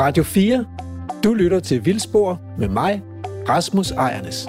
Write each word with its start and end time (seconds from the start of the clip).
Radio 0.00 0.22
4. 0.22 0.64
Du 1.24 1.34
lytter 1.34 1.60
til 1.60 1.84
Vildspor 1.84 2.40
med 2.58 2.68
mig, 2.68 3.02
Rasmus 3.48 3.90
Ejernes. 3.90 4.48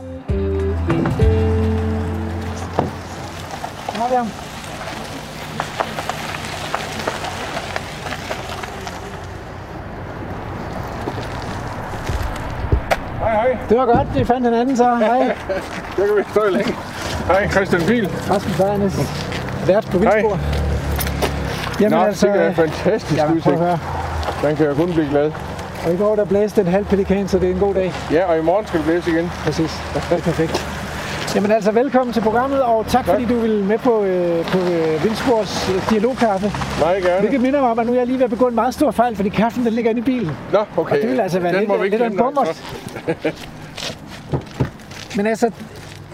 Hej, 13.19 13.31
hej. 13.31 13.57
Det 13.69 13.77
var 13.77 13.85
godt, 13.85 14.07
vi 14.15 14.25
fandt 14.25 14.45
hinanden 14.45 14.77
så. 14.77 14.95
Hej, 14.95 15.19
Der 15.97 16.05
kan 16.05 16.15
vi 16.17 16.23
stå 16.31 16.43
i 16.43 16.49
længe. 16.49 16.73
Hej, 17.27 17.49
Christian 17.49 17.81
Biel. 17.87 18.07
Rasmus 18.29 18.59
Ejernes. 18.59 18.99
Vært 19.67 19.85
på 19.91 19.97
Vildspor. 19.97 20.39
Jamen 21.81 21.97
Nå, 21.97 22.03
altså, 22.03 22.27
det 22.27 22.35
er 22.35 22.49
en 22.49 22.55
fantastisk 22.55 23.17
ja, 23.17 23.33
udsigt. 23.33 23.98
Den 24.43 24.55
kan 24.55 24.65
jeg 24.65 24.75
kun 24.75 24.93
blive 24.93 25.09
glad. 25.09 25.31
Og 25.85 25.93
i 25.93 25.97
går 25.97 26.15
der 26.15 26.25
blæste 26.25 26.61
en 26.61 26.67
halv 26.67 26.85
pelikan, 26.85 27.27
så 27.27 27.39
det 27.39 27.49
er 27.49 27.53
en 27.53 27.59
god 27.59 27.73
dag. 27.73 27.93
Ja, 28.11 28.25
og 28.25 28.37
i 28.37 28.41
morgen 28.41 28.67
skal 28.67 28.77
det 28.79 28.85
blæse 28.87 29.11
igen. 29.11 29.29
Præcis. 29.29 29.71
Det 29.93 30.01
er 30.11 30.19
perfekt. 30.21 30.65
Jamen 31.35 31.51
altså, 31.51 31.71
velkommen 31.71 32.13
til 32.13 32.21
programmet, 32.21 32.61
og 32.61 32.85
tak, 32.87 33.05
Tak. 33.05 33.05
fordi 33.05 33.25
du 33.25 33.39
vil 33.39 33.63
med 33.63 33.77
på, 33.77 34.03
øh, 34.03 34.45
på 34.45 34.57
øh, 34.57 35.03
Vildspors 35.03 35.69
øh, 35.69 35.89
dialogkaffe. 35.89 36.51
Meget 36.79 37.03
gerne. 37.03 37.19
Hvilket 37.19 37.41
minder 37.41 37.61
mig 37.61 37.69
om, 37.69 37.79
at 37.79 37.85
nu 37.85 37.91
er 37.93 37.97
jeg 37.97 38.07
lige 38.07 38.17
ved 38.17 38.23
at 38.23 38.29
begå 38.29 38.47
en 38.47 38.55
meget 38.55 38.73
stor 38.73 38.91
fejl, 38.91 39.15
fordi 39.15 39.29
kaffen 39.29 39.65
den 39.65 39.73
ligger 39.73 39.91
inde 39.91 40.01
i 40.01 40.03
bilen. 40.03 40.31
Nå, 40.53 40.59
okay. 40.77 40.95
Og 40.95 41.01
det 41.01 41.09
vil 41.11 41.19
altså 41.19 41.39
være 41.39 41.53
Den 41.53 41.59
lidt, 41.69 41.83
ikke 41.83 41.89
lidt 41.97 42.01
af 42.01 42.07
en 42.07 42.17
bummer. 42.17 42.41
altså. 42.45 42.63
Men 45.17 45.27
altså, 45.27 45.51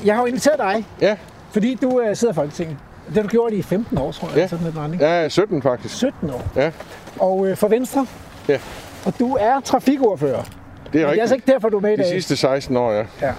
jeg 0.05 0.15
har 0.15 0.21
jo 0.21 0.25
inviteret 0.27 0.59
dig, 0.59 0.85
Ja, 1.01 1.15
fordi 1.51 1.77
du 1.81 2.01
øh, 2.01 2.15
sidder 2.15 2.33
i 2.33 2.35
Folketinget. 2.35 2.77
Det 3.07 3.15
har 3.15 3.21
du 3.23 3.27
gjort 3.27 3.53
i 3.53 3.61
15 3.61 3.97
år, 3.97 4.11
tror 4.11 4.27
jeg. 4.27 4.37
Ja. 4.37 4.47
Sådan 4.47 4.97
jeg 4.99 5.25
er 5.25 5.29
17 5.29 5.61
faktisk. 5.61 5.95
17 5.97 6.29
år. 6.29 6.41
Ja, 6.55 6.71
Og 7.19 7.47
øh, 7.47 7.57
for 7.57 7.67
Venstre. 7.67 8.05
Ja. 8.49 8.57
Og 9.05 9.13
du 9.19 9.37
er 9.39 9.59
trafikordfører. 9.59 10.41
det 10.43 10.45
er 10.45 10.91
Det 10.91 11.01
er 11.01 11.05
rigtigt. 11.05 11.21
altså 11.21 11.35
ikke 11.35 11.51
derfor, 11.51 11.69
du 11.69 11.77
er 11.77 11.81
med 11.81 11.89
i 11.91 11.95
De 11.95 12.01
dag. 12.01 12.09
sidste 12.11 12.35
16 12.35 12.77
år, 12.77 12.91
ja. 12.91 13.03
Ja. 13.21 13.31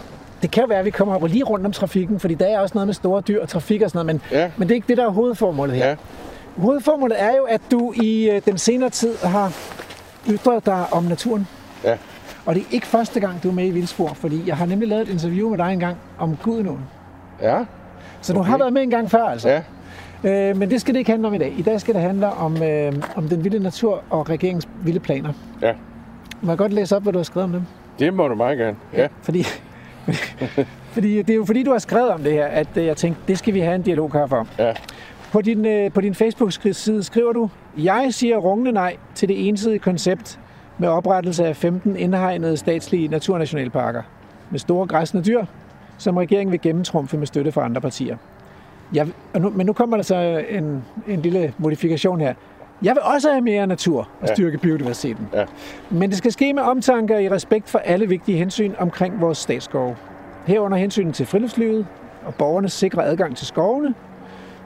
Det 0.43 0.51
kan 0.51 0.65
være, 0.69 0.79
at 0.79 0.85
vi 0.85 0.91
kommer 0.91 1.27
lige 1.27 1.45
rundt 1.45 1.67
om 1.67 1.73
trafikken, 1.73 2.21
fordi 2.21 2.35
der 2.35 2.47
er 2.47 2.59
også 2.61 2.73
noget 2.75 2.87
med 2.89 2.95
store 2.95 3.21
dyr 3.21 3.43
og 3.43 3.49
trafik 3.49 3.83
og 3.83 3.91
sådan 3.91 4.07
noget, 4.07 4.21
men, 4.33 4.39
Ja. 4.41 4.51
men 4.57 4.69
det 4.69 4.75
er 4.75 4.77
ikke 4.77 4.89
det, 4.89 4.97
der 4.97 5.05
er 5.07 5.11
hovedformålet 5.11 5.77
her. 5.77 5.89
Ja, 5.89 5.97
Hovedformålet 6.57 7.23
er 7.23 7.37
jo, 7.37 7.43
at 7.43 7.61
du 7.71 7.93
i 8.03 8.31
øh, 8.31 8.41
den 8.45 8.59
senere 8.59 8.91
tid 8.91 9.17
har 9.23 9.53
ytret 10.29 10.67
dig 10.67 10.85
om 10.93 11.05
naturen. 11.05 11.49
ja. 11.85 11.97
Og 12.47 12.55
det 12.55 12.61
er 12.63 12.67
ikke 12.71 12.87
første 12.87 13.21
gang, 13.21 13.43
du 13.43 13.49
er 13.49 13.53
med 13.53 13.67
i 13.67 13.71
Vildspor, 13.71 14.09
fordi 14.15 14.43
jeg 14.47 14.57
har 14.57 14.67
nemlig 14.67 14.89
lavet 14.89 15.03
et 15.03 15.09
interview 15.13 15.49
med 15.51 15.59
dig 15.59 15.73
engang 15.73 15.97
om 16.19 16.37
Gudenåen. 16.43 16.81
Ja, 17.43 17.59
Så 18.21 18.33
du 18.33 18.43
har 18.43 18.59
været 18.59 18.73
med 18.73 18.83
en 18.83 18.91
gang 18.91 19.11
før, 19.11 19.25
altså. 19.25 19.49
ja. 19.49 19.61
Øh, 20.27 20.57
men 20.57 20.71
det 20.71 20.81
skal 20.81 20.95
det 20.95 20.99
ikke 20.99 21.11
handle 21.11 21.29
om 21.29 21.35
i 21.35 21.39
dag. 21.39 21.55
I 21.59 21.63
dag 21.63 21.81
skal 21.81 21.95
det 21.95 22.03
handle 22.03 22.31
om, 22.31 22.63
øh, 22.63 22.93
om 23.17 23.29
den 23.29 23.45
vilde 23.45 23.59
natur 23.59 24.03
og 24.11 24.31
regeringens 24.31 24.69
vilde 24.85 25.01
planer. 25.01 25.33
Ja. 25.63 25.73
Må 26.41 26.51
jeg 26.51 26.59
godt 26.59 26.73
læse 26.73 26.97
op, 26.97 27.03
hvad 27.03 27.13
du 27.13 27.19
har 27.19 27.25
skrevet 27.25 27.45
om 27.45 27.53
dem? 27.53 27.63
Det 27.99 28.15
må 28.15 28.29
du 28.29 28.35
meget 28.35 28.59
gerne. 28.59 28.77
Ja, 28.95 29.09
Fordi, 29.23 29.45
fordi 30.95 31.23
det 31.23 31.31
er 31.31 31.35
jo 31.37 31.45
fordi, 31.45 31.63
du 31.63 31.71
har 31.73 31.79
skrevet 31.79 32.11
om 32.11 32.23
det 32.23 32.33
her, 32.33 32.47
at 32.47 32.69
øh, 32.77 32.87
jeg 32.87 32.97
tænkte, 32.97 33.23
det 33.29 33.39
skal 33.39 33.55
vi 33.55 33.61
have 33.61 33.75
en 33.75 33.83
dialog 33.83 34.11
for. 34.13 34.47
ja. 34.59 34.73
På 35.33 35.41
din, 35.43 35.67
øh, 35.67 35.93
på 35.93 36.01
din 36.01 36.15
Facebook-side 36.15 37.03
skriver 37.03 37.33
du, 37.33 37.49
jeg 37.79 38.09
siger 38.11 38.37
rungende 38.37 38.73
nej 38.73 38.97
til 39.15 39.29
det 39.29 39.49
ensidige 39.49 39.79
koncept 39.79 40.39
med 40.79 40.89
oprettelse 40.89 41.47
af 41.47 41.57
15 41.57 41.97
indhegnede 41.97 42.57
statslige 42.57 43.09
naturnationalparker 43.09 44.03
med 44.51 44.59
store 44.59 44.87
græsne 44.87 45.23
dyr, 45.23 45.45
som 45.99 46.17
regeringen 46.17 46.53
vil 46.53 46.61
gennemtrumfe 46.61 47.17
med 47.19 47.27
støtte 47.27 47.53
fra 47.53 47.65
andre 47.65 47.81
partier. 47.81 48.17
Jeg, 48.95 49.07
og 49.35 49.41
nu, 49.41 49.51
men 49.51 49.67
nu 49.67 49.73
kommer 49.73 49.97
der 49.97 50.05
så 50.05 50.45
en, 50.51 50.85
en 51.09 51.21
lille 51.23 51.53
modifikation 51.59 52.21
her. 52.21 52.35
Jeg 52.83 52.95
vil 52.95 53.03
også 53.03 53.31
have 53.31 53.41
mere 53.41 53.67
natur 53.67 53.99
og 54.21 54.29
Ja. 54.29 54.35
styrke 54.35 54.59
biodiversiteten. 54.59 55.29
Ja. 55.35 55.45
Men 55.91 56.11
det 56.11 56.19
skal 56.19 56.33
ske 56.33 56.53
med 56.53 56.63
omtanke 56.63 57.15
og 57.15 57.23
i 57.23 57.29
respekt 57.29 57.69
for 57.69 57.79
alle 57.79 58.09
vigtige 58.09 58.39
hensyn 58.39 58.73
omkring 58.79 59.21
vores 59.21 59.39
statsskove. 59.39 59.97
Herunder 60.47 60.79
hensyn 60.79 61.13
til 61.13 61.27
friluftslivet 61.27 61.87
og 62.27 62.35
borgernes 62.35 62.73
sikre 62.73 63.05
adgang 63.05 63.37
til 63.37 63.47
skovene, 63.47 63.95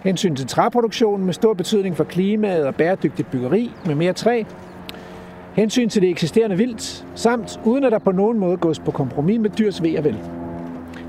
hensyn 0.03 0.36
til 0.36 0.47
træproduktionen 0.47 1.26
med 1.26 1.34
stor 1.34 1.54
betydning 1.54 1.97
for 1.97 2.04
klimaet 2.04 2.66
og 2.66 2.75
bæredygtigt 2.75 3.30
byggeri 3.30 3.70
med 3.86 3.94
mere 3.94 4.12
træ, 4.12 4.42
hensyn 5.53 5.88
til 5.88 6.03
det 6.03 6.10
eksisterende 6.10 6.56
vildt, 6.56 7.06
samt 7.14 7.60
uden 7.64 7.84
at 7.84 7.92
der 7.92 7.98
på 7.98 8.12
nogen 8.12 8.38
måde 8.38 8.56
gås 8.56 8.78
på 8.78 8.91
kompromis 8.91 9.41
med 9.41 9.50
dyrs 9.50 9.82
ved 9.82 9.98
og 9.98 10.04
vel. 10.04 10.16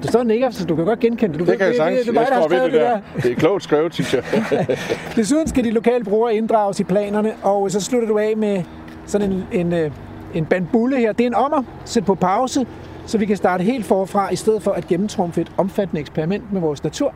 Der 0.01 0.07
står 0.07 0.23
nikker, 0.23 0.49
så 0.49 0.65
du 0.65 0.75
kan 0.75 0.85
godt 0.85 0.99
genkende 0.99 1.33
det. 1.33 1.39
Du 1.39 1.51
Det 1.51 1.57
kan 1.57 1.67
jeg 1.67 1.75
sagtens. 1.75 1.99
Det, 1.99 2.07
det, 2.07 2.15
det, 2.15 2.29
er 2.29 2.35
Jeg 2.35 2.41
der 2.41 2.47
ved 2.47 2.63
det 2.63 2.73
skrevet 2.73 3.01
der. 3.15 3.21
Det 3.21 3.31
er 3.31 3.35
klogt 3.35 3.63
skrevet, 3.63 3.93
synes 3.93 4.13
jeg. 4.13 4.23
Desuden 5.15 5.47
skal 5.47 5.63
de 5.63 5.71
lokale 5.71 6.03
brugere 6.03 6.35
inddrages 6.35 6.79
i 6.79 6.83
planerne, 6.83 7.33
og 7.43 7.71
så 7.71 7.81
slutter 7.81 8.07
du 8.07 8.17
af 8.17 8.33
med 8.37 8.63
sådan 9.05 9.31
en, 9.31 9.43
en, 9.51 9.73
øh, 9.73 9.91
en 10.33 10.45
bandbulle 10.45 10.97
her. 10.97 11.11
Det 11.11 11.23
er 11.23 11.27
en 11.27 11.35
ommer. 11.35 11.63
Sæt 11.85 12.05
på 12.05 12.15
pause, 12.15 12.65
så 13.05 13.17
vi 13.17 13.25
kan 13.25 13.37
starte 13.37 13.63
helt 13.63 13.85
forfra, 13.85 14.29
i 14.29 14.35
stedet 14.35 14.63
for 14.63 14.71
at 14.71 14.87
gennemtrumfe 14.87 15.41
et 15.41 15.51
omfattende 15.57 16.01
eksperiment 16.01 16.53
med 16.53 16.61
vores 16.61 16.83
natur, 16.83 17.13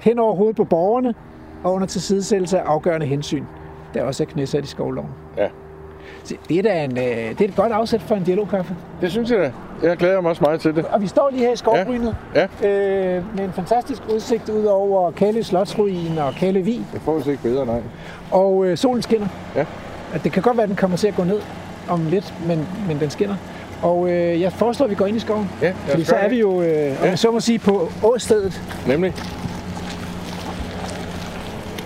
hen 0.00 0.18
over 0.18 0.34
hovedet 0.34 0.56
på 0.56 0.64
borgerne, 0.64 1.14
og 1.64 1.72
under 1.72 1.86
tilsidesættelse 1.86 2.58
af 2.58 2.62
afgørende 2.62 3.06
hensyn, 3.06 3.44
der 3.94 4.02
også 4.02 4.22
er 4.22 4.26
knæsat 4.26 4.64
i 4.64 4.66
skovloven. 4.66 5.10
Ja. 5.36 5.48
Det 6.48 6.58
er 6.58 6.62
da 6.62 6.84
en, 6.84 6.98
øh, 6.98 7.04
det 7.04 7.40
er 7.40 7.44
et 7.44 7.56
godt 7.56 7.72
afsæt 7.72 8.02
for 8.02 8.14
en 8.14 8.24
dialogkaffe. 8.24 8.76
Det 9.00 9.10
synes 9.10 9.30
jeg 9.30 9.38
da. 9.38 9.52
Jeg 9.88 9.96
glæder 9.96 10.20
mig 10.20 10.30
også 10.30 10.42
meget 10.44 10.60
til 10.60 10.76
det. 10.76 10.84
Og 10.84 11.02
vi 11.02 11.06
står 11.06 11.30
lige 11.32 11.44
her 11.46 11.52
i 11.52 11.56
skovbrynet, 11.56 12.16
Ja. 12.34 12.68
øh, 12.68 13.36
med 13.36 13.44
en 13.44 13.52
fantastisk 13.52 14.02
udsigt 14.14 14.48
ud 14.48 14.64
over 14.64 15.10
Kale 15.10 15.44
Slotsruin 15.44 16.18
og 16.18 16.32
Kale 16.34 16.60
Vig. 16.60 16.80
Det 16.92 17.00
får 17.04 17.18
ikke 17.30 17.42
bedre, 17.42 17.66
nej. 17.66 17.80
Og 18.30 18.64
øh, 18.66 18.76
solen 18.78 19.02
skinner. 19.02 19.26
Ja. 19.56 19.64
Det 20.24 20.32
kan 20.32 20.42
godt 20.42 20.56
være, 20.56 20.62
at 20.64 20.68
den 20.68 20.76
kommer 20.76 20.96
til 20.96 21.08
at 21.08 21.14
gå 21.16 21.24
ned 21.24 21.40
om 21.88 22.06
lidt, 22.10 22.34
men, 22.46 22.66
men 22.88 23.00
den 23.00 23.10
skinner. 23.10 23.34
Og 23.82 24.10
øh, 24.10 24.40
jeg 24.40 24.52
foreslår, 24.52 24.84
at 24.84 24.90
vi 24.90 24.94
går 24.94 25.06
ind 25.06 25.16
i 25.16 25.20
skoven. 25.20 25.50
Ja, 25.62 25.72
Fordi 25.88 26.04
så 26.04 26.14
er 26.14 26.28
vi 26.28 26.40
jo, 26.40 26.50
øh, 26.62 26.90
om 26.98 27.04
Ja. 27.04 27.08
jeg 27.10 27.18
så 27.18 27.30
må 27.30 27.40
sige, 27.40 27.58
på 27.58 27.88
åstedet. 28.02 28.62
Nemlig. 28.86 29.14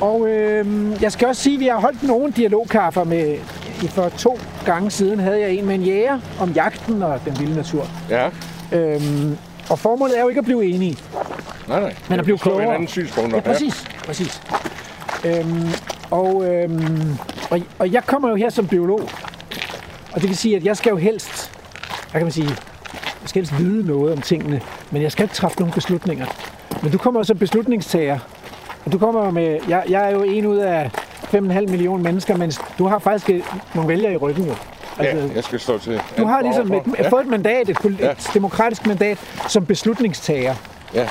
Og 0.01 0.29
øh, 0.29 0.67
jeg 1.03 1.13
skal 1.13 1.29
også 1.29 1.43
sige, 1.43 1.55
at 1.55 1.61
vi 1.61 1.67
har 1.67 1.81
holdt 1.81 2.03
nogle 2.03 2.33
dialogkaffer 2.33 3.05
med... 3.05 3.37
i- 3.83 3.89
For 3.89 4.09
to 4.09 4.39
gange 4.67 4.91
siden 4.91 5.21
havde 5.21 5.41
jeg 5.41 5.51
en 5.55 5.67
med 5.67 5.75
en 5.75 5.83
jæger 5.83 6.19
om 6.41 6.51
jagten 6.51 7.03
og 7.03 7.21
den 7.25 7.39
vilde 7.41 7.55
natur. 7.57 7.87
Ja. 8.11 8.29
Øhm, 8.73 9.37
og 9.71 9.79
formålet 9.79 10.19
er 10.19 10.23
jo 10.23 10.29
ikke 10.29 10.39
at 10.39 10.45
blive 10.45 10.65
enige. 10.65 10.97
Nej, 11.69 11.81
nej. 11.81 11.95
Men 12.09 12.19
at 12.19 12.25
blive 12.25 12.39
klogere. 12.39 12.63
hinandens 12.63 12.91
synspunkter. 12.91 13.37
Ja, 13.37 13.53
præcis. 13.53 13.85
præcis. 14.07 14.43
Øhm, 15.25 15.69
og, 16.11 16.45
øhm, 16.47 17.17
og, 17.51 17.61
og 17.79 17.93
jeg 17.93 18.05
kommer 18.07 18.29
jo 18.29 18.35
her 18.35 18.51
som 18.51 18.67
biolog. 18.69 19.01
Og 20.13 20.21
det 20.21 20.29
vil 20.29 20.37
sige, 20.37 20.57
at 20.57 20.65
jeg 20.65 20.77
skal 20.77 20.91
jo 20.91 20.97
helst, 20.97 21.51
hvad 22.11 22.19
kan 22.21 22.23
man 22.23 22.33
sige, 22.33 22.49
jeg 23.23 23.29
skal 23.29 23.41
helst 23.43 23.59
vide 23.59 23.87
noget 23.87 24.13
om 24.13 24.21
tingene, 24.21 24.61
men 24.91 25.03
jeg 25.03 25.13
skal 25.13 25.23
ikke 25.23 25.35
træffe 25.35 25.59
nogle 25.61 25.75
beslutninger. 25.75 26.27
Men 26.83 26.93
du 26.93 26.99
kommer 26.99 27.21
jo 27.21 27.25
som 27.25 27.39
beslutningstager. 27.39 28.19
Og 28.87 28.93
du 28.93 28.99
kommer 28.99 29.31
med, 29.31 29.59
jeg, 29.69 29.83
jeg 29.89 30.07
er 30.07 30.11
jo 30.11 30.23
en 30.23 30.47
ud 30.47 30.57
af 30.57 30.91
5,5 31.35 31.39
millioner 31.71 32.03
mennesker, 32.05 32.37
men 32.37 32.53
du 32.79 32.87
har 32.87 32.99
faktisk 32.99 33.31
et- 33.31 33.45
nogle 33.75 33.89
vælgere 33.89 34.13
i 34.13 34.17
ryggen 34.17 34.45
jo. 34.47 34.55
Ja, 35.01 35.17
jeg 35.35 35.45
skal 35.45 35.61
stå 35.61 35.79
til. 35.79 36.01
du 36.19 36.27
har 36.27 36.43
ligesom 36.43 36.73
et, 36.73 36.83
ja. 36.99 37.09
fået 37.09 37.21
et 37.23 37.27
mandat, 37.31 37.69
et, 37.69 37.77
poli- 37.85 37.97
Ja. 38.05 38.11
et 38.11 38.31
demokratisk 38.35 38.87
mandat 38.87 39.19
som 39.49 39.67
beslutningstager. 39.67 40.55
ja. 40.95 41.09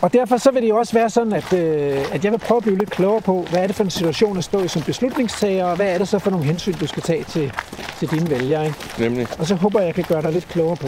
Og 0.00 0.12
derfor 0.12 0.36
så 0.36 0.50
vil 0.50 0.62
det 0.62 0.68
jo 0.68 0.76
også 0.76 0.92
være 0.92 1.10
sådan, 1.10 1.32
at, 1.32 1.52
øh, 1.52 1.98
at 2.12 2.24
jeg 2.24 2.32
vil 2.32 2.38
prøve 2.38 2.56
at 2.56 2.62
blive 2.62 2.78
lidt 2.78 2.90
klogere 2.90 3.20
på, 3.20 3.46
hvad 3.50 3.60
er 3.62 3.66
det 3.66 3.76
for 3.76 3.84
en 3.84 3.90
situation 3.90 4.38
at 4.38 4.44
stå 4.44 4.62
i 4.62 4.68
som 4.68 4.82
beslutningstager, 4.82 5.64
og 5.64 5.76
hvad 5.76 5.86
er 5.86 5.98
det 5.98 6.08
så 6.08 6.18
for 6.18 6.30
nogle 6.30 6.46
hensyn, 6.46 6.72
du 6.72 6.86
skal 6.86 7.02
tage 7.02 7.24
til, 7.24 7.52
til 7.98 8.10
dine 8.10 8.30
vælgere. 8.30 8.66
Ikke? 8.66 8.76
Nemlig. 8.98 9.26
Og 9.38 9.46
så 9.46 9.54
håber 9.54 9.80
jeg, 9.80 9.86
jeg 9.86 9.94
kan 9.94 10.04
gøre 10.08 10.22
dig 10.22 10.32
lidt 10.32 10.48
klogere 10.48 10.76
på 10.76 10.86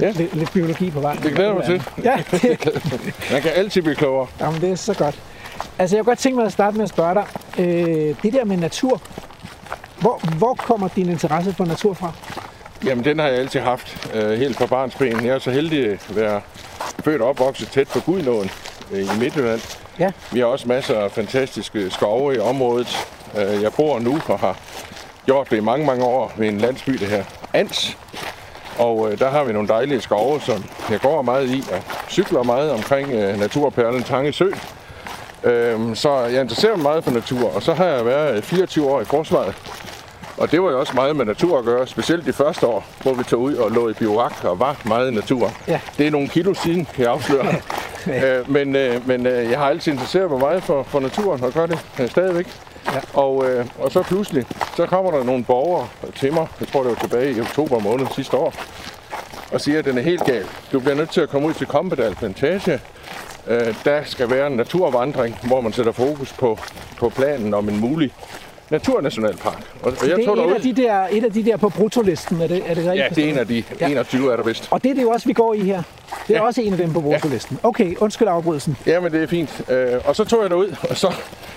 Ja. 0.00 0.10
lidt, 0.10 0.34
lidt 0.34 0.52
biologi 0.52 0.90
på 0.90 1.00
vejen. 1.00 1.22
Det 1.22 1.32
glæder 1.34 1.54
mig 1.58 1.64
til. 1.64 1.82
Ja, 2.04 2.16
det, 2.30 2.42
Man 3.32 3.42
kan 3.42 3.50
altid 3.54 3.82
blive 3.82 3.94
klogere. 3.96 4.26
jamen, 4.40 4.60
det 4.60 4.70
er 4.70 4.74
så 4.76 4.94
godt. 4.94 5.18
Altså, 5.78 5.96
jeg 5.96 6.04
kunne 6.04 6.10
godt 6.10 6.18
tænke 6.18 6.36
mig 6.36 6.46
at 6.46 6.52
starte 6.52 6.76
med 6.76 6.84
at 6.84 6.88
spørge 6.88 7.14
dig. 7.14 7.26
Øh, 7.58 8.14
det 8.22 8.32
der 8.32 8.44
med 8.44 8.56
natur, 8.56 9.00
hvor, 10.00 10.20
hvor 10.38 10.54
kommer 10.54 10.88
din 10.88 11.08
interesse 11.08 11.52
for 11.52 11.64
natur 11.64 11.94
fra? 11.94 12.12
Jamen, 12.84 13.04
den 13.04 13.18
har 13.18 13.26
jeg 13.26 13.38
altid 13.38 13.60
haft, 13.60 14.08
øh, 14.14 14.38
helt 14.38 14.56
fra 14.56 14.66
barnsben. 14.66 15.24
Jeg 15.24 15.34
er 15.34 15.38
så 15.38 15.50
heldig 15.50 15.90
at 15.90 16.16
være 16.16 16.40
født 17.04 17.22
og 17.22 17.28
opvokset 17.28 17.68
tæt 17.68 17.88
på 17.88 18.00
Gudnåen 18.00 18.50
øh, 18.92 19.00
i 19.00 19.18
Midtjylland. 19.18 19.60
Ja. 19.98 20.10
Vi 20.32 20.38
har 20.38 20.46
også 20.46 20.68
masser 20.68 21.00
af 21.00 21.10
fantastiske 21.10 21.90
skove 21.90 22.34
i 22.34 22.38
området. 22.38 23.08
Øh, 23.38 23.62
jeg 23.62 23.72
bor 23.72 23.98
nu 23.98 24.20
og 24.26 24.38
har 24.38 24.56
gjort 25.26 25.50
det 25.50 25.56
i 25.56 25.60
mange, 25.60 25.86
mange 25.86 26.04
år 26.04 26.32
ved 26.36 26.48
en 26.48 26.58
landsby, 26.58 26.92
det 26.92 27.08
her 27.08 27.24
Ans. 27.54 27.96
Og 28.78 29.12
øh, 29.12 29.18
der 29.18 29.30
har 29.30 29.44
vi 29.44 29.52
nogle 29.52 29.68
dejlige 29.68 30.00
skove, 30.00 30.40
som 30.40 30.64
jeg 30.90 31.00
går 31.00 31.22
meget 31.22 31.50
i 31.50 31.64
og 31.72 31.82
cykler 32.08 32.42
meget 32.42 32.70
omkring 32.72 33.12
øh, 33.12 33.38
naturperlen 33.40 34.02
Tange 34.02 34.32
Sø. 34.32 34.50
Øhm, 35.44 35.94
så 35.94 36.18
jeg 36.18 36.40
interesserer 36.40 36.76
mig 36.76 36.82
meget 36.82 37.04
for 37.04 37.10
natur, 37.10 37.54
og 37.54 37.62
så 37.62 37.74
har 37.74 37.84
jeg 37.84 38.06
været 38.06 38.44
24 38.44 38.90
år 38.90 39.00
i 39.00 39.04
forsvaret. 39.04 39.54
Og 40.38 40.50
det 40.50 40.62
var 40.62 40.70
jo 40.70 40.80
også 40.80 40.92
meget 40.94 41.16
med 41.16 41.24
natur 41.24 41.58
at 41.58 41.64
gøre, 41.64 41.86
specielt 41.86 42.26
de 42.26 42.32
første 42.32 42.66
år, 42.66 42.86
hvor 43.02 43.14
vi 43.14 43.24
tog 43.24 43.40
ud 43.40 43.54
og 43.54 43.70
lå 43.70 43.88
i 43.88 43.92
biorak 43.92 44.44
og 44.44 44.60
var 44.60 44.80
meget 44.84 45.10
i 45.10 45.14
naturen. 45.14 45.52
Ja. 45.68 45.80
Det 45.98 46.06
er 46.06 46.10
nogle 46.10 46.28
kilo 46.28 46.54
siden, 46.54 46.84
kan 46.94 47.04
jeg 47.04 47.12
afsløre. 47.12 47.46
øh, 48.38 48.50
men 48.50 48.76
øh, 48.76 49.08
men 49.08 49.26
øh, 49.26 49.50
jeg 49.50 49.58
har 49.58 49.66
altid 49.68 49.92
interesseret 49.92 50.30
mig 50.30 50.40
meget 50.40 50.62
for, 50.62 50.82
for 50.82 51.00
naturen 51.00 51.44
og 51.44 51.52
gør 51.52 51.66
det 51.66 51.78
øh, 52.00 52.10
stadigvæk. 52.10 52.46
Ja. 52.86 53.00
Og, 53.14 53.50
øh, 53.50 53.66
og 53.78 53.90
så 53.90 54.02
pludselig, 54.02 54.46
så 54.76 54.86
kommer 54.86 55.10
der 55.10 55.24
nogle 55.24 55.44
borgere 55.44 55.88
til 56.16 56.32
mig, 56.32 56.46
jeg 56.60 56.68
tror 56.68 56.82
det 56.82 56.90
var 56.90 56.98
tilbage 57.08 57.36
i 57.36 57.40
oktober 57.40 57.78
måned 57.78 58.06
sidste 58.14 58.36
år, 58.36 58.54
og 59.52 59.60
siger, 59.60 59.78
at 59.78 59.84
den 59.84 59.98
er 59.98 60.02
helt 60.02 60.24
gal. 60.24 60.44
Du 60.72 60.80
bliver 60.80 60.94
nødt 60.94 61.10
til 61.10 61.20
at 61.20 61.28
komme 61.28 61.48
ud 61.48 61.54
til 61.54 61.66
Kompedal 61.66 62.14
Plantage. 62.14 62.80
Øh, 63.48 63.74
der 63.84 64.00
skal 64.04 64.30
være 64.30 64.46
en 64.46 64.52
naturvandring, 64.52 65.36
hvor 65.46 65.60
man 65.60 65.72
sætter 65.72 65.92
fokus 65.92 66.32
på, 66.32 66.58
på 66.98 67.08
planen 67.08 67.54
om 67.54 67.68
en 67.68 67.80
mulig 67.80 68.12
naturnationalpark. 68.70 69.62
Og, 69.82 69.92
og 70.00 70.08
jeg 70.08 70.16
det 70.16 70.26
er 70.26 70.32
et, 70.32 70.54
af 70.54 70.60
de 70.60 70.72
der, 70.72 71.06
et 71.10 71.24
af 71.24 71.32
de 71.32 71.44
der 71.44 71.56
på 71.56 71.68
brutolisten, 71.68 72.40
er 72.40 72.46
det, 72.46 72.62
er 72.66 72.74
det 72.74 72.86
rigtigt? 72.86 72.96
Ja, 72.96 73.08
det 73.08 73.24
er 73.24 73.28
en 73.28 73.38
af 73.38 73.46
de 73.46 73.64
ja. 73.80 73.88
21, 73.88 74.32
er 74.32 74.36
der 74.36 74.42
vist. 74.42 74.68
Og 74.70 74.82
det 74.82 74.90
er 74.90 74.94
det 74.94 75.02
jo 75.02 75.10
også, 75.10 75.26
vi 75.26 75.32
går 75.32 75.54
i 75.54 75.60
her. 75.60 75.82
Det 76.28 76.36
er 76.36 76.40
ja. 76.40 76.46
også 76.46 76.60
en 76.60 76.72
af 76.72 76.78
dem 76.78 76.92
på 76.92 77.00
brutolisten. 77.00 77.58
Ja. 77.62 77.68
Okay, 77.68 77.96
undskyld 77.96 78.28
afbrydelsen. 78.28 78.76
Ja, 78.86 79.00
men 79.00 79.12
det 79.12 79.22
er 79.22 79.26
fint. 79.26 79.70
Øh, 79.70 79.92
og 80.04 80.16
så 80.16 80.24
tog 80.24 80.42
jeg 80.42 80.50
derud, 80.50 80.76
og 80.90 80.96
så 80.96 81.12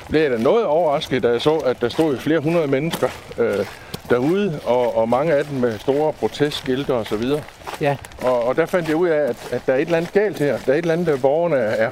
blev 0.09 0.21
jeg 0.21 0.31
da 0.31 0.37
noget 0.37 0.65
overrasket, 0.65 1.23
da 1.23 1.29
jeg 1.29 1.41
så, 1.41 1.55
at 1.55 1.81
der 1.81 1.89
stod 1.89 2.17
flere 2.17 2.39
hundrede 2.39 2.67
mennesker 2.67 3.09
øh, 3.37 3.65
derude, 4.11 4.59
og, 4.65 4.97
og 4.97 5.09
mange 5.09 5.33
af 5.33 5.45
dem 5.45 5.57
med 5.57 5.79
store 5.79 6.13
protestskilte 6.13 6.93
og 6.93 7.05
så 7.05 7.15
videre. 7.15 7.41
Ja. 7.81 7.97
Og, 8.21 8.43
og 8.47 8.55
der 8.55 8.65
fandt 8.65 8.87
jeg 8.87 8.95
ud 8.95 9.07
af, 9.07 9.29
at, 9.29 9.35
at 9.51 9.61
der 9.65 9.73
er 9.73 9.77
et 9.77 9.81
eller 9.81 9.97
andet 9.97 10.13
galt 10.13 10.39
her. 10.39 10.57
Der 10.65 10.73
er 10.73 10.77
et 10.77 10.81
eller 10.81 10.93
andet, 10.93 11.07
der 11.07 11.17
borgerne 11.17 11.55
er, 11.55 11.89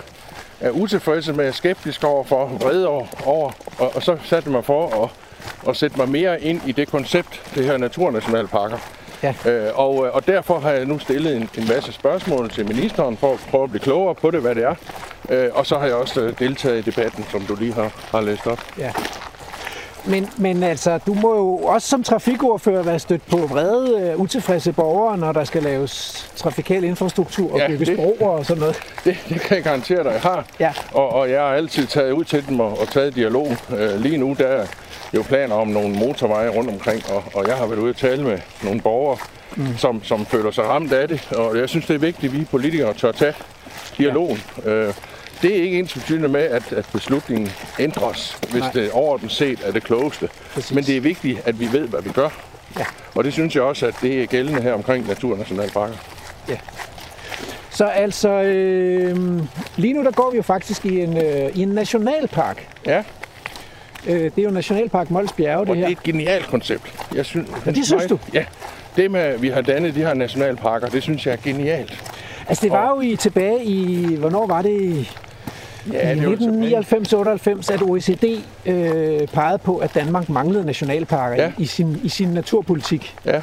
er 0.60 0.70
utilfredse 0.70 1.34
med, 1.34 1.54
skeptisk 1.54 2.04
over 2.04 2.24
for, 2.24 2.46
vrede 2.46 2.88
over, 2.88 3.06
over 3.26 3.52
og, 3.78 3.96
og 3.96 4.04
så 4.04 4.18
satte 4.24 4.48
jeg 4.48 4.52
mig 4.52 4.66
for 4.66 5.04
at, 5.04 5.10
at 5.70 5.78
sætte 5.78 5.98
mig 5.98 6.10
mere 6.10 6.42
ind 6.42 6.62
i 6.68 6.72
det 6.72 6.88
koncept, 6.88 7.42
det 7.56 7.66
her 7.66 7.78
naturnationalparker. 7.78 8.78
Ja. 9.24 9.34
Øh, 9.46 9.80
og, 9.80 9.96
og 9.96 10.28
derfor 10.28 10.60
har 10.60 10.72
jeg 10.72 10.86
nu 10.86 11.00
stillet 11.00 11.36
en, 11.36 11.50
en 11.58 11.68
masse 11.68 11.94
spørgsmål 11.94 12.50
til 12.50 12.68
ministeren 12.68 13.18
for 13.18 13.34
at 13.34 13.40
prøve 13.50 13.64
at 13.64 13.70
blive 13.70 13.82
klogere 13.82 14.16
på 14.16 14.32
det, 14.32 14.42
hvad 14.42 14.56
det 14.56 14.64
er. 14.64 14.76
Øh, 15.30 15.50
og 15.54 15.66
så 15.66 15.78
har 15.78 15.86
jeg 15.86 15.96
også 15.96 16.34
deltaget 16.40 16.78
i 16.78 16.82
debatten, 16.82 17.26
som 17.32 17.42
du 17.42 17.56
lige 17.56 17.74
har, 17.74 17.92
har 18.12 18.22
læst 18.22 18.48
op. 18.48 18.60
Ja. 18.78 18.92
Men, 20.06 20.30
men 20.38 20.64
altså, 20.64 20.98
du 20.98 21.14
må 21.14 21.36
jo 21.36 21.56
også 21.56 21.88
som 21.88 22.04
trafikordfører 22.04 22.84
være 22.84 23.00
stødt 23.00 23.26
på 23.28 23.38
vrede, 23.38 24.14
uh, 24.16 24.22
utilfredse 24.22 24.72
borgere, 24.74 25.18
når 25.18 25.32
der 25.32 25.44
skal 25.44 25.64
laves 25.64 26.26
trafikal 26.36 26.84
infrastruktur 26.84 27.54
og 27.54 27.60
ja, 27.60 27.68
bygges 27.68 27.90
broer 27.96 28.30
og 28.30 28.46
sådan 28.46 28.60
noget. 28.60 28.80
Det, 29.04 29.18
det 29.30 29.42
kan 29.42 29.56
jeg 29.56 29.64
garantere 29.64 30.04
dig, 30.04 30.12
jeg 30.12 30.22
har. 30.22 30.46
Ja. 30.60 30.74
Og, 30.92 31.10
og 31.10 31.30
jeg 31.30 31.40
har 31.40 31.48
altid 31.48 31.88
taget 31.88 32.12
ud 32.12 32.24
til 32.24 32.48
dem 32.48 32.60
og, 32.60 32.80
og 32.82 32.88
taget 32.88 33.16
dialog. 33.16 33.48
Uh, 33.70 34.02
lige 34.02 34.18
nu 34.18 34.36
der 34.38 34.48
er 34.48 34.66
jo 35.14 35.22
planer 35.22 35.56
om 35.56 35.68
nogle 35.68 35.96
motorveje 35.96 36.50
rundt 36.50 36.70
omkring, 36.70 37.04
og, 37.12 37.24
og 37.34 37.48
jeg 37.48 37.56
har 37.56 37.66
været 37.66 37.80
ude 37.80 37.90
og 37.90 37.96
tale 37.96 38.24
med 38.24 38.40
nogle 38.64 38.82
borgere, 38.82 39.18
mm. 39.56 39.78
som, 39.78 40.04
som 40.04 40.26
føler 40.26 40.52
sig 40.52 40.64
ramt 40.64 40.94
af 40.94 41.08
det. 41.08 41.28
Og 41.32 41.58
jeg 41.58 41.70
synes, 41.70 41.86
det 41.86 41.94
er 41.94 42.00
vigtigt, 42.00 42.34
at 42.34 42.40
vi 42.40 42.46
politikere 42.46 42.94
tør 42.94 43.12
tage 43.12 43.34
dialogen. 43.98 44.44
Ja. 44.66 44.88
Uh, 44.88 44.94
det 45.42 45.58
er 45.60 45.64
ikke 45.64 45.80
ens 45.80 46.10
med, 46.10 46.42
at, 46.42 46.74
at 46.74 46.90
beslutningen 46.94 47.50
ændres, 47.80 48.38
hvis 48.52 48.62
Nej. 48.62 48.72
det 48.72 48.92
overordnet 48.92 49.32
set 49.32 49.60
er 49.66 49.72
det 49.72 49.84
klogeste. 49.84 50.30
Præcis. 50.54 50.76
Men 50.76 50.84
det 50.84 50.98
er 50.98 51.02
vigtigt, 51.02 51.42
at 51.46 51.60
vi 51.60 51.72
ved, 51.72 51.88
hvad 51.88 52.02
vi 52.02 52.10
gør. 52.10 52.30
Ja. 52.78 52.86
Og 53.16 53.24
det 53.24 53.34
synes 53.34 53.56
jeg 53.56 53.64
også, 53.64 53.86
at 53.86 53.96
det 54.02 54.24
er 54.24 54.26
gældende 54.26 54.62
her 54.62 54.74
omkring 54.74 55.08
Naturnationalparker. 55.08 55.96
Ja. 56.50 56.58
Så 57.70 57.86
altså, 57.86 58.30
øh, 58.30 59.18
lige 59.78 59.94
nu 59.94 60.04
der 60.04 60.12
går 60.12 60.32
vi 60.32 60.38
jo 60.38 60.44
faktisk 60.44 60.86
i 60.86 61.02
en, 61.02 61.18
øh, 61.18 61.50
i 61.56 61.62
en 61.62 61.70
nationalpark. 61.70 62.68
Ja. 62.86 63.04
Øh, 64.08 64.24
det 64.24 64.38
er 64.38 64.44
jo 64.44 64.50
Nationalpark 64.50 65.12
Mols 65.12 65.32
Bjerge, 65.32 65.62
det 65.62 65.70
og 65.70 65.76
her. 65.76 65.84
det 65.84 65.94
er 65.94 65.98
et 65.98 66.04
genialt 66.04 66.48
koncept. 66.48 66.94
Jeg 67.16 67.26
synes, 67.26 67.50
ja, 67.66 67.72
det 67.72 67.86
synes 67.86 68.06
du? 68.06 68.20
Ja. 68.34 68.46
Det 68.96 69.12
med, 69.12 69.20
at 69.20 69.42
vi 69.42 69.50
har 69.50 69.62
dannet 69.62 69.96
de 69.96 70.00
her 70.00 70.14
nationalparker, 70.14 70.88
det 70.88 71.04
synes 71.04 71.26
jeg 71.26 71.34
er 71.34 71.38
genialt. 71.44 72.04
Altså 72.48 72.64
det 72.64 72.72
var 72.72 72.90
og... 72.90 72.96
jo 73.06 73.12
i 73.12 73.16
tilbage 73.16 73.64
i, 73.64 74.16
hvornår 74.16 74.48
var 74.48 74.62
det? 74.62 75.08
Ja, 75.94 76.12
I 76.12 76.18
1999-98, 76.18 77.74
at 77.74 77.82
OECD 77.82 78.24
øh, 78.66 79.28
pegede 79.28 79.58
på, 79.58 79.78
at 79.78 79.96
Danmark 79.96 80.30
manglede 80.30 80.66
nationalparker 80.66 81.44
ja. 81.44 81.52
i, 81.58 81.66
sin, 81.66 82.00
i 82.04 82.10
sin 82.10 82.28
naturpolitik. 82.28 83.16
Ja. 83.26 83.42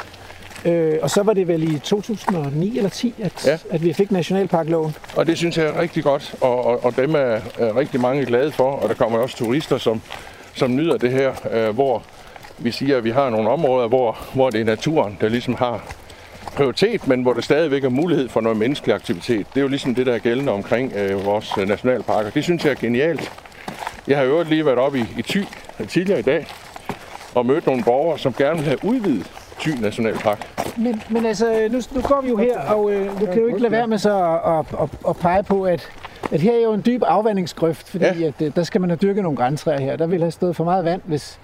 Øh, 0.64 0.98
og 1.02 1.10
så 1.10 1.22
var 1.22 1.32
det 1.32 1.48
vel 1.48 1.74
i 1.74 1.78
2009 1.78 2.76
eller 2.76 2.90
10, 2.90 3.14
at, 3.22 3.46
ja. 3.46 3.58
at 3.70 3.84
vi 3.84 3.92
fik 3.92 4.10
nationalparkloven. 4.10 4.94
Og 5.16 5.26
det 5.26 5.38
synes 5.38 5.58
jeg 5.58 5.66
er 5.66 5.80
rigtig 5.80 6.02
godt, 6.02 6.34
og, 6.40 6.64
og, 6.64 6.84
og 6.84 6.96
dem 6.96 7.14
er, 7.14 7.38
er 7.58 7.76
rigtig 7.76 8.00
mange 8.00 8.24
glade 8.24 8.52
for, 8.52 8.70
og 8.70 8.88
der 8.88 8.94
kommer 8.94 9.18
også 9.18 9.36
turister, 9.36 9.78
som, 9.78 10.02
som 10.54 10.76
nyder 10.76 10.96
det 10.96 11.10
her, 11.10 11.32
øh, 11.52 11.74
hvor 11.74 12.02
vi 12.58 12.70
siger, 12.70 12.96
at 12.96 13.04
vi 13.04 13.10
har 13.10 13.30
nogle 13.30 13.50
områder, 13.50 13.88
hvor, 13.88 14.18
hvor 14.34 14.50
det 14.50 14.60
er 14.60 14.64
naturen, 14.64 15.18
der 15.20 15.28
ligesom 15.28 15.54
har 15.54 15.84
prioritet, 16.56 17.08
men 17.08 17.22
hvor 17.22 17.32
der 17.32 17.40
stadigvæk 17.40 17.84
er 17.84 17.88
mulighed 17.88 18.28
for 18.28 18.40
noget 18.40 18.58
menneskelig 18.58 18.94
aktivitet. 18.94 19.46
Det 19.54 19.56
er 19.56 19.62
jo 19.62 19.68
ligesom 19.68 19.94
det, 19.94 20.06
der 20.06 20.14
er 20.14 20.18
gældende 20.18 20.52
omkring 20.52 20.92
øh, 20.96 21.24
vores 21.24 21.52
øh, 21.58 21.68
nationalparker. 21.68 22.30
Det 22.30 22.44
synes 22.44 22.64
jeg 22.64 22.70
er 22.70 22.74
genialt. 22.74 23.32
Jeg 24.08 24.18
har 24.18 24.24
jo 24.24 24.42
lige 24.42 24.66
været 24.66 24.78
oppe 24.78 24.98
i, 24.98 25.04
i 25.18 25.22
Thy 25.22 25.44
tidligere 25.88 26.18
i 26.18 26.22
dag 26.22 26.46
og 27.34 27.46
mødt 27.46 27.66
nogle 27.66 27.84
borgere, 27.84 28.18
som 28.18 28.32
gerne 28.32 28.56
vil 28.58 28.64
have 28.64 28.84
udvidet 28.84 29.30
Thy 29.60 29.80
Nationalpark. 29.80 30.48
Men, 30.76 31.02
men 31.10 31.26
altså, 31.26 31.68
nu, 31.70 31.80
nu 31.94 32.00
går 32.00 32.20
vi 32.22 32.28
jo 32.28 32.36
her, 32.36 32.60
og 32.60 32.92
øh, 32.92 33.20
du 33.20 33.26
kan 33.26 33.38
jo 33.38 33.46
ikke 33.46 33.58
lade 33.58 33.72
være 33.72 33.86
med 33.86 33.98
så 33.98 34.38
at, 34.44 34.58
at, 34.58 34.80
at, 34.82 35.08
at 35.08 35.16
pege 35.16 35.42
på, 35.42 35.62
at, 35.62 35.88
at 36.32 36.40
her 36.40 36.52
er 36.52 36.62
jo 36.62 36.72
en 36.72 36.82
dyb 36.86 37.02
afvandingsgrøft, 37.06 37.88
fordi 37.88 38.04
ja. 38.04 38.26
at, 38.26 38.42
øh, 38.42 38.56
der 38.56 38.62
skal 38.62 38.80
man 38.80 38.90
have 38.90 38.96
dyrket 38.96 39.22
nogle 39.22 39.36
græntræer 39.36 39.80
her. 39.80 39.96
Der 39.96 40.06
ville 40.06 40.24
have 40.24 40.30
stået 40.30 40.56
for 40.56 40.64
meget 40.64 40.84
vand, 40.84 41.00
hvis, 41.04 41.40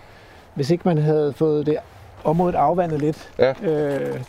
hvis 0.55 0.71
ikke 0.71 0.83
man 0.85 0.99
havde 0.99 1.33
fået 1.37 1.67
det 1.67 1.77
området 2.25 2.55
afvandet 2.55 3.01
lidt. 3.01 3.31
Ja. 3.39 3.53
Øh, 3.63 4.21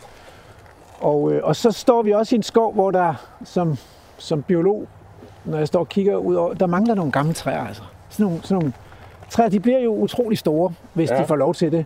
og, 1.04 1.32
øh, 1.32 1.40
og 1.44 1.56
så 1.56 1.70
står 1.70 2.02
vi 2.02 2.12
også 2.12 2.34
i 2.34 2.36
en 2.36 2.42
skov, 2.42 2.72
hvor 2.74 2.90
der 2.90 3.14
som, 3.44 3.76
som 4.18 4.42
biolog, 4.42 4.86
når 5.44 5.58
jeg 5.58 5.68
står 5.68 5.80
og 5.80 5.88
kigger 5.88 6.16
ud 6.16 6.34
over, 6.34 6.54
der 6.54 6.66
mangler 6.66 6.94
nogle 6.94 7.12
gamle 7.12 7.32
træer. 7.32 7.66
Altså. 7.66 7.82
Sådan 8.08 8.26
nogle, 8.26 8.42
sådan 8.42 8.54
nogle 8.54 8.72
træer, 9.30 9.48
de 9.48 9.60
bliver 9.60 9.78
jo 9.78 9.94
utrolig 9.94 10.38
store, 10.38 10.72
hvis 10.92 11.10
ja. 11.10 11.16
de 11.16 11.24
får 11.24 11.36
lov 11.36 11.54
til 11.54 11.72
det. 11.72 11.84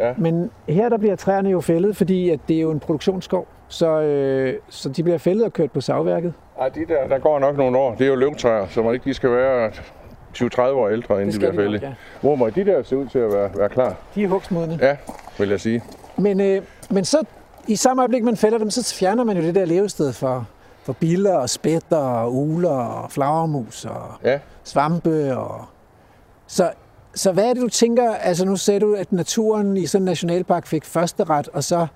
Ja. 0.00 0.12
Men 0.16 0.50
her 0.68 0.88
der 0.88 0.98
bliver 0.98 1.16
træerne 1.16 1.50
jo 1.50 1.60
fældet, 1.60 1.96
fordi 1.96 2.30
at 2.30 2.40
det 2.48 2.56
er 2.56 2.60
jo 2.60 2.70
en 2.70 2.80
produktionsskov. 2.80 3.46
Så, 3.68 4.00
øh, 4.00 4.54
så 4.68 4.88
de 4.88 5.02
bliver 5.02 5.18
fældet 5.18 5.44
og 5.44 5.52
kørt 5.52 5.70
på 5.72 5.80
savværket. 5.80 6.32
Ej, 6.60 6.68
de 6.68 6.80
der, 6.88 7.08
der 7.08 7.18
går 7.18 7.38
nok 7.38 7.56
nogle 7.56 7.78
år. 7.78 7.94
Det 7.94 8.04
er 8.04 8.08
jo 8.08 8.14
løvtræer, 8.14 8.66
så 8.66 8.82
man 8.82 8.94
ikke 8.94 9.04
de 9.04 9.14
skal 9.14 9.30
være 9.30 9.70
20-30 10.36 10.60
år 10.60 10.88
ældre, 10.88 11.20
inden 11.20 11.32
de 11.32 11.38
bliver 11.38 11.54
fældet. 11.54 11.82
Ja. 11.82 11.92
Hvor 12.20 12.34
må 12.34 12.50
de 12.50 12.64
der 12.64 12.82
se 12.82 12.96
ud 12.96 13.06
til 13.06 13.18
at 13.18 13.32
være, 13.32 13.50
være 13.56 13.68
klar? 13.68 13.94
De 14.14 14.24
er 14.24 14.28
hugstmodne. 14.28 14.78
Ja, 14.82 14.96
vil 15.38 15.48
jeg 15.48 15.60
sige. 15.60 15.82
Men, 16.16 16.40
øh, 16.40 16.62
men 16.90 17.04
så 17.04 17.18
i 17.68 17.76
samme 17.76 18.02
øjeblik, 18.02 18.24
man 18.24 18.36
fælder 18.36 18.58
dem, 18.58 18.70
så 18.70 18.94
fjerner 18.94 19.24
man 19.24 19.36
jo 19.36 19.42
det 19.42 19.54
der 19.54 19.64
levested 19.64 20.12
for, 20.12 20.48
for 20.82 20.92
biller 20.92 21.34
og 21.34 21.50
spætter 21.50 21.96
og 21.96 22.34
uler 22.36 22.70
og 22.70 23.12
flagermus 23.12 23.84
og 23.84 24.12
ja. 24.24 24.38
svampe. 24.64 25.36
Og... 25.36 25.64
Så, 26.46 26.70
så 27.14 27.32
hvad 27.32 27.44
er 27.44 27.54
det, 27.54 27.62
du 27.62 27.68
tænker? 27.68 28.14
Altså 28.14 28.44
nu 28.44 28.56
sagde 28.56 28.80
du, 28.80 28.94
at 28.94 29.12
naturen 29.12 29.76
i 29.76 29.86
sådan 29.86 30.02
en 30.02 30.04
nationalpark 30.04 30.66
fik 30.66 30.84
første 30.84 31.24
ret, 31.24 31.48
og 31.48 31.64
så, 31.64 31.86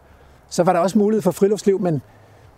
så 0.48 0.62
var 0.62 0.72
der 0.72 0.80
også 0.80 0.98
mulighed 0.98 1.22
for 1.22 1.30
friluftsliv, 1.30 1.80
men 1.80 2.02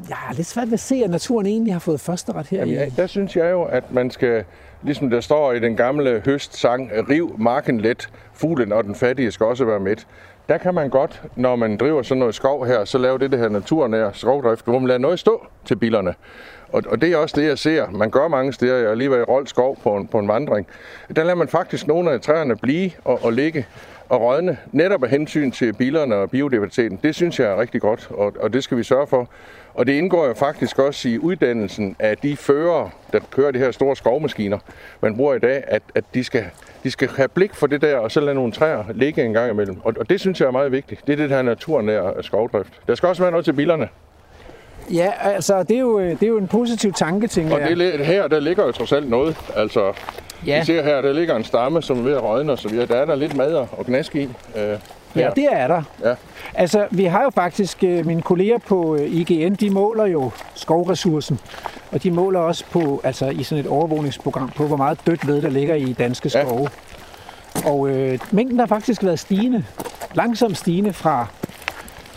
jeg 0.08 0.16
er 0.30 0.34
lidt 0.34 0.46
svært 0.46 0.66
ved 0.66 0.72
at 0.72 0.80
se, 0.80 0.94
at 1.04 1.10
naturen 1.10 1.46
egentlig 1.46 1.74
har 1.74 1.80
fået 1.80 2.00
første 2.00 2.32
ret 2.32 2.46
her. 2.46 2.58
Jamen, 2.58 2.74
ja, 2.74 2.86
der 2.96 3.06
synes 3.06 3.36
jeg 3.36 3.50
jo, 3.50 3.62
at 3.62 3.92
man 3.92 4.10
skal, 4.10 4.44
ligesom 4.82 5.10
der 5.10 5.20
står 5.20 5.52
i 5.52 5.60
den 5.60 5.76
gamle 5.76 6.22
høstsang, 6.24 6.90
riv 7.10 7.34
marken 7.38 7.80
let, 7.80 8.08
fuglen 8.32 8.72
og 8.72 8.84
den 8.84 8.94
fattige 8.94 9.30
skal 9.30 9.46
også 9.46 9.64
være 9.64 9.80
med 9.80 9.96
der 10.48 10.58
kan 10.58 10.74
man 10.74 10.90
godt, 10.90 11.22
når 11.36 11.56
man 11.56 11.76
driver 11.76 12.02
sådan 12.02 12.18
noget 12.18 12.34
skov 12.34 12.66
her, 12.66 12.84
så 12.84 12.98
lave 12.98 13.18
det, 13.18 13.32
det 13.32 13.38
her 13.38 13.48
naturnære 13.48 14.10
skovdrift, 14.14 14.64
hvor 14.64 14.78
man 14.78 14.86
lader 14.88 14.98
noget 14.98 15.18
stå 15.18 15.46
til 15.64 15.76
bilerne. 15.76 16.14
Og, 16.72 16.82
og 16.86 17.00
det 17.00 17.12
er 17.12 17.16
også 17.16 17.40
det, 17.40 17.48
jeg 17.48 17.58
ser. 17.58 17.90
Man 17.90 18.10
gør 18.10 18.28
mange 18.28 18.52
steder. 18.52 18.76
Jeg 18.76 18.88
har 18.88 18.94
lige 18.94 19.10
været 19.10 19.20
i 19.20 19.24
Rold 19.24 19.46
Skov 19.46 19.78
på 19.82 19.96
en, 19.96 20.08
på 20.08 20.18
en 20.18 20.28
vandring. 20.28 20.66
Der 21.16 21.24
lader 21.24 21.34
man 21.34 21.48
faktisk 21.48 21.86
nogle 21.86 22.10
af 22.12 22.20
træerne 22.20 22.56
blive 22.56 22.90
og, 23.04 23.24
og 23.24 23.32
ligge 23.32 23.66
og 24.08 24.20
rådne, 24.20 24.58
netop 24.72 25.04
af 25.04 25.10
hensyn 25.10 25.50
til 25.50 25.72
bilerne 25.72 26.14
og 26.14 26.30
biodiversiteten. 26.30 26.98
Det 27.02 27.14
synes 27.14 27.40
jeg 27.40 27.48
er 27.48 27.60
rigtig 27.60 27.80
godt, 27.80 28.08
og, 28.10 28.32
og 28.40 28.52
det 28.52 28.64
skal 28.64 28.78
vi 28.78 28.82
sørge 28.82 29.06
for. 29.06 29.28
Og 29.74 29.86
det 29.86 29.92
indgår 29.92 30.26
jo 30.26 30.34
faktisk 30.34 30.78
også 30.78 31.08
i 31.08 31.18
uddannelsen 31.18 31.96
af 31.98 32.16
de 32.16 32.36
førere, 32.36 32.90
der 33.12 33.18
kører 33.30 33.50
de 33.50 33.58
her 33.58 33.70
store 33.70 33.96
skovmaskiner, 33.96 34.58
man 35.00 35.16
bruger 35.16 35.34
i 35.34 35.38
dag, 35.38 35.64
at, 35.66 35.82
at 35.94 36.04
de, 36.14 36.24
skal, 36.24 36.44
de 36.84 36.90
skal 36.90 37.08
have 37.16 37.28
blik 37.28 37.54
for 37.54 37.66
det 37.66 37.82
der, 37.82 37.96
og 37.96 38.10
så 38.10 38.20
lade 38.20 38.34
nogle 38.34 38.52
træer 38.52 38.84
ligge 38.94 39.24
en 39.24 39.32
gang 39.32 39.50
imellem. 39.50 39.80
Og, 39.84 39.94
og 40.00 40.10
det 40.10 40.20
synes 40.20 40.40
jeg 40.40 40.46
er 40.46 40.50
meget 40.50 40.72
vigtigt. 40.72 41.06
Det 41.06 41.12
er 41.12 41.16
det 41.16 41.28
her 41.28 41.42
naturnære 41.42 42.22
skovdrift. 42.22 42.72
Der 42.86 42.94
skal 42.94 43.08
også 43.08 43.22
være 43.22 43.30
noget 43.30 43.44
til 43.44 43.52
bilerne. 43.52 43.88
Ja, 44.92 45.12
altså 45.20 45.62
det 45.62 45.76
er 45.76 45.80
jo, 45.80 46.00
det 46.00 46.22
er 46.22 46.26
jo 46.26 46.38
en 46.38 46.48
positiv 46.48 46.92
tanke, 46.92 47.26
tænker 47.26 47.58
jeg. 47.58 47.70
Og 47.70 47.76
det, 47.76 48.06
her, 48.06 48.28
der 48.28 48.40
ligger 48.40 48.64
jo 48.64 48.72
trods 48.72 48.92
alt 48.92 49.10
noget. 49.10 49.36
Altså, 49.56 49.92
ja. 50.46 50.58
vi 50.58 50.64
ser 50.64 50.82
her, 50.82 51.00
der 51.00 51.12
ligger 51.12 51.36
en 51.36 51.44
stamme, 51.44 51.82
som 51.82 51.98
er 51.98 52.02
ved 52.02 52.12
at 52.12 52.22
rådne 52.22 52.52
og 52.52 52.58
så 52.58 52.68
videre. 52.68 52.86
Der 52.86 52.96
er 52.96 53.04
der 53.04 53.14
lidt 53.14 53.36
mad 53.36 53.54
og 53.54 53.86
gnask 53.86 54.16
i. 54.16 54.22
Øh, 54.56 54.78
Ja, 55.16 55.30
det 55.36 55.48
er 55.50 55.66
der. 55.66 55.82
Ja. 56.04 56.14
Altså, 56.54 56.86
vi 56.90 57.04
har 57.04 57.22
jo 57.22 57.30
faktisk, 57.30 57.84
øh, 57.84 58.06
mine 58.06 58.22
kolleger 58.22 58.58
på 58.58 58.96
øh, 58.96 59.14
IGN, 59.14 59.54
de 59.54 59.70
måler 59.70 60.06
jo 60.06 60.30
skovressourcen. 60.54 61.40
Og 61.92 62.02
de 62.02 62.10
måler 62.10 62.40
også 62.40 62.64
på, 62.70 63.00
altså 63.04 63.26
i 63.26 63.42
sådan 63.42 63.64
et 63.64 63.70
overvågningsprogram, 63.70 64.50
på 64.56 64.66
hvor 64.66 64.76
meget 64.76 64.98
dødt 65.06 65.26
ved, 65.26 65.42
der 65.42 65.50
ligger 65.50 65.74
i 65.74 65.92
danske 65.92 66.30
skove. 66.30 66.68
Ja. 67.64 67.70
Og 67.70 67.88
øh, 67.88 68.18
mængden 68.30 68.58
har 68.58 68.66
faktisk 68.66 69.04
været 69.04 69.18
stigende. 69.18 69.64
Langsomt 70.14 70.58
stigende 70.58 70.92
fra 70.92 71.26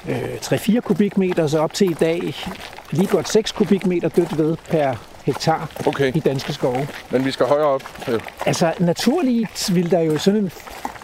øh, 0.10 0.36
3-4 0.42 0.80
kubikmeter 0.80 1.48
så 1.48 1.60
op 1.60 1.74
til 1.74 1.92
i 1.92 1.94
dag 1.94 2.36
lige 2.92 3.08
godt 3.08 3.30
6 3.30 3.52
kubikmeter 3.52 4.10
dødt 4.10 4.38
ved 4.38 4.58
per 4.70 4.96
hektar 5.26 5.70
okay. 5.88 6.16
i 6.16 6.20
danske 6.20 6.54
skove. 6.54 6.88
Men 7.10 7.26
vi 7.26 7.32
skal 7.32 7.46
højere 7.46 7.66
op. 7.66 7.84
Ja. 8.08 8.18
Altså 8.46 8.74
naturligt 8.80 9.76
vil 9.76 9.92
der 9.92 10.00
jo 10.00 10.18
sådan 10.18 10.40
en 10.40 10.52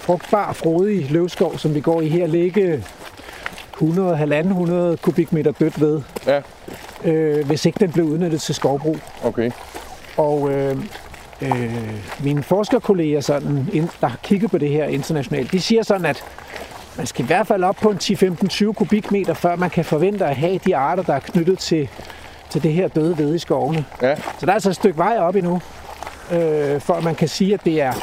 frugtbar, 0.03 0.53
frodig 0.53 1.11
løvskov, 1.11 1.57
som 1.57 1.75
vi 1.75 1.79
går 1.81 2.01
i 2.01 2.07
her, 2.09 2.27
ligge 2.27 2.83
100-1.500 3.81 4.95
kubikmeter 5.01 5.51
dødt 5.51 5.81
ved, 5.81 6.01
Ja, 6.27 6.41
øh, 7.03 7.45
hvis 7.45 7.65
ikke 7.65 7.79
den 7.79 7.91
blev 7.91 8.05
udnyttet 8.05 8.41
til 8.41 8.55
skovbrug. 8.55 8.97
okay. 9.23 9.51
Og 10.17 10.51
øh, 10.51 10.77
øh, 11.41 11.73
mine 12.23 12.43
forskerkolleger, 12.43 13.21
sådan, 13.21 13.69
der 14.01 14.07
har 14.07 14.17
kigget 14.23 14.51
på 14.51 14.57
det 14.57 14.69
her 14.69 14.85
internationalt, 14.85 15.51
de 15.51 15.61
siger 15.61 15.83
sådan, 15.83 16.05
at 16.05 16.23
man 16.97 17.05
skal 17.05 17.23
i 17.23 17.27
hvert 17.27 17.47
fald 17.47 17.63
op 17.63 17.75
på 17.75 17.89
en 17.89 17.97
10-15-20 18.03 18.71
kubikmeter, 18.73 19.33
før 19.33 19.55
man 19.55 19.69
kan 19.69 19.85
forvente 19.85 20.25
at 20.25 20.35
have 20.35 20.59
de 20.65 20.75
arter, 20.75 21.03
der 21.03 21.13
er 21.13 21.19
knyttet 21.19 21.59
til, 21.59 21.89
til 22.49 22.63
det 22.63 22.73
her 22.73 22.87
døde 22.87 23.17
ved 23.17 23.35
i 23.35 23.39
skovene. 23.39 23.85
Ja, 24.01 24.15
Så 24.15 24.45
der 24.45 24.47
er 24.47 24.53
altså 24.53 24.69
et 24.69 24.75
stykke 24.75 24.97
vej 24.97 25.17
op 25.19 25.35
endnu, 25.35 25.61
øh, 26.31 26.81
for 26.81 26.93
at 26.93 27.03
man 27.03 27.15
kan 27.15 27.27
sige, 27.27 27.53
at 27.53 27.65
det 27.65 27.81
er 27.81 27.93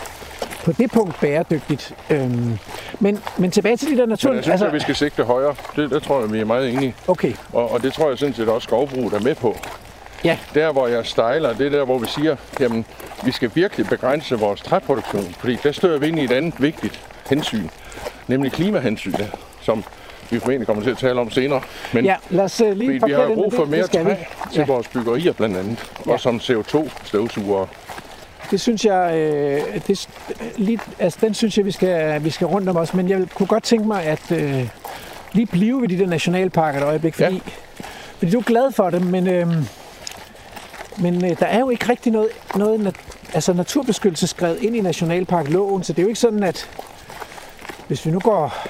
på 0.65 0.73
det 0.73 0.91
punkt 0.91 1.21
bæredygtigt. 1.21 1.95
Øhm, 2.11 2.59
men, 3.01 3.19
men 3.39 3.51
tilbage 3.51 3.77
til 3.77 3.89
de 3.91 3.95
der 3.97 4.01
men 4.01 4.09
natur... 4.09 4.33
jeg 4.35 4.45
synes, 4.45 4.63
at 4.63 4.73
vi 4.73 4.81
skal 4.81 4.97
sigte 4.97 5.25
højere. 5.25 5.55
Det, 5.77 5.91
det 5.91 6.03
tror 6.03 6.21
jeg, 6.21 6.33
vi 6.33 6.41
er 6.41 6.45
meget 6.45 6.71
enige. 6.73 6.95
Okay, 7.09 7.33
Og, 7.53 7.71
og 7.73 7.83
det 7.83 7.93
tror 7.93 8.09
jeg 8.09 8.19
sådan 8.19 8.35
set 8.35 8.49
også 8.49 8.67
skovbruget 8.67 9.13
er 9.15 9.21
med 9.21 9.35
på. 9.35 9.57
ja, 10.25 10.39
Der, 10.55 10.73
hvor 10.73 10.87
jeg 10.87 11.07
stejler, 11.07 11.53
det 11.55 11.67
er 11.67 11.71
der, 11.71 11.85
hvor 11.85 11.99
vi 11.99 12.07
siger, 12.07 12.37
jamen, 12.61 12.85
vi 13.25 13.33
skal 13.33 13.51
virkelig 13.55 13.87
begrænse 13.87 14.39
vores 14.39 14.61
træproduktion, 14.61 15.35
fordi 15.39 15.59
der 15.63 15.73
støder 15.73 15.99
vi 15.99 16.09
ind 16.09 16.19
i 16.19 16.25
et 16.25 16.33
andet 16.33 16.55
vigtigt 16.63 17.01
hensyn, 17.31 17.69
nemlig 18.27 18.53
klimahensyn, 18.53 19.13
som 19.63 19.85
vi 20.31 20.39
formentlig 20.39 20.67
kommer 20.67 20.83
til 20.83 20.91
at 20.91 20.99
tale 20.99 21.21
om 21.21 21.31
senere. 21.31 21.61
Men 21.93 22.05
ja 22.05 22.17
lad 22.31 22.45
os 22.45 22.61
uh, 22.61 22.73
lige 22.73 22.91
vi, 22.91 23.01
vi 23.07 23.13
har 23.13 23.27
brug 23.35 23.53
for 23.55 23.63
det. 23.63 23.71
mere 23.71 23.81
Det 23.83 23.87
skal 23.87 24.05
vi. 24.05 24.11
træ 24.11 24.51
til 24.53 24.59
Ja. 24.61 24.65
vores 24.67 24.89
byggerier 24.89 25.33
blandt 25.33 25.57
andet, 25.57 25.79
Ja. 26.07 26.13
og 26.13 26.21
som 26.21 26.37
CO2-støvsugere. 26.37 27.67
Det 28.51 28.61
synes 28.61 28.85
jeg, 28.85 29.15
øh, 29.15 29.81
det, 29.87 30.09
lige, 30.57 30.79
altså, 30.99 31.19
den 31.23 31.35
synes 31.35 31.59
jeg, 31.59 31.65
vi 31.65 31.71
skal, 31.71 32.25
vi 32.25 32.31
skal 32.31 32.47
rundt 32.47 32.69
om 32.69 32.77
også. 32.77 32.97
Men 32.97 33.09
jeg 33.09 33.27
kunne 33.35 33.47
godt 33.47 33.63
tænke 33.63 33.87
mig 33.87 34.05
at 34.05 34.33
øh, 34.33 34.69
lige 35.33 35.47
blive 35.47 35.81
ved 35.81 35.89
de 35.89 35.99
der 35.99 36.07
nationalparker 36.07 36.81
et 36.81 36.85
øjeblik, 36.85 37.15
fordi, 37.15 37.35
ja. 37.35 37.41
fordi 38.19 38.31
du 38.31 38.39
er 38.39 38.43
glad 38.43 38.73
for 38.73 38.91
dem, 38.91 39.03
men, 39.03 39.27
øh, 39.27 39.49
men 40.99 41.25
øh, 41.25 41.39
der 41.39 41.47
er 41.47 41.59
jo 41.59 41.71
ikke 41.71 41.89
rigtig 41.89 42.13
noget, 42.13 42.29
noget 42.57 42.81
nat- 42.81 43.01
altså 43.35 43.53
naturbeskyttelse 43.53 44.27
skrevet 44.27 44.63
ind 44.63 44.77
i 44.77 44.81
nationalparkloven, 44.81 45.85
så 45.85 45.93
det 45.93 45.99
er 45.99 46.03
jo 46.03 46.09
ikke 46.09 46.21
sådan, 46.21 46.43
at 46.43 46.71
hvis 47.89 48.07
vi 48.07 48.11
nu 48.11 48.19
går 48.19 48.69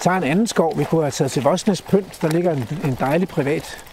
tager 0.00 0.16
en 0.16 0.24
anden 0.24 0.46
skov, 0.46 0.78
vi 0.78 0.84
kunne 0.84 1.02
have 1.02 1.10
taget 1.10 1.32
til 1.32 1.42
Vosnes 1.42 1.82
Pynt, 1.82 2.22
der 2.22 2.28
ligger 2.28 2.52
en, 2.52 2.68
en 2.84 2.96
dejlig 3.00 3.28
privat 3.28 3.84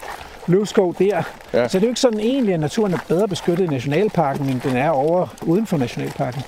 løvskov 0.52 0.96
der. 1.00 1.24
Ja. 1.54 1.68
Så 1.68 1.78
det 1.78 1.84
er 1.84 1.88
jo 1.88 1.92
ikke 1.92 2.00
sådan 2.00 2.20
egentlig, 2.20 2.54
at 2.54 2.60
naturen 2.60 2.94
er 2.94 2.98
bedre 3.08 3.28
beskyttet 3.28 3.66
i 3.66 3.68
nationalparken, 3.68 4.50
end 4.50 4.62
den 4.62 4.78
er 4.78 4.90
over 4.90 5.28
uden 5.42 5.68
for 5.68 5.78
nationalparken. 5.78 6.42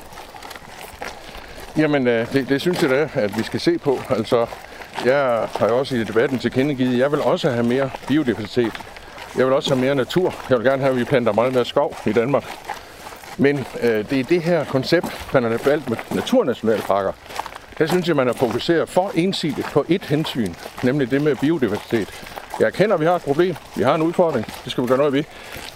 Jamen, 1.77 2.07
øh, 2.07 2.33
det, 2.33 2.49
det 2.49 2.61
synes 2.61 2.81
jeg 2.81 2.89
da, 2.89 3.09
at 3.13 3.37
vi 3.37 3.43
skal 3.43 3.59
se 3.59 3.77
på. 3.77 3.99
Altså, 4.09 4.45
jeg 5.05 5.47
har 5.55 5.67
jo 5.67 5.79
også 5.79 5.95
i 5.95 6.03
debatten 6.03 6.39
tilkendegivet, 6.39 6.97
jeg 6.97 7.11
vil 7.11 7.21
også 7.21 7.49
have 7.49 7.63
mere 7.63 7.89
biodiversitet. 8.07 8.73
Jeg 9.37 9.45
vil 9.45 9.53
også 9.53 9.73
have 9.73 9.85
mere 9.85 9.95
natur. 9.95 10.35
Jeg 10.49 10.57
vil 10.57 10.65
gerne 10.65 10.81
have, 10.81 10.91
at 10.91 10.99
vi 10.99 11.03
planter 11.03 11.33
meget 11.33 11.53
mere 11.53 11.65
skov 11.65 11.97
i 12.05 12.11
Danmark. 12.11 12.43
Men 13.37 13.65
øh, 13.81 14.09
det 14.09 14.19
er 14.19 14.23
det 14.23 14.41
her 14.41 14.63
koncept, 14.65 15.33
man 15.33 15.43
har 15.43 15.59
valgt 15.65 15.89
med 15.89 15.97
naturnationalparker. 16.11 17.11
Der 17.77 17.87
synes 17.87 18.07
jeg, 18.07 18.15
man 18.15 18.27
har 18.27 18.33
fokuseret 18.33 18.89
for 18.89 19.11
ensidigt 19.15 19.67
på 19.71 19.85
et 19.89 20.03
hensyn, 20.05 20.53
nemlig 20.83 21.11
det 21.11 21.21
med 21.21 21.35
biodiversitet. 21.35 22.23
Jeg 22.59 22.65
erkender, 22.65 22.93
at 22.93 22.99
vi 23.01 23.05
har 23.05 23.15
et 23.15 23.21
problem. 23.21 23.55
Vi 23.75 23.83
har 23.83 23.95
en 23.95 24.01
udfordring. 24.01 24.45
Det 24.63 24.71
skal 24.71 24.83
vi 24.83 24.87
gøre 24.87 24.97
noget 24.97 25.13
ved. 25.13 25.23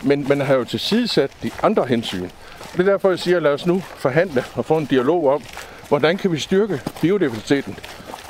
Men 0.03 0.25
man 0.29 0.41
har 0.41 0.55
jo 0.55 0.63
tilsidesat 0.63 1.31
de 1.43 1.51
andre 1.63 1.86
hensyn. 1.86 2.24
Og 2.24 2.77
det 2.77 2.79
er 2.88 2.91
derfor, 2.91 3.10
jeg 3.10 3.19
siger, 3.19 3.39
lad 3.39 3.51
os 3.53 3.65
nu 3.65 3.79
forhandle 3.98 4.43
og 4.55 4.65
få 4.65 4.77
en 4.77 4.86
dialog 4.86 5.34
om, 5.34 5.43
hvordan 5.88 6.17
kan 6.17 6.31
vi 6.31 6.39
styrke 6.39 6.81
biodiversiteten, 7.01 7.77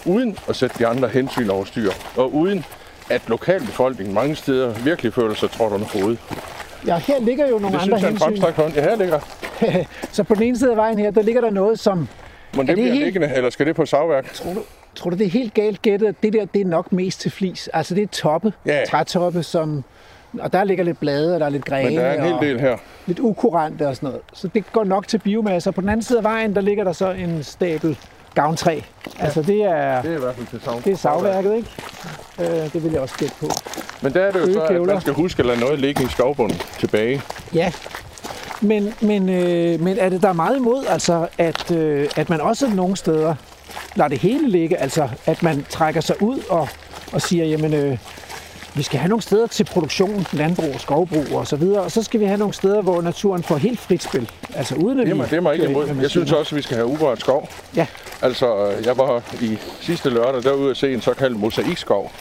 uden 0.05 0.37
at 0.49 0.55
sætte 0.55 0.75
de 0.79 0.87
andre 0.87 1.07
hensyn 1.07 1.49
over 1.49 1.65
styr, 1.65 1.91
og 2.15 2.33
uden 2.35 2.65
at 3.09 3.21
lokalbefolkningen 3.27 4.15
mange 4.15 4.35
steder 4.35 4.73
virkelig 4.73 5.13
føler 5.13 5.33
sig 5.35 5.51
trådt 5.51 5.73
under 5.73 5.87
hovedet. 5.87 6.19
Ja, 6.87 6.97
her 6.97 7.19
ligger 7.19 7.47
jo 7.47 7.59
nogle 7.59 7.77
Det 7.77 7.81
andre 7.83 7.99
synes 7.99 8.01
jeg 8.01 8.25
er 8.27 8.27
en 8.27 8.33
hensyn. 8.33 8.53
hånd. 8.61 8.73
Ja, 8.73 8.81
her 8.81 8.95
ligger. 8.95 9.19
Så 10.15 10.23
på 10.23 10.35
den 10.35 10.43
ene 10.43 10.57
side 10.59 10.71
af 10.71 10.77
vejen 10.77 10.99
her, 10.99 11.11
der 11.11 11.21
ligger 11.21 11.41
der 11.41 11.49
noget, 11.49 11.79
som... 11.79 11.97
Men 11.97 12.07
det 12.59 12.67
det 12.67 12.75
bliver 12.75 12.91
helt- 12.93 13.05
liggende, 13.05 13.31
eller 13.35 13.49
skal 13.49 13.65
det 13.65 13.75
på 13.75 13.85
savværk? 13.85 14.33
Tror 14.33 14.53
du, 14.53 14.61
tror 14.97 15.09
du 15.09 15.15
det 15.17 15.25
er 15.25 15.29
helt 15.31 15.53
galt 15.53 15.81
gættet, 15.81 16.07
at 16.07 16.15
det 16.23 16.33
der, 16.33 16.45
det 16.45 16.61
er 16.61 16.65
nok 16.65 16.91
mest 16.91 17.19
til 17.21 17.31
flis? 17.31 17.69
Altså 17.73 17.95
det 17.95 18.03
er 18.03 18.07
toppe, 18.07 18.53
Ja. 18.65 18.83
trætoppe, 18.89 19.43
som... 19.43 19.83
Og 20.39 20.53
der 20.53 20.63
ligger 20.63 20.83
lidt 20.83 20.99
blade, 20.99 21.33
og 21.33 21.39
der 21.39 21.45
er 21.45 21.49
lidt 21.49 21.65
grene, 21.65 21.89
Men 21.89 21.97
der 21.99 22.03
er 22.05 22.23
en 22.23 22.39
hel 22.39 22.49
del 22.49 22.59
her. 22.59 22.77
lidt 23.05 23.19
ukurante 23.19 23.87
og 23.87 23.95
sådan 23.95 24.07
noget. 24.07 24.21
Så 24.33 24.47
det 24.47 24.71
går 24.73 24.83
nok 24.83 25.07
til 25.07 25.17
biomasse. 25.17 25.69
Og 25.69 25.73
på 25.75 25.81
den 25.81 25.89
anden 25.89 26.03
side 26.03 26.17
af 26.17 26.23
vejen, 26.23 26.55
der 26.55 26.61
ligger 26.61 26.83
der 26.83 26.91
så 26.93 27.11
en 27.11 27.43
stabel 27.43 27.97
gavntræ. 28.35 28.79
Altså 29.19 29.41
det 29.41 29.63
er, 29.63 30.01
Det 30.01 30.11
er 30.11 30.15
i 30.15 30.19
hvert 30.19 30.35
fald 30.35 30.47
til 30.47 30.61
savn. 30.61 30.81
det 30.85 30.91
er 30.93 30.97
savværket, 30.97 31.55
ikke? 31.55 31.69
Øh, 32.39 32.73
det 32.73 32.83
vil 32.83 32.91
jeg 32.91 33.01
også 33.01 33.15
gætte 33.17 33.33
på. 33.39 33.47
Men 34.01 34.13
der 34.13 34.21
er 34.21 34.31
det 34.31 34.39
jo 34.39 34.53
så, 34.53 34.61
at 34.61 34.81
man 34.81 35.01
skal 35.01 35.13
huske 35.13 35.39
at 35.39 35.45
lade 35.45 35.59
noget 35.59 35.79
ligge 35.79 36.03
i 36.03 36.07
skovbunden 36.07 36.57
tilbage. 36.79 37.21
Ja, 37.53 37.71
men, 38.61 38.93
men, 39.01 39.29
øh, 39.29 39.81
men 39.81 39.97
er 39.99 40.09
det 40.09 40.21
der 40.21 40.29
er 40.29 40.33
meget 40.33 40.57
imod, 40.57 40.85
altså, 40.89 41.27
at, 41.37 41.71
øh, 41.71 42.09
at 42.15 42.29
man 42.29 42.41
også 42.41 42.69
nogle 42.69 42.97
steder 42.97 43.35
lader 43.95 44.07
det 44.09 44.17
hele 44.19 44.49
ligge, 44.49 44.77
altså 44.77 45.09
at 45.25 45.43
man 45.43 45.65
trækker 45.69 46.01
sig 46.01 46.21
ud 46.21 46.39
og, 46.49 46.67
og 47.11 47.21
siger, 47.21 47.45
jamen 47.45 47.73
øh, 47.73 47.97
vi 48.73 48.83
skal 48.83 48.99
have 48.99 49.09
nogle 49.09 49.21
steder 49.21 49.47
til 49.47 49.63
produktion, 49.63 50.25
landbrug, 50.33 50.79
skovbrug 50.79 51.25
og 51.31 51.47
så 51.47 51.55
videre, 51.55 51.81
og 51.81 51.91
så 51.91 52.03
skal 52.03 52.19
vi 52.19 52.25
have 52.25 52.37
nogle 52.37 52.53
steder, 52.53 52.81
hvor 52.81 53.01
naturen 53.01 53.43
får 53.43 53.57
helt 53.57 53.79
frit 53.79 54.03
spil, 54.03 54.31
altså 54.55 54.75
uden 54.75 54.99
at 54.99 55.17
mig, 55.17 55.29
det 55.29 55.37
er 55.37 55.41
mig 55.41 55.53
ikke 55.53 55.65
imod. 55.69 55.95
Jeg 56.01 56.09
synes 56.09 56.31
også, 56.31 56.55
at 56.55 56.57
vi 56.57 56.61
skal 56.61 56.75
have 56.77 56.87
urørt 56.87 57.19
skov. 57.19 57.49
Ja, 57.75 57.85
Altså, 58.21 58.67
øh, 58.67 58.85
jeg 58.85 58.97
var 58.97 59.21
i 59.41 59.57
sidste 59.81 60.09
lørdag 60.09 60.43
derude 60.43 60.71
at 60.71 60.77
se 60.77 60.93
en 60.93 61.01
såkaldt 61.01 61.39
mosaikskov 61.39 62.11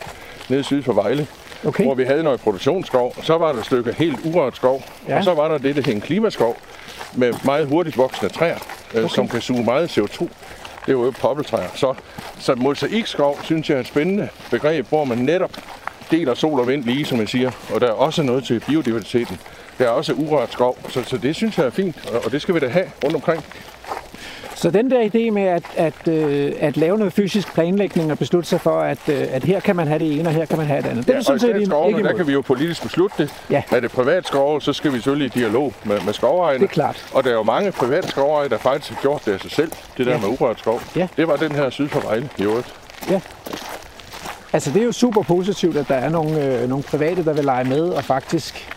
nede 0.49 0.65
syd 0.65 0.83
for 0.83 0.93
Vejle, 0.93 1.27
okay. 1.65 1.85
hvor 1.85 1.95
vi 1.95 2.05
havde 2.05 2.23
noget 2.23 2.41
produktionsskov. 2.41 3.15
Så 3.23 3.39
var 3.39 3.53
der 3.53 3.59
et 3.59 3.67
stykke 3.67 3.93
helt 3.99 4.19
urørt 4.25 4.57
skov, 4.57 4.83
Ja. 5.09 5.19
og 5.19 5.25
så 5.25 5.35
var 5.35 5.49
der 5.49 5.59
det, 5.59 5.77
der 5.77 5.83
hed 5.83 5.95
en 5.95 6.01
klimaskov 6.01 6.57
med 7.15 7.35
meget 7.45 7.67
hurtigt 7.67 7.97
voksende 7.99 8.33
træer, 8.33 8.59
okay. 8.95 9.09
som 9.09 9.29
kan 9.29 9.41
suge 9.41 9.65
meget 9.65 9.99
CO2. 9.99 10.29
Det 10.87 10.93
er 10.93 10.97
jo 10.97 11.12
poppeltræer. 11.21 11.69
Så, 11.75 11.95
så 12.38 12.55
mosaikskov 12.55 13.38
synes 13.43 13.71
jeg 13.71 13.76
er 13.76 13.81
et 13.81 13.87
spændende 13.87 14.28
begreb, 14.50 14.88
hvor 14.88 15.05
man 15.05 15.19
netop 15.19 15.50
deler 16.11 16.35
sol 16.35 16.61
og 16.61 16.69
vind 16.69 16.85
lige, 16.85 17.05
som 17.05 17.19
jeg 17.19 17.28
siger. 17.28 17.50
Og 17.75 17.81
der 17.81 17.87
er 17.87 17.93
også 17.93 18.23
noget 18.23 18.45
til 18.45 18.62
biodiversiteten. 18.69 19.38
Der 19.78 19.85
er 19.85 19.90
også 19.90 20.12
urørt 20.12 20.52
skov, 20.52 20.78
så, 20.88 21.05
så 21.05 21.16
det 21.16 21.37
synes 21.37 21.59
jeg 21.59 21.66
er 21.66 21.71
fint, 21.71 22.11
og, 22.12 22.25
og 22.25 22.33
det 22.33 22.43
skal 22.43 22.55
vi 22.55 22.61
da 22.61 22.69
have 22.69 22.90
rundt 23.05 23.16
omkring. 23.16 23.45
Så 24.59 24.71
den 24.71 24.91
der 24.91 25.01
idé 25.05 25.31
med 25.31 25.43
at, 25.43 25.63
at, 25.77 26.09
øh, 26.09 26.53
at 26.61 26.77
lave 26.77 26.99
noget 26.99 27.13
fysisk 27.13 27.55
planlægning 27.55 28.13
og 28.13 28.19
beslutte 28.19 28.49
sig 28.49 28.61
for, 28.61 28.81
at, 28.81 28.99
øh, 29.09 29.25
at 29.31 29.45
her 29.45 29.61
kan 29.61 29.77
man 29.77 29.87
have 29.89 29.99
det 29.99 30.19
ene, 30.19 30.29
og 30.29 30.35
her 30.35 30.45
kan 30.45 30.59
man 30.59 30.67
have 30.67 30.83
det 30.83 30.89
andet, 30.89 31.07
det 31.07 31.13
er 31.13 31.17
Ja, 31.17 31.23
sådan 31.23 31.35
og 31.35 31.41
set 31.41 31.49
ikke 31.55 31.67
skovene, 31.67 32.03
der 32.09 32.17
kan 32.17 32.27
vi 32.27 32.33
jo 32.33 32.41
politisk 32.41 32.83
beslutte 32.83 33.15
det. 33.19 33.35
Ja. 33.51 33.63
Er 33.73 33.81
det 33.81 33.91
privat 33.91 34.27
skov, 34.27 34.61
så 34.61 34.73
skal 34.73 34.93
vi 34.93 34.97
selvfølgelig 34.97 35.37
i 35.37 35.39
dialog 35.39 35.73
med, 35.85 36.01
med 36.01 36.13
skovejerne. 36.13 36.59
Det 36.59 36.65
er 36.65 36.73
klart. 36.75 37.07
Og 37.15 37.25
der 37.25 37.31
er 37.31 37.35
jo 37.35 37.43
mange 37.43 37.73
private 37.73 38.09
skovejere, 38.09 38.49
der 38.49 38.59
faktisk 38.59 38.93
har 38.93 39.01
gjort 39.03 39.23
det 39.25 39.33
af 39.33 39.41
sig 39.41 39.51
selv. 39.51 39.73
Det 39.99 40.07
der 40.07 40.13
Ja. 40.13 40.19
med 40.19 40.29
urørt 40.29 40.59
skov. 40.59 40.81
Ja. 40.97 41.09
Det 41.17 41.29
var 41.29 41.37
den 41.37 41.53
her 41.53 41.71
syd 41.71 41.89
for 41.89 42.01
Vejle 42.01 42.29
i 42.39 42.43
øvrigt. 42.43 42.75
Ja. 43.11 43.21
Altså 44.53 44.71
det 44.73 44.81
er 44.83 44.85
jo 44.87 44.93
super 44.93 45.23
positivt, 45.23 45.77
at 45.77 45.89
der 45.89 45.95
er 45.95 46.09
nogle, 46.09 46.45
øh, 46.45 46.69
nogle 46.69 46.85
private, 46.85 47.25
der 47.25 47.33
vil 47.33 47.45
lege 47.45 47.65
med 47.65 47.83
og 47.89 48.05
faktisk 48.05 48.69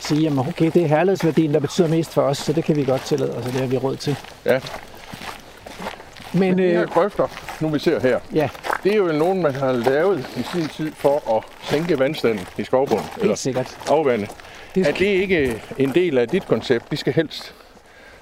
sige, 0.00 0.20
jamen 0.20 0.38
okay, 0.38 0.70
det 0.74 0.82
er 0.82 0.86
herlighedsværdien, 0.86 1.54
der 1.54 1.60
betyder 1.60 1.88
mest 1.88 2.14
for 2.14 2.22
os, 2.22 2.38
så 2.38 2.52
det 2.52 2.64
kan 2.64 2.76
vi 2.76 2.84
godt 2.84 3.02
tillade 3.02 3.30
os, 3.36 3.46
og 3.46 3.52
det 3.52 3.60
har 3.60 3.66
vi 3.66 3.76
råd 3.76 3.96
til. 3.96 4.16
Ja. 4.44 4.60
Men 6.34 6.58
De 6.58 6.62
her 6.62 6.82
øh, 6.82 6.88
grøfter, 6.88 7.28
nu 7.60 7.68
vi 7.68 7.78
ser 7.78 8.00
her, 8.00 8.20
ja, 8.34 8.48
det 8.84 8.92
er 8.92 8.96
jo 8.96 9.12
nogen, 9.12 9.42
man 9.42 9.54
har 9.54 9.72
lavet 9.72 10.26
i 10.36 10.42
sin 10.42 10.68
tid 10.68 10.92
for 10.92 11.36
at 11.36 11.44
sænke 11.62 11.98
vandstanden 11.98 12.46
i 12.58 12.64
skovbunden. 12.64 13.06
helt 13.22 13.38
sikkert. 13.38 13.78
afvande. 13.88 14.26
Det 14.74 14.86
Er 14.86 14.92
det 14.92 15.06
ikke 15.06 15.62
en 15.78 15.94
del 15.94 16.18
af 16.18 16.28
dit 16.28 16.46
koncept? 16.46 16.90
De 16.90 16.96
skal 16.96 17.12
helst 17.12 17.54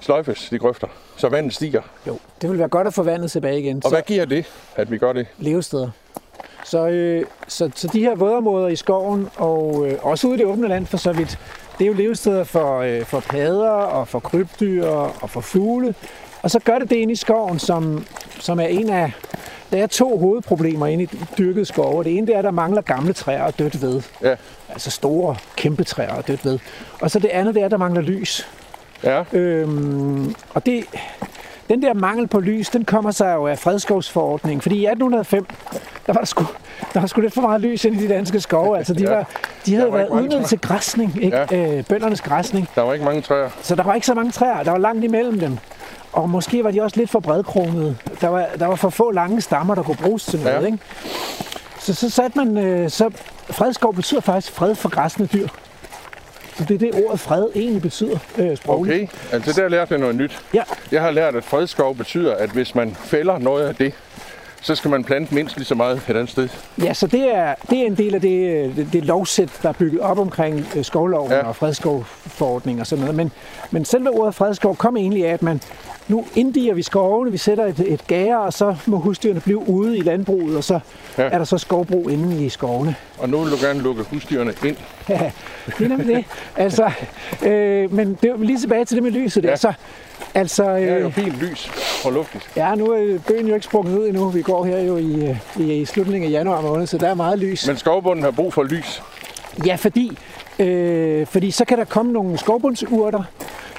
sløjfes, 0.01 0.49
de 0.51 0.59
grøfter, 0.59 0.87
så 1.17 1.29
vandet 1.29 1.55
stiger. 1.55 1.83
Jo, 2.07 2.19
det 2.43 2.51
vil 2.51 2.59
være 2.59 2.69
godt 2.69 2.87
at 2.87 2.95
få 2.95 3.03
vandet 3.03 3.31
tilbage 3.31 3.61
igen. 3.61 3.77
Og 3.77 3.83
så 3.83 3.89
hvad 3.89 4.03
giver 4.03 4.25
det, 4.25 4.47
at 4.77 4.91
vi 4.91 4.99
gør 4.99 5.13
det? 5.13 5.27
levesteder. 5.39 5.91
Så, 6.65 6.89
øh, 6.89 7.27
så, 7.49 7.71
så 7.75 7.89
de 7.93 8.01
her 8.01 8.15
vådområder 8.15 8.69
i 8.69 8.77
skoven, 8.77 9.29
og 9.37 9.87
øh, 9.87 9.99
også 10.03 10.27
ude 10.27 10.37
i 10.37 10.39
det 10.39 10.47
åbne 10.47 10.69
land 10.69 10.87
for 10.87 10.97
så 10.97 11.13
vidt, 11.13 11.39
det 11.79 11.85
er 11.85 11.89
jo 11.89 11.95
levesteder 11.95 12.45
for, 12.45 12.79
øh, 12.79 13.05
for 13.05 13.21
padder 13.21 13.71
og 13.71 14.09
for 14.09 14.19
krybdyr 14.21 14.87
og 15.23 15.31
for 15.31 15.41
fugle. 15.41 15.95
Og 16.43 16.51
så 16.51 16.59
gør 16.59 16.79
det 16.79 16.91
det 16.91 16.97
inde 16.97 17.13
i 17.13 17.17
skoven, 17.17 17.59
som, 17.59 18.05
som 18.41 18.61
er 18.61 18.65
en 18.67 18.91
af... 18.91 19.13
Der 19.73 19.83
er 19.83 19.87
to 19.87 20.19
hovedproblemer 20.19 20.87
inde 20.87 21.05
i 21.05 21.09
dyrket 21.39 21.67
skove. 21.67 22.05
Det 22.05 22.17
ene 22.19 22.27
det 22.27 22.35
er, 22.35 22.39
at 22.39 22.45
der 22.45 22.51
mangler 22.51 22.83
gamle 22.83 23.13
træer 23.13 23.43
og 23.43 23.59
dødt 23.59 23.83
ved. 23.83 24.03
Ja, 24.23 24.35
Altså 24.69 24.91
store, 24.91 25.37
kæmpe 25.57 25.85
træer 25.85 26.15
og 26.15 26.27
dødt 26.29 26.45
ved. 26.45 26.59
Og 27.01 27.11
så 27.11 27.19
det 27.19 27.29
andet, 27.29 27.55
det 27.55 27.61
er, 27.61 27.65
at 27.65 27.71
der 27.71 27.77
mangler 27.77 28.01
lys. 28.01 28.49
ja. 29.05 29.23
Øhm, 29.33 30.35
og 30.55 30.67
det, 30.67 30.85
den 31.69 31.83
der 31.83 31.95
mangel 31.95 32.27
på 32.29 32.41
lys, 32.41 32.71
den 32.71 32.85
kommer 32.85 33.11
sig 33.11 33.35
jo 33.35 33.47
af 33.47 33.59
fredskovsforordningen. 33.59 34.61
Fordi 34.61 34.77
i 34.77 34.87
1805, 34.87 35.47
der 36.07 36.13
var 36.13 36.21
der 36.21 36.27
sgu, 36.27 36.45
der 36.95 37.01
var 37.01 37.07
sgu 37.07 37.21
lidt 37.21 37.35
for 37.35 37.41
meget 37.41 37.61
lys 37.61 37.85
ind 37.85 38.01
i 38.01 38.03
de 38.03 38.09
danske 38.09 38.41
skove. 38.41 38.79
Altså, 38.79 38.95
de, 38.95 39.03
Ja. 39.03 39.15
var, 39.15 39.29
de 39.67 39.75
havde 39.75 39.93
var 39.93 39.97
været 39.99 40.09
udnyttet 40.09 40.47
til 40.47 40.61
græsning, 40.61 41.23
ikke? 41.25 41.37
Ja. 41.51 41.77
Øh, 41.79 41.85
bøndernes 41.85 42.21
græsning. 42.21 42.69
Der 42.75 42.83
var 42.83 42.93
ikke 42.93 43.05
mange 43.05 43.21
træer. 43.23 43.49
Så 43.63 43.75
der 43.75 43.83
var 43.83 43.95
ikke 43.95 44.07
så 44.07 44.15
mange 44.15 44.31
træer, 44.33 44.63
der 44.63 44.71
var 44.71 44.79
langt 44.79 45.05
imellem 45.05 45.41
dem. 45.41 45.59
Og 46.13 46.31
måske 46.31 46.65
var 46.65 46.71
de 46.71 46.83
også 46.83 46.97
lidt 46.97 47.11
for 47.11 47.21
bredkronede. 47.21 47.97
Der 48.21 48.29
var, 48.29 48.47
der 48.59 48.67
var 48.67 48.75
for 48.75 48.91
få 48.91 49.11
lange 49.11 49.41
stammer, 49.41 49.75
der 49.75 49.83
kunne 49.83 49.97
bruges 49.97 50.25
til 50.25 50.41
noget. 50.41 50.61
Ja. 50.61 50.67
Ikke? 50.67 50.79
Så, 51.81 51.95
så 51.95 52.11
satte 52.11 52.39
man... 52.39 52.59
Øh, 52.59 52.91
så 52.91 53.11
fredskov 53.51 53.95
betyder 53.95 54.21
faktisk 54.21 54.53
fred 54.53 54.75
for 54.75 54.89
græsne 54.89 55.27
dyr. 55.27 55.49
Så 56.57 56.65
det 56.65 56.75
er 56.75 56.79
det 56.79 57.05
ordet 57.07 57.21
fred 57.21 57.47
egentlig 57.55 57.83
betyder 57.83 58.19
øh, 58.39 58.57
sprogligt. 58.57 59.03
Okay, 59.03 59.35
altså 59.35 59.61
der 59.63 59.69
lærte 59.69 59.93
jeg 59.93 60.01
noget 60.01 60.17
nyt. 60.17 60.43
Ja, 60.55 60.63
Jeg 60.93 61.03
har 61.03 61.11
lært, 61.11 61.35
at 61.37 61.45
fredskov 61.45 61.97
betyder, 61.97 62.35
at 62.35 62.51
hvis 62.51 62.75
man 62.75 62.95
fælder 62.95 63.39
noget 63.39 63.67
af 63.69 63.75
det, 63.75 63.95
så 64.63 64.75
skal 64.75 64.91
man 64.91 65.05
plante 65.05 65.35
mindst 65.35 65.57
lige 65.57 65.67
så 65.67 65.75
meget 65.75 65.97
et 65.97 66.17
andet 66.17 66.31
sted. 66.31 66.49
Ja, 66.83 66.95
så 66.95 67.07
det 67.07 67.35
er, 67.37 67.55
det 67.71 67.79
er 67.79 67.87
en 67.87 67.95
del 67.95 68.15
af 68.15 68.21
det, 68.21 68.51
øh, 68.51 68.77
det, 68.77 68.89
det 68.93 69.05
lovsæt, 69.05 69.49
der 69.63 69.69
er 69.69 69.73
bygget 69.73 70.01
op 70.01 70.19
omkring 70.19 70.67
øh, 70.77 70.85
skovloven 70.85 71.33
ja. 71.33 71.47
Og 71.47 71.57
fredskovforordning 71.57 72.81
og 72.81 72.87
sådan 72.87 73.01
noget. 73.01 73.17
Men, 73.17 73.33
men 73.71 73.85
selve 73.85 74.11
ordet 74.11 74.35
fredskov 74.35 74.77
kom 74.77 74.97
egentlig 74.97 75.27
af, 75.27 75.33
at 75.33 75.43
man 75.43 75.61
nu 76.09 76.25
inddiger 76.35 76.75
vi 76.75 76.83
skovene, 76.83 77.33
vi 77.33 77.39
sætter 77.39 77.65
et, 77.67 77.81
et 77.87 78.07
gære, 78.07 78.41
og 78.41 78.53
så 78.53 78.77
må 78.87 78.97
husdyrene 78.97 79.41
blive 79.41 79.69
ude 79.69 79.99
i 79.99 80.01
landbruget, 80.01 80.57
og 80.57 80.65
så 80.65 80.81
ja. 81.19 81.23
Er 81.23 81.39
der 81.39 81.45
så 81.45 81.59
skovbrug 81.59 82.11
inde 82.11 82.45
i 82.45 82.49
skovene. 82.49 82.95
Og 83.19 83.29
nu 83.29 83.39
vil 83.41 83.53
du 83.53 83.57
gerne 83.67 83.81
lukke 83.81 84.03
husdyrene 84.03 84.53
ind. 84.65 84.77
Ja, 85.09 85.31
det 85.79 85.85
er 85.85 85.89
nemlig 85.89 86.17
det. 86.17 86.25
Altså, 86.57 86.91
øh, 87.47 87.93
men 87.95 88.19
det 88.23 88.33
lige 88.41 88.59
tilbage 88.59 88.85
til 88.85 88.95
det 88.97 89.03
med 89.03 89.11
lyset 89.11 89.43
der. 89.43 89.49
Ja. 89.51 89.57
Så, 89.57 89.73
altså, 90.35 90.75
Det 90.77 90.89
er 90.89 90.99
jo 90.99 91.07
øh, 91.07 91.13
fint 91.13 91.37
lys 91.41 91.71
og 92.05 92.13
luftigt. 92.13 92.49
ja, 92.57 92.75
nu 92.75 92.87
er 92.87 93.19
bøgen 93.29 93.49
jo 93.49 93.55
ikke 93.55 93.65
sprunget 93.67 93.99
ud 93.99 94.09
endnu. 94.09 94.29
Vi 94.29 94.43
går 94.43 94.65
her 94.65 94.79
jo 94.79 94.97
i, 94.97 95.29
øh, 95.29 95.37
i, 95.61 95.73
i 95.81 95.85
slutningen 95.85 96.29
af 96.31 96.33
januar 96.33 96.61
måned, 96.61 96.87
så 96.87 96.99
der 96.99 97.09
er 97.09 97.15
meget 97.15 97.39
lys. 97.39 97.67
Men 97.67 97.77
skovbunden 97.77 98.25
har 98.25 98.31
brug 98.31 98.55
for 98.55 98.63
lys. 98.63 99.03
Ja, 99.67 99.75
fordi, 99.75 100.19
øh, 100.63 101.27
fordi 101.27 101.51
så 101.51 101.65
kan 101.65 101.79
der 101.79 101.85
komme 101.85 102.13
nogle 102.13 102.39
skovbundsurter. 102.39 103.23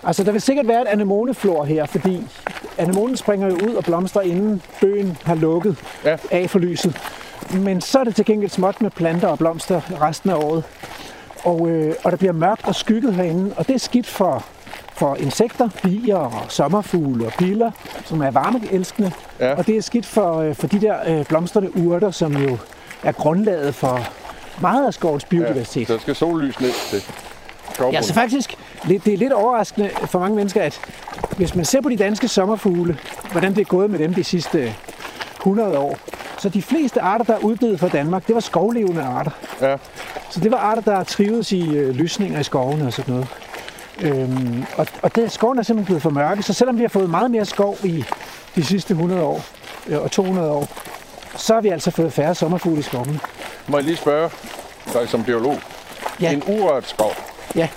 Altså, 0.04 0.24
der 0.24 0.32
vil 0.32 0.42
sikkert 0.42 0.68
være 0.68 0.82
et 0.82 0.88
anemoneflor 0.88 1.63
her, 1.63 1.86
fordi 1.86 2.24
anemonen 2.78 3.18
springer 3.18 3.48
jo 3.48 3.54
ud 3.54 3.74
og 3.75 3.84
blomstrer, 3.84 4.22
inden 4.22 4.62
bøgen 4.82 5.18
har 5.24 5.36
lukket 5.36 5.78
Ja. 6.06 6.18
af 6.32 6.50
for 6.50 6.60
lyset. 6.60 6.98
Men 7.54 7.82
så 7.82 8.00
er 8.00 8.04
det 8.04 8.16
til 8.16 8.25
gengæld 8.25 8.52
småt 8.52 8.82
med 8.82 8.90
planter 8.92 9.28
og 9.28 9.38
blomster 9.38 9.82
resten 10.02 10.30
af 10.30 10.36
året. 10.36 10.63
Og, 11.44 11.70
øh, 11.70 11.96
og 12.04 12.12
der 12.12 12.18
bliver 12.18 12.34
mørkt 12.34 12.68
og 12.68 12.75
skygget 12.75 13.13
herinde, 13.16 13.54
og 13.58 13.68
det 13.68 13.74
er 13.74 13.80
skidt 13.80 14.08
for, 14.08 14.44
for 14.94 15.16
insekter, 15.16 15.70
bier 15.84 16.16
og 16.16 16.34
sommerfugle 16.50 17.25
og 17.25 17.32
biller, 17.38 17.72
som 18.06 18.22
er 18.22 18.32
varmeelskende. 18.32 19.12
Ja. 19.40 19.54
Og 19.56 19.68
det 19.68 19.78
er 19.78 19.82
skidt 19.82 20.06
for, 20.06 20.38
øh, 20.40 20.56
for 20.56 20.68
de 20.68 20.82
der 20.82 20.96
øh, 21.08 21.25
blomstrende 21.25 21.78
urter, 21.78 22.12
som 22.12 22.38
jo 22.38 22.58
er 23.04 23.12
grundlaget 23.12 23.75
for 23.75 24.00
meget 24.62 24.88
af 24.88 24.93
skovens 24.93 25.25
biodiversitet. 25.25 25.88
Så 25.88 25.93
der 25.93 26.00
skal 26.00 26.15
sollys 26.15 26.60
ned 26.60 26.72
til 26.89 27.01
skovbunden. 27.74 27.93
Ja, 27.93 28.01
så 28.01 28.13
faktisk, 28.13 28.55
det 28.88 29.07
er 29.07 29.17
lidt 29.17 29.33
overraskende 29.33 29.89
for 30.05 30.19
mange 30.19 30.36
mennesker, 30.36 30.62
at 30.62 30.79
hvis 31.38 31.55
man 31.55 31.65
ser 31.65 31.81
på 31.81 31.89
de 31.89 31.98
danske 31.98 32.27
sommerfugle, 32.27 32.98
hvordan 33.31 33.55
det 33.55 33.62
er 33.62 33.65
gået 33.65 33.89
med 33.89 34.00
dem 34.00 34.13
de 34.13 34.24
sidste 34.24 34.75
100 35.36 35.77
år, 35.77 35.98
så 36.38 36.50
de 36.50 36.62
fleste 36.62 37.01
arter, 37.01 37.25
der 37.25 37.33
er 37.33 37.39
uddøde 37.39 37.77
fra 37.77 37.88
Danmark, 37.88 38.27
det 38.27 38.36
var 38.36 38.41
skovlevende 38.41 39.01
arter. 39.01 39.31
Ja. 39.62 39.77
Så 40.29 40.39
det 40.39 40.51
var 40.51 40.57
arter, 40.57 40.81
der 40.81 41.03
trivedes 41.03 41.51
i 41.51 41.69
øh, 41.75 41.95
lysninger 41.95 42.39
i 42.39 42.43
skovene 42.43 42.86
og 42.86 42.93
sådan 42.93 43.13
noget. 43.13 43.27
Øhm, 44.01 44.63
og 44.77 44.88
og 45.01 45.15
det, 45.15 45.31
skoven 45.31 45.60
er 45.60 45.63
simpelthen 45.63 45.86
blevet 45.86 46.01
for 46.01 46.10
mørke, 46.10 46.43
så 46.43 46.53
selvom 46.53 46.77
vi 46.77 46.81
har 46.81 46.89
fået 46.89 47.10
meget 47.10 47.31
mere 47.31 47.45
skov 47.45 47.77
i 47.83 48.05
de 48.55 48.63
sidste 48.63 48.91
100 48.91 49.22
år 49.22 49.45
øh, 49.88 50.01
og 50.01 50.12
200 50.12 50.51
år, 50.51 50.69
så 51.36 51.53
har 51.53 51.62
vi 51.62 51.69
altså 51.69 51.91
fået 51.91 52.13
færre 52.13 52.36
sommerfugle 52.36 52.79
i 52.79 52.81
skovene. 52.81 53.19
Må 53.67 53.77
jeg 53.77 53.86
lige 53.86 53.98
spørge 53.98 54.29
dig 54.93 55.10
som 55.10 55.24
biolog? 55.24 55.60
Ja. 56.22 56.32
En 56.32 56.43
urørt 56.48 56.89
skov, 56.89 57.12
Ja, 57.55 57.67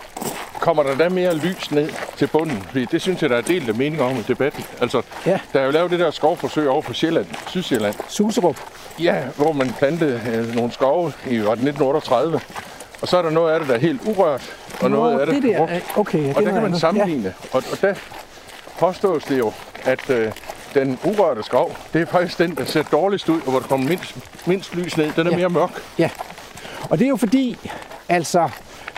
kommer 0.60 0.82
der 0.82 0.96
da 0.96 1.08
mere 1.08 1.34
lys 1.34 1.70
ned 1.70 1.90
til 2.16 2.26
bunden? 2.26 2.62
Fordi 2.70 2.84
det 2.84 3.02
synes 3.02 3.22
jeg, 3.22 3.30
der 3.30 3.36
er 3.36 3.40
delt 3.40 3.68
af 3.68 3.74
mening 3.74 4.02
om 4.02 4.16
i 4.16 4.22
debatten. 4.28 4.64
Altså, 4.80 5.02
Ja. 5.26 5.38
der 5.52 5.60
er 5.60 5.64
jo 5.64 5.70
lavet 5.70 5.90
det 5.90 5.98
der 6.00 6.10
skovforsøg 6.10 6.68
over 6.68 6.82
på 6.82 6.92
Sjælland, 6.92 7.26
Sydsjælland. 7.48 7.94
Suserup. 8.08 8.56
Ja, 9.00 9.22
hvor 9.36 9.52
man 9.52 9.74
plantede 9.78 10.20
øh, 10.34 10.54
nogle 10.54 10.72
skove 10.72 11.12
i 11.26 11.38
var 11.38 11.54
det 11.54 11.68
1938. 11.68 12.40
Og 13.02 13.08
så 13.08 13.16
er 13.18 13.22
der 13.22 13.30
noget 13.30 13.52
af 13.52 13.60
det, 13.60 13.68
der 13.68 13.74
er 13.74 13.78
helt 13.78 14.00
urørt, 14.04 14.56
og 14.80 14.90
noget 14.90 15.14
Nå, 15.14 15.20
af 15.20 15.26
det, 15.26 15.34
det 15.34 15.42
der, 15.42 15.58
brugt. 15.58 15.72
øh, 15.72 15.98
okay, 15.98 16.18
ja, 16.22 16.28
det 16.28 16.36
Og 16.36 16.42
er 16.42 16.44
der 16.46 16.50
noget 16.52 16.62
kan 16.62 16.70
man 16.70 16.80
sammenligne. 16.80 17.34
Og, 17.52 17.62
og 17.72 17.78
der 17.80 17.94
påstås 18.78 19.24
det 19.24 19.38
jo, 19.38 19.52
at 19.84 20.10
øh, 20.10 20.32
den 20.80 20.98
urørte 21.04 21.42
skov, 21.42 21.76
det 21.92 22.00
er 22.02 22.06
faktisk 22.06 22.38
den, 22.38 22.54
der 22.54 22.64
ser 22.64 22.82
dårligst 22.82 23.28
ud, 23.28 23.40
og 23.40 23.50
hvor 23.50 23.60
der 23.60 23.66
kommer 23.66 23.88
mindst, 23.88 24.14
mindst 24.46 24.74
lys 24.74 24.96
ned. 24.96 25.12
Den 25.16 25.26
er 25.26 25.30
Ja. 25.30 25.36
mere 25.36 25.48
mørk. 25.48 25.70
Ja, 25.98 26.10
og 26.90 26.98
det 26.98 27.04
er 27.04 27.08
jo 27.08 27.16
fordi, 27.16 27.58
altså, 28.08 28.48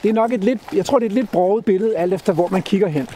det 0.03 0.09
er 0.09 0.13
nok 0.13 0.33
et 0.33 0.45
lidt, 0.45 0.61
jeg 0.73 0.85
tror, 0.87 0.99
det 0.99 1.07
er 1.07 1.11
et 1.11 1.15
lidt 1.15 1.31
broget 1.31 1.65
billede, 1.65 1.97
alt 1.97 2.15
efter 2.15 2.33
hvor 2.33 2.49
man 2.49 2.63
kigger 2.63 2.89
hen. 2.89 3.09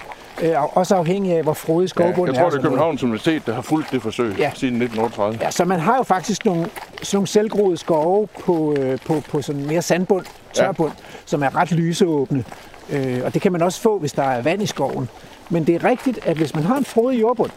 Øh, 0.42 0.62
og 0.62 0.76
også 0.76 0.94
afhængig 0.96 1.32
af, 1.36 1.42
hvor 1.42 1.52
frodig 1.52 1.84
Ja, 1.84 1.88
skovbunden 1.88 2.34
jeg 2.34 2.40
tror, 2.42 2.46
er. 2.46 2.50
det 2.50 2.58
er. 2.58 2.62
Københavns 2.62 3.02
Universitet, 3.02 3.46
der 3.46 3.54
har 3.54 3.62
fulgt 3.62 3.90
det 3.92 4.02
forsøg 4.02 4.34
Ja. 4.38 4.50
siden 4.54 4.74
1938. 4.82 5.38
Ja, 5.42 5.50
så 5.50 5.64
man 5.64 5.80
har 5.80 5.96
jo 5.96 6.02
faktisk 6.02 6.44
nogle, 6.44 6.62
sådan 7.02 7.16
nogle 7.16 7.26
selvgroede 7.26 7.76
skove 7.76 8.28
på, 8.40 8.74
øh, 8.78 8.98
på, 9.06 9.22
på 9.30 9.42
sådan 9.42 9.66
mere 9.66 9.82
sandbund, 9.82 10.26
tørbund, 10.52 10.92
ja. 10.98 11.04
som 11.24 11.42
er 11.42 11.56
ret 11.56 11.72
lyseåbne. 11.72 12.44
Øh, 12.90 13.20
og 13.24 13.34
det 13.34 13.42
kan 13.42 13.52
man 13.52 13.62
også 13.62 13.80
få, 13.80 13.98
hvis 13.98 14.12
der 14.12 14.22
er 14.22 14.42
vand 14.42 14.62
i 14.62 14.66
skoven. 14.66 15.08
Men 15.50 15.66
det 15.66 15.74
er 15.74 15.84
rigtigt, 15.84 16.18
at 16.26 16.36
hvis 16.36 16.54
man 16.54 16.64
har 16.64 16.76
en 16.76 16.84
frodig 16.84 17.20
jordbund, 17.20 17.50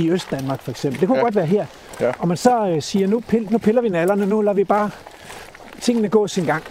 i 0.00 0.10
Øst-Danmark 0.10 0.60
for 0.62 0.70
eksempel, 0.70 1.00
det 1.00 1.08
kunne 1.08 1.18
ja. 1.18 1.24
Godt 1.24 1.34
være 1.36 1.46
her, 1.46 1.66
Ja. 2.00 2.12
og 2.18 2.28
man 2.28 2.36
så 2.36 2.68
øh, 2.68 2.82
siger, 2.82 3.06
nu, 3.06 3.20
pil, 3.20 3.46
nu 3.50 3.58
piller 3.58 3.82
vi 3.82 3.88
nallerne, 3.88 4.26
nu 4.26 4.40
lader 4.40 4.54
vi 4.54 4.64
bare 4.64 4.90
tingene 5.80 6.08
gå 6.08 6.26
sin 6.28 6.44
gang. 6.44 6.62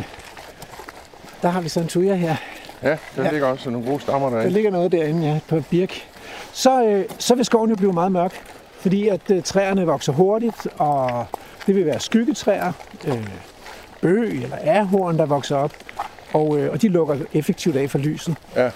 Der 1.42 1.50
har 1.50 1.62
vi 1.62 1.70
så 1.70 1.80
en 1.80 1.88
tuja 1.88 2.15
her. 2.15 2.36
Ja, 2.84 2.98
der 3.15 3.24
Ja. 3.24 3.32
ligger 3.32 3.48
også 3.48 3.70
nogle 3.70 3.88
gode 3.88 4.00
stammer 4.02 4.30
Der 4.30 4.36
derinde. 4.36 4.54
ligger 4.54 4.72
noget 4.72 4.92
derinde, 4.92 5.28
ja, 5.28 5.39
på 5.48 5.63
birk. 5.70 6.08
Så, 6.54 6.84
øh, 6.86 7.06
så 7.18 7.36
vil 7.36 7.46
skoven 7.46 7.70
jo 7.70 7.76
blive 7.76 7.94
meget 7.94 8.12
mørk, 8.12 8.42
fordi 8.80 9.08
at 9.08 9.32
øh, 9.32 9.44
træerne 9.44 9.86
vokser 9.86 10.13
hurtigt, 10.13 10.68
og 10.78 11.26
det 11.68 11.76
vil 11.76 11.86
være 11.86 12.00
skyggetræer, 12.00 12.72
øh, 13.08 13.28
bøg 14.02 14.30
eller 14.44 14.58
ærhorn, 14.63 15.18
der 15.18 15.26
vokser 15.26 15.56
op, 15.56 15.72
og, 16.34 16.58
øh, 16.60 16.72
og 16.72 16.82
de 16.82 16.88
lukker 16.88 17.18
effektivt 17.34 17.76
af 17.76 17.89
for 17.89 17.98
lyset. 17.98 18.36
Ja. 18.56 18.70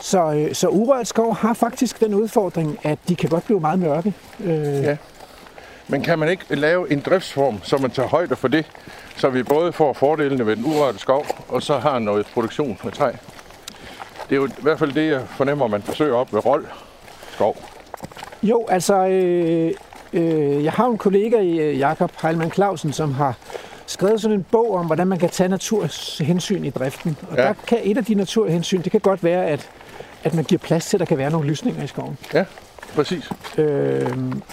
Så, 0.00 0.32
øh, 0.32 0.54
så 0.54 0.68
urørt 0.68 1.08
skov 1.08 1.34
har 1.34 1.54
faktisk 1.54 2.00
den 2.00 2.14
udfordring, 2.14 2.78
at 2.82 2.98
de 3.08 3.16
kan 3.16 3.28
godt 3.28 3.44
blive 3.44 3.60
meget 3.60 3.78
mørke. 3.78 4.14
Øh, 4.44 4.82
Ja. 4.84 4.96
Men 5.88 6.02
kan 6.02 6.18
man 6.18 6.28
ikke 6.28 6.44
lave 6.56 6.92
en 6.92 7.00
driftsform, 7.00 7.60
så 7.62 7.78
man 7.78 7.90
tager 7.90 8.08
højde 8.08 8.36
for 8.36 8.48
det, 8.48 8.66
så 9.16 9.28
vi 9.28 9.42
både 9.42 9.72
får 9.72 9.92
fordelene 9.92 10.46
ved 10.46 10.56
den 10.56 10.64
urørte 10.66 10.98
skov, 10.98 11.26
og 11.48 11.62
så 11.62 11.78
har 11.78 11.98
noget 11.98 12.26
produktion 12.34 12.78
med 12.84 12.92
træ? 12.92 13.10
Det 14.28 14.36
er 14.36 14.36
jo 14.36 14.46
i 14.46 14.50
hvert 14.62 14.78
fald 14.78 14.92
det, 14.92 15.10
jeg 15.10 15.20
fornemmer, 15.28 15.66
man 15.66 15.82
forsøger 15.82 16.14
op 16.14 16.32
ved 16.34 16.46
Rold 16.46 16.64
skov. 17.32 17.56
Jo, 18.42 18.66
altså, 18.68 19.06
øh, 19.06 19.72
øh, 20.12 20.64
jeg 20.64 20.72
har 20.72 20.86
en 20.86 20.98
kollega 20.98 21.38
i 21.40 21.58
øh, 21.58 21.78
Jakob 21.78 22.12
Heilmann 22.22 22.52
Clausen, 22.52 22.92
som 22.92 23.12
har 23.14 23.34
skrevet 23.86 24.20
sådan 24.20 24.36
en 24.36 24.46
bog 24.50 24.74
om, 24.74 24.86
hvordan 24.86 25.06
man 25.06 25.18
kan 25.18 25.28
tage 25.28 25.48
naturhensyn 25.48 26.64
i 26.64 26.70
driften. 26.70 27.16
Og 27.30 27.36
ja. 27.36 27.42
Ja. 27.42 27.48
der 27.48 27.54
kan 27.66 27.78
et 27.82 27.96
af 27.98 28.04
de 28.04 28.14
naturhensyn, 28.14 28.82
det 28.82 28.92
kan 28.92 29.00
godt 29.00 29.24
være, 29.24 29.46
at, 29.46 29.68
at 30.24 30.34
man 30.34 30.44
giver 30.44 30.58
plads 30.58 30.86
til, 30.86 30.96
at 30.96 31.00
der 31.00 31.06
kan 31.06 31.18
være 31.18 31.30
nogle 31.30 31.48
lysninger 31.48 31.82
i 31.82 31.86
skoven. 31.86 32.18
Ja, 32.34 32.44
præcis. 32.94 33.30
Øh, 33.58 34.10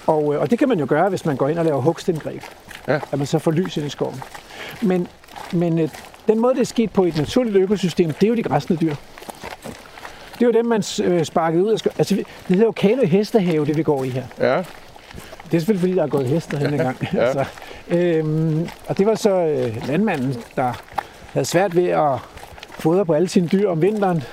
og, 0.07 0.33
øh, 0.33 0.41
og 0.41 0.51
det 0.51 0.59
kan 0.59 0.69
man 0.69 0.79
jo 0.79 0.85
gøre, 0.89 1.09
hvis 1.09 1.25
man 1.25 1.35
går 1.35 1.47
ind 1.47 1.59
og 1.59 1.65
laver 1.65 1.81
hugstindgreb. 1.81 2.41
Ja. 2.87 2.99
At 3.11 3.17
man 3.17 3.27
så 3.27 3.39
får 3.39 3.51
lys 3.51 3.77
ind 3.77 3.85
i 3.85 3.89
skoven. 3.89 4.21
Men, 4.81 5.07
men 5.53 5.79
øh, 5.79 5.89
den 6.27 6.39
måde, 6.39 6.53
det 6.53 6.61
er 6.61 6.65
sket 6.65 6.91
på 6.91 7.03
i 7.05 7.07
et 7.07 7.17
naturligt 7.17 7.55
økosystem, 7.55 8.13
det 8.13 8.23
er 8.23 8.27
jo 8.27 8.35
de 8.35 8.43
græsne 8.43 8.75
dyr. 8.75 8.95
Det 10.33 10.41
er 10.41 10.45
jo 10.45 10.51
dem, 10.51 10.65
man 10.65 10.83
øh, 11.03 11.23
sparkede 11.25 11.63
ud 11.63 11.71
af 11.71 11.79
skoven. 11.79 11.95
Altså, 11.97 12.15
det 12.15 12.25
hedder 12.47 12.65
jo 12.65 12.71
Kalø 12.71 13.05
Hestehave, 13.05 13.65
det 13.65 13.77
vi 13.77 13.83
går 13.83 14.03
i 14.03 14.09
her. 14.09 14.23
Ja, 14.39 14.57
Det 14.57 15.53
er 15.53 15.59
selvfølgelig, 15.59 15.79
fordi 15.81 15.95
der 15.95 16.03
er 16.03 16.07
gået 16.07 16.27
hester 16.27 16.57
hen 16.57 16.73
engang. 16.73 16.97
Ja. 17.13 17.19
altså, 17.19 17.45
øhm, 17.87 18.69
og 18.87 18.97
det 18.97 19.05
var 19.05 19.15
så 19.15 19.29
øh, 19.31 19.87
landmanden, 19.87 20.35
der 20.55 20.73
havde 21.33 21.45
svært 21.45 21.75
ved 21.75 21.87
at 21.87 22.19
fodre 22.69 23.05
på 23.05 23.13
alle 23.13 23.27
sine 23.29 23.47
dyr 23.47 23.69
om 23.69 23.81
vinteren. 23.81 24.23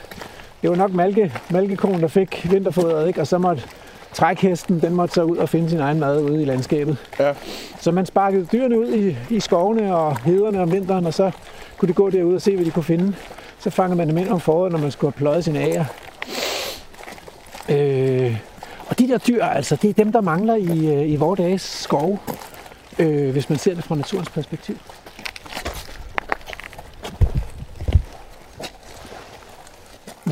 Det 0.64 0.70
var 0.70 0.76
nok 0.76 0.92
malke, 0.92 1.32
malkekonen, 1.50 2.00
der 2.00 2.08
fik 2.08 2.46
vinterfodret, 2.50 3.08
ikke? 3.08 3.20
og 3.20 3.26
så 3.26 3.38
måtte 3.38 3.62
trækhesten, 4.12 4.80
den 4.80 4.94
måtte 4.94 5.14
så 5.14 5.22
ud 5.22 5.36
og 5.36 5.48
finde 5.48 5.70
sin 5.70 5.80
egen 5.80 6.00
mad 6.00 6.22
ude 6.22 6.42
i 6.42 6.44
landskabet. 6.44 6.96
ja. 7.20 7.32
Så 7.80 7.92
man 7.92 8.06
sparkede 8.06 8.46
dyrene 8.52 8.78
ud 8.80 8.92
i, 8.92 9.16
i 9.30 9.40
skovene 9.40 9.96
og 9.96 10.18
hederne 10.18 10.62
om 10.62 10.72
vinteren, 10.72 11.06
og 11.06 11.14
så 11.14 11.30
kunne 11.78 11.88
de 11.88 11.92
gå 11.92 12.10
derud 12.10 12.34
og 12.34 12.42
se, 12.42 12.56
hvad 12.56 12.64
de 12.64 12.70
kunne 12.70 12.82
finde. 12.82 13.14
Så 13.58 13.70
fangede 13.70 13.96
man 13.96 14.08
dem 14.08 14.18
ind 14.18 14.28
om 14.28 14.40
foråret, 14.40 14.72
når 14.72 14.78
man 14.78 14.90
skulle 14.90 15.12
have 15.12 15.18
pløjet 15.18 15.44
sine 15.44 15.58
ager. 15.58 15.84
Øh, 17.68 18.36
og 18.86 18.98
de 18.98 19.08
der 19.08 19.18
dyr, 19.18 19.44
altså, 19.44 19.76
det 19.76 19.90
er 19.90 19.94
dem, 19.94 20.12
der 20.12 20.20
mangler 20.20 20.54
i, 20.54 20.94
øh, 20.94 21.10
i 21.10 21.16
vores 21.16 21.38
dages 21.38 21.62
skove, 21.62 22.18
øh, 22.98 23.32
hvis 23.32 23.48
man 23.48 23.58
ser 23.58 23.74
det 23.74 23.84
fra 23.84 23.94
naturens 23.94 24.30
perspektiv. 24.30 24.76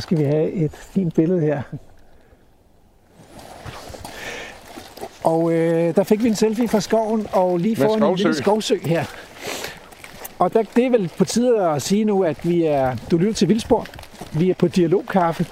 Skal 0.02 0.18
vi 0.18 0.24
have 0.24 0.50
et 0.52 0.72
fint 0.72 1.14
billede 1.14 1.40
her. 1.40 1.62
Og 5.24 5.52
øh, 5.52 5.94
der 5.96 6.02
fik 6.04 6.22
vi 6.22 6.28
en 6.28 6.34
selfie 6.34 6.68
fra 6.68 6.80
skoven, 6.80 7.26
og 7.32 7.58
lige 7.58 7.76
foran 7.76 8.02
en 8.02 8.16
lille 8.16 8.34
skovsø. 8.34 8.74
her. 8.84 9.04
Og 10.38 10.52
der, 10.52 10.62
det 10.76 10.86
er 10.86 10.90
vel 10.90 11.10
på 11.18 11.24
tide 11.24 11.66
at 11.66 11.82
sige 11.82 12.04
nu, 12.04 12.24
at 12.24 12.48
vi 12.48 12.64
er, 12.64 12.96
du 13.10 13.16
lytter 13.16 13.34
til 13.34 13.48
Vildspor. 13.48 13.86
Vi 14.32 14.50
er 14.50 14.54
på 14.54 14.68
Dialogkaffe. 14.68 15.46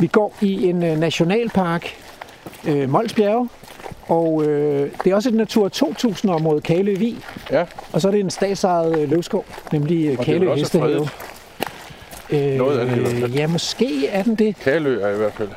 Vi 0.00 0.06
går 0.06 0.34
i 0.40 0.68
en 0.68 0.82
øh, 0.82 0.98
nationalpark 0.98 1.86
øh, 2.68 2.90
Mols 2.90 3.14
Bjerge. 3.14 3.48
Og 4.08 4.44
øh, 4.44 4.90
det 5.04 5.10
er 5.10 5.14
også 5.14 5.28
et 5.28 5.34
Natur 5.34 5.70
2000-område, 5.76 6.60
Kalø 6.60 6.94
Vig. 6.94 7.16
Ja, 7.50 7.64
Og 7.92 8.00
så 8.00 8.08
er 8.08 8.12
det 8.12 8.20
en 8.20 8.30
statsejet 8.30 8.98
øh, 8.98 9.10
løvskov, 9.10 9.44
nemlig 9.72 10.06
øh, 10.06 10.18
også 10.18 10.54
Hestehave. 10.54 11.08
Øh, 12.30 12.40
Noget 12.40 12.78
af 12.78 12.86
det 12.86 12.96
i 12.96 13.00
hvert 13.00 13.12
fald. 13.12 13.32
Ja, 13.32 13.46
måske 13.46 14.08
er 14.08 14.22
den 14.22 14.34
det. 14.34 14.56
Kalø 14.56 15.00
er 15.00 15.14
i 15.14 15.16
hvert 15.16 15.32
fald. 15.34 15.48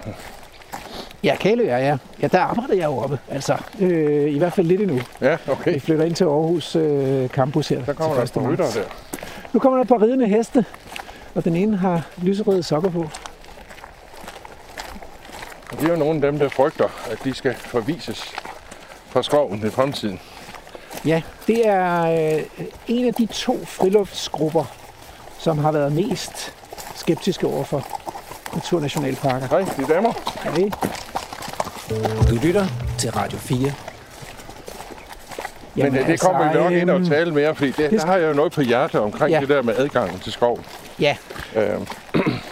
Ja, 1.24 1.36
Kalø 1.40 1.68
er 1.68 1.78
ja. 1.78 1.98
Ja, 2.22 2.28
der 2.28 2.40
arbejder 2.40 2.74
jeg 2.76 2.86
jo 2.86 2.98
oppe. 2.98 3.20
Altså, 3.32 3.58
øh, 3.80 4.34
i 4.34 4.38
hvert 4.38 4.54
fald 4.54 4.68
lidt 4.68 4.82
endnu. 4.82 5.00
Ja, 5.22 5.38
okay. 5.48 5.74
Vi 5.74 5.80
flytter 5.80 6.06
ind 6.06 6.16
til 6.16 6.24
Aarhus 6.24 6.76
øh, 6.76 7.30
Campus 7.30 7.68
her. 7.68 7.86
Der 7.86 7.94
kommer 7.94 8.16
der 8.16 8.22
1. 8.24 8.28
et 8.30 8.34
par 8.34 8.52
rytter 8.52 8.66
der. 8.66 8.84
Nu 9.54 9.60
kommer 9.60 9.78
der 9.78 9.82
et 9.84 9.88
par 9.90 10.02
ridende 10.02 10.28
heste, 10.28 10.66
og 11.36 11.44
den 11.44 11.56
ene 11.56 11.78
har 11.78 12.08
lyserøde 12.22 12.64
sokker 12.64 12.90
på. 12.90 13.10
Og 15.72 15.78
det 15.80 15.84
er 15.88 15.90
jo 15.90 15.96
nogle 16.00 16.16
af 16.16 16.22
dem, 16.32 16.40
der 16.40 16.50
frygter, 16.50 16.88
at 17.12 17.18
de 17.24 17.34
skal 17.34 17.56
forvises 17.56 18.24
fra 19.10 19.24
skoven 19.24 19.68
i 19.68 19.70
fremtiden. 19.70 20.20
Ja, 21.06 21.22
det 21.48 21.68
er 21.68 22.02
øh, 22.36 22.44
en 22.88 23.08
af 23.08 23.14
de 23.14 23.26
to 23.26 23.66
friluftsgrupper, 23.66 24.64
som 25.40 25.58
har 25.58 25.72
været 25.72 25.92
mest 25.92 26.54
skeptiske 27.12 27.48
over 27.48 27.64
for 27.64 27.88
naturnationalparker. 28.56 29.48
Hej, 29.48 29.60
de 29.78 29.94
damer. 29.94 30.14
Okay. 30.48 30.70
Du 32.30 32.36
lytter 32.46 32.66
til 32.98 33.12
Radio 33.12 33.38
4. 33.38 33.72
Men 35.76 35.96
øh, 35.98 36.08
det 36.08 36.20
kommer 36.20 36.48
vi 36.54 36.60
nok 36.60 36.72
ind 36.72 36.90
og 36.90 37.06
tale 37.06 37.34
mere, 37.34 37.56
fordi 37.56 37.72
det, 37.72 37.92
der 37.92 38.06
har 38.06 38.18
jeg 38.18 38.28
jo 38.30 38.34
noget 38.34 38.52
på 38.52 38.62
hjerte 38.62 39.00
omkring 39.02 39.32
Ja. 39.32 39.40
det 39.40 39.50
der 39.50 39.62
med 39.62 39.74
adgangen 39.78 40.20
til 40.20 40.32
skoven. 40.32 40.62
Ja, 41.00 41.18
Øhm, 41.56 41.88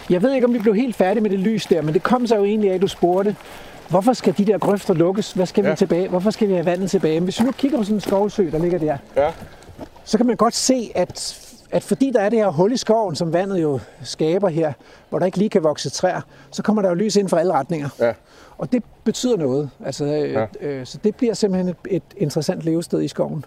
jeg 0.10 0.22
ved 0.22 0.34
ikke, 0.34 0.48
om 0.48 0.54
vi 0.54 0.60
blev 0.60 0.76
helt 0.76 0.96
færdige 0.96 1.22
med 1.24 1.30
det 1.30 1.40
lys 1.40 1.66
der, 1.66 1.82
men 1.82 1.94
det 1.94 2.04
kom 2.04 2.28
så 2.28 2.36
jo 2.36 2.44
egentlig 2.46 2.72
af, 2.72 2.76
at 2.76 2.82
du 2.82 2.88
spurgte, 2.88 3.36
hvorfor 3.90 4.14
skal 4.14 4.34
de 4.38 4.46
der 4.46 4.58
grøfter 4.58 4.94
lukkes? 4.94 5.32
Hvad 5.32 5.46
skal 5.46 5.64
vi 5.64 5.70
Ja. 5.70 5.76
tilbage? 5.76 6.08
Hvorfor 6.08 6.32
skal 6.32 6.48
vi 6.48 6.54
have 6.54 6.66
vandet 6.66 6.92
tilbage? 6.92 7.20
Men 7.20 7.24
hvis 7.24 7.40
vi 7.40 7.46
nu 7.46 7.52
kigger 7.52 7.78
på 7.78 7.84
sådan 7.84 7.96
en 7.98 8.02
skovsø, 8.02 8.50
der 8.52 8.60
ligger 8.60 8.80
der, 8.80 8.98
ja, 9.18 9.30
så 10.06 10.18
kan 10.18 10.26
man 10.28 10.36
godt 10.36 10.56
se, 10.56 10.92
at, 10.96 11.40
at 11.72 11.84
fordi 11.84 12.12
der 12.12 12.22
er 12.22 12.30
det 12.30 12.40
her 12.40 12.50
hul 12.50 12.72
i 12.72 12.78
skoven, 12.78 13.16
som 13.16 13.34
vandet 13.34 13.62
jo 13.62 13.80
skaber 14.04 14.50
her, 14.50 14.74
hvor 15.10 15.20
der 15.20 15.26
ikke 15.26 15.38
lige 15.38 15.50
kan 15.50 15.64
vokse 15.64 15.90
træer, 15.90 16.22
så 16.52 16.64
kommer 16.64 16.82
der 16.82 16.90
jo 16.90 16.96
lys 16.96 17.16
ind 17.16 17.30
fra 17.30 17.40
alle 17.40 17.54
retninger. 17.54 17.90
ja, 18.00 18.14
Og 18.58 18.72
det 18.72 18.84
betyder 19.04 19.38
noget. 19.38 19.70
Altså, 19.86 20.06
øh, 20.06 20.32
Ja. 20.32 20.46
øh, 20.62 20.86
så 20.86 20.98
det 21.04 21.16
bliver 21.16 21.34
simpelthen 21.34 21.70
et, 21.70 21.78
et 21.96 22.04
interessant 22.18 22.62
levested 22.62 23.02
i 23.02 23.08
skoven. 23.08 23.46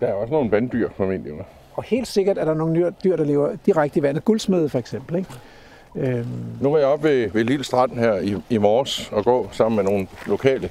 der 0.00 0.06
er 0.06 0.12
også 0.12 0.32
nogle 0.32 0.50
vanddyr 0.50 0.88
formentlig. 0.96 1.30
jo. 1.30 1.36
Og 1.74 1.84
helt 1.84 2.08
sikkert 2.08 2.38
er 2.38 2.44
der 2.44 2.54
nogle 2.54 2.80
dyr- 2.86 2.92
dyr, 3.04 3.16
der 3.16 3.24
lever 3.24 3.50
direkte 3.66 3.98
i 4.00 4.02
vandet. 4.02 4.24
Guldsmede 4.24 4.68
for 4.68 4.78
eksempel. 4.78 5.16
Ikke? 5.16 5.30
Øhm, 5.96 6.26
Nu 6.60 6.70
var 6.70 6.78
jeg 6.78 6.86
oppe 6.86 7.08
ved, 7.08 7.30
ved 7.30 7.44
Lille 7.44 7.64
Strand 7.64 7.92
her 7.92 8.14
i, 8.14 8.36
i 8.50 8.58
morges 8.58 9.08
og 9.12 9.24
gå 9.24 9.48
sammen 9.52 9.76
med 9.76 9.84
nogle 9.84 10.06
lokale. 10.26 10.70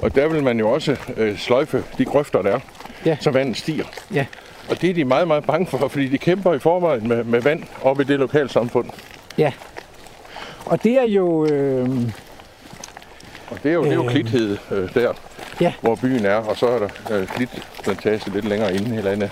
Og 0.00 0.14
der 0.14 0.28
vil 0.28 0.42
man 0.42 0.58
jo 0.58 0.70
også 0.70 0.96
øh, 1.16 1.38
sløjfe 1.38 1.84
de 1.98 2.04
grøfter, 2.04 2.42
der 2.42 2.50
er, 2.50 2.60
Ja. 3.06 3.16
så 3.20 3.30
vandet 3.30 3.56
stiger. 3.56 3.84
ja. 4.14 4.26
Og 4.70 4.80
det 4.80 4.90
er 4.90 4.94
de 4.94 5.04
meget, 5.04 5.28
meget 5.28 5.44
bange 5.44 5.66
for, 5.66 5.88
fordi 5.88 6.08
de 6.08 6.18
kæmper 6.18 6.54
i 6.54 6.58
forvejen 6.58 7.08
med, 7.08 7.24
med 7.24 7.40
vand 7.40 7.62
oppe 7.82 8.02
i 8.02 8.06
det 8.06 8.18
lokale 8.18 8.48
samfund. 8.48 8.86
ja. 9.38 9.52
Og 10.66 10.82
det 10.82 10.92
er 10.92 11.04
jo... 11.08 11.46
Øh, 11.46 11.88
Og 13.50 13.58
det 13.62 13.68
er 13.70 13.74
jo, 13.74 13.82
det 13.84 13.90
er 13.90 13.94
jo 13.94 14.00
Øhm. 14.02 14.08
klithed 14.10 14.56
øh, 14.70 14.94
der, 14.94 15.12
Ja. 15.60 15.72
hvor 15.80 15.94
byen 15.94 16.24
er. 16.26 16.34
Og 16.34 16.56
så 16.56 16.66
er 16.66 16.78
der 16.78 16.88
øh, 17.10 17.26
klitplantage 17.26 18.30
lidt 18.30 18.44
længere 18.44 18.74
inde 18.74 18.96
i 18.96 19.00
landet. 19.00 19.30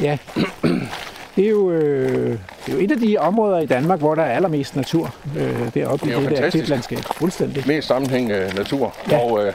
ja. 0.00 0.18
Det 1.36 1.44
er, 1.46 1.50
jo, 1.50 1.70
øh, 1.70 2.30
det 2.66 2.68
er 2.68 2.72
jo 2.72 2.78
et 2.84 2.90
af 2.92 2.98
de 2.98 3.16
områder 3.18 3.58
i 3.60 3.66
Danmark, 3.66 3.98
hvor 3.98 4.14
der 4.14 4.22
er 4.22 4.34
allermest 4.36 4.76
natur. 4.76 5.14
Øh, 5.38 5.74
deroppe 5.74 6.06
Det 6.06 6.14
er 6.14 6.18
i 6.18 6.22
det 6.22 6.30
der 6.30 6.36
fantastisk. 6.36 6.52
klitlandskab. 6.52 6.98
Fuldstændig. 7.16 7.64
Mest 7.66 7.88
sammenhængende 7.88 8.52
natur. 8.56 8.94
Ja. 9.10 9.18
Og, 9.18 9.46
øh, 9.46 9.52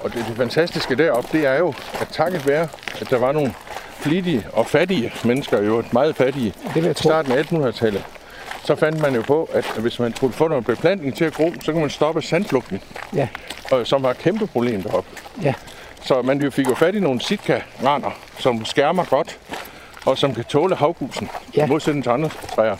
og 0.00 0.12
det, 0.14 0.24
det 0.28 0.36
fantastiske 0.36 0.96
deroppe, 0.96 1.28
det 1.38 1.46
er 1.46 1.58
jo, 1.58 1.68
at 2.00 2.08
takket 2.12 2.46
være, 2.46 2.68
at 3.00 3.10
der 3.10 3.18
var 3.18 3.32
nogle 3.32 3.54
flittige 4.04 4.46
og 4.52 4.66
fattige 4.66 5.12
mennesker, 5.24 5.62
jo 5.62 5.82
meget 5.92 6.16
fattige, 6.16 6.54
Det 6.64 6.74
vil 6.74 6.82
jeg 6.82 6.90
i 6.90 6.94
tro. 6.94 7.08
starten 7.08 7.32
af 7.32 7.42
1800-tallet, 7.42 8.04
så 8.64 8.74
fandt 8.76 9.00
man 9.00 9.14
jo 9.14 9.22
på, 9.22 9.50
at 9.52 9.64
hvis 9.78 9.98
man 9.98 10.16
skulle 10.16 10.32
få 10.32 10.48
noget 10.48 10.64
beplantning 10.64 11.16
til 11.16 11.24
at 11.24 11.34
gro, 11.34 11.52
så 11.64 11.72
kunne 11.72 11.80
man 11.80 11.90
stoppe 11.90 12.22
sandflugten, 12.22 12.80
Ja, 13.14 13.28
og, 13.70 13.86
som 13.86 14.02
var 14.02 14.10
et 14.10 14.18
kæmpe 14.18 14.46
problem 14.46 14.82
deroppe. 14.82 15.10
ja, 15.42 15.54
Så 16.02 16.22
man 16.22 16.42
jo 16.42 16.50
fik 16.50 16.68
jo 16.68 16.74
fat 16.74 16.94
i 16.94 17.00
nogle 17.00 17.20
sitka 17.20 17.60
som 18.38 18.64
skærmer 18.64 19.04
godt, 19.04 19.38
og 20.06 20.18
som 20.18 20.34
kan 20.34 20.44
tåle 20.44 20.76
havgusen, 20.76 21.28
ja. 21.56 21.66
modsætning 21.66 22.04
til 22.04 22.10
andre 22.10 22.30
træer. 22.54 22.76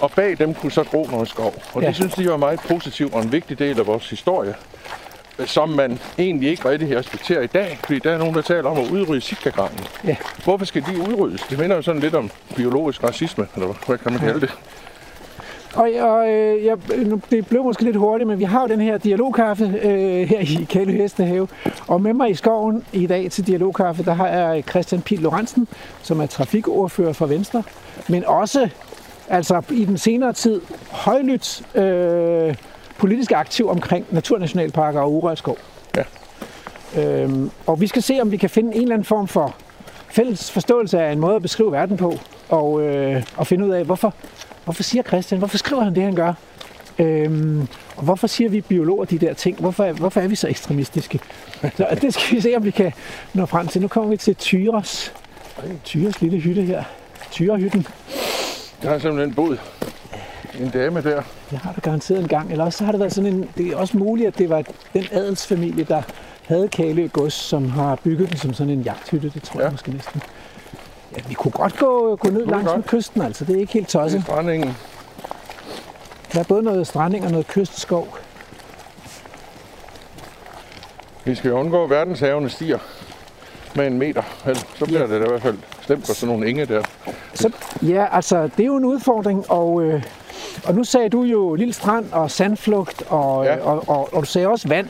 Og 0.00 0.10
bag 0.10 0.38
dem 0.38 0.54
kunne 0.54 0.72
så 0.72 0.84
gro 0.84 1.08
noget 1.10 1.28
skov. 1.28 1.54
Og 1.74 1.82
Ja. 1.82 1.88
det 1.88 1.96
synes 1.96 2.14
de 2.14 2.28
var 2.30 2.36
meget 2.36 2.60
positivt 2.60 3.14
og 3.14 3.22
en 3.22 3.32
vigtig 3.32 3.58
del 3.58 3.78
af 3.80 3.86
vores 3.86 4.10
historie, 4.10 4.54
som 5.46 5.68
man 5.68 5.98
egentlig 6.18 6.50
ikke 6.50 6.68
rigtig 6.68 6.98
respekterer 6.98 7.42
i 7.42 7.46
dag, 7.46 7.78
fordi 7.84 7.98
der 7.98 8.10
er 8.12 8.18
nogen, 8.18 8.34
der 8.34 8.42
taler 8.42 8.70
om 8.70 8.78
at 8.78 8.90
udrydde 8.90 9.20
sitka 9.20 9.50
ja. 10.04 10.16
Hvorfor 10.44 10.64
skal 10.64 10.82
de 10.82 10.98
udryddes? 10.98 11.42
Det 11.42 11.58
minder 11.58 11.76
jo 11.76 11.82
sådan 11.82 12.00
lidt 12.00 12.14
om 12.14 12.30
biologisk 12.56 13.04
racisme, 13.04 13.46
eller 13.54 13.74
hvad 13.86 13.98
kan 13.98 14.12
man 14.12 14.20
kalde 14.20 14.40
det? 14.40 14.50
Og, 15.74 15.90
og 16.00 16.28
øh, 16.28 16.64
jeg, 16.64 16.76
det 17.30 17.46
blev 17.46 17.64
måske 17.64 17.84
lidt 17.84 17.96
hurtigt, 17.96 18.28
men 18.28 18.38
vi 18.38 18.44
har 18.44 18.60
jo 18.60 18.66
den 18.66 18.80
her 18.80 18.98
dialogkaffe 18.98 19.64
øh, 19.64 20.28
her 20.28 20.40
i 20.40 20.66
Kæle 20.68 20.92
Hestehave. 20.92 21.48
Og 21.88 22.00
med 22.00 22.12
mig 22.12 22.30
i 22.30 22.34
skoven 22.34 22.84
i 22.92 23.06
dag 23.06 23.30
til 23.30 23.46
dialogkaffe, 23.46 24.04
der 24.04 24.14
har 24.14 24.28
jeg 24.28 24.64
Christian 24.70 25.02
Pil 25.02 25.18
Lorentzen, 25.18 25.68
som 26.02 26.20
er 26.20 26.26
trafikordfører 26.26 27.12
for 27.12 27.26
Venstre, 27.26 27.62
men 28.08 28.24
også 28.24 28.68
altså 29.28 29.62
i 29.70 29.84
den 29.84 29.98
senere 29.98 30.32
tid 30.32 30.60
højlydt 30.90 31.76
øh, 31.76 32.54
politisk 33.00 33.32
aktiv 33.32 33.68
omkring 33.68 34.06
naturnationalparker 34.10 35.00
og 35.00 35.12
urørt 35.12 35.38
skov. 35.38 35.58
Ja. 35.96 36.02
Øhm, 37.02 37.50
og 37.66 37.80
vi 37.80 37.86
skal 37.86 38.02
se, 38.02 38.18
om 38.22 38.30
vi 38.30 38.36
kan 38.36 38.50
finde 38.50 38.74
en 38.74 38.82
eller 38.82 38.94
anden 38.94 39.04
form 39.04 39.28
for 39.28 39.54
fælles 40.08 40.50
forståelse 40.50 41.00
af 41.00 41.12
en 41.12 41.18
måde 41.18 41.36
at 41.36 41.42
beskrive 41.42 41.72
verden 41.72 41.96
på, 41.96 42.18
og, 42.48 42.82
øh, 42.82 43.22
og 43.36 43.46
finde 43.46 43.66
ud 43.66 43.70
af, 43.70 43.84
hvorfor, 43.84 44.14
hvorfor 44.64 44.82
siger 44.82 45.02
Christian, 45.02 45.38
hvorfor 45.38 45.58
skriver 45.58 45.84
han 45.84 45.94
det, 45.94 46.02
han 46.02 46.14
gør? 46.14 46.32
Øhm, 46.98 47.68
og 47.96 48.04
hvorfor 48.04 48.26
siger 48.26 48.50
vi 48.50 48.60
biologer 48.60 49.04
de 49.04 49.18
der 49.18 49.34
ting? 49.34 49.60
Hvorfor, 49.60 49.92
hvorfor 49.92 50.20
er 50.20 50.28
vi 50.28 50.34
så 50.34 50.48
ekstremistiske? 50.48 51.20
Så 51.76 51.86
det 52.02 52.14
skal 52.14 52.36
vi 52.36 52.40
se, 52.40 52.56
om 52.56 52.64
vi 52.64 52.70
kan 52.70 52.92
nå 53.34 53.46
frem 53.46 53.66
til. 53.66 53.82
Nu 53.82 53.88
kommer 53.88 54.10
vi 54.10 54.16
til 54.16 54.34
Tyros. 54.34 55.12
Tyros 55.84 56.20
lille 56.20 56.38
hytte 56.38 56.62
her. 56.62 56.82
Tyrehytten. 57.30 57.86
Der 58.82 58.88
har 58.88 58.98
simpelthen 58.98 59.34
boet 59.34 59.60
en 60.58 60.70
dame 60.70 61.02
der. 61.02 61.22
Det 61.50 61.58
har 61.58 61.72
der 61.72 61.80
garanteret 61.80 62.20
en 62.20 62.28
gang. 62.28 62.50
Eller 62.52 62.64
også 62.64 62.78
så 62.78 62.84
har 62.84 62.92
det 62.92 62.98
været 63.00 63.12
sådan 63.12 63.32
en... 63.34 63.50
Det 63.56 63.66
er 63.66 63.76
også 63.76 63.98
muligt, 63.98 64.28
at 64.28 64.38
det 64.38 64.48
var 64.50 64.62
den 64.92 65.04
adelsfamilie, 65.12 65.84
der 65.84 66.02
havde 66.46 66.68
Kæle 66.68 67.08
Gods, 67.08 67.32
som 67.34 67.70
har 67.70 67.96
bygget 68.04 68.28
den 68.30 68.36
som 68.38 68.54
sådan 68.54 68.72
en 68.72 68.82
jagthytte. 68.82 69.30
Det 69.34 69.42
tror 69.42 69.60
ja. 69.60 69.64
Ja. 69.64 69.64
jeg 69.64 69.72
måske 69.72 69.90
næsten. 69.90 70.22
Ja, 71.16 71.22
vi 71.28 71.34
kunne 71.34 71.52
godt 71.52 71.78
gå, 71.78 72.16
gå 72.16 72.28
ned 72.30 72.46
langs 72.46 72.66
godt. 72.66 72.76
med 72.76 72.84
kysten, 72.84 73.22
altså. 73.22 73.44
Det 73.44 73.56
er 73.56 73.60
ikke 73.60 73.72
helt 73.72 73.86
Det 73.92 73.94
er 73.94 74.02
tosset. 74.02 74.22
strandingen. 74.22 74.76
Der 76.32 76.40
er 76.40 76.44
både 76.44 76.62
noget 76.62 76.86
stranding 76.86 77.24
og 77.24 77.30
noget 77.30 77.46
kystskov. 77.46 78.16
Vi 81.24 81.34
skal 81.34 81.52
undgå, 81.52 81.86
verdenshavene 81.86 82.48
stiger 82.50 82.78
med 83.74 83.86
en 83.86 83.98
meter. 83.98 84.22
Så 84.78 84.84
bliver 84.86 85.00
det 85.06 85.20
da 85.20 85.26
i 85.26 85.28
hvert 85.28 85.42
fald 85.42 85.58
slemt 85.90 86.06
for 86.06 86.14
sådan 86.14 86.34
nogle 86.34 86.48
enge 86.48 86.64
der. 86.66 86.82
Så, 87.34 87.50
ja, 87.82 88.06
altså, 88.16 88.42
det 88.42 88.60
er 88.62 88.66
jo 88.66 88.76
en 88.76 88.84
udfordring, 88.84 89.50
og, 89.50 89.82
øh, 89.82 90.02
og 90.64 90.74
nu 90.74 90.84
sagde 90.84 91.08
du 91.08 91.22
jo 91.22 91.54
Lille 91.54 91.72
Strand 91.72 92.12
og 92.12 92.30
sandflugt, 92.30 93.02
og, 93.08 93.44
Ja. 93.44 93.54
ja. 93.54 93.60
og, 93.60 93.84
og, 93.88 94.14
og 94.14 94.20
du 94.22 94.26
sagde 94.26 94.48
også 94.48 94.68
vand. 94.68 94.86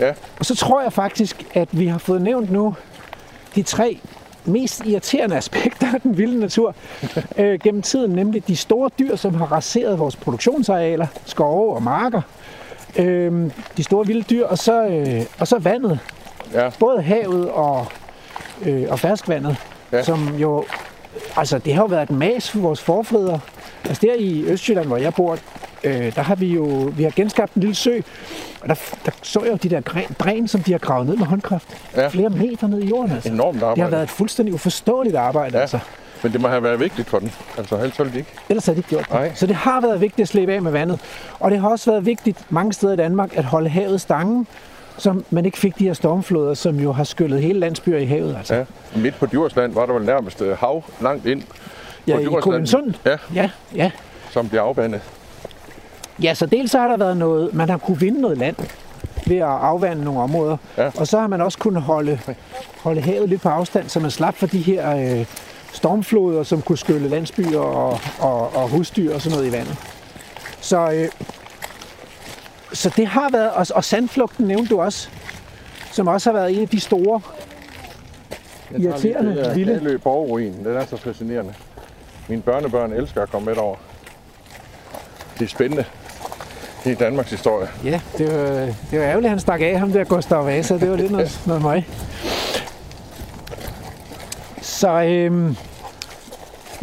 Ja, 0.00 0.12
Og 0.38 0.44
så 0.46 0.56
tror 0.56 0.82
jeg 0.82 0.92
faktisk, 0.92 1.46
at 1.54 1.68
vi 1.72 1.86
har 1.86 1.98
fået 1.98 2.22
nævnt 2.22 2.50
nu 2.52 2.74
de 3.54 3.62
tre 3.62 4.00
mest 4.44 4.82
irriterende 4.86 5.36
aspekter 5.36 5.94
af 5.94 6.00
den 6.00 6.18
vilde 6.18 6.40
natur 6.40 6.74
øh, 7.38 7.58
gennem 7.60 7.82
tiden, 7.82 8.10
nemlig 8.12 8.48
de 8.48 8.56
store 8.56 8.90
dyr, 8.98 9.16
som 9.16 9.34
har 9.34 9.46
raseret 9.52 9.98
vores 9.98 10.16
produktionsarealer, 10.16 11.06
skove 11.26 11.74
og 11.74 11.82
marker. 11.82 12.20
Øh, 12.98 13.50
de 13.76 13.82
store 13.84 14.06
vilde 14.06 14.22
dyr, 14.22 14.46
og 14.46 14.58
så, 14.58 14.86
øh, 14.86 15.20
og 15.38 15.48
så 15.48 15.58
vandet. 15.58 15.98
ja, 16.52 16.70
Både 16.78 17.02
havet 17.02 17.50
og, 17.50 17.86
øh, 18.66 18.86
og 18.90 18.98
ferskvandet, 18.98 19.56
ja. 19.96 20.02
Som 20.02 20.34
jo... 20.36 20.64
Altså, 21.36 21.58
det 21.58 21.74
har 21.74 21.82
jo 21.82 21.86
været 21.86 22.02
et 22.02 22.10
mas 22.10 22.50
for 22.50 22.58
vores 22.58 22.82
forfædre. 22.82 23.40
Altså, 23.84 24.06
der 24.06 24.14
i 24.18 24.44
Østjylland, 24.46 24.86
hvor 24.86 24.96
jeg 24.96 25.14
bor, 25.14 25.38
øh, 25.84 26.14
der 26.14 26.22
har 26.22 26.34
vi 26.34 26.46
jo 26.46 26.64
vi 26.96 27.02
har 27.02 27.10
genskabt 27.10 27.54
en 27.54 27.60
lille 27.60 27.74
sø, 27.74 28.00
og 28.60 28.68
der, 28.68 28.74
der 29.06 29.10
så 29.22 29.40
jeg 29.42 29.52
jo 29.52 29.56
de 29.62 29.68
der 29.68 29.80
græn, 29.80 30.04
dræn, 30.18 30.48
som 30.48 30.62
de 30.62 30.72
har 30.72 30.78
gravet 30.78 31.06
ned 31.06 31.16
med 31.16 31.26
håndkraft. 31.26 31.68
Ja. 31.96 32.08
Flere 32.08 32.28
meter 32.28 32.66
ned 32.66 32.82
i 32.82 32.86
jorden, 32.86 33.12
altså. 33.12 33.28
enormt 33.28 33.54
Det 33.54 33.62
har 33.62 33.70
arbejde. 33.70 33.92
været 33.92 34.02
et 34.02 34.10
fuldstændig 34.10 34.54
uforståeligt 34.54 35.16
arbejde, 35.16 35.56
ja. 35.56 35.60
Altså. 35.60 35.78
Men 36.22 36.32
det 36.32 36.40
må 36.40 36.48
have 36.48 36.62
været 36.62 36.80
vigtigt 36.80 37.08
for 37.08 37.18
den. 37.18 37.32
Altså, 37.58 37.76
ellers 37.76 37.98
ville 37.98 38.12
de 38.12 38.18
ikke. 38.18 38.30
Ellers 38.48 38.66
havde 38.66 38.76
de 38.76 38.78
ikke 38.78 38.88
gjort 38.88 39.04
det. 39.04 39.10
Nej. 39.12 39.32
Så 39.34 39.46
det 39.46 39.56
har 39.56 39.80
været 39.80 40.00
vigtigt 40.00 40.22
at 40.22 40.28
slippe 40.28 40.54
af 40.54 40.62
med 40.62 40.72
vandet. 40.72 41.00
Og 41.40 41.50
det 41.50 41.60
har 41.60 41.68
også 41.68 41.90
været 41.90 42.06
vigtigt 42.06 42.38
mange 42.50 42.72
steder 42.72 42.92
i 42.92 42.96
Danmark 42.96 43.36
at 43.36 43.44
holde 43.44 43.68
havet 43.68 44.00
stangen, 44.00 44.46
så 44.98 45.22
man 45.30 45.44
ikke 45.46 45.58
fik 45.58 45.78
de 45.78 45.84
her 45.84 45.92
stormfloder, 45.94 46.54
som 46.54 46.76
jo 46.80 46.92
har 46.92 47.04
skyllet 47.04 47.42
hele 47.42 47.60
landsbyer 47.60 47.98
i 47.98 48.04
havet. 48.04 48.36
Altså. 48.36 48.54
Ja. 48.54 48.64
Midt 48.96 49.14
på 49.18 49.26
Djursland 49.26 49.72
var 49.74 49.86
der 49.86 49.92
vel 49.92 50.04
nærmest 50.04 50.42
øh, 50.42 50.56
hav 50.58 50.84
langt 51.00 51.26
ind, 51.26 51.42
Ja, 52.06 52.14
på 52.14 52.18
i 52.20 52.22
Djursland. 52.22 52.42
Kolindsund. 52.42 52.94
Ja, 53.06 53.16
Ja, 53.34 53.50
ja. 53.74 53.90
som 54.30 54.48
bliver 54.48 54.62
afvandet. 54.62 55.00
Ja, 56.22 56.34
så 56.34 56.46
dels 56.46 56.70
så 56.70 56.78
har 56.78 56.88
der 56.88 56.96
været 56.96 57.16
noget, 57.16 57.54
man 57.54 57.68
har 57.68 57.76
kunne 57.78 58.00
vinde 58.00 58.20
noget 58.20 58.38
land. 58.38 58.56
ved 59.26 59.36
at 59.36 59.42
afvande 59.42 60.04
nogle 60.04 60.20
områder. 60.20 60.56
Ja. 60.78 60.90
Og 60.96 61.06
så 61.06 61.20
har 61.20 61.26
man 61.26 61.40
også 61.40 61.58
kunnet 61.58 61.82
holde, 61.82 62.18
holde 62.82 63.00
havet 63.00 63.28
lidt 63.28 63.42
på 63.42 63.48
afstand, 63.48 63.88
så 63.88 64.00
man 64.00 64.10
slap 64.10 64.34
for 64.36 64.46
de 64.46 64.58
her 64.58 64.96
øh, 65.18 65.26
stormfloder, 65.72 66.42
som 66.42 66.62
kunne 66.62 66.78
skylle 66.78 67.08
landsbyer 67.08 67.58
og, 67.58 67.98
og, 68.18 68.56
og 68.56 68.68
husdyr 68.68 69.14
og 69.14 69.20
sådan 69.20 69.38
noget 69.38 69.48
i 69.50 69.52
vandet. 69.52 69.76
Så, 70.60 70.90
øh, 70.92 71.08
så 72.74 72.92
det 72.96 73.06
har 73.06 73.28
været, 73.32 73.50
og, 73.50 73.66
og 73.74 73.84
sandflugten 73.84 74.46
nævnte 74.46 74.74
du 74.74 74.80
også, 74.80 75.08
som 75.92 76.08
også 76.08 76.30
har 76.30 76.38
været 76.38 76.56
en 76.56 76.62
af 76.62 76.68
de 76.68 76.80
store 76.80 77.20
irriterende 78.78 79.52
vilde. 79.54 79.74
Halø 79.74 79.96
Borgruin, 79.96 80.64
den 80.64 80.76
er 80.76 80.86
så 80.86 80.96
fascinerende. 80.96 81.54
Mine 82.28 82.42
børnebørn 82.42 82.92
elsker 82.92 83.22
at 83.22 83.30
komme 83.30 83.46
med 83.46 83.56
over. 83.56 83.76
Det 85.38 85.44
er 85.44 85.48
spændende. 85.48 85.84
Det 86.84 86.92
er 86.92 86.96
Danmarks 86.96 87.30
historie. 87.30 87.68
Ja, 87.84 88.00
det 88.18 88.26
var, 88.26 88.48
det 88.90 88.98
var 88.98 89.04
ærgerligt, 89.04 89.24
at 89.24 89.30
han 89.30 89.40
stak 89.40 89.60
af 89.60 89.78
ham 89.78 89.92
der 89.92 90.04
Gustav 90.04 90.46
Vasa. 90.46 90.78
Det 90.78 90.90
var 90.90 90.96
lidt 90.96 91.12
noget, 91.12 91.40
noget 91.46 91.62
møg. 91.62 91.84
Så, 94.62 95.02
øhm, 95.02 95.56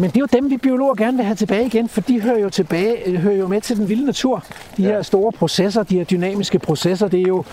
men 0.02 0.10
det 0.10 0.16
er 0.16 0.20
jo 0.20 0.28
dem, 0.34 0.50
vi 0.50 0.58
biologer 0.58 0.96
gerne 0.96 1.18
vil 1.18 1.26
have 1.26 1.36
tilbage 1.36 1.66
igen, 1.66 1.90
for 1.90 2.02
de 2.02 2.22
hører 2.22 2.40
jo, 2.40 2.50
tilbage, 2.50 2.96
øh, 3.10 3.16
hører 3.16 3.36
jo 3.36 3.48
med 3.48 3.62
til 3.62 3.78
den 3.78 3.90
vilde 3.90 4.06
natur. 4.06 4.44
De 4.78 4.82
Ja. 4.82 4.88
her 4.88 5.02
store 5.02 5.32
processer, 5.32 5.84
de 5.84 5.98
her 5.98 6.04
dynamiske 6.04 6.60
processer, 6.60 7.08
det 7.08 7.20
er 7.20 7.28
jo, 7.28 7.44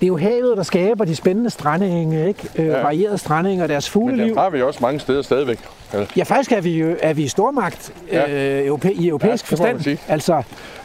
det 0.00 0.06
er 0.06 0.08
jo 0.08 0.16
havet, 0.16 0.56
der 0.56 0.62
skaber 0.62 1.04
de 1.04 1.16
spændende 1.16 1.50
strandenge, 1.50 2.28
ikke? 2.28 2.48
Øh, 2.56 2.66
Ja. 2.66 2.82
varierede 2.82 3.18
strandenge 3.18 3.62
og 3.62 3.68
deres 3.68 3.88
Men 3.88 3.92
fugleliv. 4.02 4.26
dem 4.26 4.36
har 4.36 4.50
vi 4.50 4.62
også 4.62 4.78
mange 4.82 5.00
steder 5.00 5.22
stadigvæk. 5.22 5.58
Eller, 5.92 6.06
Ja, 6.16 6.22
faktisk 6.22 6.52
er 6.52 6.60
vi 6.60 6.78
jo 6.78 6.96
er 7.02 7.12
vi 7.14 7.28
stormagt 7.28 7.92
Ja. 8.12 8.30
øh, 8.30 8.66
europæ- 8.66 9.00
i 9.02 9.08
europæisk 9.08 9.50
Ja, 9.50 9.56
forstand. 9.56 9.98
Altså, 10.08 10.42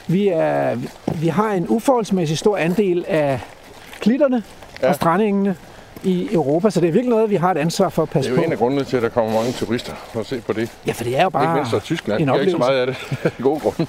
vi, 0.07 0.27
er, 0.27 0.75
vi 1.21 1.27
har 1.27 1.51
en 1.51 1.65
uforholdsmæssig 1.69 2.37
stor 2.37 2.57
andel 2.57 3.05
af 3.07 3.39
klitterne. 3.99 4.43
Ja. 4.81 4.89
og 4.89 4.95
strandengene 4.95 5.55
i 6.03 6.29
Europa, 6.33 6.69
så 6.69 6.81
det 6.81 6.87
er 6.87 6.91
virkelig 6.91 7.09
noget, 7.15 7.29
vi 7.29 7.35
har 7.35 7.51
et 7.51 7.57
ansvar 7.57 7.89
for 7.89 8.01
at 8.01 8.05
det 8.09 8.13
passe 8.13 8.29
er 8.31 8.33
jo 8.35 8.39
på. 8.41 8.45
en 8.45 8.51
af 8.51 8.57
grundene 8.57 8.83
til, 8.83 8.97
at 8.97 9.03
der 9.03 9.09
kommer 9.09 9.33
mange 9.33 9.51
turister 9.51 9.93
for 10.13 10.19
at 10.19 10.25
se 10.25 10.41
på 10.41 10.53
det. 10.53 10.69
Ja, 10.87 10.91
for 10.91 11.03
det 11.03 11.17
er 11.17 11.21
jo 11.21 11.27
Ikke 11.27 11.33
bare 11.33 11.53
mindst 11.55 11.71
fra 11.71 11.79
Tyskland. 11.79 12.21
en 12.21 12.27
har 12.27 12.35
ikke 12.35 12.51
så 12.51 12.57
oplevelse. 12.57 12.97
meget 12.97 12.97
af 13.21 13.21
det. 13.33 13.33
Gode 13.43 13.59
grunde. 13.59 13.87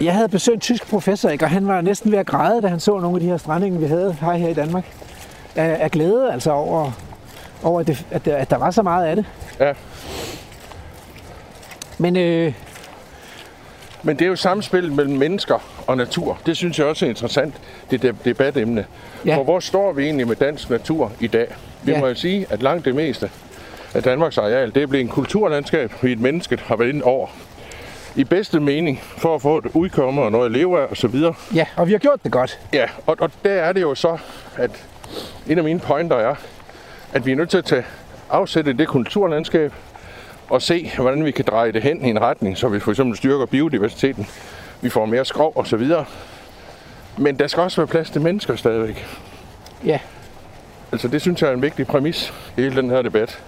Jeg 0.00 0.14
havde 0.14 0.28
besøgt 0.28 0.54
en 0.54 0.60
tysk 0.60 0.90
professor, 0.90 1.28
ikke? 1.28 1.44
og 1.44 1.50
han 1.50 1.66
var 1.66 1.80
næsten 1.80 2.12
ved 2.12 2.18
at 2.18 2.26
græde, 2.26 2.62
da 2.62 2.66
han 2.68 2.80
så 2.80 2.98
nogle 2.98 3.16
af 3.16 3.20
de 3.20 3.26
her 3.26 3.36
strandenge, 3.36 3.78
vi 3.80 3.86
havde 3.86 4.16
her, 4.20 4.32
her 4.32 4.48
i 4.48 4.54
Danmark. 4.54 4.84
Af, 5.56 5.76
af 5.80 5.90
glæde, 5.90 6.32
altså 6.32 6.50
over, 6.52 6.90
over 7.62 7.80
at, 7.80 7.86
det, 7.86 8.06
at, 8.10 8.24
der- 8.24 8.36
at 8.36 8.50
der 8.50 8.56
var 8.56 8.70
så 8.70 8.82
meget 8.82 9.06
af 9.06 9.16
det. 9.16 9.24
Ja. 9.60 9.72
Men 11.98 12.16
øh, 12.16 12.52
Men 14.02 14.16
det 14.16 14.24
er 14.24 14.28
jo 14.28 14.36
samspillet 14.36 14.92
mellem 14.92 15.14
mennesker 15.18 15.58
og 15.86 15.96
natur. 15.96 16.38
Det 16.46 16.56
synes 16.56 16.78
jeg 16.78 16.86
også 16.86 17.04
er 17.04 17.08
interessant, 17.10 17.54
det 17.90 18.14
debatemne. 18.24 18.86
Ja. 19.26 19.36
For 19.36 19.42
hvor 19.44 19.60
står 19.60 19.92
vi 19.92 20.04
egentlig 20.04 20.26
med 20.28 20.36
dansk 20.36 20.70
natur 20.70 21.12
i 21.20 21.26
dag? 21.26 21.46
Vi 21.82 21.90
Ja. 21.90 21.96
ja. 21.96 22.00
må 22.02 22.08
jo 22.08 22.14
sige, 22.14 22.46
at 22.50 22.62
langt 22.62 22.84
det 22.84 22.94
meste 22.94 23.30
af 23.94 24.02
Danmarks 24.02 24.38
areal, 24.38 24.74
det 24.74 24.82
er 24.82 24.86
blevet 24.86 25.02
en 25.04 25.08
kulturlandskab, 25.08 25.92
vi 26.02 26.12
et 26.12 26.20
menneske 26.20 26.58
har 26.64 26.76
været 26.76 26.88
ind 26.88 27.02
over. 27.02 27.26
I 28.16 28.24
bedste 28.24 28.60
mening, 28.60 29.00
for 29.02 29.34
at 29.34 29.42
få 29.42 29.58
et 29.58 29.64
udkomme 29.74 30.22
og 30.22 30.32
noget 30.32 30.46
at 30.46 30.52
leve 30.52 30.80
af 30.80 30.86
osv. 30.90 31.14
ja, 31.54 31.66
og 31.76 31.86
vi 31.86 31.92
har 31.92 31.98
gjort 31.98 32.24
det 32.24 32.32
godt. 32.32 32.58
Ja, 32.72 32.86
og, 33.06 33.16
og 33.20 33.30
der 33.44 33.50
er 33.50 33.72
det 33.72 33.80
jo 33.82 33.94
så, 33.94 34.18
at 34.56 34.70
en 35.46 35.58
af 35.58 35.64
mine 35.64 35.80
pointer 35.80 36.16
er, 36.16 36.34
at 37.12 37.26
vi 37.26 37.32
er 37.32 37.36
nødt 37.36 37.50
til 37.50 37.58
at 37.58 37.64
tage 37.64 37.84
afsætte 38.30 38.72
det 38.72 38.88
kulturlandskab 38.88 39.72
og 40.50 40.62
se, 40.62 40.92
hvordan 40.96 41.24
vi 41.24 41.30
kan 41.30 41.44
dreje 41.44 41.72
det 41.72 41.82
hen 41.82 42.04
i 42.04 42.08
en 42.08 42.20
retning, 42.20 42.58
så 42.58 42.68
vi 42.68 42.80
for 42.80 42.90
eksempel 42.90 43.16
styrker 43.16 43.46
biodiversiteten, 43.46 44.26
vi 44.80 44.88
får 44.88 45.06
mere 45.06 45.24
skov 45.24 45.52
og 45.54 45.66
så 45.66 45.76
videre. 45.76 46.04
Men 47.18 47.38
der 47.38 47.46
skal 47.46 47.62
også 47.62 47.80
være 47.80 47.86
plads 47.86 48.10
til 48.10 48.20
mennesker 48.20 48.56
stadigvæk. 48.56 49.06
Ja. 49.84 49.98
Altså 50.92 51.08
det 51.08 51.20
synes 51.20 51.42
jeg 51.42 51.50
er 51.50 51.54
en 51.54 51.62
vigtig 51.62 51.86
præmis 51.86 52.32
i 52.56 52.60
hele 52.60 52.76
den 52.76 52.90
her 52.90 53.02
debat. 53.02 53.42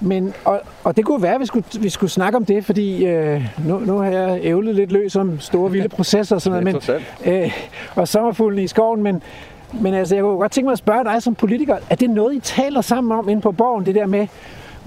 Men, 0.00 0.34
og, 0.44 0.60
og 0.84 0.96
det 0.96 1.04
kunne 1.04 1.22
være, 1.22 1.34
at 1.34 1.40
vi 1.40 1.46
skulle, 1.46 1.66
vi 1.80 1.88
skulle 1.88 2.10
snakke 2.10 2.36
om 2.36 2.44
det, 2.44 2.64
fordi 2.64 3.06
øh, 3.06 3.42
nu, 3.64 3.78
nu 3.78 3.98
har 3.98 4.10
jeg 4.10 4.40
ævlet 4.42 4.74
lidt 4.74 4.92
løs 4.92 5.16
om 5.16 5.40
store 5.40 5.70
vilde 5.70 5.88
processer 5.88 6.36
og 6.36 6.42
sådan 6.42 6.64
noget, 6.64 6.82
men, 7.24 7.34
øh, 7.34 7.52
og 7.94 8.08
sommerfuglen 8.08 8.58
i 8.58 8.66
skoven, 8.66 9.02
men, 9.02 9.22
men 9.72 9.94
altså, 9.94 10.14
jeg 10.14 10.22
kunne 10.22 10.38
godt 10.38 10.52
tænke 10.52 10.66
mig 10.66 10.72
at 10.72 10.78
spørge 10.78 11.04
dig 11.04 11.22
som 11.22 11.34
politiker, 11.34 11.76
er 11.90 11.94
det 11.94 12.10
noget, 12.10 12.34
I 12.34 12.40
taler 12.40 12.80
sammen 12.80 13.18
om 13.18 13.28
inde 13.28 13.42
på 13.42 13.52
borgen, 13.52 13.86
det 13.86 13.94
der 13.94 14.06
med, 14.06 14.26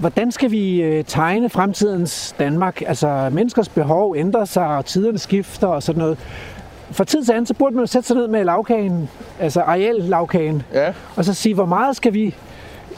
hvordan 0.02 0.32
skal 0.32 0.50
vi 0.50 0.82
øh, 0.82 1.04
tegne 1.04 1.48
fremtidens 1.48 2.34
Danmark? 2.38 2.82
Altså, 2.86 3.28
menneskers 3.32 3.68
behov 3.68 4.16
ændrer 4.16 4.44
sig, 4.44 4.66
og 4.66 4.84
tiderne 4.84 5.18
skifter 5.18 5.66
og 5.66 5.82
sådan 5.82 5.98
noget. 6.02 6.18
For 6.90 7.04
tid 7.04 7.24
til 7.24 7.32
anden, 7.32 7.46
så 7.46 7.54
burde 7.54 7.74
man 7.74 7.82
jo 7.82 7.86
sætte 7.86 8.08
sig 8.08 8.16
ned 8.16 8.28
med 8.28 8.44
lavkagen, 8.44 9.08
altså 9.40 9.60
areallavkagen, 9.60 10.62
Ja, 10.74 10.92
og 11.16 11.24
så 11.24 11.34
sige, 11.34 11.54
hvor 11.54 11.64
meget 11.66 11.96
skal 11.96 12.14
vi 12.14 12.34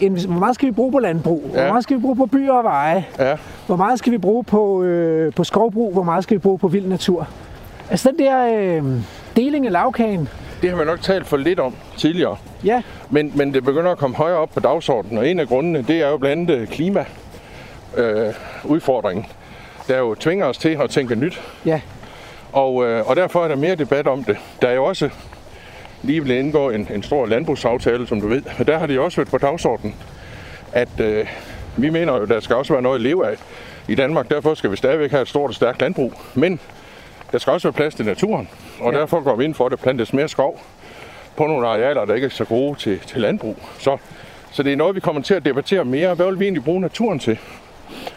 hvor 0.00 0.38
meget 0.38 0.54
skal 0.54 0.66
vi 0.66 0.72
bruge 0.72 0.92
på 0.92 0.98
landbrug? 0.98 1.42
Hvor 1.52 1.60
Ja. 1.60 1.68
meget 1.68 1.82
skal 1.84 1.96
vi 1.96 2.00
bruge 2.02 2.16
på 2.16 2.26
byer 2.26 2.52
og 2.52 2.64
veje? 2.64 3.04
ja, 3.18 3.36
Hvor 3.66 3.76
meget 3.76 3.98
skal 3.98 4.12
vi 4.12 4.18
bruge 4.18 4.44
på, 4.44 4.82
øh, 4.82 5.32
på 5.32 5.44
skovbrug? 5.44 5.92
Hvor 5.92 6.02
meget 6.02 6.22
skal 6.24 6.34
vi 6.34 6.38
bruge 6.38 6.58
på 6.58 6.68
vild 6.68 6.86
natur? 6.86 7.28
Altså 7.90 8.10
den 8.10 8.18
der 8.26 8.46
øh, 8.54 8.82
deling 9.36 9.66
af 9.66 9.72
lavkagen, 9.72 10.28
det 10.62 10.70
har 10.70 10.76
vi 10.76 10.84
nok 10.84 11.00
talt 11.00 11.26
for 11.26 11.36
lidt 11.36 11.60
om 11.60 11.74
tidligere. 11.96 12.36
ja, 12.64 12.82
Men, 13.10 13.32
men 13.34 13.54
det 13.54 13.64
begynder 13.64 13.90
at 13.90 13.98
komme 13.98 14.16
højere 14.16 14.36
op 14.38 14.50
på 14.54 14.60
dagsordenen, 14.60 15.18
og 15.18 15.28
en 15.28 15.40
af 15.40 15.48
grundene, 15.48 15.82
det 15.88 16.02
er 16.02 16.08
jo 16.08 16.16
blandt 16.16 16.50
andet 16.50 16.68
klima 16.68 17.04
øh, 17.96 18.34
udfordringen, 18.64 19.26
der 19.88 19.98
jo 19.98 20.14
tvinger 20.14 20.46
os 20.46 20.58
til 20.58 20.68
at 20.82 20.90
tænke 20.90 21.14
nyt. 21.14 21.40
ja, 21.66 21.80
Og, 22.52 22.84
øh, 22.84 23.08
og 23.08 23.16
derfor 23.16 23.44
er 23.44 23.48
der 23.48 23.56
mere 23.56 23.74
debat 23.74 24.06
om 24.06 24.24
det. 24.24 24.36
Der 24.62 24.68
er 24.68 24.74
jo 24.74 24.84
også 24.84 25.10
lige 26.02 26.20
blevet 26.22 26.38
indgået 26.40 26.74
en, 26.74 26.88
en 26.94 27.02
stor 27.02 27.26
landbrugsaftale, 27.26 28.06
som 28.06 28.20
du 28.20 28.28
ved. 28.28 28.42
Og 28.58 28.66
der 28.66 28.78
har 28.78 28.86
det 28.86 28.94
jo 28.94 29.04
også 29.04 29.16
været 29.16 29.28
på 29.30 29.38
dagsordenen, 29.38 29.94
at 30.72 31.00
øh, 31.00 31.26
vi 31.76 31.90
mener 31.90 32.16
jo, 32.16 32.24
der 32.24 32.40
skal 32.40 32.56
også 32.56 32.72
være 32.72 32.82
noget 32.82 32.96
at 32.96 33.00
leve 33.02 33.26
af 33.30 33.36
i 33.88 33.94
Danmark. 33.94 34.30
Derfor 34.30 34.54
skal 34.54 34.70
vi 34.70 34.76
stadigvæk 34.76 35.10
have 35.10 35.22
et 35.22 35.28
stort 35.28 35.48
og 35.50 35.54
stærkt 35.54 35.80
landbrug. 35.80 36.12
Men 36.34 36.60
der 37.34 37.40
skal 37.40 37.52
også 37.52 37.68
være 37.68 37.72
plads 37.72 37.94
til 37.94 38.04
naturen. 38.06 38.48
Og 38.80 38.92
Ja. 38.92 38.98
derfor 39.00 39.20
går 39.20 39.36
vi 39.36 39.44
ind 39.44 39.54
for, 39.54 39.66
at 39.66 39.70
der 39.70 39.76
plantes 39.76 40.12
mere 40.12 40.28
skov 40.28 40.60
på 41.36 41.46
nogle 41.46 41.66
arealer, 41.68 42.04
der 42.04 42.14
ikke 42.14 42.24
er 42.24 42.30
så 42.30 42.44
gode 42.44 42.78
til, 42.78 42.98
til 43.06 43.20
landbrug. 43.20 43.56
Så, 43.78 43.96
så 44.52 44.62
det 44.62 44.72
er 44.72 44.76
noget, 44.76 44.94
vi 44.94 45.00
kommer 45.00 45.22
til 45.22 45.34
at 45.34 45.44
debattere 45.44 45.84
mere. 45.84 46.14
Hvad 46.14 46.26
vil 46.26 46.38
vi 46.40 46.44
egentlig 46.44 46.64
bruge 46.64 46.80
naturen 46.80 47.18
til? 47.18 47.38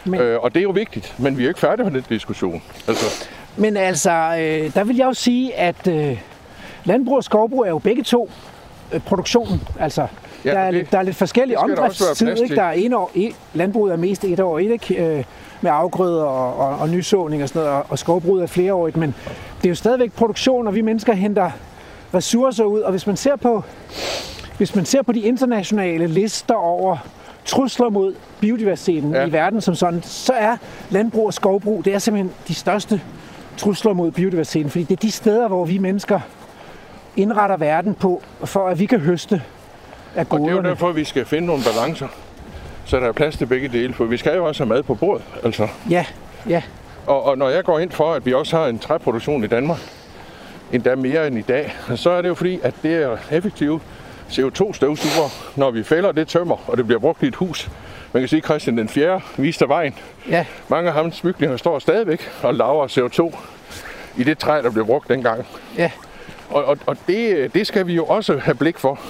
Men-. 0.04 0.20
Øh, 0.20 0.40
og 0.40 0.54
det 0.54 0.60
er 0.60 0.64
jo 0.64 0.70
vigtigt, 0.70 1.14
men 1.18 1.36
vi 1.38 1.42
er 1.42 1.44
jo 1.44 1.50
ikke 1.50 1.60
færdige 1.60 1.84
med 1.84 1.92
den 1.92 2.04
diskussion. 2.08 2.62
Altså, 2.88 3.26
Men 3.56 3.76
altså, 3.76 4.10
øh, 4.10 4.74
der 4.74 4.84
vil 4.84 4.96
jeg 4.96 5.04
jo 5.06 5.12
sige, 5.12 5.54
at 5.54 5.86
øh, 5.88 6.18
landbrug 6.84 7.16
og 7.16 7.24
skovbrug 7.24 7.64
er 7.64 7.68
jo 7.68 7.78
begge 7.78 8.02
to 8.02 8.30
øh, 8.92 9.00
produktionen. 9.00 9.60
Altså, 9.80 10.06
Ja, 10.44 10.50
der, 10.50 10.58
er, 10.58 10.64
det- 10.64 10.74
lidt, 10.74 10.92
der 10.92 10.98
er 10.98 11.02
lidt 11.02 11.16
forskellig 11.16 11.56
det 11.56 11.60
skal 11.66 11.76
der 11.76 11.82
også 11.82 12.04
være 12.04 12.10
omdriftstid. 12.10 12.26
plads 12.26 12.40
Ikke? 12.40 12.54
Der 12.56 12.62
er 12.62 12.72
en 12.72 12.92
år, 12.92 13.10
en, 13.14 13.32
landbruget 13.54 13.92
er 13.92 13.96
mest 13.96 14.24
et 14.24 14.40
år, 14.40 14.58
et, 14.58 14.70
ikke? 14.70 14.94
Øh, 15.18 15.24
med 15.60 15.70
afgrøder 15.74 16.24
og, 16.24 16.56
og, 16.56 16.78
og 16.78 16.88
nysåning 16.88 17.42
og 17.42 17.48
sådan 17.48 17.62
noget, 17.62 17.76
og, 17.76 17.86
og 17.88 17.98
skovbruget 17.98 18.42
er 18.42 18.46
flereårigt, 18.46 18.96
men 18.96 19.14
det 19.58 19.64
er 19.64 19.68
jo 19.68 19.74
stadigvæk 19.74 20.12
produktion, 20.12 20.66
og 20.66 20.74
vi 20.74 20.80
mennesker 20.80 21.12
henter 21.12 21.50
ressourcer 22.14 22.64
ud, 22.64 22.80
og 22.80 22.90
hvis 22.90 23.06
man 23.06 23.16
ser 23.16 23.36
på, 23.36 23.64
hvis 24.56 24.74
man 24.74 24.84
ser 24.84 25.02
på 25.02 25.12
de 25.12 25.20
internationale 25.20 26.06
lister 26.06 26.54
over 26.54 26.96
trusler 27.44 27.88
mod 27.88 28.14
biodiversiteten 28.40 29.12
ja. 29.12 29.26
I 29.26 29.32
verden 29.32 29.60
som 29.60 29.74
sådan, 29.74 30.02
så 30.02 30.32
er 30.32 30.56
landbrug 30.90 31.26
og 31.26 31.34
skovbrug, 31.34 31.84
det 31.84 31.94
er 31.94 31.98
simpelthen 31.98 32.32
de 32.48 32.54
største 32.54 33.00
trusler 33.56 33.92
mod 33.92 34.10
biodiversiteten, 34.10 34.70
fordi 34.70 34.84
det 34.84 34.92
er 34.92 35.00
de 35.00 35.10
steder, 35.10 35.48
hvor 35.48 35.64
vi 35.64 35.78
mennesker 35.78 36.20
indretter 37.16 37.56
verden 37.56 37.94
på, 37.94 38.22
for 38.44 38.68
at 38.68 38.78
vi 38.78 38.86
kan 38.86 39.00
høste 39.00 39.42
af 40.14 40.26
Og 40.30 40.40
det 40.40 40.46
er 40.46 40.50
jo 40.50 40.54
goderne. 40.54 40.68
derfor, 40.68 40.92
vi 40.92 41.04
skal 41.04 41.26
finde 41.26 41.46
nogle 41.46 41.62
balancer, 41.74 42.08
så 42.88 42.96
der 43.00 43.06
er 43.08 43.12
plads 43.12 43.36
til 43.36 43.46
begge 43.46 43.68
dele, 43.68 43.94
for 43.94 44.04
vi 44.04 44.16
skal 44.16 44.36
jo 44.36 44.44
også 44.44 44.64
have 44.64 44.68
mad 44.74 44.82
på 44.82 44.94
bordet. 44.94 45.24
Altså. 45.44 45.68
Ja, 45.90 46.04
ja, 46.48 46.62
Og, 47.06 47.24
og 47.24 47.38
når 47.38 47.48
jeg 47.48 47.64
går 47.64 47.78
ind 47.78 47.90
for, 47.90 48.12
at 48.12 48.26
vi 48.26 48.34
også 48.34 48.56
har 48.56 48.66
en 48.66 48.78
træproduktion 48.78 49.44
i 49.44 49.46
Danmark, 49.46 49.78
endda 50.72 50.94
mere 50.94 51.26
end 51.26 51.38
i 51.38 51.42
dag, 51.42 51.76
så 51.96 52.10
er 52.10 52.22
det 52.22 52.28
jo 52.28 52.34
fordi, 52.34 52.60
at 52.62 52.74
det 52.82 52.94
er 53.02 53.16
effektive 53.30 53.80
CO2-støvsuger, 54.30 55.56
når 55.56 55.70
vi 55.70 55.82
fælder 55.82 56.12
det 56.12 56.28
tømmer, 56.28 56.56
og 56.70 56.76
det 56.76 56.86
bliver 56.86 56.98
brugt 57.00 57.22
i 57.22 57.26
et 57.26 57.34
hus. 57.34 57.70
Man 58.12 58.20
kan 58.22 58.28
sige, 58.28 58.38
at 58.38 58.44
Christian 58.44 58.78
den 58.78 58.88
4. 58.88 59.20
viste 59.36 59.68
vejen. 59.68 59.94
ja, 60.28 60.46
Mange 60.68 60.88
af 60.88 60.94
hans 60.94 61.20
bygninger 61.20 61.56
står 61.56 61.78
stadigvæk 61.78 62.30
og 62.42 62.54
laver 62.54 62.86
CO2 62.86 63.38
i 64.20 64.24
det 64.24 64.38
træ, 64.38 64.62
der 64.62 64.70
blev 64.70 64.86
brugt 64.86 65.08
dengang. 65.08 65.46
ja. 65.78 65.90
Og, 66.50 66.64
og, 66.64 66.78
og 66.86 66.96
det, 67.06 67.54
det 67.54 67.66
skal 67.66 67.86
vi 67.86 67.94
jo 67.94 68.04
også 68.04 68.38
have 68.38 68.54
blik 68.54 68.78
for. 68.78 69.00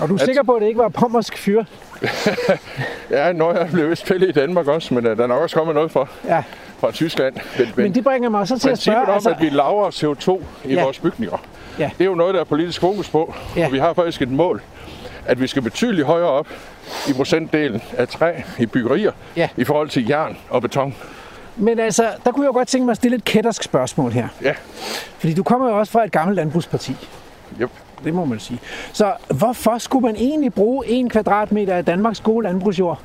Og 0.00 0.08
du 0.08 0.14
er 0.14 0.18
At- 0.18 0.24
sikker 0.24 0.42
på, 0.42 0.52
at 0.54 0.62
det 0.62 0.68
ikke 0.68 0.78
var 0.80 0.88
pommersk 0.88 1.38
fyr? 1.38 1.64
Ja, 3.10 3.32
når 3.32 3.52
jeg 3.58 3.68
blev 3.72 3.90
vist 3.90 4.02
spillet 4.06 4.28
i 4.28 4.32
Danmark 4.32 4.66
også, 4.66 4.94
men 4.94 5.06
uh, 5.06 5.16
der 5.16 5.22
er 5.22 5.26
nok 5.26 5.42
også 5.42 5.56
kommet 5.56 5.74
noget 5.74 5.90
fra, 5.90 6.06
Ja, 6.24 6.42
fra 6.78 6.90
Tyskland. 6.90 7.34
Men, 7.58 7.68
men 7.76 7.94
det 7.94 8.04
bringer 8.04 8.28
mig 8.28 8.48
så 8.48 8.58
til 8.58 8.70
at 8.70 8.78
spørge, 8.78 9.02
om, 9.02 9.10
altså, 9.14 9.30
at 9.30 9.36
vi 9.40 9.48
laver 9.48 9.90
CO2 9.90 10.42
i 10.68 10.74
ja. 10.74 10.82
vores 10.84 10.98
bygninger, 10.98 11.36
Ja. 11.78 11.90
det 11.98 12.04
er 12.04 12.08
jo 12.08 12.14
noget, 12.14 12.34
der 12.34 12.40
er 12.40 12.44
politisk 12.44 12.80
fokus 12.80 13.08
på. 13.10 13.34
Ja. 13.56 13.66
Og 13.66 13.72
vi 13.72 13.78
har 13.78 13.92
faktisk 13.92 14.22
et 14.22 14.30
mål, 14.30 14.62
at 15.26 15.40
vi 15.40 15.46
skal 15.46 15.62
betydeligt 15.62 16.06
højere 16.06 16.28
op 16.28 16.46
i 17.08 17.12
procentdelen 17.12 17.82
af 17.96 18.08
træ 18.08 18.32
i 18.58 18.66
byggerier 18.66 19.12
Ja. 19.36 19.48
i 19.56 19.64
forhold 19.64 19.88
til 19.88 20.06
jern 20.08 20.36
og 20.50 20.62
beton. 20.62 20.94
men 21.56 21.78
altså, 21.78 22.08
der 22.24 22.30
kunne 22.32 22.44
jeg 22.44 22.48
jo 22.48 22.52
godt 22.58 22.68
tænke 22.68 22.84
mig 22.84 22.90
at 22.90 22.96
stille 22.96 23.16
et 23.16 23.24
kættersk 23.24 23.62
spørgsmål 23.62 24.10
her. 24.12 24.28
Ja, 24.42 24.54
Fordi 25.18 25.34
du 25.34 25.42
kommer 25.42 25.68
jo 25.68 25.78
også 25.78 25.92
fra 25.92 26.04
et 26.04 26.12
gammelt 26.12 26.36
landbrugsparti. 26.36 26.96
yep. 27.60 27.70
Det 28.04 28.14
må 28.14 28.24
man 28.24 28.40
sige. 28.40 28.58
Så 28.92 29.12
hvorfor 29.28 29.78
skulle 29.78 30.06
man 30.06 30.16
egentlig 30.16 30.54
bruge 30.54 30.86
en 30.86 31.08
kvadratmeter 31.08 31.74
af 31.74 31.84
Danmarks 31.84 32.20
gode 32.20 32.44
landbrugsjord 32.44 33.00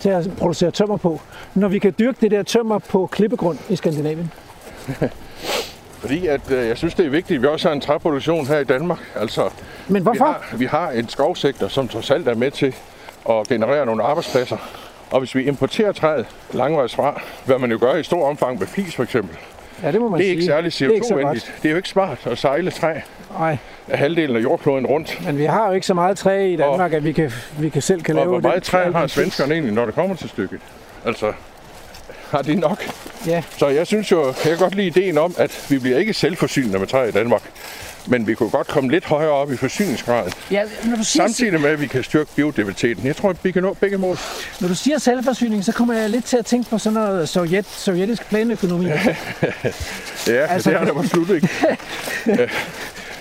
til 0.00 0.08
at 0.08 0.30
producere 0.38 0.70
tømmer 0.70 0.96
på, 0.96 1.20
når 1.54 1.68
vi 1.68 1.78
kan 1.78 1.94
dyrke 1.98 2.18
det 2.20 2.30
der 2.30 2.42
tømmer 2.42 2.78
på 2.78 3.06
klippegrund 3.12 3.58
i 3.68 3.76
Skandinavien? 3.76 4.32
Fordi 6.00 6.26
at, 6.26 6.50
øh, 6.50 6.68
jeg 6.68 6.78
synes, 6.78 6.94
det 6.94 7.06
er 7.06 7.10
vigtigt, 7.10 7.36
at 7.36 7.42
vi 7.42 7.46
også 7.46 7.68
har 7.68 7.74
en 7.74 7.80
træproduktion 7.80 8.46
her 8.46 8.58
i 8.58 8.64
Danmark. 8.64 8.98
Altså, 9.16 9.48
Men 9.88 10.02
hvorfor? 10.02 10.24
Vi 10.24 10.46
har, 10.50 10.56
vi 10.56 10.64
har 10.64 10.90
en 10.90 11.08
skovsektor, 11.08 11.68
som 11.68 11.88
trods 11.88 12.10
alt 12.10 12.28
er 12.28 12.34
med 12.34 12.50
til 12.50 12.74
at 13.30 13.48
generere 13.48 13.86
nogle 13.86 14.02
arbejdspladser. 14.02 14.56
Og 15.10 15.18
hvis 15.18 15.34
vi 15.34 15.42
importerer 15.44 15.92
træet 15.92 16.26
langvejs 16.52 16.94
fra, 16.94 17.22
hvad 17.44 17.58
man 17.58 17.70
jo 17.70 17.78
gør 17.80 17.94
i 17.96 18.02
stor 18.02 18.28
omfang 18.28 18.58
med 18.58 18.66
flis 18.66 18.94
for 18.96 19.02
eksempel, 19.02 19.36
Ja, 19.82 19.92
det 19.92 20.00
må 20.00 20.08
man 20.08 20.18
det 20.20 20.24
er 20.26 20.28
sige. 20.28 20.32
ikke 20.32 20.44
særlig 20.44 20.72
Det 20.72 20.82
er 20.82 20.90
ikke 20.92 21.06
så 21.06 21.14
CO2-venligt. 21.14 21.46
godt. 21.46 21.54
Det 21.62 21.68
er 21.68 21.70
jo 21.70 21.76
ikke 21.76 21.88
smart 21.88 22.26
at 22.26 22.38
sejle 22.38 22.70
træ 22.70 22.94
Nej, 23.38 23.56
af 23.88 23.98
halvdelen 23.98 24.36
af 24.36 24.40
jordkloden 24.40 24.86
rundt. 24.86 25.18
men 25.26 25.38
vi 25.38 25.44
har 25.44 25.66
jo 25.66 25.72
ikke 25.72 25.86
så 25.86 25.94
meget 25.94 26.18
træ 26.18 26.48
i 26.52 26.56
Danmark, 26.56 26.92
at 26.92 27.04
vi, 27.04 27.12
kan, 27.12 27.32
vi 27.58 27.68
kan 27.68 27.82
selv 27.82 28.02
kan 28.02 28.14
Og 28.14 28.20
lave 28.20 28.28
hvor 28.28 28.36
det. 28.36 28.44
meget 28.44 28.62
træ 28.62 28.90
har 28.92 29.06
svenskerne 29.06 29.52
egentlig, 29.54 29.74
når 29.74 29.84
det 29.86 29.94
kommer 29.94 30.16
til 30.16 30.28
stykket? 30.28 30.60
Altså, 31.06 31.32
har 32.30 32.42
de 32.42 32.54
nok? 32.54 32.84
Ja, 33.26 33.42
Så 33.58 33.68
jeg 33.68 33.86
synes 33.86 34.10
jo, 34.12 34.24
jeg 34.26 34.34
kan 34.42 34.56
godt 34.58 34.74
lide 34.74 34.86
ideen 34.86 35.18
om, 35.18 35.34
at 35.38 35.66
vi 35.68 35.78
bliver 35.78 35.98
ikke 35.98 36.12
selvforsynende 36.14 36.78
med 36.78 36.86
træ 36.86 37.08
i 37.08 37.10
Danmark. 37.10 37.42
Men 38.06 38.26
vi 38.26 38.34
kunne 38.34 38.50
godt 38.50 38.66
komme 38.66 38.90
lidt 38.90 39.04
højere 39.04 39.30
op 39.30 39.52
i 39.52 39.56
forsyningsgraden. 39.56 40.32
ja 40.50 40.62
når, 40.84 40.96
du 40.96 41.04
siger, 41.04 41.22
Samtidig 41.22 41.60
med, 41.60 41.70
at 41.70 41.80
vi 41.80 41.86
kan 41.86 42.02
styrke 42.02 42.30
biodiversiteten. 42.36 43.06
Jeg 43.06 43.16
tror, 43.16 43.30
at 43.30 43.36
vi 43.42 43.50
kan 43.50 43.62
nå 43.62 43.74
begge 43.80 43.98
mål. 43.98 44.16
når 44.60 44.68
du 44.68 44.74
siger 44.74 44.98
selvforsyning, 44.98 45.64
så 45.64 45.72
kommer 45.72 45.94
jeg 45.94 46.10
lidt 46.10 46.24
til 46.24 46.36
at 46.36 46.46
tænke 46.46 46.70
på 46.70 46.78
sådan 46.78 46.94
noget 46.94 47.28
sovjet, 47.28 47.66
sovjetisk 47.66 48.28
planøkonomi. 48.28 48.86
Ja, 50.26 50.46
Altså- 50.46 50.70
det 50.70 50.76
er 50.80 50.84
der 50.84 50.92
på 50.92 51.02
slut, 51.02 51.30
ikke? 51.30 51.48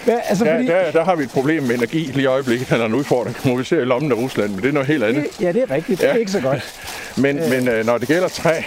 Ja, 0.08 0.20
altså, 0.30 0.46
Ja, 0.46 0.56
fordi, 0.56 0.68
der, 0.68 0.92
der 0.92 1.04
har 1.04 1.16
vi 1.16 1.24
et 1.24 1.30
problem 1.32 1.64
med 1.64 1.76
energi 1.76 2.00
lige 2.00 2.22
i 2.22 2.26
øjeblikket. 2.26 2.72
eller 2.74 2.86
en 2.86 2.94
udfordring, 2.94 3.36
må 3.46 3.56
vi 3.58 3.64
se 3.64 3.76
i 3.82 3.86
lommen 3.86 4.12
af 4.12 4.16
Rusland, 4.16 4.50
men 4.50 4.62
det 4.62 4.68
er 4.68 4.72
noget 4.74 4.88
helt 4.88 5.04
andet. 5.04 5.26
ja, 5.42 5.52
det 5.52 5.62
er 5.62 5.72
rigtigt. 5.72 6.02
Det 6.02 6.10
er 6.10 6.14
Ja. 6.14 6.20
ikke 6.20 6.32
så 6.32 6.40
godt. 6.42 6.74
Men, 7.18 7.36
men 7.50 7.68
øh, 7.68 7.86
når 7.86 7.98
det 7.98 8.08
gælder 8.08 8.28
træ, 8.28 8.62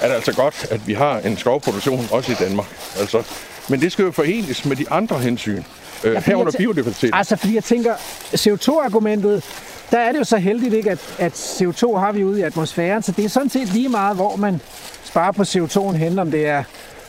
er 0.00 0.08
det 0.08 0.14
altså 0.14 0.32
godt, 0.32 0.66
at 0.70 0.86
vi 0.86 0.94
har 0.94 1.18
en 1.18 1.36
skovproduktion 1.36 2.08
også 2.10 2.32
i 2.32 2.34
Danmark. 2.34 2.66
Altså, 3.00 3.22
men 3.68 3.80
det 3.80 3.92
skal 3.92 4.04
jo 4.04 4.10
forenes 4.10 4.64
med 4.64 4.76
de 4.76 4.84
andre 4.90 5.18
hensyn. 5.18 5.62
Øh, 6.04 6.14
fordi 6.14 6.24
herunder 6.26 6.52
tæ- 6.52 6.56
biodiversitet. 6.56 7.10
Altså, 7.14 7.36
fordi 7.36 7.54
jeg 7.54 7.64
tænker, 7.64 7.94
CO2-argumentet, 8.34 9.44
der 9.90 9.98
er 9.98 10.12
det 10.12 10.18
jo 10.18 10.24
så 10.24 10.36
heldigt, 10.36 10.74
ikke, 10.74 10.90
at, 10.90 10.98
at 11.18 11.32
CO2 11.32 11.96
har 11.96 12.12
vi 12.12 12.24
ude 12.24 12.40
i 12.40 12.42
atmosfæren, 12.42 13.02
så 13.02 13.12
det 13.12 13.24
er 13.24 13.28
sådan 13.28 13.50
set 13.50 13.68
lige 13.72 13.88
meget, 13.88 14.16
hvor 14.16 14.36
man 14.36 14.60
sparer 15.04 15.32
på 15.32 15.42
CO2'en 15.42 15.96
hen, 15.96 16.18
om 16.18 16.30
det 16.30 16.46
er 16.46 16.62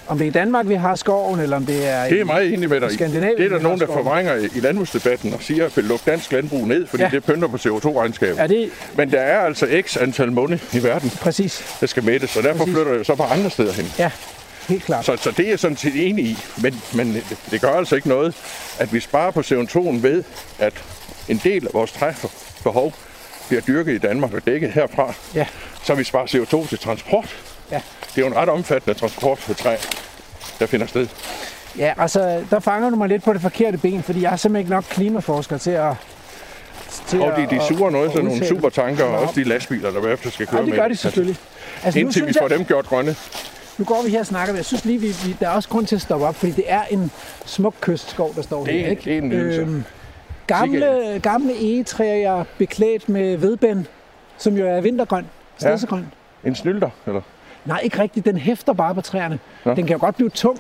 om 0.08 0.18
det 0.18 0.26
er 0.26 0.30
i 0.30 0.34
Danmark, 0.34 0.68
vi 0.70 0.76
har 0.76 0.96
skoven, 0.96 1.40
eller 1.40 1.56
om 1.58 1.66
det 1.66 1.88
er 1.88 2.10
Det 2.10 2.20
er 2.20 2.26
meget 2.26 2.54
enig 2.54 2.70
med 2.70 2.82
dig. 2.82 2.92
Skandinavien, 2.92 3.38
Det 3.38 3.46
er 3.46 3.50
der 3.50 3.60
nogen, 3.60 3.80
der 3.80 3.86
skov. 3.86 3.96
forvrænger 3.98 4.36
i 4.36 4.60
landbrugsdebatten 4.60 5.34
og 5.34 5.42
siger, 5.42 5.66
at 5.66 5.78
vi 5.78 5.82
lukke 5.82 6.12
dansk 6.12 6.32
landbrug 6.32 6.68
ned, 6.68 6.88
fordi 6.88 7.04
Ja. 7.04 7.10
det 7.10 7.24
pynter 7.24 7.48
på 7.48 7.58
CO2-regnskabet. 7.58 8.40
Er 8.42 8.48
det 8.48 8.70
Men 8.98 9.12
der 9.12 9.20
er 9.20 9.40
altså 9.40 9.82
x 9.82 9.98
antal 9.98 10.32
måned 10.32 10.60
i 10.74 10.84
verden, 10.84 11.10
præcis? 11.10 11.78
der 11.82 11.88
skal 11.88 12.04
mættes, 12.04 12.38
og 12.38 12.44
derfor 12.44 12.58
Præcis. 12.58 12.74
flytter 12.76 12.94
jeg 12.94 13.06
så 13.06 13.16
på 13.16 13.24
andre 13.24 13.50
steder 13.50 13.74
hen. 13.74 13.86
Ja, 14.00 14.12
helt 14.70 14.84
klart. 14.84 15.06
Så, 15.06 15.16
så 15.18 15.32
det 15.32 15.46
er 15.46 15.50
jeg 15.50 15.60
sådan 15.60 15.78
set 15.78 16.08
enig 16.10 16.26
i, 16.26 16.38
men, 16.62 16.82
men 16.94 17.14
det, 17.14 17.38
det 17.52 17.62
gør 17.62 17.72
altså 17.72 17.96
ikke 17.96 18.10
noget, 18.10 18.36
at 18.80 18.94
vi 18.94 19.00
sparer 19.00 19.32
på 19.32 19.40
CO2'en 19.40 20.02
ved, 20.04 20.24
at 20.60 20.74
en 21.30 21.42
del 21.44 21.66
af 21.68 21.74
vores 21.74 21.92
træbehov 21.92 22.94
bliver 23.48 23.62
dyrket 23.62 23.94
i 23.94 23.98
Danmark 23.98 24.34
og 24.34 24.42
dækket 24.46 24.72
herfra, 24.72 25.14
Ja, 25.36 25.46
så 25.84 25.96
vi 25.96 26.04
sparer 26.04 26.26
CO2 26.26 26.70
til 26.70 26.80
transport. 26.80 27.36
Ja. 27.72 27.82
Det 28.16 28.18
er 28.18 28.22
jo 28.22 28.28
en 28.28 28.36
ret 28.36 28.50
omfattende 28.50 29.00
transport 29.00 29.38
for 29.38 29.54
træ, 29.54 29.76
der 30.60 30.66
finder 30.66 30.88
sted. 30.88 31.08
Ja, 31.78 31.94
altså, 31.98 32.44
der 32.52 32.60
fanger 32.60 32.90
du 32.90 32.96
mig 32.96 33.10
lidt 33.10 33.24
på 33.24 33.34
det 33.34 33.42
forkerte 33.42 33.78
ben, 33.78 34.04
fordi 34.04 34.22
jeg 34.22 34.32
er 34.32 34.36
simpelthen 34.36 34.62
ikke 34.62 34.72
nok 34.76 34.84
klimaforsker 34.90 35.58
til 35.58 35.72
at... 35.72 35.94
Til 37.08 37.22
Og 37.22 37.38
de, 37.38 37.48
de 37.56 37.62
suger 37.68 37.90
noget, 37.90 38.12
sådan 38.12 38.26
nogle 38.26 38.46
supertanker, 38.48 39.04
og 39.04 39.20
også 39.20 39.34
de 39.36 39.44
lastbiler, 39.44 39.92
der 39.92 40.02
bagefter 40.02 40.30
skal 40.30 40.48
køre 40.48 40.60
Ja, 40.62 40.66
det 40.66 40.74
gør 40.76 40.88
de 40.88 40.96
selvfølgelig. 40.96 41.38
Altså, 41.84 42.00
Indtil 42.00 42.28
vi 42.28 42.34
får 42.34 42.48
jeg, 42.50 42.58
dem 42.58 42.66
gjort 42.66 42.86
grønne. 42.86 43.16
nu 43.78 43.86
går 43.86 44.02
vi 44.06 44.10
her 44.10 44.20
og 44.20 44.26
snakker, 44.26 44.54
men 44.54 44.58
jeg 44.58 44.66
synes 44.66 44.86
lige, 44.86 45.00
vi, 45.02 45.08
vi, 45.26 45.36
der 45.40 45.48
er 45.50 45.52
også 45.52 45.70
grund 45.70 45.86
til 45.88 45.96
at 45.96 46.02
stoppe 46.02 46.26
op, 46.26 46.36
fordi 46.36 46.52
det 46.52 46.64
er 46.68 46.82
en 46.90 47.12
smuk 47.46 47.76
kystskov, 47.82 48.36
der 48.36 48.42
står 48.42 48.66
Det- 48.66 48.74
her. 48.74 48.88
Ikke? 48.90 49.02
det 49.06 49.14
er 49.14 49.18
en 49.18 49.30
nydelse. 49.30 49.84
gamle, 50.48 51.20
gamle 51.24 51.54
egetræer 51.62 52.44
beklædt 52.58 53.10
med 53.10 53.38
vedbænd, 53.38 53.86
som 54.38 54.58
jo 54.58 54.68
er 54.68 54.82
vintergrøn, 54.82 55.26
stedsegrøn. 55.58 56.06
En 56.44 56.56
snylter, 56.56 56.90
eller? 57.08 57.22
Nej, 57.68 57.80
ikke 57.84 58.00
rigtigt. 58.02 58.26
Den 58.26 58.38
hæfter 58.38 58.74
bare 58.74 58.96
på 58.96 59.02
træerne. 59.02 59.40
Nå. 59.66 59.74
Den 59.74 59.86
kan 59.88 59.94
jo 59.96 60.00
godt 60.06 60.16
blive 60.16 60.30
tung 60.30 60.60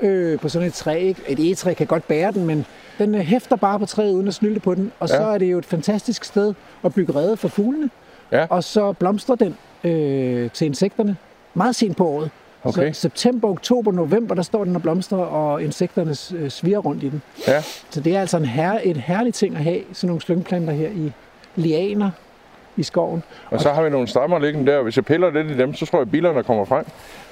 øh, 0.00 0.38
på 0.38 0.48
sådan 0.48 0.68
et 0.68 0.74
træ. 0.74 0.98
Ikke? 0.98 1.22
Et 1.28 1.38
egetræ 1.38 1.74
kan 1.74 1.86
godt 1.86 2.08
bære 2.08 2.32
den, 2.32 2.46
men 2.46 2.66
den 2.98 3.14
øh, 3.14 3.20
hæfter 3.20 3.56
bare 3.56 3.78
på 3.78 3.86
træet 3.86 4.12
uden 4.12 4.28
at 4.28 4.34
snylte 4.34 4.60
på 4.60 4.74
den. 4.74 4.92
Og 5.00 5.08
så 5.08 5.16
Ja. 5.22 5.34
er 5.34 5.38
det 5.38 5.46
jo 5.52 5.58
et 5.58 5.64
fantastisk 5.66 6.24
sted 6.24 6.54
at 6.84 6.94
bygge 6.94 7.14
rede 7.14 7.36
for 7.36 7.48
fuglene. 7.48 7.90
Ja. 8.32 8.46
Og 8.50 8.64
så 8.64 8.92
blomstrer 8.92 9.36
den 9.36 9.56
øh, 9.84 10.50
til 10.50 10.64
insekterne 10.66 11.16
meget 11.54 11.76
sent 11.76 11.96
på 11.96 12.06
året. 12.08 12.30
Okay. 12.64 12.92
Så 12.92 13.00
september, 13.00 13.48
oktober, 13.48 13.92
november, 13.92 14.34
der 14.34 14.42
står 14.42 14.64
den 14.64 14.76
og 14.76 14.82
blomstrer, 14.82 15.18
og 15.18 15.62
insekterne 15.62 16.14
øh, 16.38 16.50
sviger 16.50 16.78
rundt 16.78 17.02
i 17.02 17.08
den. 17.08 17.22
Ja. 17.48 17.62
Så 17.90 18.00
det 18.00 18.16
er 18.16 18.20
altså 18.20 18.36
en 18.36 18.44
her, 18.44 18.80
et 18.84 18.96
herligt 18.96 19.36
ting 19.36 19.56
at 19.56 19.62
have, 19.64 19.80
sådan 19.92 20.08
nogle 20.08 20.20
slyngplanter 20.22 20.72
her 20.72 20.88
i 20.88 21.12
lianer 21.56 22.10
i 22.76 22.82
skoven. 22.82 23.22
Og 23.50 23.60
så 23.60 23.72
har 23.72 23.82
vi 23.82 23.90
nogle 23.90 24.08
stammer 24.08 24.38
liggende 24.38 24.72
der, 24.72 24.76
og 24.78 24.82
hvis 24.82 24.96
jeg 24.96 25.04
piller 25.04 25.30
lidt 25.30 25.50
i 25.50 25.56
dem, 25.58 25.74
så 25.74 25.86
tror 25.86 25.98
jeg, 25.98 26.02
at 26.02 26.10
bilerne 26.10 26.42
kommer 26.42 26.64
frem. 26.64 26.84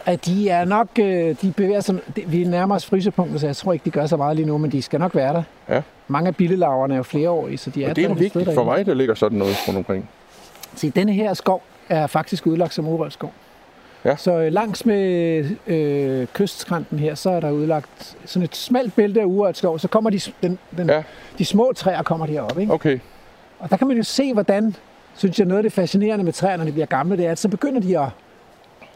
At 0.07 0.26
de 0.26 0.48
er 0.48 0.64
nok, 0.64 0.88
øh, 1.00 1.37
de 1.42 1.52
bevæger 1.57 1.81
sig, 1.81 1.98
vi 2.26 2.42
er 2.42 2.48
nærmere 2.48 2.76
os 2.76 2.87
frysepunktet, 2.87 3.40
så 3.40 3.46
jeg 3.46 3.57
tror 3.57 3.72
ikke, 3.72 3.85
de 3.85 3.90
gør 3.90 4.07
så 4.07 4.16
meget 4.16 4.37
lige 4.37 4.46
nu, 4.46 4.59
men 4.59 4.72
de 4.72 4.83
skal 4.83 5.00
nok 5.00 5.14
være 5.14 5.33
der. 5.35 5.42
Ja. 5.68 5.83
Mange 6.09 6.28
af 6.28 6.37
billelaverne 6.37 6.94
er 6.94 6.96
jo 6.96 7.02
flereårige, 7.02 7.59
så 7.59 7.70
de 7.70 7.85
er 7.85 7.90
Og 7.90 7.96
det 7.96 8.05
er 8.05 8.14
vigtigt 8.14 8.33
for 8.33 8.40
derinde. 8.52 8.64
mig, 8.64 8.87
der 8.87 8.94
ligger 8.94 9.14
sådan 9.14 9.38
noget 9.38 9.57
rundt 9.68 9.78
omkring. 9.78 10.09
Se, 10.74 10.90
denne 10.90 11.12
her 11.12 11.35
skov 11.35 11.62
er 11.88 12.07
faktisk 12.07 12.46
udlagt 12.46 12.74
som 12.74 12.88
urørt 12.88 13.12
skov. 13.12 13.33
Ja. 14.05 14.16
Så 14.16 14.33
øh, 14.33 14.52
langs 14.52 14.87
med 14.87 15.44
øh, 15.66 16.26
kystskrænten 16.35 16.98
her, 16.98 17.14
så 17.14 17.31
er 17.31 17.40
der 17.40 17.50
udlagt 17.50 18.16
sådan 18.24 18.44
et 18.44 18.57
smalt 18.57 18.94
bælte 18.96 19.20
af 19.20 19.24
urørt 19.24 19.57
skov. 19.57 19.78
Så 19.78 19.88
kommer 19.88 20.11
de, 20.11 20.20
den, 20.42 20.59
den, 20.76 20.88
ja. 20.88 21.02
de 21.38 21.44
små 21.44 21.72
træer 21.76 22.02
kommer 22.02 22.26
deroppe. 22.26 22.61
Ikke? 22.61 22.72
Okay. 22.72 22.98
Og 23.59 23.70
der 23.70 23.76
kan 23.76 23.87
man 23.88 23.96
jo 23.96 24.02
se, 24.02 24.33
hvordan, 24.33 24.76
synes 25.16 25.38
jeg, 25.38 25.46
noget 25.46 25.59
af 25.59 25.62
det 25.62 25.72
fascinerende 25.72 26.25
med 26.25 26.33
træerne, 26.33 26.57
når 26.59 26.64
de 26.64 26.72
bliver 26.72 26.87
gamle, 26.87 27.16
det 27.16 27.27
er, 27.27 27.31
at 27.33 27.38
så 27.38 27.48
begynder 27.48 27.81
de 27.81 27.98
at, 27.98 28.09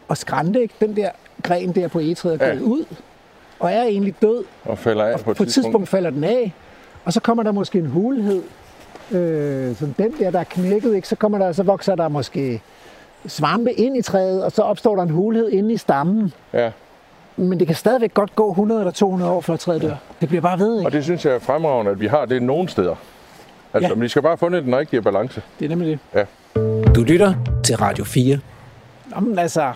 at 0.09 0.17
skrænte, 0.17 0.61
ikke? 0.61 0.73
Den 0.81 0.95
der 0.95 1.09
gren 1.43 1.71
der 1.71 1.87
på 1.87 1.99
egetræet 1.99 2.41
er 2.41 2.47
Ja. 2.47 2.59
ud, 2.61 2.85
og 3.59 3.71
er 3.71 3.83
egentlig 3.83 4.15
død, 4.21 4.43
Og 4.65 4.77
falder 4.77 5.05
af 5.05 5.13
og 5.13 5.19
på 5.19 5.31
et 5.31 5.37
på 5.37 5.43
et 5.43 5.49
tidspunkt 5.49 5.89
falder 5.89 6.09
den 6.09 6.23
af, 6.23 6.53
og 7.05 7.13
så 7.13 7.19
kommer 7.21 7.43
der 7.43 7.51
måske 7.51 7.79
en 7.79 7.85
hulhed, 7.85 8.43
øh, 9.11 9.75
som 9.75 9.93
den 9.93 10.13
der, 10.19 10.31
der 10.31 10.39
er 10.39 10.43
knækket, 10.43 10.95
ikke? 10.95 11.07
Så, 11.07 11.15
kommer 11.15 11.37
der, 11.37 11.51
så 11.51 11.63
vokser 11.63 11.95
der 11.95 12.07
måske 12.07 12.61
svampe 13.27 13.73
ind 13.73 13.97
i 13.97 14.01
træet, 14.01 14.43
og 14.43 14.51
så 14.51 14.61
opstår 14.61 14.95
der 14.95 15.03
en 15.03 15.09
hulhed 15.09 15.49
inde 15.49 15.73
i 15.73 15.77
stammen. 15.77 16.33
Ja, 16.53 16.71
Men 17.35 17.59
det 17.59 17.67
kan 17.67 17.75
stadigvæk 17.75 18.13
godt 18.13 18.35
gå 18.35 18.49
100 18.49 18.81
eller 18.81 18.91
200 18.91 19.31
år, 19.31 19.41
før 19.41 19.55
træet 19.55 19.81
dør. 19.81 19.95
Det 20.21 20.29
bliver 20.29 20.41
bare 20.41 20.59
ved, 20.59 20.73
og 20.73 20.79
ikke? 20.81 20.91
det 20.91 21.03
synes 21.03 21.25
jeg 21.25 21.33
er 21.33 21.39
fremragende, 21.39 21.91
at 21.91 21.99
vi 21.99 22.07
har 22.07 22.25
det 22.25 22.43
nogle 22.43 22.69
steder. 22.69 22.95
Altså, 23.77 23.89
Ja. 23.89 23.95
men 23.95 24.01
vi 24.01 24.07
skal 24.07 24.21
bare 24.21 24.31
have 24.31 24.37
fundet 24.37 24.63
den 24.63 24.75
rigtige 24.77 25.01
balance. 25.01 25.41
Det 25.59 25.65
er 25.65 25.69
nemlig 25.69 25.99
det. 26.13 26.27
Du 26.95 27.03
lytter 27.03 27.33
til 27.65 27.77
Radio 27.77 28.03
4. 28.03 28.39
Nå, 29.05 29.19
men 29.19 29.39
altså, 29.39 29.71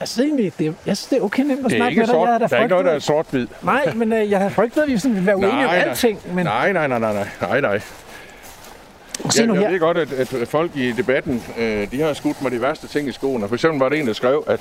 altså 0.00 0.22
egentlig, 0.22 0.52
det, 0.58 0.64
jeg 0.64 0.96
synes, 0.96 1.04
det 1.06 1.18
er 1.18 1.22
okay 1.22 1.42
nemt 1.42 1.58
at 1.58 1.64
Det 1.64 1.72
er 1.72 1.76
snakke 1.78 1.96
med 1.98 2.06
dig. 2.06 2.12
sort. 2.14 2.28
Jeg 2.28 2.34
havde 2.38 2.48
Der 2.50 2.56
er 2.56 2.62
ikke 2.62 2.70
noget, 2.70 2.84
der 2.86 2.92
er 2.92 2.98
sort-hvid. 2.98 3.46
Nej, 3.62 3.92
men 3.94 4.12
øh, 4.12 4.30
jeg 4.30 4.38
havde 4.38 4.50
frygtet, 4.60 4.82
at 4.82 4.88
vi 4.88 4.98
sådan 4.98 5.14
ville 5.14 5.26
være 5.26 5.36
uenige 5.36 5.52
om 5.52 5.58
Nej, 5.64 5.76
alting. 5.76 6.20
Men 6.34 6.44
Nej, 6.46 6.72
nej, 6.72 6.86
nej, 6.88 6.98
nej, 6.98 7.12
nej, 7.12 7.26
nej, 7.40 7.60
nej. 7.60 7.78
se 9.30 9.38
Jeg, 9.40 9.46
nu 9.46 9.54
jeg 9.54 9.62
her. 9.62 9.70
ved 9.70 9.80
godt, 9.80 9.96
at, 9.98 10.12
at 10.34 10.48
folk 10.48 10.70
i 10.76 10.92
debatten, 10.92 11.42
øh, 11.58 11.90
de 11.90 12.00
har 12.00 12.12
skudt 12.12 12.42
mig 12.42 12.50
de 12.52 12.62
værste 12.62 12.88
ting 12.88 13.08
i 13.08 13.12
skoene. 13.12 13.48
For 13.48 13.54
eksempel 13.54 13.78
var 13.78 13.88
det 13.88 13.98
en, 14.00 14.06
der 14.06 14.12
skrev, 14.12 14.44
at 14.46 14.60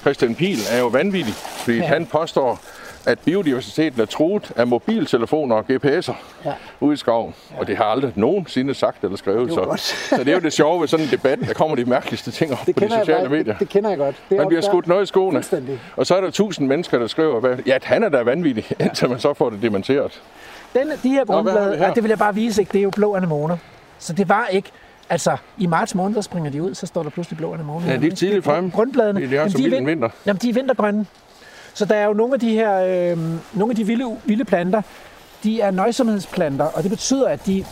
Christian 0.00 0.34
Pihl 0.34 0.60
er 0.70 0.78
jo 0.78 0.86
vanvittig, 0.86 1.34
fordi 1.34 1.76
Ja. 1.76 1.82
ja. 1.82 1.88
han 1.88 2.06
påstår, 2.06 2.60
at 3.06 3.18
biodiversiteten 3.18 4.00
er 4.00 4.04
truet 4.04 4.52
af 4.56 4.66
mobiltelefoner 4.66 5.56
og 5.56 5.64
GPS'er 5.70 6.14
Ja. 6.44 6.52
ude 6.80 6.94
i 6.94 6.96
skoven. 6.96 7.34
Ja. 7.54 7.60
Og 7.60 7.66
det 7.66 7.76
har 7.76 7.84
jeg 7.84 7.92
aldrig 7.92 8.12
nogensinde 8.14 8.74
sagt 8.74 9.04
eller 9.04 9.16
skrevet. 9.16 9.46
Det 9.48 9.54
Så, 9.54 9.94
så 10.16 10.16
det 10.24 10.28
er 10.28 10.32
jo 10.32 10.40
det 10.40 10.52
sjove 10.52 10.80
ved 10.80 10.88
sådan 10.88 11.04
en 11.06 11.10
debat, 11.12 11.38
der 11.40 11.54
kommer 11.54 11.76
de 11.76 11.84
mærkeligste 11.84 12.30
ting 12.30 12.52
op 12.52 12.58
på 12.58 12.80
de 12.80 12.90
sociale 13.00 13.28
medier. 13.28 13.44
Det, 13.52 13.60
det 13.60 13.68
kender 13.68 13.88
jeg 13.90 13.98
godt. 13.98 14.16
Det 14.30 14.36
Man 14.38 14.48
bliver 14.48 14.60
skudt 14.62 14.86
noget 14.86 15.02
i 15.02 15.06
skoene. 15.06 15.42
Og 15.96 16.06
så 16.06 16.14
er 16.16 16.20
der 16.20 16.30
tusind 16.30 16.68
mennesker, 16.68 16.98
der 16.98 17.06
skriver, 17.06 17.40
hvad- 17.40 17.56
ja, 17.66 17.74
at 17.74 17.84
han 17.84 18.02
er 18.02 18.08
da 18.08 18.22
vanvittig, 18.22 18.64
indtil 18.80 19.08
man 19.10 19.18
så 19.20 19.34
får 19.34 19.50
det 19.50 19.62
dementeret. 19.62 20.22
Den, 20.74 20.88
de 21.02 21.08
her 21.08 21.20
vi 21.24 21.26
grundblade, 21.26 21.76
her? 21.76 21.86
ja, 21.86 21.92
det 21.94 22.02
vil 22.02 22.08
jeg 22.08 22.18
bare 22.18 22.34
vise, 22.34 22.62
ikke? 22.62 22.72
det 22.72 22.78
er 22.78 22.82
jo 22.82 22.90
blå 22.90 23.14
anemoner. 23.14 23.56
Så 23.98 24.12
det 24.12 24.28
var 24.28 24.46
ikke, 24.46 24.70
altså 25.10 25.36
i 25.58 25.66
marts 25.66 25.94
måned, 25.94 26.14
der 26.14 26.20
springer 26.20 26.50
de 26.50 26.62
ud, 26.62 26.74
så 26.74 26.86
står 26.86 27.02
der 27.02 27.10
pludselig 27.10 27.36
blå 27.38 27.54
anemoner. 27.54 27.90
Ja, 27.92 27.96
de 27.96 28.06
er 28.06 28.14
tidligt 28.14 28.44
fremme. 28.44 28.70
Grundbladene, 28.70 29.20
De- 29.20 29.30
de 29.30 29.36
har 29.36 29.48
så 29.48 29.58
er 29.58 29.62
vild 29.62 29.84
vinter. 29.84 30.08
Jamen, 30.26 30.40
de 30.42 30.48
er 30.48 30.52
vintergrønne. 30.54 31.06
Så 31.76 31.84
der 31.84 31.94
er 31.94 32.04
jo 32.04 32.12
nogle 32.12 32.34
af 32.34 32.40
de 32.40 32.50
her, 32.50 32.74
øh, 33.12 33.18
nogle 33.52 33.70
af 33.72 33.76
de 33.76 33.86
vilde, 33.86 34.16
vilde 34.24 34.44
planter, 34.44 34.82
de 35.44 35.60
er 35.60 35.70
nøjsomhedsplanter, 35.70 36.64
og 36.64 36.82
det 36.82 36.90
betyder, 36.90 37.28
at 37.28 37.46
de, 37.46 37.64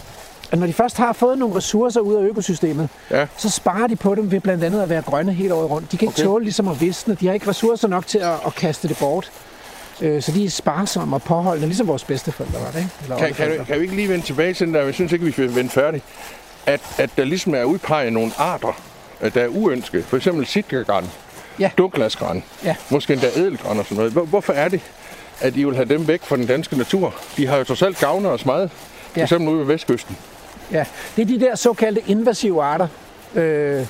at 0.53 0.59
når 0.59 0.67
de 0.67 0.73
først 0.73 0.97
har 0.97 1.13
fået 1.13 1.39
nogle 1.39 1.57
ressourcer 1.57 2.01
ud 2.01 2.15
af 2.15 2.23
økosystemet, 2.23 2.89
Ja. 3.11 3.27
så 3.37 3.51
sparer 3.51 3.87
de 3.87 3.97
på 3.97 4.15
dem 4.15 4.31
ved 4.31 4.41
blandt 4.41 4.65
andet 4.65 4.83
at 4.83 4.89
være 4.89 5.03
grønne 5.03 5.33
hele 5.33 5.55
året 5.55 5.71
rundt. 5.71 5.93
De 5.93 5.97
kan 5.97 6.07
ikke 6.09 6.15
Okay. 6.21 6.25
tåle 6.25 6.45
ligesom 6.45 6.69
at 6.69 6.81
visne. 6.81 7.15
De 7.21 7.27
har 7.27 7.35
ikke 7.35 7.49
ressourcer 7.49 7.89
nok 7.89 8.07
til 8.07 8.19
at, 8.19 8.33
at 8.47 8.55
kaste 8.55 8.89
det 8.89 8.97
bort. 8.99 9.31
Øh, 10.01 10.23
så 10.23 10.33
de 10.33 10.45
er 10.45 10.51
sparsomme 10.51 11.17
og 11.17 11.23
påholdende, 11.23 11.67
ligesom 11.67 11.87
vores 11.87 12.05
bedsteforældre 12.05 12.61
var 12.61 12.71
det, 12.71 12.79
ikke? 12.79 12.91
Eller 13.03 13.17
Kan, 13.17 13.27
kan, 13.35 13.45
oldeforældre. 13.45 13.65
kan 13.65 13.77
vi 13.77 13.83
ikke 13.83 13.97
lige 13.97 14.09
vende 14.09 14.25
tilbage 14.27 14.55
til 14.55 14.67
den 14.67 14.75
der, 14.75 14.83
jeg 14.83 14.95
synes 14.95 15.13
ikke, 15.13 15.25
vi 15.25 15.33
skal 15.33 15.55
vende 15.55 15.71
færdig, 15.71 16.03
at, 16.67 16.81
at 16.99 17.11
der 17.17 17.25
ligesom 17.25 17.55
er 17.55 17.65
udpeget 17.65 18.13
nogle 18.13 18.33
arter, 18.39 18.81
øh, 19.21 19.35
der 19.35 19.43
er 19.43 19.49
uønskede. 19.49 20.03
For 20.03 20.17
eksempel 20.17 20.47
sitkagran, 20.47 21.05
Ja. 21.59 21.71
duklasgran, 21.79 22.43
Ja. 22.65 22.77
måske 22.91 23.13
endda 23.13 23.29
edelgran 23.37 23.79
og 23.79 23.85
sådan 23.85 23.97
noget. 23.97 24.13
Hvor, 24.13 24.23
hvorfor 24.25 24.53
er 24.53 24.69
det, 24.69 24.81
at 25.41 25.57
I 25.57 25.65
vil 25.65 25.75
have 25.77 25.89
dem 25.89 26.09
væk 26.09 26.23
fra 26.23 26.37
den 26.37 26.47
danske 26.47 26.77
natur? 26.79 27.15
De 27.37 27.47
har 27.47 27.57
jo 27.57 27.65
trods 27.65 27.83
alt 27.83 27.99
gavnet 27.99 28.31
os 28.33 28.47
meget. 28.47 28.71
Ja. 29.17 29.23
eksempel 29.23 29.49
ude 29.49 29.59
ved 29.59 29.67
vestkysten. 29.67 30.17
Ja, 30.73 30.85
det 31.17 31.23
er 31.23 31.27
de 31.27 31.41
der 31.41 31.55
såkaldte 31.57 32.03
invasive 32.07 32.63
arter, 32.63 32.87
øh, 33.35 33.87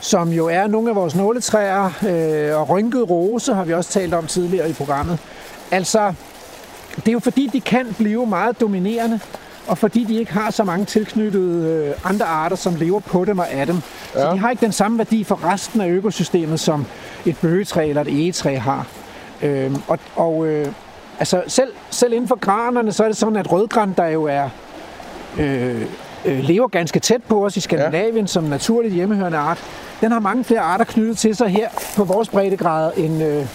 som 0.00 0.28
jo 0.28 0.46
er 0.48 0.66
nogle 0.66 0.90
af 0.90 0.96
vores 0.96 1.14
nåletræer, 1.14 1.90
øh, 2.08 2.60
og 2.60 2.68
rynket 2.68 3.10
rose 3.10 3.54
har 3.54 3.64
vi 3.64 3.72
også 3.74 3.90
talt 3.90 4.14
om 4.14 4.26
tidligere 4.26 4.70
i 4.70 4.72
programmet. 4.72 5.18
Altså, 5.70 6.14
det 6.96 7.08
er 7.08 7.12
jo 7.12 7.18
fordi, 7.20 7.50
de 7.52 7.60
kan 7.60 7.94
blive 7.98 8.26
meget 8.26 8.60
dominerende, 8.60 9.20
og 9.66 9.78
fordi 9.78 10.04
de 10.04 10.14
ikke 10.14 10.32
har 10.32 10.50
så 10.50 10.64
mange 10.64 10.84
tilknyttede 10.84 11.68
øh, 11.68 12.10
andre 12.10 12.24
arter, 12.24 12.56
som 12.56 12.74
lever 12.74 13.00
på 13.00 13.24
dem 13.24 13.38
og 13.38 13.50
af 13.50 13.66
dem. 13.66 13.76
Ja. 14.14 14.20
Så 14.20 14.32
de 14.32 14.38
har 14.38 14.50
ikke 14.50 14.60
den 14.60 14.72
samme 14.72 14.98
værdi 14.98 15.24
for 15.24 15.52
resten 15.52 15.80
af 15.80 15.88
økosystemet, 15.88 16.60
som 16.60 16.86
et 17.26 17.36
bøgetræ 17.42 17.88
eller 17.88 18.02
et 18.02 18.08
egetræ 18.08 18.56
har. 18.56 18.86
Øh, 19.42 19.72
og 19.88 19.98
og 20.16 20.46
øh, 20.46 20.66
altså 21.18 21.42
selv, 21.46 21.72
selv 21.90 22.12
inden 22.12 22.28
for 22.28 22.38
granerne, 22.38 22.92
så 22.92 23.04
er 23.04 23.08
det 23.08 23.16
sådan, 23.16 23.36
at 23.36 23.52
rødgran, 23.52 23.94
der 23.96 24.06
jo 24.06 24.24
er 24.24 24.48
øh, 25.38 25.82
øh, 26.24 26.38
lever 26.38 26.68
ganske 26.68 27.00
tæt 27.00 27.22
på 27.28 27.46
os 27.46 27.56
i 27.56 27.60
Skandinavien 27.60 28.24
ja. 28.24 28.26
som 28.26 28.44
naturligt 28.44 28.94
hjemmehørende 28.94 29.38
art. 29.38 29.58
Den 30.00 30.12
har 30.12 30.20
mange 30.20 30.44
flere 30.44 30.60
arter 30.60 30.84
knyttet 30.84 31.18
til 31.18 31.36
sig 31.36 31.48
her 31.48 31.68
på 31.96 32.04
vores 32.04 32.28
breddegrader, 32.28 32.90
end, 32.90 33.22
øh, 33.22 33.46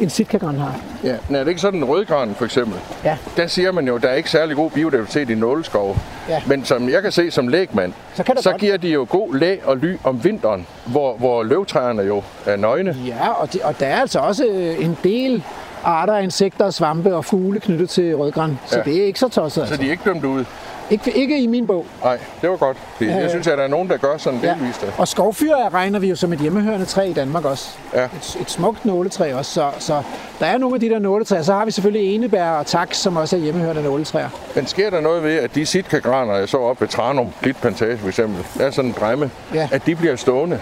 end 0.00 0.10
sitkagran 0.10 0.58
har. 0.58 0.74
Ja, 1.04 1.14
men 1.28 1.36
er 1.36 1.40
det 1.40 1.48
ikke 1.48 1.60
sådan 1.60 1.80
en 1.80 1.84
rødgran 1.84 2.34
for 2.34 2.44
eksempel? 2.44 2.78
Ja. 3.04 3.16
Der 3.36 3.46
siger 3.46 3.72
man 3.72 3.86
jo, 3.86 3.96
at 3.96 4.02
der 4.02 4.08
er 4.08 4.14
ikke 4.14 4.30
særlig 4.30 4.56
god 4.56 4.70
biodiversitet 4.70 5.30
i 5.30 5.34
nåleskove. 5.34 5.96
Ja. 6.28 6.42
Men 6.46 6.64
som 6.64 6.88
jeg 6.88 7.02
kan 7.02 7.12
se 7.12 7.30
som 7.30 7.48
lægmand, 7.48 7.92
Så 8.14 8.22
kan 8.22 8.36
så 8.42 8.50
godt. 8.50 8.60
giver 8.60 8.76
de 8.76 8.88
jo 8.88 9.06
god 9.10 9.34
læ 9.34 9.56
og 9.64 9.76
ly 9.76 9.96
om 10.04 10.24
vinteren, 10.24 10.66
hvor, 10.86 11.14
hvor 11.16 11.42
løvtræerne 11.42 12.02
jo 12.02 12.22
er 12.46 12.56
nøgne. 12.56 12.96
Ja, 13.06 13.28
og, 13.28 13.52
det, 13.52 13.62
og 13.62 13.80
der 13.80 13.86
er 13.86 14.00
altså 14.00 14.18
også 14.18 14.44
øh, 14.46 14.84
en 14.84 14.98
del 15.04 15.42
arter 15.84 16.14
af 16.14 16.22
insekter, 16.22 16.70
svampe 16.70 17.14
og 17.16 17.24
fugle 17.24 17.60
knyttet 17.60 17.90
til 17.90 18.16
rødgran. 18.16 18.58
Så 18.66 18.76
Ja. 18.78 18.82
det 18.82 19.00
er 19.02 19.04
ikke 19.06 19.18
så 19.18 19.28
tosset. 19.28 19.52
Så 19.54 19.60
Altså. 19.60 19.76
de 19.76 19.86
er 19.86 19.90
ikke 19.90 20.02
dømt 20.04 20.24
ud. 20.24 20.44
Ikke, 20.90 21.10
ikke 21.16 21.40
i 21.42 21.46
min 21.46 21.66
bog. 21.66 21.86
Nej, 22.04 22.18
det 22.42 22.50
var 22.50 22.56
godt. 22.56 22.76
Det, 22.98 23.06
jeg 23.08 23.22
Øh, 23.24 23.30
synes, 23.30 23.46
at 23.46 23.58
der 23.58 23.64
er 23.64 23.68
nogen, 23.68 23.88
der 23.88 23.96
gør 23.96 24.16
sådan 24.16 24.40
Ja. 24.42 24.54
delvist. 24.60 24.86
Og 24.98 25.08
skovfyr 25.08 25.54
regner 25.74 25.98
vi 25.98 26.08
jo 26.08 26.16
som 26.16 26.32
et 26.32 26.38
hjemmehørende 26.38 26.86
træ 26.86 27.08
i 27.08 27.12
Danmark 27.12 27.44
også. 27.44 27.68
Ja. 27.94 28.04
Et, 28.04 28.36
et 28.40 28.50
smukt 28.50 28.84
nåletræ 28.84 29.34
også. 29.34 29.52
Så, 29.52 29.70
så 29.78 30.02
der 30.40 30.46
er 30.46 30.58
nogle 30.58 30.74
af 30.74 30.80
de 30.80 30.88
der 30.88 30.98
nåletræer. 30.98 31.42
Så 31.42 31.52
har 31.52 31.64
vi 31.64 31.70
selvfølgelig 31.70 32.14
enebær 32.14 32.50
og 32.50 32.66
taks, 32.66 32.98
som 32.98 33.16
også 33.16 33.36
er 33.36 33.40
hjemmehørende 33.40 33.82
nåletræer. 33.82 34.28
Men 34.54 34.66
sker 34.66 34.90
der 34.90 35.00
noget 35.00 35.22
ved, 35.22 35.36
at 35.36 35.54
de 35.54 35.66
sitkagraner, 35.66 36.34
jeg 36.36 36.48
så 36.48 36.58
op 36.58 36.80
ved 36.80 36.88
Tranum, 36.88 37.28
Klitplantage 37.42 37.98
for 37.98 38.08
eksempel, 38.08 38.44
der 38.58 38.66
er 38.66 38.70
sådan 38.70 38.88
en 38.90 38.94
bræmme, 38.94 39.30
Ja. 39.54 39.68
at 39.72 39.86
de 39.86 39.94
bliver 39.96 40.16
stående. 40.16 40.60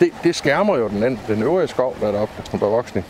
Det, 0.00 0.08
det 0.24 0.34
skærmer 0.36 0.76
jo 0.78 0.88
den, 0.88 1.02
anden- 1.02 1.20
den 1.28 1.42
øvrige 1.42 1.68
skov, 1.68 1.96
der 2.00 2.08
er 2.08 2.12
deroppe 2.12 2.58
på 2.58 2.66
voksne. 2.68 3.02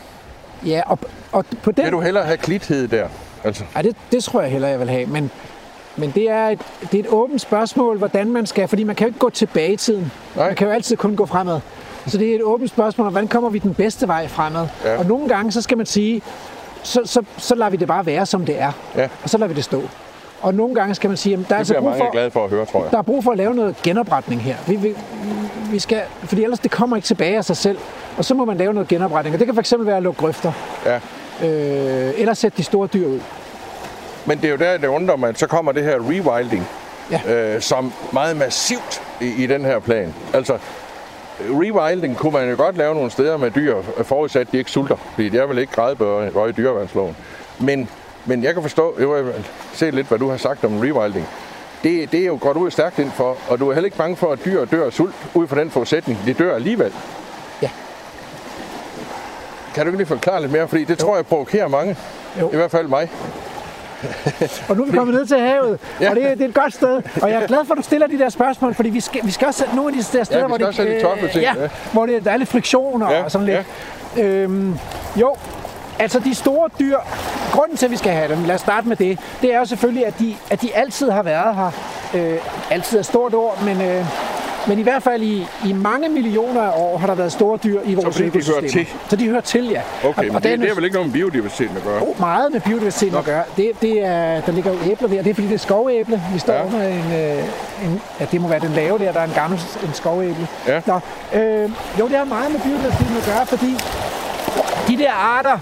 Ja, 0.66 0.82
og, 0.86 0.98
og 1.32 1.44
på 1.62 1.72
den... 1.72 1.84
Vil 1.84 1.92
du 1.92 2.00
hellere 2.00 2.24
have 2.24 2.36
klithed 2.36 2.88
der? 2.88 3.08
Altså, 3.44 3.64
Ej, 3.74 3.82
det, 3.82 3.96
det 4.12 4.24
tror 4.24 4.40
jeg 4.40 4.50
heller, 4.50 4.68
jeg 4.68 4.80
vil 4.80 4.90
have. 4.90 5.06
Men, 5.06 5.30
men 5.96 6.10
det, 6.10 6.30
er 6.30 6.48
et, 6.48 6.60
det 6.80 6.94
er 6.94 7.02
et 7.02 7.08
åbent 7.08 7.40
spørgsmål, 7.40 7.98
hvordan 7.98 8.30
man 8.30 8.46
skal... 8.46 8.68
Fordi 8.68 8.84
man 8.84 8.96
kan 8.96 9.06
jo 9.06 9.08
ikke 9.08 9.18
gå 9.18 9.30
tilbage 9.30 9.72
i 9.72 9.76
tiden. 9.76 10.12
Nej. 10.36 10.46
Man 10.46 10.56
kan 10.56 10.66
jo 10.66 10.72
altid 10.72 10.96
kun 10.96 11.16
gå 11.16 11.26
fremad. 11.26 11.60
Så 12.06 12.18
det 12.18 12.30
er 12.30 12.34
et 12.34 12.42
åbent 12.42 12.70
spørgsmål, 12.70 13.06
om 13.06 13.12
hvordan 13.12 13.28
kommer 13.28 13.50
vi 13.50 13.58
den 13.58 13.74
bedste 13.74 14.08
vej 14.08 14.28
fremad? 14.28 14.66
Ja. 14.84 14.98
Og 14.98 15.06
nogle 15.06 15.28
gange, 15.28 15.52
så 15.52 15.62
skal 15.62 15.76
man 15.76 15.86
sige, 15.86 16.22
så, 16.82 17.00
så, 17.04 17.22
så 17.36 17.54
lader 17.54 17.70
vi 17.70 17.76
det 17.76 17.88
bare 17.88 18.06
være, 18.06 18.26
som 18.26 18.46
det 18.46 18.60
er. 18.60 18.72
Ja. 18.96 19.08
Og 19.22 19.30
så 19.30 19.38
lader 19.38 19.48
vi 19.48 19.54
det 19.54 19.64
stå. 19.64 19.82
Og 20.40 20.54
nogle 20.54 20.74
gange 20.74 20.94
skal 20.94 21.08
man 21.10 21.16
sige, 21.16 21.32
at 21.34 21.40
der 21.48 21.54
er 21.54 21.58
altså 21.58 21.74
brug 21.80 21.94
for, 21.98 22.10
glade 22.12 22.30
for 22.30 22.44
at 22.44 22.50
høre, 22.50 22.66
tror 22.66 22.82
jeg. 22.82 22.90
der 22.90 22.98
er 22.98 23.02
brug 23.02 23.24
for 23.24 23.30
at 23.30 23.36
lave 23.38 23.54
noget 23.54 23.76
genopretning 23.82 24.40
her. 24.42 24.56
Vi, 24.66 24.76
vi, 24.76 24.94
vi 25.70 25.78
skal, 25.78 26.00
fordi 26.24 26.42
ellers 26.44 26.58
det 26.58 26.70
kommer 26.70 26.96
ikke 26.96 27.06
tilbage 27.06 27.36
af 27.36 27.44
sig 27.44 27.56
selv. 27.56 27.78
Og 28.18 28.24
så 28.24 28.34
må 28.34 28.44
man 28.44 28.56
lave 28.56 28.72
noget 28.74 28.88
genopretning. 28.88 29.34
Og 29.34 29.40
det 29.40 29.46
kan 29.54 29.64
fx 29.64 29.72
være 29.78 29.96
at 29.96 30.02
lukke 30.02 30.20
grøfter. 30.20 30.52
Ja. 30.86 30.96
Øh, 31.46 32.12
eller 32.16 32.34
sætte 32.34 32.56
de 32.58 32.62
store 32.62 32.86
dyr 32.86 33.06
ud. 33.06 33.20
Men 34.26 34.38
det 34.38 34.44
er 34.44 34.50
jo 34.50 34.56
der, 34.56 34.76
det 34.78 34.86
undrer 34.86 35.16
mig, 35.16 35.32
så 35.36 35.46
kommer 35.46 35.72
det 35.72 35.84
her 35.84 35.94
rewilding, 35.94 36.68
Ja. 37.10 37.54
øh, 37.54 37.60
som 37.60 37.92
meget 38.12 38.36
massivt 38.36 39.02
i, 39.20 39.42
i 39.42 39.46
den 39.46 39.64
her 39.64 39.78
plan. 39.78 40.14
Altså, 40.34 40.58
rewilding 41.40 42.16
kunne 42.16 42.32
man 42.32 42.50
jo 42.50 42.56
godt 42.56 42.76
lave 42.76 42.94
nogle 42.94 43.10
steder 43.10 43.36
med 43.36 43.50
dyr, 43.50 43.76
forudsat 44.02 44.40
at 44.40 44.52
de 44.52 44.58
ikke 44.58 44.70
sulter, 44.70 44.96
fordi 45.14 45.28
det 45.28 45.40
er 45.40 45.46
vel 45.46 45.58
ikke 45.58 45.72
grædebøre 45.72 46.48
i 46.48 46.52
dyreværnsloven. 46.52 47.16
Men, 47.58 47.88
men 48.28 48.44
jeg 48.44 48.54
kan 48.54 48.62
forstå, 48.62 48.94
jeg 48.98 49.08
vil 49.08 49.32
se 49.72 49.90
lidt, 49.90 50.06
hvad 50.06 50.18
du 50.18 50.30
har 50.30 50.36
sagt 50.36 50.64
om 50.64 50.78
rewilding. 50.78 51.26
Det, 51.82 52.12
det 52.12 52.20
er 52.20 52.26
jo 52.26 52.38
godt 52.40 52.56
ud 52.56 52.70
stærkt 52.70 52.98
ind 52.98 53.10
for, 53.10 53.36
og 53.48 53.58
du 53.58 53.68
er 53.68 53.74
heller 53.74 53.86
ikke 53.86 53.96
bange 53.96 54.16
for, 54.16 54.32
at 54.32 54.44
dyr 54.44 54.64
dør 54.64 54.86
af 54.86 54.92
sult, 54.92 55.14
ud 55.34 55.46
fra 55.46 55.60
den 55.60 55.70
forudsætning. 55.70 56.18
De 56.26 56.32
dør 56.32 56.54
alligevel. 56.54 56.92
Ja. 57.62 57.70
Kan 59.74 59.82
du 59.84 59.88
ikke 59.88 59.98
lige 59.98 60.06
forklare 60.06 60.40
lidt 60.40 60.52
mere? 60.52 60.68
Fordi 60.68 60.84
det 60.84 60.98
tror 60.98 61.16
jeg 61.16 61.26
provokerer 61.26 61.68
mange. 61.68 61.96
Jo. 62.40 62.50
I 62.52 62.56
hvert 62.56 62.70
fald 62.70 62.88
mig. 62.88 63.10
Og 64.68 64.76
nu 64.76 64.82
er 64.82 64.86
vi 64.90 64.96
kommet 64.96 65.14
ned 65.14 65.26
til 65.26 65.38
havet, 65.38 65.78
Ja. 66.00 66.10
og 66.10 66.16
det, 66.16 66.24
er- 66.30 66.34
det 66.34 66.44
er 66.44 66.48
et 66.48 66.54
godt 66.54 66.74
sted. 66.74 67.02
Og 67.22 67.30
jeg 67.30 67.42
er 67.42 67.46
glad 67.46 67.64
for, 67.64 67.74
at 67.74 67.78
du 67.78 67.82
stiller 67.82 68.06
de 68.06 68.18
der 68.18 68.28
spørgsmål, 68.28 68.74
fordi 68.74 68.88
vi 68.90 69.00
skal, 69.00 69.20
vi 69.24 69.30
skal 69.30 69.46
også 69.46 69.64
nogle 69.74 69.96
af 69.96 70.04
de 70.04 70.18
der 70.18 70.24
steder, 70.24 70.40
vi 70.40 70.48
hvor, 70.48 70.56
det, 70.56 70.74
ting, 71.30 71.42
ja, 71.42 71.54
ja. 71.62 71.68
hvor 71.92 72.06
det, 72.06 72.24
der 72.24 72.30
er 72.30 72.36
lidt 72.36 72.48
friktion 72.48 73.02
og, 73.02 73.10
Ja, 73.12 73.22
og 73.24 73.30
sådan 73.30 73.46
lidt. 73.46 73.66
Øhm, 74.24 74.74
jo, 75.16 75.36
altså 75.98 76.18
de 76.18 76.34
store 76.34 76.68
dyr, 76.80 76.96
grunden 77.52 77.76
til, 77.76 77.86
at 77.86 77.92
vi 77.92 77.96
skal 77.96 78.12
have 78.12 78.34
dem, 78.34 78.44
lad 78.44 78.54
os 78.54 78.60
starte 78.60 78.88
med 78.88 78.96
det, 78.96 79.18
det 79.42 79.54
er 79.54 79.58
jo 79.58 79.64
selvfølgelig, 79.64 80.06
at 80.06 80.18
de, 80.18 80.34
at 80.50 80.62
de 80.62 80.74
altid 80.74 81.10
har 81.10 81.22
været 81.22 81.54
her. 81.54 81.70
Øh, 82.14 82.38
altid 82.70 82.98
er 82.98 83.02
stort 83.02 83.34
ord, 83.34 83.62
men, 83.62 83.80
øh, 83.80 84.04
men 84.68 84.78
i 84.78 84.82
hvert 84.82 85.02
fald 85.02 85.22
i, 85.22 85.46
i 85.66 85.72
mange 85.72 86.08
millioner 86.08 86.62
af 86.62 86.72
år 86.76 86.98
har 86.98 87.06
der 87.06 87.14
været 87.14 87.32
store 87.32 87.58
dyr 87.64 87.80
i 87.84 87.94
vores 87.94 88.16
fordi 88.16 88.28
de 88.30 88.44
hører 88.52 88.68
til? 88.70 88.88
Så 89.08 89.16
de 89.16 89.28
hører 89.28 89.40
til, 89.40 89.68
ja. 89.68 89.80
Okay, 90.04 90.24
men 90.26 90.34
og 90.36 90.42
det, 90.42 90.52
er 90.52 90.56
det 90.56 90.70
er 90.70 90.74
vel 90.74 90.84
ikke 90.84 90.94
noget 90.94 91.08
med 91.08 91.12
biodiversiteten 91.12 91.76
at 91.76 91.82
gøre? 91.84 92.02
Oh, 92.02 92.20
meget 92.20 92.52
med 92.52 92.60
biodiversiteten 92.60 93.18
at 93.18 93.24
gøre. 93.24 93.42
Det, 93.56 93.70
det 93.82 94.04
er, 94.04 94.40
der 94.40 94.52
ligger 94.52 94.72
jo 94.72 94.78
æbler 94.90 95.08
der. 95.08 95.22
Det 95.22 95.30
er 95.30 95.34
fordi, 95.34 95.46
det 95.48 95.54
er 95.54 95.58
skovæble. 95.58 96.22
Vi 96.32 96.38
står 96.38 96.52
Ja. 96.52 96.58
ja. 96.58 96.66
under 96.66 96.88
en, 96.88 97.12
øh, 97.12 97.44
en... 97.84 98.00
Ja, 98.20 98.26
det 98.32 98.40
må 98.40 98.48
være 98.48 98.60
den 98.60 98.72
lave 98.72 98.98
der. 98.98 99.12
Der 99.12 99.20
er 99.20 99.24
en 99.24 99.32
gammel 99.34 99.60
en 99.82 99.94
skovæble. 99.94 100.48
Ja. 100.66 100.80
Nå, 100.86 101.00
øh, 101.34 101.70
jo, 102.00 102.08
det 102.08 102.16
har 102.16 102.24
meget 102.24 102.52
med 102.52 102.60
biodiversiteten 102.60 103.16
at 103.16 103.24
gøre, 103.24 103.46
fordi 103.46 103.76
de 104.88 104.98
der 104.98 105.12
arter, 105.12 105.58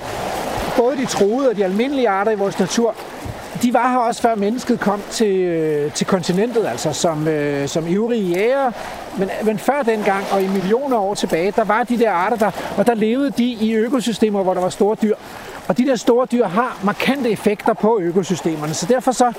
både 0.76 0.96
de 0.96 1.06
troede 1.06 1.48
og 1.48 1.56
de 1.56 1.64
almindelige 1.64 2.08
arter 2.08 2.32
i 2.32 2.34
vores 2.34 2.58
natur, 2.58 2.94
de 3.62 3.74
var 3.74 3.90
her 3.90 3.98
også 3.98 4.22
før 4.22 4.34
mennesket 4.34 4.80
kom 4.80 5.02
til, 5.10 5.36
øh, 5.36 5.92
til 5.92 6.06
kontinentet, 6.06 6.66
altså 6.66 6.92
som, 6.92 7.28
øh, 7.28 7.68
som 7.68 7.86
ivrige 7.86 8.22
jæger. 8.22 8.72
Men, 9.18 9.30
men 9.42 9.58
før 9.58 9.82
dengang, 9.82 10.24
og 10.32 10.42
i 10.42 10.46
millioner 10.46 10.98
år 10.98 11.14
tilbage, 11.14 11.52
der 11.56 11.64
var 11.64 11.82
de 11.82 11.98
der 11.98 12.10
arter 12.10 12.36
der, 12.36 12.50
og 12.76 12.86
der 12.86 12.94
levede 12.94 13.30
de 13.30 13.44
i 13.44 13.74
økosystemer, 13.74 14.42
hvor 14.42 14.54
der 14.54 14.60
var 14.60 14.68
store 14.68 14.96
dyr. 15.02 15.14
Og 15.68 15.78
de 15.78 15.86
der 15.86 15.96
store 15.96 16.26
dyr 16.32 16.46
har 16.46 16.78
markante 16.84 17.30
effekter 17.30 17.72
på 17.72 17.98
økosystemerne, 18.00 18.74
så 18.74 18.86
derfor 18.86 19.12
så, 19.12 19.32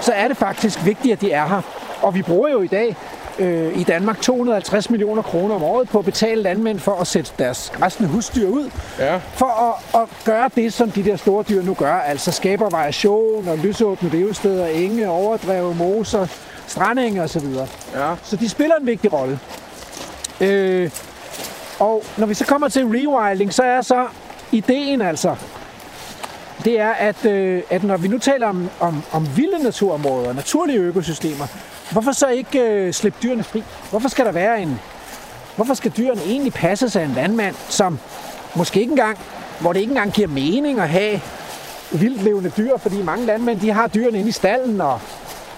så 0.00 0.12
er 0.12 0.28
det 0.28 0.36
faktisk 0.36 0.84
vigtigt, 0.84 1.12
at 1.12 1.20
de 1.20 1.32
er 1.32 1.46
her. 1.46 1.60
Og 2.02 2.14
vi 2.14 2.22
bruger 2.22 2.48
jo 2.48 2.60
i 2.60 2.66
dag 2.66 2.96
øh, 3.38 3.78
i 3.78 3.84
Danmark 3.84 4.20
250 4.20 4.90
millioner 4.90 5.22
kroner 5.22 5.54
om 5.54 5.62
året 5.62 5.88
på 5.88 5.98
at 5.98 6.04
betale 6.04 6.42
landmænd 6.42 6.78
for 6.80 6.94
at 7.00 7.06
sætte 7.06 7.30
deres 7.38 7.72
græsne 7.74 8.06
husdyr 8.06 8.48
ud, 8.48 8.70
Ja. 8.98 9.16
for 9.34 9.46
at, 9.94 10.02
at 10.02 10.08
gøre 10.24 10.50
det, 10.56 10.72
som 10.72 10.90
de 10.90 11.04
der 11.04 11.16
store 11.16 11.44
dyr 11.48 11.62
nu 11.62 11.74
gør, 11.74 11.94
altså 11.94 12.32
skaber 12.32 12.70
variation 12.70 13.48
og 13.48 13.58
lysåbne 13.58 14.08
levesteder, 14.10 14.66
enge, 14.66 15.08
overdrev, 15.10 15.74
moser, 15.74 16.26
strandenge 16.66 17.22
osv. 17.22 17.46
Ja. 17.94 18.14
Så 18.22 18.36
de 18.36 18.48
spiller 18.48 18.76
en 18.76 18.86
vigtig 18.86 19.12
rolle. 19.12 19.38
Øh, 20.40 20.90
og 21.78 22.04
når 22.16 22.26
vi 22.26 22.34
så 22.34 22.44
kommer 22.44 22.68
til 22.68 22.84
rewilding, 22.86 23.54
så 23.54 23.62
er 23.62 23.80
så 23.80 24.06
ideen 24.52 25.02
altså, 25.02 25.34
det 26.64 26.80
er, 26.80 26.90
at, 26.90 27.24
øh, 27.26 27.62
at 27.70 27.82
når 27.84 27.96
vi 27.96 28.08
nu 28.08 28.18
taler 28.18 28.46
om, 28.48 28.70
om, 28.80 29.02
om 29.12 29.36
vilde 29.36 29.62
naturområder, 29.64 30.32
naturlige 30.32 30.78
økosystemer, 30.78 31.46
hvorfor 31.92 32.12
så 32.12 32.28
ikke 32.28 32.60
øh, 32.60 32.92
slippe 32.92 33.18
dyrene 33.22 33.44
fri? 33.44 33.64
Hvorfor 33.90 34.08
skal 34.08 34.24
der 34.24 34.32
være 34.32 34.62
en... 34.62 34.80
Hvorfor 35.56 35.74
skal 35.74 35.92
dyrene 35.96 36.20
egentlig 36.22 36.52
passes 36.52 36.96
af 36.96 37.04
en 37.04 37.12
landmand, 37.12 37.54
som 37.68 37.98
måske 38.54 38.80
ikke 38.80 38.90
engang, 38.90 39.18
hvor 39.60 39.72
det 39.72 39.80
ikke 39.80 39.90
engang 39.90 40.12
giver 40.12 40.28
mening 40.28 40.80
at 40.80 40.88
have 40.88 41.20
vildt 41.92 42.22
levende 42.22 42.52
dyr, 42.56 42.76
fordi 42.76 43.02
mange 43.02 43.26
landmænd, 43.26 43.60
de 43.60 43.72
har 43.72 43.86
dyrene 43.86 44.18
inde 44.18 44.28
i 44.28 44.32
stallen 44.32 44.80
og, 44.80 45.00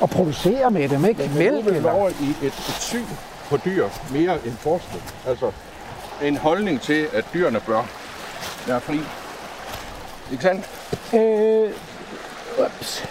og 0.00 0.10
producerer 0.10 0.68
med 0.68 0.88
dem, 0.88 1.04
ikke? 1.04 1.22
Men 1.22 1.38
Mælk 1.38 1.66
er 1.66 1.72
eller... 1.72 1.92
over 1.92 2.08
i 2.08 2.28
et, 2.42 2.46
et 2.46 2.76
syn 2.80 3.04
på 3.48 3.56
dyr 3.64 3.88
mere 4.10 4.38
end 4.46 4.56
forskning. 4.56 5.02
Altså 5.26 5.50
en 6.22 6.36
holdning 6.36 6.80
til, 6.80 7.06
at 7.12 7.24
dyrene 7.34 7.60
bør 7.60 7.82
være 8.66 8.80
fri. 8.80 9.00
Ikke 10.32 10.42
sandt? 10.42 10.64
Øh, 11.14 11.70
ups. 12.66 13.04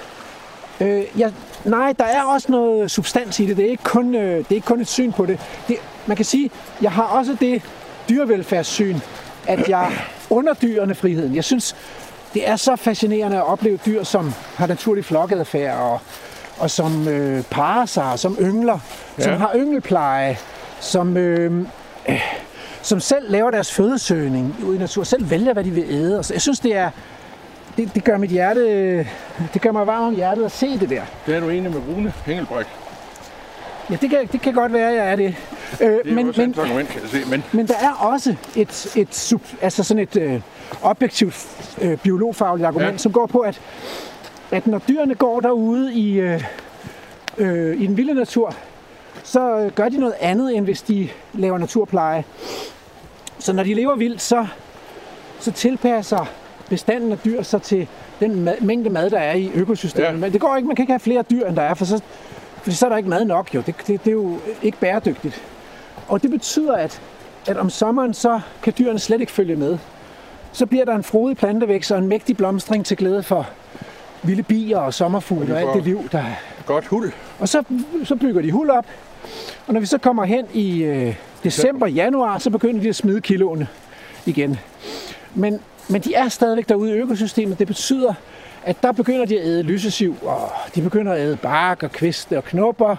øh, 0.79 1.03
ja, 1.19 1.31
nej, 1.65 1.93
der 1.99 2.05
er 2.05 2.23
også 2.23 2.51
noget 2.51 2.91
substans 2.91 3.39
i 3.39 3.45
det. 3.45 3.57
Det 3.57 3.65
er 3.65 3.69
ikke 3.69 3.83
kun, 3.83 4.15
øh, 4.15 4.37
det 4.37 4.51
er 4.51 4.55
ikke 4.55 4.67
kun 4.67 4.81
et 4.81 4.87
syn 4.87 5.11
på 5.11 5.25
det. 5.25 5.39
det. 5.67 5.77
Man 6.07 6.17
kan 6.17 6.25
sige, 6.25 6.51
jeg 6.81 6.91
har 6.91 7.03
også 7.03 7.37
det 7.39 7.61
dyrevelfærdssyn, 8.09 8.99
at 9.47 9.69
jeg 9.69 9.91
under 10.29 10.53
dyrene 10.53 10.95
friheden. 10.95 11.35
Jeg 11.35 11.43
synes, 11.43 11.75
det 12.33 12.49
er 12.49 12.55
så 12.55 12.75
fascinerende 12.75 13.37
at 13.37 13.43
opleve 13.43 13.79
dyr, 13.85 14.03
som 14.03 14.33
har 14.55 14.67
naturlig 14.67 15.05
flokadfærd, 15.05 15.77
og, 15.77 15.99
og 16.59 16.71
som 16.71 17.07
øh, 17.07 17.43
parer 17.43 17.85
sig, 17.85 18.11
og 18.11 18.19
som 18.19 18.37
yngler, 18.41 18.79
ja. 19.17 19.23
som 19.23 19.33
har 19.33 19.51
yngelpleje, 19.55 20.37
som, 20.79 21.17
øh, 21.17 21.65
øh, 22.09 22.21
som 22.81 22.99
selv 22.99 23.31
laver 23.31 23.51
deres 23.51 23.73
fødesøgning 23.73 24.55
ude 24.65 24.75
i 24.75 24.79
naturen, 24.79 25.05
selv 25.05 25.29
vælger, 25.29 25.53
hvad 25.53 25.63
de 25.63 25.71
vil 25.71 25.85
æde. 25.89 26.19
Og 26.19 26.25
så 26.25 26.33
jeg 26.33 26.41
synes, 26.41 26.59
det 26.59 26.75
er, 26.75 26.89
det, 27.77 27.95
det 27.95 28.03
gør 28.03 28.17
mit 28.17 28.29
hjerte, 28.29 28.97
det 29.53 29.61
gør 29.61 29.71
mig 29.71 29.87
varm 29.87 30.03
om 30.03 30.15
hjertet 30.15 30.45
at 30.45 30.51
se 30.51 30.79
det 30.79 30.89
der. 30.89 31.01
Det 31.25 31.35
er 31.35 31.39
du 31.39 31.49
enig 31.49 31.71
med 31.71 31.81
Rune 31.89 32.13
Hengelbræk. 32.25 32.65
Ja, 33.89 33.95
det 34.01 34.09
kan, 34.09 34.27
det 34.31 34.41
kan 34.41 34.53
godt 34.53 34.73
være, 34.73 34.93
jeg 34.93 35.11
er 35.11 35.15
det. 35.15 35.35
Øh, 35.81 35.89
det 35.89 36.01
er 36.05 36.13
men, 36.13 36.29
også 36.29 36.41
men, 36.41 36.55
argument, 36.59 36.89
kan 36.89 37.01
jeg 37.01 37.09
se. 37.09 37.29
Men... 37.29 37.43
men 37.51 37.67
der 37.67 37.73
er 37.81 37.91
også 37.91 38.35
et, 38.55 38.93
et, 38.95 39.15
sub, 39.15 39.41
altså 39.61 39.83
sådan 39.83 40.03
et 40.03 40.15
øh, 40.15 40.41
objektivt 40.81 41.47
øh, 41.81 41.97
biologfagligt 41.97 42.67
argument, 42.67 42.91
ja. 42.91 42.97
som 42.97 43.11
går 43.11 43.25
på, 43.25 43.39
at, 43.39 43.61
at 44.51 44.67
når 44.67 44.81
dyrene 44.87 45.15
går 45.15 45.39
derude 45.39 45.93
i, 45.93 46.19
øh, 46.19 46.43
øh, 47.37 47.81
i 47.81 47.87
den 47.87 47.97
vilde 47.97 48.13
natur, 48.13 48.55
så 49.23 49.57
øh, 49.57 49.71
gør 49.71 49.89
de 49.89 49.97
noget 49.97 50.15
andet, 50.19 50.57
end 50.57 50.65
hvis 50.65 50.81
de 50.81 51.09
laver 51.33 51.57
naturpleje. 51.57 52.23
Så 53.39 53.53
når 53.53 53.63
de 53.63 53.73
lever 53.73 53.95
vildt, 53.95 54.21
så, 54.21 54.47
så 55.39 55.51
tilpasser 55.51 56.25
bestanden 56.69 57.11
af 57.11 57.17
dyr 57.17 57.41
sig 57.41 57.61
til 57.61 57.87
den 58.19 58.41
mad, 58.41 58.61
mængde 58.61 58.89
mad, 58.89 59.09
der 59.09 59.19
er 59.19 59.33
i 59.33 59.51
økosystemet. 59.53 60.07
Ja. 60.07 60.13
Men 60.13 60.33
det 60.33 60.41
går 60.41 60.55
ikke, 60.55 60.67
man 60.67 60.75
kan 60.75 60.83
ikke 60.83 60.93
have 60.93 60.99
flere 60.99 61.23
dyr, 61.31 61.47
end 61.47 61.55
der 61.55 61.61
er, 61.61 61.73
for 61.73 61.85
så, 61.85 62.01
for 62.61 62.71
så 62.71 62.85
er 62.85 62.89
der 62.89 62.97
ikke 62.97 63.09
mad 63.09 63.25
nok. 63.25 63.55
Jo. 63.55 63.63
Det, 63.65 63.75
det, 63.77 63.87
det 63.87 64.07
er 64.07 64.11
jo 64.11 64.37
ikke 64.61 64.77
bæredygtigt. 64.77 65.41
Og 66.07 66.23
det 66.23 66.31
betyder, 66.31 66.73
at, 66.73 67.01
at 67.47 67.57
om 67.57 67.69
sommeren, 67.69 68.13
så 68.13 68.39
kan 68.63 68.73
dyrene 68.79 68.99
slet 68.99 69.21
ikke 69.21 69.31
følge 69.31 69.55
med. 69.55 69.77
Så 70.51 70.65
bliver 70.65 70.85
der 70.85 70.95
en 70.95 71.03
frodig 71.03 71.37
plantevækst 71.37 71.91
og 71.91 71.99
en 71.99 72.07
mægtig 72.07 72.37
blomstring 72.37 72.85
til 72.85 72.97
glæde 72.97 73.23
for 73.23 73.47
vilde 74.23 74.43
bier 74.43 74.77
og 74.77 74.93
sommerfugle 74.93 75.53
og, 75.53 75.63
og 75.63 75.69
alt 75.69 75.75
det 75.75 75.83
liv, 75.83 76.09
der 76.11 76.19
er. 76.19 76.33
Godt 76.65 76.85
hul. 76.85 77.13
Og 77.39 77.49
så, 77.49 77.63
så 78.03 78.15
bygger 78.15 78.41
de 78.41 78.51
hul 78.51 78.69
op, 78.69 78.85
og 79.67 79.73
når 79.73 79.79
vi 79.79 79.85
så 79.85 79.97
kommer 79.97 80.25
hen 80.25 80.45
i 80.53 80.83
øh, 80.83 81.15
december, 81.43 81.87
januar, 81.87 82.37
så 82.37 82.49
begynder 82.49 82.81
de 82.81 82.89
at 82.89 82.95
smide 82.95 83.21
kiloene 83.21 83.67
igen. 84.25 84.59
Men, 85.35 85.59
men 85.87 86.01
de 86.01 86.13
er 86.13 86.29
stadigvæk 86.29 86.69
derude 86.69 86.89
i 86.89 86.93
økosystemet. 86.93 87.59
Det 87.59 87.67
betyder, 87.67 88.13
at 88.63 88.83
der 88.83 88.91
begynder 88.91 89.25
de 89.25 89.39
at 89.39 89.45
æde 89.45 89.63
lysesiv, 89.63 90.17
og 90.21 90.51
de 90.75 90.81
begynder 90.81 91.13
at 91.13 91.19
æde 91.19 91.37
bark 91.37 91.83
og 91.83 91.91
kviste 91.91 92.37
og 92.37 92.43
knopper, 92.43 92.95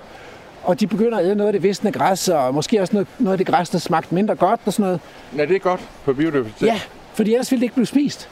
og 0.64 0.80
de 0.80 0.87
begynder 0.87 1.18
at 1.18 1.24
æde 1.24 1.35
noget 1.35 1.49
af 1.49 1.53
det 1.53 1.62
visne 1.62 1.93
græs, 1.93 2.28
og 2.28 2.55
måske 2.55 2.80
også 2.80 2.93
noget, 2.93 3.09
noget 3.18 3.32
af 3.32 3.39
det 3.39 3.47
græs, 3.47 3.70
der 3.70 3.78
smagte 3.78 4.14
mindre 4.14 4.35
godt 4.35 4.61
og 4.66 4.72
sådan 4.72 4.82
noget. 4.82 5.01
Ja, 5.37 5.45
det 5.45 5.57
er 5.57 5.59
godt 5.61 5.80
på 6.05 6.12
biodiversitet. 6.12 6.66
Ja, 6.66 6.80
fordi 7.14 7.32
ellers 7.32 7.51
ville 7.51 7.61
det 7.61 7.64
ikke 7.64 7.74
blive 7.74 7.87
spist. 7.87 8.28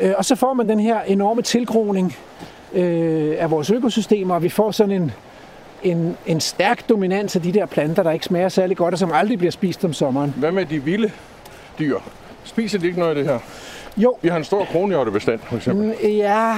Øh, 0.00 0.12
og 0.18 0.24
så 0.24 0.34
får 0.36 0.54
man 0.54 0.68
den 0.68 0.80
her 0.80 1.00
enorme 1.02 1.42
tilgroning 1.42 2.16
øh, 2.72 3.34
af 3.38 3.50
vores 3.50 3.70
økosystemer, 3.70 4.34
og 4.34 4.42
vi 4.42 4.48
får 4.48 4.70
sådan 4.70 5.02
en, 5.02 5.12
en, 5.82 6.16
en 6.26 6.40
stærk 6.40 6.88
dominans 6.88 7.36
af 7.36 7.42
de 7.42 7.52
der 7.52 7.66
planter, 7.66 8.02
der 8.02 8.10
ikke 8.10 8.24
smager 8.24 8.48
særlig 8.48 8.76
godt, 8.76 8.94
og 8.94 8.98
som 8.98 9.12
aldrig 9.12 9.38
bliver 9.38 9.50
spist 9.50 9.84
om 9.84 9.92
sommeren. 9.92 10.34
Hvad 10.36 10.52
med 10.52 10.66
de 10.66 10.84
vilde 10.84 11.10
dyr? 11.78 11.98
Spiser 12.44 12.78
de 12.78 12.86
ikke 12.86 12.98
noget 12.98 13.10
af 13.10 13.16
det 13.16 13.32
her? 13.32 13.38
Jo. 13.96 14.16
Vi 14.22 14.28
har 14.28 14.36
en 14.36 14.44
stor 14.44 14.64
kronhjortebestand, 14.64 15.40
for 15.42 15.56
eksempel. 15.56 15.86
Mm, 15.86 16.08
ja, 16.08 16.56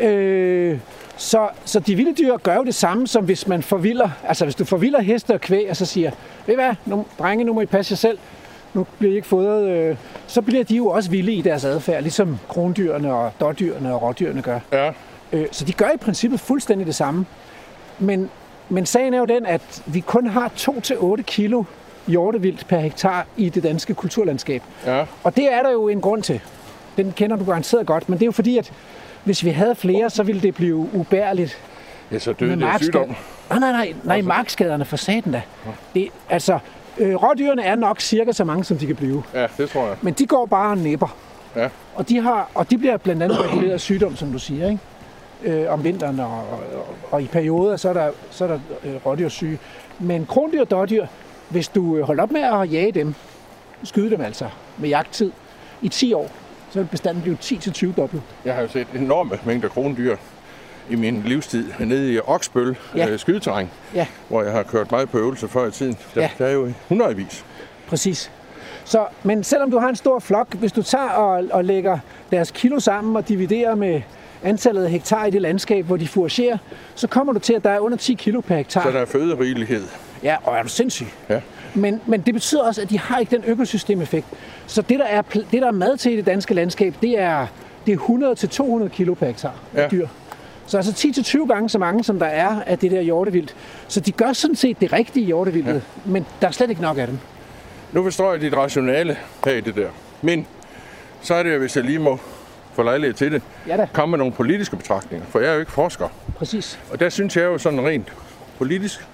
øh, 0.00 0.78
så, 1.16 1.48
så 1.64 1.80
de 1.80 1.94
vilde 1.94 2.14
dyr 2.14 2.36
gør 2.36 2.54
jo 2.54 2.64
det 2.64 2.74
samme, 2.74 3.06
som 3.06 3.24
hvis 3.24 3.46
man 3.46 3.62
forvilder, 3.62 4.08
altså 4.24 4.44
hvis 4.44 4.54
du 4.54 4.64
forvilder 4.64 5.00
heste 5.00 5.34
og 5.34 5.40
kvæg, 5.40 5.70
og 5.70 5.76
så 5.76 5.86
siger, 5.86 6.10
ved 6.46 6.54
hvad, 6.54 6.74
nu, 6.86 7.06
drenge, 7.18 7.44
nu 7.44 7.52
må 7.52 7.60
I 7.60 7.66
passe 7.66 7.92
jer 7.92 7.96
selv, 7.96 8.18
nu 8.74 8.86
bliver 8.98 9.12
I 9.12 9.16
ikke 9.16 9.28
fodret, 9.28 9.68
øh, 9.68 9.96
så 10.26 10.42
bliver 10.42 10.64
de 10.64 10.76
jo 10.76 10.86
også 10.86 11.10
vilde 11.10 11.32
i 11.32 11.42
deres 11.42 11.64
adfærd, 11.64 12.02
ligesom 12.02 12.38
krondyrene 12.48 13.14
og 13.14 13.32
dårdyrene 13.40 13.94
og 13.94 14.02
rådyrene 14.02 14.42
gør. 14.42 14.58
Ja. 14.72 14.92
Øh, 15.32 15.46
så 15.52 15.64
de 15.64 15.72
gør 15.72 15.90
i 15.94 15.96
princippet 15.96 16.40
fuldstændig 16.40 16.86
det 16.86 16.94
samme. 16.94 17.26
Men, 17.98 18.30
men 18.68 18.86
sagen 18.86 19.14
er 19.14 19.18
jo 19.18 19.24
den, 19.24 19.46
at 19.46 19.82
vi 19.86 20.00
kun 20.00 20.26
har 20.26 20.52
2-8 20.56 21.22
kilo 21.22 21.64
hjortevildt 22.06 22.66
per 22.68 22.78
hektar 22.78 23.26
i 23.36 23.48
det 23.48 23.62
danske 23.62 23.94
kulturlandskab. 23.94 24.62
Ja. 24.86 25.04
Og 25.22 25.36
det 25.36 25.52
er 25.52 25.62
der 25.62 25.70
jo 25.70 25.88
en 25.88 26.00
grund 26.00 26.22
til. 26.22 26.40
Den 26.96 27.12
kender 27.12 27.36
du 27.36 27.44
garanteret 27.44 27.86
godt, 27.86 28.08
men 28.08 28.18
det 28.18 28.22
er 28.22 28.26
jo 28.26 28.32
fordi, 28.32 28.58
at 28.58 28.72
hvis 29.24 29.44
vi 29.44 29.50
havde 29.50 29.74
flere, 29.74 30.10
så 30.10 30.22
ville 30.22 30.42
det 30.42 30.54
blive 30.54 30.88
ubærligt. 30.92 31.58
Ja, 32.12 32.18
så 32.18 32.32
døde 32.32 32.56
det 32.56 32.68
sygdom. 32.80 33.16
Nej, 33.50 33.58
nej, 33.58 33.72
nej, 33.72 33.94
nej, 34.04 34.20
markskaderne 34.22 34.84
for 34.84 34.96
saten 34.96 35.32
da. 35.32 35.42
Det, 35.94 36.08
altså, 36.28 36.58
øh, 36.98 37.14
rådyrene 37.14 37.62
er 37.62 37.74
nok 37.74 38.00
cirka 38.00 38.32
så 38.32 38.44
mange, 38.44 38.64
som 38.64 38.78
de 38.78 38.86
kan 38.86 38.96
blive. 38.96 39.22
Ja, 39.34 39.46
det 39.58 39.70
tror 39.70 39.86
jeg. 39.86 39.96
Men 40.02 40.14
de 40.14 40.26
går 40.26 40.46
bare 40.46 40.70
og 40.70 40.78
nipper. 40.78 41.16
Ja. 41.56 41.68
Og 41.94 42.08
de, 42.08 42.20
har, 42.20 42.50
og 42.54 42.70
de 42.70 42.78
bliver 42.78 42.96
blandt 42.96 43.22
andet 43.22 43.40
reguleret 43.40 43.72
af 43.72 43.80
sygdom, 43.80 44.16
som 44.16 44.32
du 44.32 44.38
siger, 44.38 44.68
ikke? 44.70 44.80
Øh, 45.42 45.72
om 45.72 45.84
vinteren, 45.84 46.20
og, 46.20 46.32
og, 46.32 46.86
og 47.10 47.22
i 47.22 47.26
perioder, 47.26 47.76
så 47.76 47.88
er 47.88 47.92
der, 47.92 48.10
så 48.30 48.44
er 48.44 48.48
der 48.48 48.58
øh, 48.84 49.06
rådyrsyge. 49.06 49.58
Men 49.98 50.26
krondyr 50.26 50.60
og 50.60 50.70
dårdyr, 50.70 51.06
hvis 51.50 51.68
du 51.68 51.96
øh, 51.96 52.02
holder 52.02 52.22
op 52.22 52.30
med 52.30 52.40
at 52.40 52.72
jage 52.72 52.92
dem, 52.92 53.14
skyde 53.84 54.10
dem 54.10 54.20
altså 54.20 54.48
med 54.78 54.88
jagttid, 54.88 55.32
i 55.82 55.88
10 55.88 56.12
år, 56.12 56.30
så 56.70 56.78
vil 56.78 56.88
bestanden 56.90 57.22
blive 57.22 57.36
10-20 57.42 57.94
dobbelt. 57.96 58.22
Jeg 58.44 58.54
har 58.54 58.62
jo 58.62 58.68
set 58.68 58.86
enorme 58.94 59.38
mængder 59.44 59.68
krondyr 59.68 60.16
i 60.90 60.94
min 60.94 61.22
livstid 61.26 61.72
nede 61.80 62.12
i 62.14 62.18
Oksbøl 62.26 62.76
Ja. 62.96 63.08
øh, 63.08 63.18
skydeterræn, 63.18 63.70
Ja, 63.94 64.06
hvor 64.28 64.42
jeg 64.42 64.52
har 64.52 64.62
kørt 64.62 64.90
meget 64.90 65.10
på 65.10 65.18
øvelse 65.18 65.48
før 65.48 65.66
i 65.66 65.70
tiden. 65.70 65.96
Der, 66.14 66.20
Ja. 66.22 66.30
der 66.38 66.46
er 66.46 66.50
jo 66.52 66.72
hundredvis. 66.88 67.44
præcis. 67.88 68.30
Så, 68.84 69.06
men 69.22 69.44
selvom 69.44 69.70
du 69.70 69.78
har 69.78 69.88
en 69.88 69.96
stor 69.96 70.18
flok, 70.18 70.54
hvis 70.54 70.72
du 70.72 70.82
tager 70.82 71.08
og, 71.08 71.44
og 71.52 71.64
lægger 71.64 71.98
deres 72.30 72.50
kilo 72.50 72.80
sammen 72.80 73.16
og 73.16 73.28
dividerer 73.28 73.74
med 73.74 74.02
antallet 74.42 74.84
af 74.84 74.90
hektar 74.90 75.24
i 75.26 75.30
det 75.30 75.42
landskab, 75.42 75.84
hvor 75.86 75.96
de 75.96 76.08
fouragerer, 76.08 76.58
så 76.94 77.06
kommer 77.06 77.32
du 77.32 77.38
til, 77.38 77.52
at 77.52 77.64
der 77.64 77.70
er 77.70 77.78
under 77.78 77.98
10 77.98 78.14
kilo 78.14 78.40
per 78.40 78.56
hektar. 78.56 78.82
Så 78.82 78.90
der 78.90 79.00
er 79.00 79.04
føderigelighed. 79.06 79.82
Ja, 80.22 80.36
og 80.44 80.56
er 80.58 80.62
du 80.62 80.68
sindssyg. 80.68 81.06
Ja. 81.28 81.40
Men, 81.74 82.00
men 82.06 82.20
det 82.20 82.34
betyder 82.34 82.62
også, 82.62 82.82
at 82.82 82.90
de 82.90 82.98
har 82.98 83.18
ikke 83.18 83.36
den 83.36 83.44
økosystemeffekt. 83.46 84.26
Så 84.66 84.82
det, 84.82 84.98
der 84.98 85.04
er, 85.04 85.22
det, 85.22 85.52
der 85.52 85.66
er 85.66 85.70
mad 85.72 85.96
til 85.96 86.12
i 86.12 86.16
det 86.16 86.26
danske 86.26 86.54
landskab, 86.54 86.94
det 87.02 87.18
er, 87.18 87.46
det 87.86 87.94
er 87.94 88.84
100-200 88.84 88.88
kilo 88.88 89.14
per 89.14 89.26
hektar 89.26 89.54
Ja. 89.76 89.88
dyr. 89.88 90.06
Så 90.66 90.76
altså 90.76 91.08
10-20 91.42 91.46
gange 91.52 91.68
så 91.68 91.78
mange, 91.78 92.04
som 92.04 92.18
der 92.18 92.26
er 92.26 92.62
af 92.66 92.78
det 92.78 92.90
der 92.90 93.00
hjortevildt. 93.00 93.54
Så 93.88 94.00
de 94.00 94.12
gør 94.12 94.32
sådan 94.32 94.56
set 94.56 94.80
det 94.80 94.92
rigtige 94.92 95.26
hjortevildet, 95.26 95.74
ja. 95.74 95.80
men 96.10 96.26
der 96.40 96.48
er 96.48 96.52
slet 96.52 96.70
ikke 96.70 96.82
nok 96.82 96.98
af 96.98 97.06
dem. 97.06 97.18
Nu 97.92 98.02
forstår 98.02 98.32
jeg 98.32 98.40
dit 98.40 98.56
rationale 98.56 99.16
bag 99.42 99.64
det 99.64 99.74
der. 99.74 99.88
Men 100.22 100.46
så 101.22 101.34
er 101.34 101.42
det 101.42 101.54
jo, 101.54 101.58
hvis 101.58 101.76
jeg 101.76 101.84
lige 101.84 101.98
må 101.98 102.18
få 102.74 102.82
lejlighed 102.82 103.14
til 103.14 103.32
det, 103.32 103.42
Ja 103.66 103.76
da, 103.76 103.86
komme 103.92 104.10
med 104.10 104.18
nogle 104.18 104.32
politiske 104.34 104.76
betragtninger. 104.76 105.26
For 105.26 105.40
jeg 105.40 105.48
er 105.50 105.54
jo 105.54 105.60
ikke 105.60 105.72
forsker. 105.72 106.08
præcis. 106.36 106.78
Og 106.92 107.00
der 107.00 107.08
synes 107.08 107.36
jeg 107.36 107.44
jo 107.44 107.58
sådan 107.58 107.80
rent 107.86 108.12
politisk, 108.58 109.06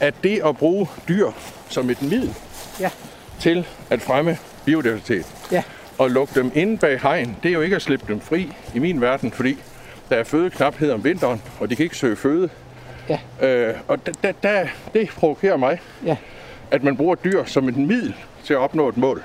at 0.00 0.14
det 0.22 0.40
at 0.46 0.56
bruge 0.56 0.86
dyr 1.08 1.30
som 1.68 1.90
et 1.90 2.02
middel 2.02 2.34
Ja, 2.80 2.90
til 3.40 3.66
at 3.90 4.02
fremme 4.02 4.38
biodiversitet 4.64 5.26
ja, 5.52 5.62
og 5.98 6.10
lukke 6.10 6.40
dem 6.40 6.52
inde 6.54 6.78
bag 6.78 7.00
hegn, 7.00 7.36
det 7.42 7.48
er 7.48 7.52
jo 7.52 7.60
ikke 7.60 7.76
at 7.76 7.82
slippe 7.82 8.04
dem 8.08 8.20
fri 8.20 8.52
i 8.74 8.78
min 8.78 9.00
verden, 9.00 9.32
fordi 9.32 9.58
der 10.10 10.16
er 10.16 10.24
fødeknaphed 10.24 10.90
om 10.90 11.04
vinteren, 11.04 11.42
og 11.60 11.70
de 11.70 11.76
kan 11.76 11.82
ikke 11.82 11.96
søge 11.96 12.16
føde. 12.16 12.48
ja, 13.08 13.18
Øh, 13.42 13.74
og 13.88 14.06
da, 14.06 14.12
da, 14.22 14.32
da, 14.42 14.68
det 14.94 15.08
provokerer 15.08 15.56
mig, 15.56 15.80
ja. 16.04 16.16
at 16.70 16.82
man 16.84 16.96
bruger 16.96 17.14
dyr 17.14 17.44
som 17.44 17.68
et 17.68 17.76
middel 17.76 18.14
til 18.44 18.54
at 18.54 18.58
opnå 18.60 18.88
et 18.88 18.96
mål. 18.96 19.22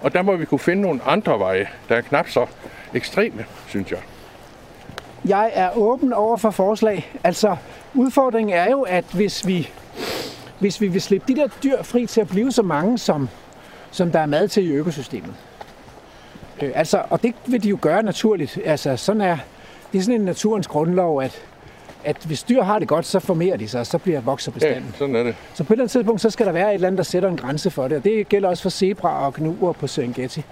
Og 0.00 0.12
der 0.12 0.22
må 0.22 0.36
vi 0.36 0.44
kunne 0.44 0.58
finde 0.58 0.82
nogle 0.82 1.00
andre 1.06 1.38
veje, 1.38 1.68
der 1.88 1.96
er 1.96 2.00
knap 2.00 2.28
så 2.28 2.46
ekstreme, 2.94 3.44
synes 3.68 3.90
jeg. 3.90 3.98
Jeg 5.24 5.50
er 5.54 5.70
åben 5.76 6.12
over 6.12 6.36
for 6.36 6.50
forslag. 6.50 7.12
Altså, 7.24 7.56
udfordringen 7.94 8.56
er 8.56 8.70
jo, 8.70 8.82
at 8.82 9.04
hvis 9.12 9.46
vi, 9.46 9.70
hvis 10.58 10.80
vi 10.80 10.88
vil 10.88 11.02
slippe 11.02 11.32
de 11.32 11.40
der 11.40 11.48
dyr 11.62 11.82
fri 11.82 12.06
til 12.06 12.20
at 12.20 12.28
blive 12.28 12.52
så 12.52 12.62
mange, 12.62 12.98
som, 12.98 13.28
som 13.90 14.12
der 14.12 14.18
er 14.18 14.26
mad 14.26 14.48
til 14.48 14.70
i 14.70 14.72
økosystemet. 14.72 15.34
Øh, 16.62 16.70
altså, 16.74 17.02
og 17.10 17.22
det 17.22 17.34
vil 17.46 17.62
de 17.62 17.68
jo 17.68 17.78
gøre 17.80 18.02
naturligt. 18.02 18.58
Altså, 18.64 18.96
sådan 18.96 19.22
er, 19.22 19.36
det 19.92 19.98
er 19.98 20.02
sådan 20.02 20.20
en 20.20 20.24
naturens 20.24 20.66
grundlov, 20.66 21.22
at, 21.22 21.42
at 22.04 22.16
hvis 22.26 22.42
dyr 22.42 22.62
har 22.62 22.78
det 22.78 22.88
godt, 22.88 23.06
så 23.06 23.18
formerer 23.18 23.56
de 23.56 23.68
sig, 23.68 23.80
og 23.80 23.86
så 23.86 23.98
bliver 23.98 24.20
vokser 24.20 24.52
Ja, 24.52 24.54
bestanden. 24.54 24.94
sådan 24.98 25.16
er 25.16 25.22
det. 25.22 25.34
Så 25.54 25.64
på 25.64 25.72
et 25.72 25.74
eller 25.76 25.82
andet 25.84 25.90
tidspunkt, 25.92 26.20
så 26.20 26.30
skal 26.30 26.46
der 26.46 26.52
være 26.52 26.68
et 26.70 26.74
eller 26.74 26.86
andet, 26.86 26.98
der 26.98 27.04
sætter 27.04 27.28
en 27.28 27.36
grænse 27.36 27.70
for 27.70 27.88
det. 27.88 27.96
Og 27.96 28.04
det 28.04 28.28
gælder 28.28 28.48
også 28.48 28.62
for 28.62 28.70
zebra 28.70 29.26
og 29.26 29.34
gnuer 29.34 29.72
på 29.72 29.86
Serengeti. 29.86 30.42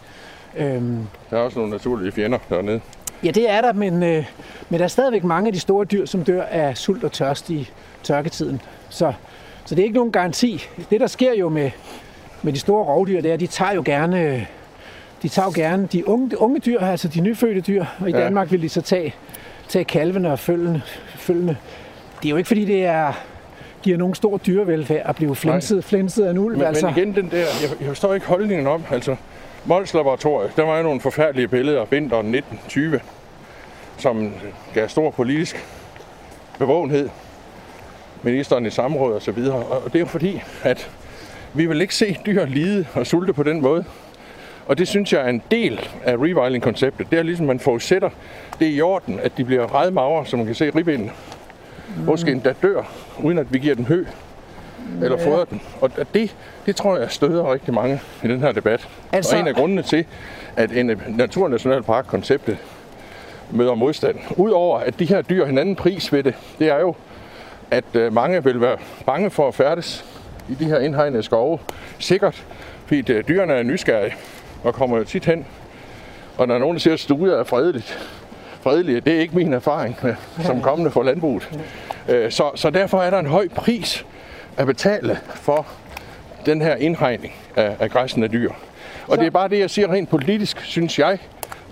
Øhm, 0.57 0.99
Der 1.31 1.37
er 1.39 1.41
også 1.43 1.59
nogle 1.59 1.73
naturlige 1.73 2.13
fjender 2.13 2.39
dernede. 2.51 2.81
Ja, 3.25 3.31
det 3.31 3.51
er 3.51 3.61
der, 3.61 3.73
men, 3.73 4.03
øh, 4.03 4.25
men 4.69 4.79
der 4.79 4.85
er 4.85 4.89
stadigvæk 4.89 5.25
mange 5.25 5.47
af 5.47 5.53
de 5.53 5.61
store 5.61 5.85
dyr, 5.85 6.07
som 6.07 6.25
dør 6.25 6.43
af 6.43 6.77
sult 6.77 7.05
og 7.05 7.13
tørst 7.13 7.51
i 7.51 7.71
tørketiden. 8.03 8.61
Så, 8.89 9.13
så 9.65 9.75
det 9.75 9.83
er 9.83 9.85
ikke 9.85 9.97
nogen 9.97 10.13
garanti. 10.13 10.65
Det, 10.91 11.01
der 11.01 11.07
sker 11.07 11.33
jo 11.35 11.49
med, 11.49 11.71
med 12.43 12.53
de 12.53 12.59
store 12.59 12.85
rovdyr, 12.85 13.21
det 13.21 13.29
er, 13.31 13.35
at 13.35 13.41
de 13.41 13.47
tager 13.47 13.73
jo 13.73 13.83
gerne, 13.85 14.47
de 15.23 15.29
tager 15.29 15.47
jo 15.47 15.53
gerne 15.55 15.87
de 15.93 16.09
unge, 16.09 16.31
de 16.31 16.41
unge 16.41 16.61
dyr, 16.61 16.81
altså 16.81 17.09
de 17.09 17.21
nyfødte 17.21 17.61
dyr, 17.61 17.85
og 18.01 18.09
i 18.09 18.13
Ja. 18.13 18.19
ja. 18.19 18.25
Danmark 18.25 18.51
vil 18.53 18.63
de 18.63 18.69
så 18.69 18.81
tage, 18.81 19.15
tage 19.69 19.85
kalvene 19.85 20.33
og 20.33 20.39
følgende, 20.39 20.83
følgende. 21.17 21.57
Det 22.23 22.29
er 22.29 22.31
jo 22.31 22.37
ikke, 22.37 22.49
fordi 22.49 22.65
det 22.65 22.85
er, 22.85 23.13
giver 23.83 23.99
nogen 23.99 24.15
stor 24.15 24.37
dyrevelfærd 24.37 25.03
at 25.05 25.17
blive 25.17 25.37
flænset, 25.37 25.85
flænset 25.85 26.25
af 26.25 26.31
en 26.31 26.39
ulv. 26.39 26.57
Men, 26.57 26.67
altså. 26.67 26.87
men 26.87 26.97
igen, 26.97 27.15
den 27.15 27.31
der, 27.31 27.37
jeg, 27.37 27.71
jeg 27.81 27.89
forstår 27.89 28.15
ikke 28.15 28.27
holdningen 28.27 28.67
om, 28.67 28.85
altså 28.91 29.17
Mols 29.65 29.95
Laboratoriet, 29.95 30.53
der 30.57 30.63
var 30.63 30.77
jo 30.77 30.83
nogle 30.83 31.01
forfærdelige 31.01 31.49
billeder 31.49 31.85
vinteren 31.85 32.35
1920, 32.35 33.01
som 33.99 34.33
gav 34.75 34.89
stor 34.89 35.11
politisk 35.11 35.67
bevågenhed, 36.59 37.09
ministeren 38.23 38.67
i 38.67 38.71
samråd 38.71 39.13
og 39.15 39.23
så 39.23 39.33
videre. 39.33 39.57
Og 39.57 39.85
det 39.85 39.95
er 39.95 40.01
jo 40.01 40.07
fordi, 40.07 40.43
at 40.63 40.91
vi 41.55 41.67
vil 41.67 41.81
ikke 41.81 41.95
se 41.95 42.19
dyr 42.27 42.45
lide 42.45 42.87
og 42.95 43.07
sulte 43.07 43.33
på 43.33 43.43
den 43.43 43.63
måde. 43.63 43.85
Og 44.69 44.79
det 44.79 44.89
synes 44.89 45.13
jeg 45.13 45.21
er 45.21 45.29
en 45.29 45.43
del 45.51 45.89
af 46.05 46.15
rewilding-konceptet. 46.17 47.11
Det 47.11 47.19
er 47.19 47.23
ligesom, 47.23 47.47
man 47.47 47.61
forudsætter, 47.61 48.11
det 48.59 48.67
er 48.69 48.73
i 48.73 48.81
orden, 48.81 49.21
at 49.23 49.33
de 49.37 49.45
bliver 49.45 49.75
ret 49.75 49.93
magre, 49.93 50.27
som 50.27 50.39
man 50.39 50.47
kan 50.47 50.55
se 50.55 50.67
i 50.67 50.71
ribbenene. 50.71 51.11
Måske 52.07 52.31
endda 52.33 52.55
dør, 52.63 52.83
uden 53.23 53.39
at 53.39 53.53
vi 53.53 53.59
giver 53.59 53.75
dem 53.75 53.85
hø 53.85 54.05
eller 55.03 55.19
fodrer 55.19 55.45
den. 55.45 55.63
Og 55.81 55.91
det, 56.15 56.37
det 56.67 56.77
tror 56.77 56.97
jeg 56.99 57.11
støder 57.11 57.53
rigtig 57.53 57.75
mange 57.75 58.01
i 58.25 58.29
den 58.29 58.41
her 58.41 58.53
debat. 58.53 58.73
Altså... 58.73 58.89
Altså- 59.13 59.37
Og 59.37 59.41
en 59.41 59.49
af 59.49 59.55
grundene 59.55 59.83
til, 59.83 60.05
at 60.57 60.73
en 60.73 61.03
naturnationalpark-konceptet 61.09 62.59
møder 63.51 63.75
modstand. 63.75 64.17
Udover 64.37 64.79
at 64.79 64.99
de 64.99 65.05
her 65.05 65.23
dyr 65.23 65.45
har 65.45 65.53
en 65.53 65.59
anden 65.59 65.77
pris 65.77 66.13
ved 66.13 66.23
det, 66.23 66.35
det 66.59 66.69
er 66.69 66.81
jo, 66.81 66.95
at 67.71 67.85
øh, 67.95 68.13
mange 68.13 68.45
vil 68.45 68.61
være 68.61 68.77
bange 69.07 69.31
for 69.31 69.49
at 69.49 69.55
færdes 69.55 70.05
i 70.49 70.55
de 70.55 70.65
her 70.65 70.79
indhegnede 70.79 71.23
skove. 71.23 71.59
Sikkert, 71.99 72.45
fordi 72.87 73.13
øh, 73.13 73.29
dyrene 73.29 73.53
er 73.53 73.63
nysgerrige 73.63 74.15
og 74.65 74.75
kommer 74.75 74.97
jo 74.99 75.05
tit 75.05 75.25
hen. 75.25 75.47
Og 76.39 76.49
når 76.49 76.59
nogen, 76.59 76.79
siger, 76.79 76.95
at 76.95 77.01
stuer 77.01 77.37
er 77.37 77.45
fredeligt, 77.45 78.09
fredelige, 78.61 79.01
det 79.01 79.17
er 79.17 79.21
ikke 79.21 79.37
min 79.37 79.53
erfaring 79.53 79.97
øh, 80.05 80.15
som 80.45 80.61
kommende 80.61 80.91
for 80.91 81.03
landbruget. 81.03 81.51
Øh, 82.09 82.33
Så, 82.33 82.51
så 82.55 82.71
derfor 82.71 83.03
er 83.03 83.11
der 83.11 83.19
en 83.19 83.27
høj 83.27 83.49
pris 83.49 84.07
at 84.57 84.67
betale 84.67 85.19
for 85.35 85.67
den 86.47 86.63
her 86.63 86.77
indhegning 86.77 87.33
af, 87.57 87.77
af 87.81 87.91
græsende 87.91 88.29
dyr. 88.29 88.51
Og 89.09 89.19
det 89.19 89.27
er 89.27 89.31
bare 89.31 89.49
det, 89.49 89.59
jeg 89.59 89.71
siger 89.71 89.93
rent 89.93 90.09
politisk, 90.09 90.61
synes 90.61 90.99
jeg, 90.99 91.19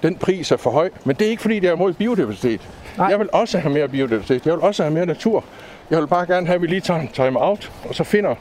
den 0.02 0.16
pris 0.16 0.52
er 0.52 0.56
for 0.56 0.70
høj. 0.70 0.90
Men 1.04 1.16
det 1.16 1.26
er 1.26 1.30
ikke, 1.30 1.42
fordi 1.42 1.58
det 1.60 1.68
er 1.68 1.74
imod 1.74 1.92
biodiversitet. 1.92 2.60
Nej. 2.98 3.06
Jeg 3.06 3.18
vil 3.18 3.28
også 3.32 3.58
have 3.58 3.74
mere 3.74 3.88
biodiversitet. 3.88 4.46
Jeg 4.46 4.54
vil 4.54 4.62
også 4.62 4.82
have 4.82 4.94
mere 4.94 5.06
natur. 5.06 5.44
Jeg 5.90 6.00
vil 6.00 6.06
bare 6.06 6.26
gerne 6.26 6.46
have, 6.46 6.54
at 6.54 6.62
vi 6.62 6.66
lige 6.66 6.80
tager 6.80 7.00
en 7.00 7.08
time 7.08 7.42
out, 7.42 7.72
og 7.88 7.94
så 7.94 8.04
finder 8.04 8.34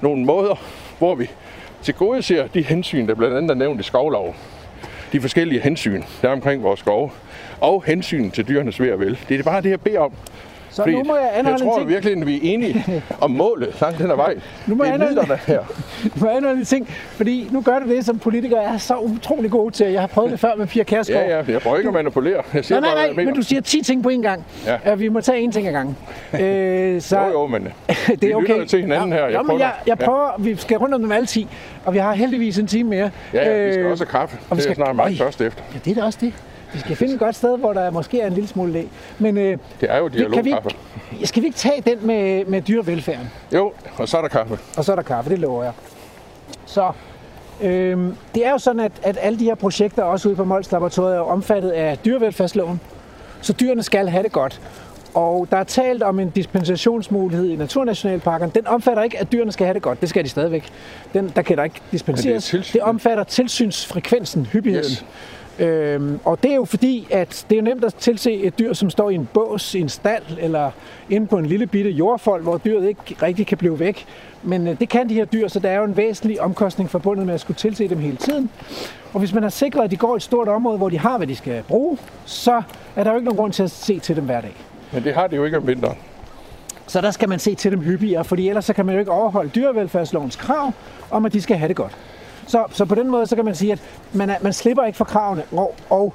nogle 0.00 0.24
måder, 0.24 0.54
hvor 0.98 1.14
vi 1.14 1.30
til 1.82 1.94
gode 1.94 2.22
ser 2.22 2.46
de 2.46 2.62
hensyn, 2.62 3.06
der 3.08 3.14
blandt 3.14 3.36
andet 3.36 3.50
er 3.50 3.54
nævnt 3.54 3.80
i 3.80 3.82
skovlov, 3.82 4.36
De 5.12 5.20
forskellige 5.20 5.60
hensyn, 5.60 6.02
der 6.22 6.28
er 6.28 6.32
omkring 6.32 6.62
vores 6.62 6.80
skove. 6.80 7.10
Og 7.60 7.84
hensyn 7.86 8.30
til 8.30 8.48
dyrenes 8.48 8.80
ved 8.80 8.92
og 8.92 9.00
vel. 9.00 9.18
Det 9.28 9.40
er 9.40 9.42
bare 9.42 9.62
det, 9.62 9.70
jeg 9.70 9.80
beder 9.80 9.98
om. 9.98 10.12
Så 10.72 10.82
Fordi 10.82 10.94
nu 10.96 11.04
må 11.04 11.16
jeg 11.16 11.24
jeg 11.32 11.38
anholde 11.38 11.62
en 11.64 11.68
tror 11.70 11.78
ting. 11.78 11.88
virkelig, 11.88 12.16
at 12.20 12.26
vi 12.26 12.36
er 12.36 12.40
enige 12.42 13.02
om 13.20 13.30
målet 13.30 13.80
langt 13.80 13.98
den 13.98 14.10
ad 14.10 14.16
vej. 14.16 14.34
Nu 14.66 14.74
må 14.74 14.84
det 14.84 14.90
er 14.92 14.96
jeg 14.96 15.06
midlerne 15.06 15.38
her. 15.46 15.60
Nu 16.04 16.10
må 16.20 16.26
jeg 16.26 16.36
anholde 16.36 16.58
en 16.58 16.64
ting, 16.64 16.88
fordi 16.88 17.48
nu 17.50 17.60
gør 17.60 17.78
du 17.78 17.88
det, 17.88 18.04
som 18.04 18.18
politikere 18.18 18.62
er 18.64 18.78
så 18.78 18.96
utrolig 18.96 19.50
gode 19.50 19.74
til. 19.74 19.86
Jeg 19.86 20.00
har 20.00 20.06
prøvet 20.06 20.30
det 20.30 20.40
før 20.40 20.54
med 20.56 20.66
Pia 20.66 20.82
Kærsgaard. 20.82 21.26
Ja, 21.26 21.38
ja, 21.38 21.44
jeg 21.48 21.60
prøver 21.60 21.76
ikke 21.76 21.88
at 21.88 21.94
manipulere. 21.94 22.42
Jeg 22.54 22.64
siger 22.64 22.80
Nej, 22.80 22.88
bare, 22.88 22.94
nej, 22.96 23.00
jeg 23.02 23.08
nej, 23.10 23.16
mener. 23.16 23.30
men 23.30 23.34
du 23.34 23.42
siger 23.42 23.60
10 23.60 23.82
ting 23.82 24.02
på 24.02 24.08
en 24.08 24.22
gang. 24.22 24.44
Ja. 24.66 24.76
Ja. 24.86 24.94
vi 24.94 25.08
må 25.08 25.20
tage 25.20 25.40
en 25.40 25.52
ting 25.52 25.66
ad 25.68 25.72
gangen. 25.72 25.96
Øh, 26.40 27.00
så 27.00 27.18
Jo, 27.20 27.30
jo, 27.30 27.46
men 27.46 27.62
det 28.06 28.22
vi 28.22 28.30
er 28.30 28.36
okay. 28.36 28.52
lytter 28.52 28.66
til 28.66 28.80
hinanden 28.80 29.12
her. 29.12 29.22
Jeg 29.24 29.30
ja, 29.32 29.38
men 29.38 29.46
prøver- 29.46 29.60
jeg, 29.60 29.72
jeg 29.86 29.96
ja. 30.00 30.04
prøver, 30.04 30.30
vi 30.38 30.56
skal 30.56 30.76
rundt 30.76 30.94
om 30.94 31.00
dem 31.02 31.12
alle 31.12 31.26
10, 31.26 31.48
og 31.84 31.92
vi 31.94 31.98
har 31.98 32.12
heldigvis 32.12 32.58
en 32.58 32.66
time 32.66 32.90
mere. 32.90 33.10
ja, 33.34 33.50
ja, 33.58 33.66
vi 33.66 33.72
skal 33.72 33.84
Øh, 33.84 33.90
også 33.90 34.04
have 34.04 34.20
kaffe. 34.20 34.36
og 34.50 34.56
vi 34.56 34.60
Det 34.60 34.66
er 34.68 34.72
skal- 34.72 34.76
snart 34.76 34.96
meget 34.96 35.20
Øj. 35.20 35.26
først 35.26 35.40
efter. 35.40 35.62
Ja, 35.74 35.78
det 35.84 35.90
er 35.90 36.00
da 36.00 36.06
også 36.06 36.18
det. 36.22 36.32
Vi 36.74 36.78
skal 36.80 36.96
finde 36.96 37.14
et 37.14 37.20
godt 37.20 37.36
sted, 37.36 37.58
hvor 37.58 37.72
der 37.72 37.90
måske 37.90 38.20
er 38.20 38.26
en 38.26 38.32
lille 38.32 38.48
smule 38.48 38.72
læg. 38.72 38.88
Men 39.18 39.36
øh, 39.38 39.58
Det 39.80 39.90
er 39.90 39.96
jo 39.98 40.04
vi- 40.12 40.24
kan 40.34 40.44
vi, 40.44 40.50
ikke- 41.12 41.26
skal 41.26 41.42
vi 41.42 41.46
ikke 41.46 41.58
tage 41.58 41.80
den 41.86 42.06
med, 42.06 42.44
med 42.44 42.62
dyrevelfærden? 42.62 43.30
Jo, 43.54 43.72
og 43.96 44.08
så 44.08 44.16
er 44.16 44.20
der 44.20 44.28
kaffe. 44.28 44.58
Og 44.76 44.84
så 44.84 44.92
er 44.92 44.96
der 44.96 45.02
kaffe, 45.02 45.30
det 45.30 45.38
lover 45.38 45.64
jeg. 45.64 45.72
Så 46.66 46.92
øhm, 47.62 48.14
det 48.34 48.46
er 48.46 48.50
jo 48.50 48.58
sådan, 48.58 48.80
at, 48.80 48.92
at 49.02 49.18
alle 49.20 49.38
de 49.38 49.44
her 49.44 49.54
projekter, 49.54 50.02
også 50.02 50.28
ude 50.28 50.36
på 50.36 50.44
Mols 50.44 50.72
Laboratoriet, 50.72 51.16
er 51.16 51.20
omfattet 51.20 51.70
af 51.70 51.98
dyrevelfærdsloven. 51.98 52.80
Så 53.40 53.52
dyrene 53.52 53.82
skal 53.82 54.08
have 54.08 54.22
det 54.22 54.32
godt. 54.32 54.60
Og 55.14 55.48
der 55.50 55.56
er 55.56 55.64
talt 55.64 56.02
om 56.02 56.20
en 56.20 56.30
dispensationsmulighed 56.30 57.48
i 57.48 57.56
Naturnationalparken. 57.56 58.50
Den 58.54 58.66
omfatter 58.66 59.02
ikke, 59.02 59.18
at 59.18 59.32
dyrene 59.32 59.52
skal 59.52 59.66
have 59.66 59.74
det 59.74 59.82
godt. 59.82 60.00
Det 60.00 60.08
skal 60.08 60.24
de 60.24 60.28
stadigvæk. 60.28 60.68
Den, 61.14 61.32
der 61.36 61.42
kan 61.42 61.56
der 61.56 61.64
ikke 61.64 61.80
dispenseres. 61.92 62.44
tilsyn. 62.44 62.72
det 62.72 62.82
omfatter 62.82 63.24
tilsynsfrekvensen, 63.24 64.46
hyppigheden. 64.46 64.90
Yes. 64.90 65.04
Øhm, 65.60 66.20
og 66.24 66.42
det 66.42 66.50
er 66.50 66.54
jo 66.54 66.64
fordi, 66.64 67.06
at 67.10 67.46
det 67.50 67.58
er 67.58 67.62
nemt 67.62 67.84
at 67.84 67.94
tilse 67.94 68.32
et 68.32 68.58
dyr, 68.58 68.72
som 68.72 68.90
står 68.90 69.10
i 69.10 69.14
en 69.14 69.28
bås, 69.34 69.74
i 69.74 69.80
en 69.80 69.88
stald, 69.88 70.22
eller 70.38 70.70
inde 71.10 71.26
på 71.26 71.38
en 71.38 71.46
lille 71.46 71.66
bitte 71.66 71.90
jordfold, 71.90 72.42
hvor 72.42 72.58
dyret 72.58 72.88
ikke 72.88 73.16
rigtig 73.22 73.46
kan 73.46 73.58
blive 73.58 73.78
væk. 73.78 74.06
Men 74.42 74.68
øh, 74.68 74.80
det 74.80 74.88
kan 74.88 75.08
de 75.08 75.14
her 75.14 75.24
dyr, 75.24 75.48
så 75.48 75.58
der 75.58 75.70
er 75.70 75.78
jo 75.78 75.84
en 75.84 75.96
væsentlig 75.96 76.40
omkostning 76.40 76.90
forbundet 76.90 77.26
med 77.26 77.34
at 77.34 77.40
skulle 77.40 77.56
tilse 77.56 77.88
dem 77.88 77.98
hele 77.98 78.16
tiden. 78.16 78.50
Og 79.12 79.18
hvis 79.18 79.34
man 79.34 79.42
har 79.42 79.50
sikret, 79.50 79.84
at 79.84 79.90
de 79.90 79.96
går 79.96 80.14
i 80.14 80.16
et 80.16 80.22
stort 80.22 80.48
område, 80.48 80.78
hvor 80.78 80.88
de 80.88 80.98
har, 80.98 81.16
hvad 81.16 81.26
de 81.26 81.36
skal 81.36 81.62
bruge, 81.68 81.98
så 82.24 82.62
er 82.96 83.04
der 83.04 83.10
jo 83.10 83.16
ikke 83.16 83.24
nogen 83.24 83.38
grund 83.38 83.52
til 83.52 83.62
at 83.62 83.70
se 83.70 83.98
til 83.98 84.16
dem 84.16 84.24
hver 84.24 84.40
dag. 84.40 84.56
Men 84.92 85.04
det 85.04 85.14
har 85.14 85.26
det 85.26 85.36
jo 85.36 85.44
ikke 85.44 85.56
om 85.56 85.66
vinteren. 85.66 85.96
Så 86.86 87.00
der 87.00 87.10
skal 87.10 87.28
man 87.28 87.38
se 87.38 87.54
til 87.54 87.72
dem 87.72 87.80
hyppigere, 87.80 88.24
fordi 88.24 88.48
ellers 88.48 88.64
så 88.64 88.72
kan 88.72 88.86
man 88.86 88.94
jo 88.94 88.98
ikke 88.98 89.12
overholde 89.12 89.50
dyrevelfærdslovens 89.50 90.36
krav 90.36 90.72
om, 91.10 91.24
at 91.24 91.32
de 91.32 91.42
skal 91.42 91.56
have 91.56 91.68
det 91.68 91.76
godt. 91.76 91.96
Så, 92.50 92.64
så 92.72 92.84
på 92.84 92.94
den 92.94 93.10
måde, 93.10 93.26
så 93.26 93.36
kan 93.36 93.44
man 93.44 93.54
sige, 93.54 93.72
at 93.72 93.78
man, 94.12 94.30
er, 94.30 94.34
man 94.42 94.52
slipper 94.52 94.84
ikke 94.84 94.96
for 94.96 95.04
kravene. 95.04 95.42
Og, 95.52 95.74
og 95.90 96.12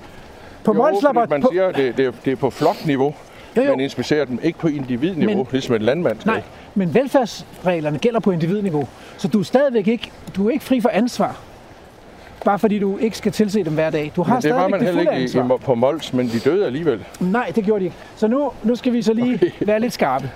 på 0.64 0.72
Jo, 0.74 0.78
Mols 0.78 0.98
fordi 1.04 1.18
Labor- 1.20 1.28
man 1.30 1.42
på- 1.42 1.50
siger, 1.52 1.68
at 1.68 1.76
det, 1.76 1.98
det, 1.98 2.06
er, 2.06 2.12
det 2.26 2.32
er 2.32 2.36
på 2.36 2.50
flokniveau. 2.50 3.14
Jo, 3.58 3.62
jo. 3.62 3.70
Man 3.70 3.80
inspicerer 3.80 4.26
dem 4.26 4.40
ikke 4.44 4.60
på 4.60 4.68
individniveau, 4.68 5.36
Men- 5.38 5.48
ligesom 5.52 5.76
en 5.76 5.82
landmand 5.82 6.20
skal. 6.20 6.32
Nej, 6.32 6.42
men 6.76 6.94
velfærdsreglerne 6.94 7.98
gælder 8.00 8.20
på 8.20 8.32
individniveau. 8.32 8.88
Så 9.18 9.28
du 9.28 9.40
er 9.40 9.44
stadigvæk 9.44 9.88
ikke, 9.88 10.12
du 10.36 10.48
er 10.48 10.52
ikke 10.52 10.66
fri 10.66 10.82
for 10.82 10.90
ansvar. 10.90 11.38
Bare 12.46 12.60
fordi 12.60 12.80
du 12.80 12.98
ikke 12.98 13.18
skal 13.18 13.32
tilse 13.32 13.64
dem 13.64 13.74
hver 13.74 13.90
dag. 13.90 14.12
Du 14.16 14.24
har 14.24 14.34
Men 14.36 14.42
det 14.42 14.54
var 14.56 14.68
man 14.68 14.80
det 14.80 14.88
heller 14.88 15.02
ikke 15.02 15.24
ansvar. 15.24 15.56
i, 15.56 15.58
på 15.66 15.76
Mols, 15.76 16.14
men 16.14 16.28
de 16.30 16.40
døde 16.40 16.66
alligevel. 16.66 17.06
Nej, 17.20 17.52
det 17.56 17.64
gjorde 17.66 17.80
de 17.80 17.86
ikke. 17.86 17.98
Så 18.16 18.28
nu, 18.28 18.52
nu 18.64 18.76
skal 18.76 18.94
vi 18.94 19.02
så 19.02 19.14
lige 19.14 19.34
okay. 19.36 19.52
være 19.68 19.80
lidt 19.80 19.94
skarpe. 19.94 20.30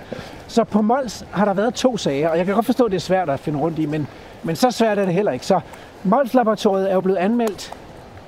Så 0.46 0.64
på 0.64 0.82
Mols 0.82 1.24
har 1.30 1.44
der 1.44 1.54
været 1.54 1.74
to 1.74 1.96
sager, 1.96 2.28
og 2.28 2.38
jeg 2.38 2.46
kan 2.46 2.54
godt 2.54 2.66
forstå, 2.66 2.84
at 2.84 2.90
det 2.90 2.96
er 2.96 3.00
svært 3.00 3.30
at 3.30 3.40
finde 3.40 3.58
rundt 3.58 3.78
i, 3.78 3.86
men, 3.86 4.06
men 4.42 4.56
så 4.56 4.70
svært 4.70 4.98
er 4.98 5.04
det 5.04 5.14
heller 5.14 5.32
ikke. 5.32 5.46
Så 5.46 5.60
Mols 6.04 6.34
Laboratoriet 6.34 6.90
er 6.90 6.94
jo 6.94 7.00
blevet 7.00 7.18
anmeldt 7.18 7.74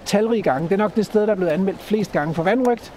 talrige 0.05 0.43
gange. 0.43 0.68
Det 0.68 0.75
er 0.75 0.79
nok 0.79 0.97
det 0.97 1.07
sted, 1.07 1.23
der 1.23 1.33
er 1.33 1.35
blevet 1.35 1.51
anmeldt 1.51 1.81
flest 1.83 2.12
gange 2.12 2.35
for 2.35 2.43
vandrygt. 2.43 2.93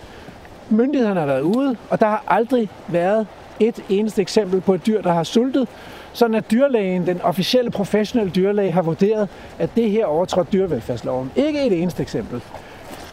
Myndighederne 0.70 1.20
har 1.20 1.28
været 1.28 1.42
ude, 1.42 1.76
og 1.90 2.00
der 2.00 2.06
har 2.08 2.24
aldrig 2.28 2.70
været 2.88 3.28
et 3.60 3.84
eneste 3.90 4.22
eksempel 4.22 4.62
på 4.62 4.74
et 4.74 4.86
dyr, 4.86 5.02
der 5.02 5.14
har 5.14 5.24
sultet. 5.24 5.68
Sådan 6.14 6.36
at 6.36 6.52
dyrlægen, 6.52 7.08
den 7.08 7.22
officielle 7.22 7.72
professionelle 7.72 8.32
dyrlæge, 8.32 8.72
har 8.72 8.82
vurderet, 8.82 9.30
at 9.60 9.70
det 9.76 9.92
her 9.92 10.06
overtrådte 10.06 10.52
dyrevelfærdsloven. 10.52 11.32
Ikke 11.36 11.68
et 11.68 11.82
eneste 11.82 12.02
eksempel. 12.02 12.42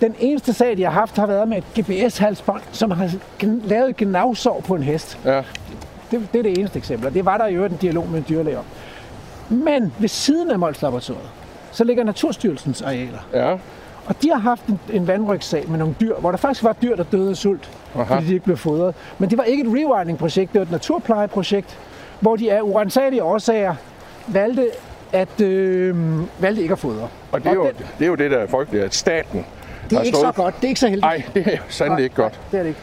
Den 0.00 0.14
eneste 0.18 0.52
sag, 0.52 0.76
de 0.76 0.82
har 0.82 0.90
haft, 0.90 1.16
har 1.16 1.26
været 1.26 1.48
med 1.48 1.58
et 1.58 1.64
GPS-halsbånd, 1.80 2.62
som 2.72 2.90
har 2.90 3.10
lavet 3.64 3.90
et 3.90 3.96
gnavsår 3.96 4.60
på 4.60 4.74
en 4.74 4.82
hest. 4.82 5.18
Ja, 5.24 5.42
Det, 6.10 6.28
det 6.32 6.38
er 6.38 6.42
det 6.42 6.58
eneste 6.58 6.78
eksempel, 6.78 7.06
og 7.06 7.14
det 7.14 7.24
var 7.24 7.38
der 7.38 7.46
i 7.46 7.54
øvrigt 7.54 7.72
en 7.72 7.78
dialog 7.78 8.08
med 8.08 8.18
en 8.18 8.24
dyrlæge 8.28 8.58
om. 8.58 8.64
Men 9.48 9.92
ved 9.98 10.08
siden 10.08 10.50
af 10.50 10.58
Mols 10.58 10.82
Laboratoriet, 10.82 11.30
så 11.72 11.84
ligger 11.84 12.04
Naturstyrelsens 12.04 12.82
arealer. 12.82 13.18
ja. 13.34 13.56
Og 14.06 14.14
de 14.22 14.30
har 14.32 14.38
haft 14.38 14.66
en, 14.66 14.80
en 14.92 15.06
vandrygssag 15.06 15.64
med 15.68 15.78
nogle 15.78 15.94
dyr, 16.00 16.14
hvor 16.14 16.30
der 16.30 16.38
faktisk 16.38 16.64
var 16.64 16.72
dyr, 16.82 16.96
der 16.96 17.04
døde 17.04 17.30
af 17.30 17.36
sult, 17.36 17.70
Aha. 17.96 18.14
fordi 18.14 18.26
de 18.26 18.32
ikke 18.32 18.44
blev 18.44 18.56
fodret. 18.56 18.94
Men 19.18 19.30
det 19.30 19.38
var 19.38 19.44
ikke 19.44 19.62
et 19.62 19.68
rewilding-projekt, 19.68 20.52
det 20.52 20.58
var 20.58 20.64
et 20.64 20.70
naturplejeprojekt, 20.72 21.78
hvor 22.20 22.36
de 22.36 22.52
af 22.52 22.60
urensagelige 22.62 23.22
årsager 23.22 23.74
valgte, 24.28 24.70
at, 25.12 25.40
øh, 25.40 25.96
valgte 26.42 26.62
ikke 26.62 26.72
at 26.72 26.78
fodre. 26.78 27.08
Og 27.32 27.40
det 27.40 27.48
er, 27.50 27.54
jo, 27.54 27.64
den- 27.64 27.86
det 27.98 28.04
er 28.04 28.08
jo 28.08 28.14
det, 28.14 28.30
der 28.30 28.38
er 28.38 28.46
frygteligt, 28.46 28.84
at 28.84 28.94
staten 28.94 29.44
Det 29.90 29.98
er 29.98 30.02
ikke 30.02 30.16
stået... 30.18 30.34
så 30.34 30.42
godt, 30.42 30.56
det 30.56 30.64
er 30.64 30.68
ikke 30.68 30.80
så 30.80 30.86
heldigt. 30.88 31.02
Nej, 31.04 31.22
det 31.34 31.46
er 31.46 31.58
sandelig 31.68 32.04
ikke 32.04 32.16
godt. 32.16 32.32
Nej, 32.32 32.40
det 32.50 32.58
er 32.58 32.62
det 32.62 32.68
ikke. 32.68 32.80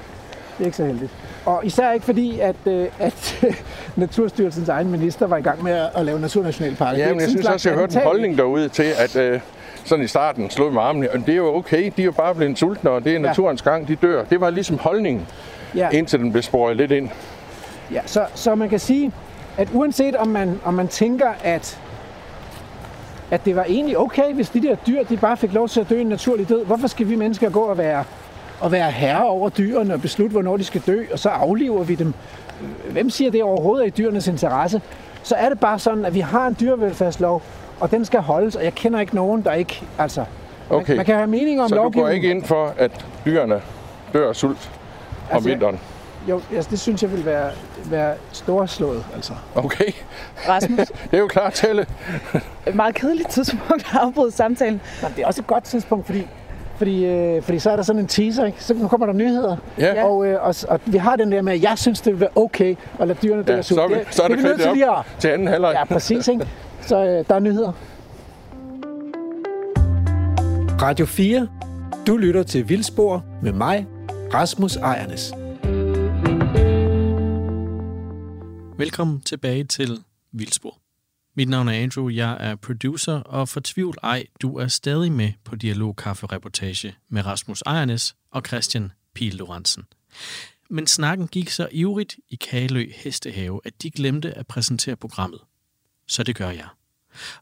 Det 0.57 0.63
er 0.63 0.65
ikke 0.65 0.77
så 0.77 0.85
heldigt. 0.85 1.11
Og 1.45 1.65
især 1.65 1.91
ikke 1.91 2.05
fordi, 2.05 2.39
at, 2.39 2.55
øh, 2.65 2.87
at 2.99 3.45
Naturstyrelsens 3.95 4.69
egen 4.69 4.91
minister 4.91 5.27
var 5.27 5.37
i 5.37 5.41
gang 5.41 5.63
med 5.63 5.87
at, 5.95 6.05
lave 6.05 6.19
naturnationalparker. 6.19 7.03
Er 7.03 7.07
Ja, 7.07 7.13
men 7.13 7.21
jeg 7.21 7.29
synes 7.29 7.45
også, 7.45 7.69
jeg 7.69 7.77
hørte 7.77 7.95
en 7.95 8.03
holdning 8.03 8.37
derude 8.37 8.69
til, 8.69 8.93
at 8.97 9.15
øh, 9.15 9.39
sådan 9.85 10.05
i 10.05 10.07
starten 10.07 10.49
slog 10.49 10.73
med 10.73 10.81
armene, 10.81 11.11
og 11.11 11.19
det 11.19 11.29
er 11.29 11.35
jo 11.35 11.55
okay, 11.55 11.91
de 11.97 12.01
er 12.01 12.05
jo 12.05 12.11
bare 12.11 12.35
blevet 12.35 12.59
sultne, 12.59 12.89
og 12.89 13.03
det 13.03 13.15
er 13.15 13.19
naturens 13.19 13.61
gang, 13.61 13.87
de 13.87 13.95
dør. 13.95 14.23
Det 14.23 14.41
var 14.41 14.49
ligesom 14.49 14.77
holdningen, 14.77 15.27
Ja, 15.75 15.89
indtil 15.89 16.19
den 16.19 16.31
blev 16.31 16.43
sporet 16.43 16.77
lidt 16.77 16.91
ind. 16.91 17.09
ja 17.91 18.01
så, 18.05 18.25
så 18.35 18.55
man 18.55 18.69
kan 18.69 18.79
sige, 18.79 19.11
at 19.57 19.67
uanset 19.73 20.15
om 20.15 20.27
man, 20.27 20.59
om 20.65 20.73
man 20.73 20.87
tænker, 20.87 21.29
at 21.43 21.79
at 23.31 23.45
det 23.45 23.55
var 23.55 23.63
egentlig 23.63 23.97
okay, 23.97 24.33
hvis 24.33 24.49
de 24.49 24.61
der 24.61 24.75
dyr, 24.87 25.03
de 25.03 25.17
bare 25.17 25.37
fik 25.37 25.53
lov 25.53 25.69
til 25.69 25.79
at 25.79 25.89
dø 25.89 26.01
en 26.01 26.07
naturlig 26.07 26.49
død. 26.49 26.65
Hvorfor 26.65 26.87
skal 26.87 27.09
vi 27.09 27.15
mennesker 27.15 27.49
gå 27.49 27.59
og 27.59 27.77
være, 27.77 28.03
og 28.61 28.71
være 28.71 28.91
herre 28.91 29.27
over 29.29 29.49
dyrene 29.49 29.93
og 29.93 30.01
beslutte, 30.01 30.31
hvornår 30.31 30.57
de 30.57 30.63
skal 30.63 30.81
dø, 30.87 31.03
og 31.13 31.19
så 31.19 31.29
afliver 31.29 31.83
vi 31.83 31.95
dem? 31.95 32.13
Hvem 32.91 33.09
siger 33.09 33.31
det 33.31 33.43
overhovedet 33.43 33.83
er 33.83 33.87
i 33.87 33.89
dyrenes 33.89 34.27
interesse? 34.27 34.81
Så 35.23 35.35
er 35.35 35.49
det 35.49 35.59
bare 35.59 35.79
sådan, 35.79 36.05
at 36.05 36.13
vi 36.13 36.19
har 36.19 36.47
en 36.47 36.57
dyrevelfærdslov, 36.59 37.41
og 37.79 37.91
den 37.91 38.05
skal 38.05 38.19
holdes, 38.19 38.55
og 38.55 38.63
jeg 38.63 38.75
kender 38.75 38.99
ikke 38.99 39.15
nogen, 39.15 39.41
der 39.43 39.53
ikke... 39.53 39.81
Altså, 39.99 40.23
Okay. 40.71 40.87
man, 40.91 40.97
man 40.97 41.05
kan 41.05 41.15
have 41.15 41.27
mening 41.27 41.61
om 41.61 41.69
Så 41.69 41.75
du 41.75 41.81
går 41.81 41.83
lovgivningen. 41.83 42.15
ikke 42.15 42.29
ind 42.31 42.43
for, 42.43 42.73
at 42.77 43.05
dyrene 43.25 43.61
dør 44.13 44.29
af 44.29 44.35
sult 44.35 44.71
om 45.29 45.35
Altså, 45.35 45.49
vinteren? 45.49 45.79
Jo, 46.29 46.41
altså, 46.55 46.71
det 46.71 46.79
synes 46.79 47.03
jeg 47.03 47.11
vil 47.11 47.25
være, 47.25 47.51
være 47.85 48.13
storslået, 48.31 49.05
altså. 49.15 49.33
Okay, 49.55 49.91
Rasmus, 50.49 50.77
det 51.11 51.13
er 51.13 51.17
jo 51.17 51.27
klart 51.27 51.53
tale. 51.53 51.85
et 52.67 52.75
meget 52.75 52.95
kedeligt 52.95 53.29
tidspunkt 53.29 53.73
at 53.93 53.99
afbryde 54.01 54.31
samtalen. 54.31 54.81
Men 55.01 55.11
det 55.15 55.21
er 55.23 55.27
også 55.27 55.41
et 55.41 55.47
godt 55.47 55.63
tidspunkt, 55.63 56.05
fordi, 56.05 56.27
fordi, 56.79 57.05
øh, 57.05 57.41
fordi 57.41 57.59
så 57.59 57.69
er 57.69 57.75
der 57.75 57.83
sådan 57.83 58.01
en 58.01 58.07
teaser, 58.07 58.45
ikke? 58.45 58.63
Så 58.63 58.73
nu 58.73 58.87
kommer 58.87 59.05
der 59.05 59.13
nyheder. 59.13 59.57
Ja. 59.77 60.03
Og, 60.03 60.27
øh, 60.27 60.43
og, 60.43 60.55
og, 60.67 60.79
vi 60.85 60.97
har 60.97 61.15
den 61.15 61.31
der 61.31 61.41
med, 61.41 61.53
at 61.53 61.61
jeg 61.61 61.77
synes, 61.77 62.01
det 62.01 62.13
vil 62.13 62.19
være 62.19 62.29
okay 62.35 62.75
at 62.99 63.07
lade 63.07 63.19
dyrene 63.23 63.43
dø 63.43 63.55
Ja, 63.55 63.61
så 63.61 63.81
er 63.81 63.87
vi, 63.87 63.95
så 64.11 64.23
er 64.23 64.27
det 64.27 64.37
det 64.37 64.45
er 64.45 64.49
nødt 64.49 64.61
til 64.61 64.71
lige 64.73 64.91
at... 64.91 65.05
til 65.19 65.27
anden 65.27 65.47
halvleg. 65.47 65.73
Ja, 65.73 65.85
præcis, 65.85 66.27
ikke? 66.27 66.47
Så 66.81 67.05
øh, 67.05 67.25
der 67.27 67.35
er 67.35 67.39
nyheder. 67.39 67.71
Radio 70.81 71.05
4. 71.05 71.47
Du 72.07 72.17
lytter 72.17 72.43
til 72.43 72.69
Vildspor 72.69 73.25
med 73.43 73.53
mig, 73.53 73.87
Rasmus 74.33 74.75
Ejernes. 74.75 75.33
Velkommen 78.77 79.21
tilbage 79.21 79.63
til 79.63 79.97
Vildspor. 80.33 80.88
Mit 81.35 81.49
navn 81.49 81.67
er 81.67 81.73
Andrew, 81.73 82.09
jeg 82.09 82.37
er 82.39 82.55
producer, 82.55 83.13
og 83.13 83.49
for 83.49 83.61
tvivl 83.63 83.95
ej, 84.03 84.25
du 84.41 84.57
er 84.57 84.67
stadig 84.67 85.11
med 85.11 85.33
på 85.43 85.55
Dialog 85.55 85.95
Kaffe 85.95 86.25
Reportage 86.25 86.95
med 87.09 87.25
Rasmus 87.25 87.61
Ejernes 87.65 88.15
og 88.31 88.43
Christian 88.47 88.91
Pil 89.13 89.35
Lorentzen. 89.35 89.83
Men 90.69 90.87
snakken 90.87 91.27
gik 91.27 91.49
så 91.49 91.69
ivrigt 91.71 92.15
i 92.29 92.35
Kalø 92.35 92.91
Hestehave, 92.95 93.61
at 93.65 93.81
de 93.81 93.91
glemte 93.91 94.33
at 94.33 94.47
præsentere 94.47 94.95
programmet. 94.95 95.39
Så 96.07 96.23
det 96.23 96.35
gør 96.35 96.49
jeg. 96.49 96.67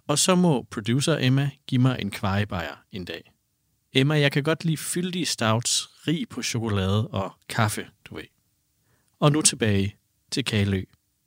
Og 0.08 0.20
så 0.20 0.36
må 0.36 0.64
producer 0.72 1.18
Emma 1.20 1.50
give 1.68 1.82
mig 1.82 1.98
en 2.02 2.12
kvejebajer 2.12 2.76
en 2.92 3.06
dag. 3.06 3.32
Emma, 3.94 4.20
jeg 4.20 4.32
kan 4.32 4.44
godt 4.44 4.66
lide 4.66 4.78
fyldige 4.78 5.26
stouts, 5.26 5.90
rig 6.08 6.30
på 6.30 6.44
chokolade 6.44 7.08
og 7.08 7.32
kaffe, 7.50 7.88
du 8.06 8.16
ved. 8.16 8.24
Og 9.20 9.32
nu 9.32 9.42
tilbage 9.42 9.96
til 10.32 10.46
Kalø 10.46 10.84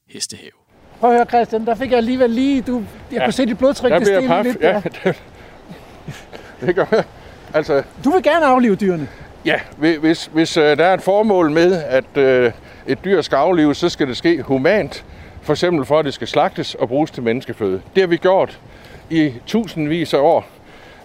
Hestehave. 0.07 0.60
Prøv 1.01 1.11
at 1.11 1.17
høre, 1.17 1.27
Christian, 1.27 1.67
der 1.67 1.75
fik 1.75 1.91
jeg 1.91 1.97
alligevel 1.97 2.31
lige... 2.31 2.63
Du, 2.63 2.83
jeg 3.11 3.19
ja. 3.19 3.25
kunne 3.25 3.33
se 3.33 3.47
dit 3.47 3.59
blodtryk, 3.59 3.91
Der 3.93 3.99
det 3.99 4.07
steg 4.07 4.43
lidt 4.45 4.57
Ja, 4.61 4.73
der. 4.73 4.81
det, 5.05 5.23
det 6.61 6.75
gør 6.75 6.85
jeg. 6.91 7.05
Altså, 7.55 7.83
Du 8.05 8.11
vil 8.11 8.23
gerne 8.23 8.47
aflive 8.47 8.75
dyrene. 8.75 9.09
ja, 9.45 9.61
hvi- 9.77 9.97
hvis, 9.99 10.27
hvis 10.33 10.57
uh, 10.57 10.63
der 10.65 10.85
er 10.85 10.95
et 10.95 11.03
formål 11.03 11.51
med, 11.51 11.83
at 11.87 12.05
uh, 12.47 12.53
et 12.87 13.05
dyr 13.05 13.21
skal 13.23 13.37
aflives, 13.37 13.77
så 13.77 13.89
skal 13.89 14.09
det 14.09 14.17
ske 14.17 14.43
humant. 14.43 15.05
For 15.43 15.53
eksempel 15.53 15.85
for, 15.87 15.99
at 15.99 16.05
det 16.05 16.15
skal 16.15 16.27
slagtes 16.29 16.75
og 16.75 16.89
bruges 16.89 17.11
til 17.11 17.23
menneskeføde. 17.23 17.81
Det 17.95 18.03
har 18.03 18.09
vi 18.09 18.17
gjort 18.17 18.59
i 19.11 19.33
tusindvis 19.47 20.15
af 20.15 20.19
år. 20.19 20.47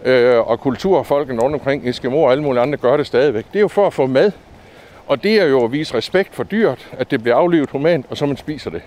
Øh, 0.05 0.39
og 0.47 0.59
kulturfolkene 0.59 1.41
rundt 1.41 1.53
omkring, 1.53 1.89
Eskimo 1.89 2.21
og 2.23 2.31
alle 2.31 2.43
mulige 2.43 2.61
andre, 2.61 2.77
gør 2.77 2.97
det 2.97 3.07
stadigvæk. 3.07 3.45
Det 3.53 3.59
er 3.59 3.61
jo 3.61 3.67
for 3.67 3.87
at 3.87 3.93
få 3.93 4.05
mad. 4.05 4.31
Og 5.07 5.23
det 5.23 5.41
er 5.41 5.45
jo 5.45 5.63
at 5.63 5.71
vise 5.71 5.93
respekt 5.97 6.35
for 6.35 6.43
dyret, 6.43 6.87
at 6.99 7.11
det 7.11 7.21
bliver 7.23 7.35
aflivet 7.35 7.69
humant, 7.69 8.05
og 8.09 8.17
så 8.17 8.25
man 8.25 8.37
spiser 8.37 8.69
det. 8.69 8.81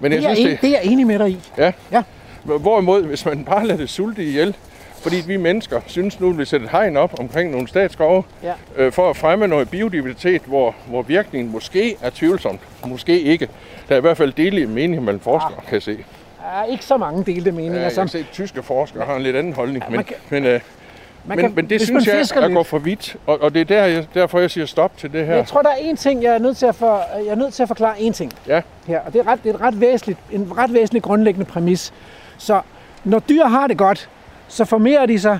Men 0.00 0.12
Det 0.12 0.18
er, 0.24 0.28
jeg, 0.28 0.38
en, 0.38 0.46
det 0.46 0.64
er 0.64 0.68
jeg 0.68 0.80
enig 0.84 1.06
med 1.06 1.18
dig 1.18 1.30
i. 1.30 1.38
Ja. 1.58 1.72
Ja. 1.92 2.02
Hvorimod, 2.44 3.02
hvis 3.02 3.24
man 3.26 3.44
bare 3.44 3.66
lader 3.66 3.78
det 3.80 3.90
sulte 3.90 4.24
ihjel, 4.24 4.56
fordi 5.02 5.16
vi 5.26 5.36
mennesker 5.36 5.80
synes 5.86 6.20
nu, 6.20 6.30
at 6.30 6.38
vi 6.38 6.44
sætter 6.44 6.68
hegn 6.72 6.96
op 6.96 7.14
omkring 7.20 7.50
nogle 7.50 7.68
statsskove, 7.68 8.22
Ja. 8.42 8.52
øh, 8.76 8.92
for 8.92 9.10
at 9.10 9.16
fremme 9.16 9.46
noget 9.46 9.70
biodiversitet, 9.70 10.42
hvor, 10.46 10.74
hvor 10.86 11.02
virkningen 11.02 11.52
måske 11.52 11.96
er 12.02 12.10
tvivlsomt, 12.10 12.60
måske 12.86 13.20
ikke. 13.20 13.48
Der 13.88 13.94
er 13.94 13.98
i 13.98 14.00
hvert 14.00 14.16
fald 14.16 14.32
dele 14.32 14.66
mening 14.66 15.02
mellem 15.04 15.20
forskere, 15.20 15.52
kan 15.68 15.74
jeg 15.74 15.82
se. 15.82 15.96
Der 16.42 16.60
er 16.60 16.64
ikke 16.64 16.84
så 16.84 16.96
mange 16.96 17.24
delte 17.24 17.52
meninger. 17.52 17.76
Ja, 17.78 17.82
jeg 17.82 17.92
som, 17.92 18.02
kan 18.02 18.08
se, 18.08 18.18
at 18.18 18.24
tyske 18.32 18.62
forskere 18.62 19.04
har 19.04 19.16
en 19.16 19.22
lidt 19.22 19.36
anden 19.36 19.52
holdning, 19.52 19.84
Ja, 19.90 19.96
men, 19.96 20.04
kan- 20.04 20.16
men, 20.30 20.44
øh, 20.44 20.60
man 21.26 21.38
men, 21.38 21.52
men 21.54 21.70
det 21.70 21.80
synes 21.80 22.06
jeg 22.06 22.18
fisker 22.18 22.40
er 22.40 22.46
lidt- 22.48 22.56
gå 22.56 22.62
for 22.62 22.78
vidt, 22.78 23.16
og, 23.26 23.42
og 23.42 23.54
det 23.54 23.60
er 23.60 23.64
der, 23.64 23.84
jeg, 23.84 24.06
derfor, 24.14 24.38
jeg 24.40 24.50
siger 24.50 24.66
stop 24.66 24.96
til 24.96 25.12
det 25.12 25.26
her. 25.26 25.34
Jeg 25.34 25.46
tror, 25.46 25.62
der 25.62 25.68
er 25.70 25.76
en 25.80 25.96
ting, 25.96 26.22
jeg 26.22 26.34
er 26.34 26.38
nødt 26.38 26.56
til 26.56 26.66
at, 26.66 26.74
for, 26.74 27.02
jeg 27.24 27.26
er 27.30 27.34
nødt 27.34 27.54
til 27.54 27.62
at 27.62 27.68
forklare 27.68 28.00
en 28.00 28.12
ting 28.12 28.32
Ja. 28.48 28.60
her. 28.86 29.00
Og 29.00 29.12
det 29.12 29.18
er, 29.20 29.26
ret, 29.28 29.44
det 29.44 29.50
er 29.50 29.54
et 29.54 29.60
ret 29.60 29.80
væsentligt, 29.80 30.18
en 30.32 30.52
ret 30.58 30.72
væsentlig 30.74 31.02
grundlæggende 31.02 31.46
præmis. 31.46 31.92
Så 32.38 32.60
når 33.04 33.18
dyr 33.18 33.44
har 33.44 33.66
det 33.66 33.78
godt, 33.78 34.08
så 34.48 34.64
formerer 34.64 35.06
de 35.06 35.20
sig, 35.20 35.38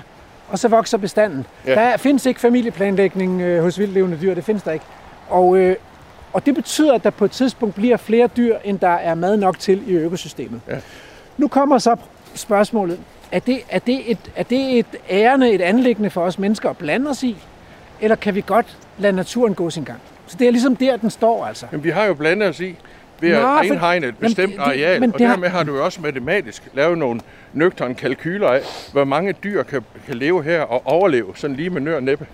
og 0.49 0.59
så 0.59 0.67
vokser 0.67 0.97
bestanden. 0.97 1.45
Ja. 1.67 1.71
Der 1.75 1.97
findes 1.97 2.25
ikke 2.25 2.39
familieplanlægning 2.39 3.41
øh, 3.41 3.63
hos 3.63 3.79
vildlevende 3.79 4.17
dyr, 4.21 4.33
det 4.33 4.43
findes 4.43 4.63
der 4.63 4.71
ikke. 4.71 4.85
Og, 5.29 5.57
øh, 5.57 5.75
og 6.33 6.45
det 6.45 6.55
betyder, 6.55 6.93
at 6.93 7.03
der 7.03 7.09
på 7.09 7.25
et 7.25 7.31
tidspunkt 7.31 7.75
bliver 7.75 7.97
flere 7.97 8.27
dyr, 8.27 8.57
end 8.63 8.79
der 8.79 8.87
er 8.89 9.15
mad 9.15 9.37
nok 9.37 9.59
til 9.59 9.83
i 9.91 9.93
økosystemet. 9.93 10.61
Ja. 10.67 10.75
Nu 11.37 11.47
kommer 11.47 11.77
så 11.77 11.95
spørgsmålet, 12.35 12.99
er 13.31 13.39
det, 13.39 13.59
er, 13.69 13.79
det 13.79 14.11
et, 14.11 14.17
er 14.35 14.43
det 14.43 14.79
et 14.79 14.85
ærende, 15.09 15.51
et 15.51 15.61
anlæggende 15.61 16.09
for 16.09 16.21
os 16.21 16.39
mennesker 16.39 16.69
at 16.69 16.77
blande 16.77 17.09
os 17.09 17.23
i? 17.23 17.37
Eller 18.01 18.15
kan 18.15 18.35
vi 18.35 18.43
godt 18.47 18.77
lade 18.97 19.13
naturen 19.13 19.53
gå 19.53 19.69
sin 19.69 19.83
gang? 19.83 19.99
Så 20.27 20.35
det 20.39 20.47
er 20.47 20.51
ligesom 20.51 20.75
der, 20.75 20.97
den 20.97 21.09
står 21.09 21.45
altså. 21.45 21.65
Men 21.71 21.83
vi 21.83 21.89
har 21.89 22.05
jo 22.05 22.13
blandet 22.13 22.49
os 22.49 22.59
i 22.59 22.75
ved 23.19 23.29
at 23.31 23.41
Nå, 23.41 23.47
for- 23.57 23.63
indhegne 23.63 24.07
et 24.07 24.17
bestemt 24.17 24.53
det- 24.53 24.59
areal, 24.59 24.99
men 24.99 25.13
og 25.13 25.19
har- 25.19 25.27
dermed 25.27 25.49
har 25.49 25.63
du 25.63 25.75
jo 25.75 25.85
også 25.85 26.01
matematisk 26.01 26.63
lavet 26.73 26.97
nogle 26.97 27.19
nøgterne 27.53 27.95
kalkyler 27.95 28.47
af, 28.47 28.61
hvor 28.91 29.03
mange 29.03 29.33
dyr 29.43 29.63
kan, 29.63 29.81
kan 30.07 30.15
leve 30.15 30.43
her 30.43 30.61
og 30.61 30.81
overleve, 30.85 31.25
sådan 31.35 31.55
lige 31.55 31.69
med 31.69 31.81
nør 31.81 31.95
og 31.95 32.03
næppe. 32.03 32.27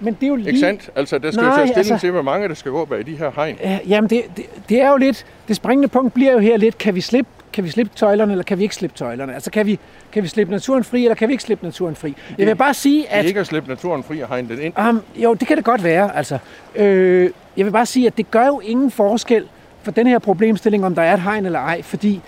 Men 0.00 0.14
det 0.14 0.22
er 0.22 0.28
jo 0.28 0.36
lige... 0.36 0.48
Ikke 0.48 0.60
sandt? 0.60 0.90
Altså, 0.96 1.18
der 1.18 1.30
skal 1.30 1.42
jo 1.42 1.48
Nej, 1.48 1.56
tage 1.56 1.66
stilling 1.68 1.92
altså- 1.92 2.04
til, 2.06 2.10
hvor 2.10 2.22
mange 2.22 2.48
der 2.48 2.54
skal 2.54 2.72
gå 2.72 2.84
bag 2.84 3.06
de 3.06 3.16
her 3.16 3.30
hegn. 3.36 3.56
Ja, 3.62 3.78
Jamen, 3.88 4.10
det, 4.10 4.22
det, 4.36 4.44
det 4.68 4.80
er 4.82 4.90
jo 4.90 4.96
lidt... 4.96 5.26
Det 5.48 5.56
springende 5.56 5.88
punkt 5.88 6.14
bliver 6.14 6.32
jo 6.32 6.38
her 6.38 6.56
lidt, 6.56 6.78
kan 6.78 6.94
vi 6.94 7.00
slippe, 7.00 7.30
kan 7.56 7.64
vi 7.64 7.70
slippe 7.70 7.92
tøjlerne, 7.96 8.32
eller 8.32 8.44
kan 8.44 8.58
vi 8.58 8.62
ikke 8.62 8.74
slippe 8.74 8.96
tøjlerne? 8.96 9.34
Altså, 9.34 9.50
kan 9.50 9.66
vi, 9.66 9.78
kan 10.12 10.22
vi 10.22 10.28
slippe 10.28 10.52
naturen 10.52 10.84
fri, 10.84 11.04
eller 11.04 11.14
kan 11.14 11.28
vi 11.28 11.32
ikke 11.32 11.44
slippe 11.44 11.64
naturen 11.64 11.96
fri? 11.96 12.16
Jeg 12.38 12.46
vil 12.46 12.56
bare 12.56 12.74
sige, 12.74 13.00
Det 13.00 13.06
at... 13.10 13.24
er 13.24 13.28
ikke 13.28 13.40
at 13.40 13.46
slippe 13.46 13.68
naturen 13.68 14.02
fri 14.02 14.20
og 14.20 14.28
hegne 14.28 14.48
den 14.48 14.60
ind. 14.60 14.78
Um, 14.88 15.02
jo, 15.14 15.34
det 15.34 15.48
kan 15.48 15.56
det 15.56 15.64
godt 15.64 15.84
være. 15.84 16.16
Altså, 16.16 16.38
øh, 16.74 17.30
jeg 17.56 17.64
vil 17.64 17.72
bare 17.72 17.86
sige, 17.86 18.06
at 18.06 18.16
det 18.16 18.30
gør 18.30 18.46
jo 18.46 18.60
ingen 18.60 18.90
forskel 18.90 19.44
for 19.82 19.90
den 19.90 20.06
her 20.06 20.18
problemstilling, 20.18 20.86
om 20.86 20.94
der 20.94 21.02
er 21.02 21.14
et 21.14 21.22
hegn 21.22 21.46
eller 21.46 21.60
ej, 21.60 21.82
fordi 21.82 22.20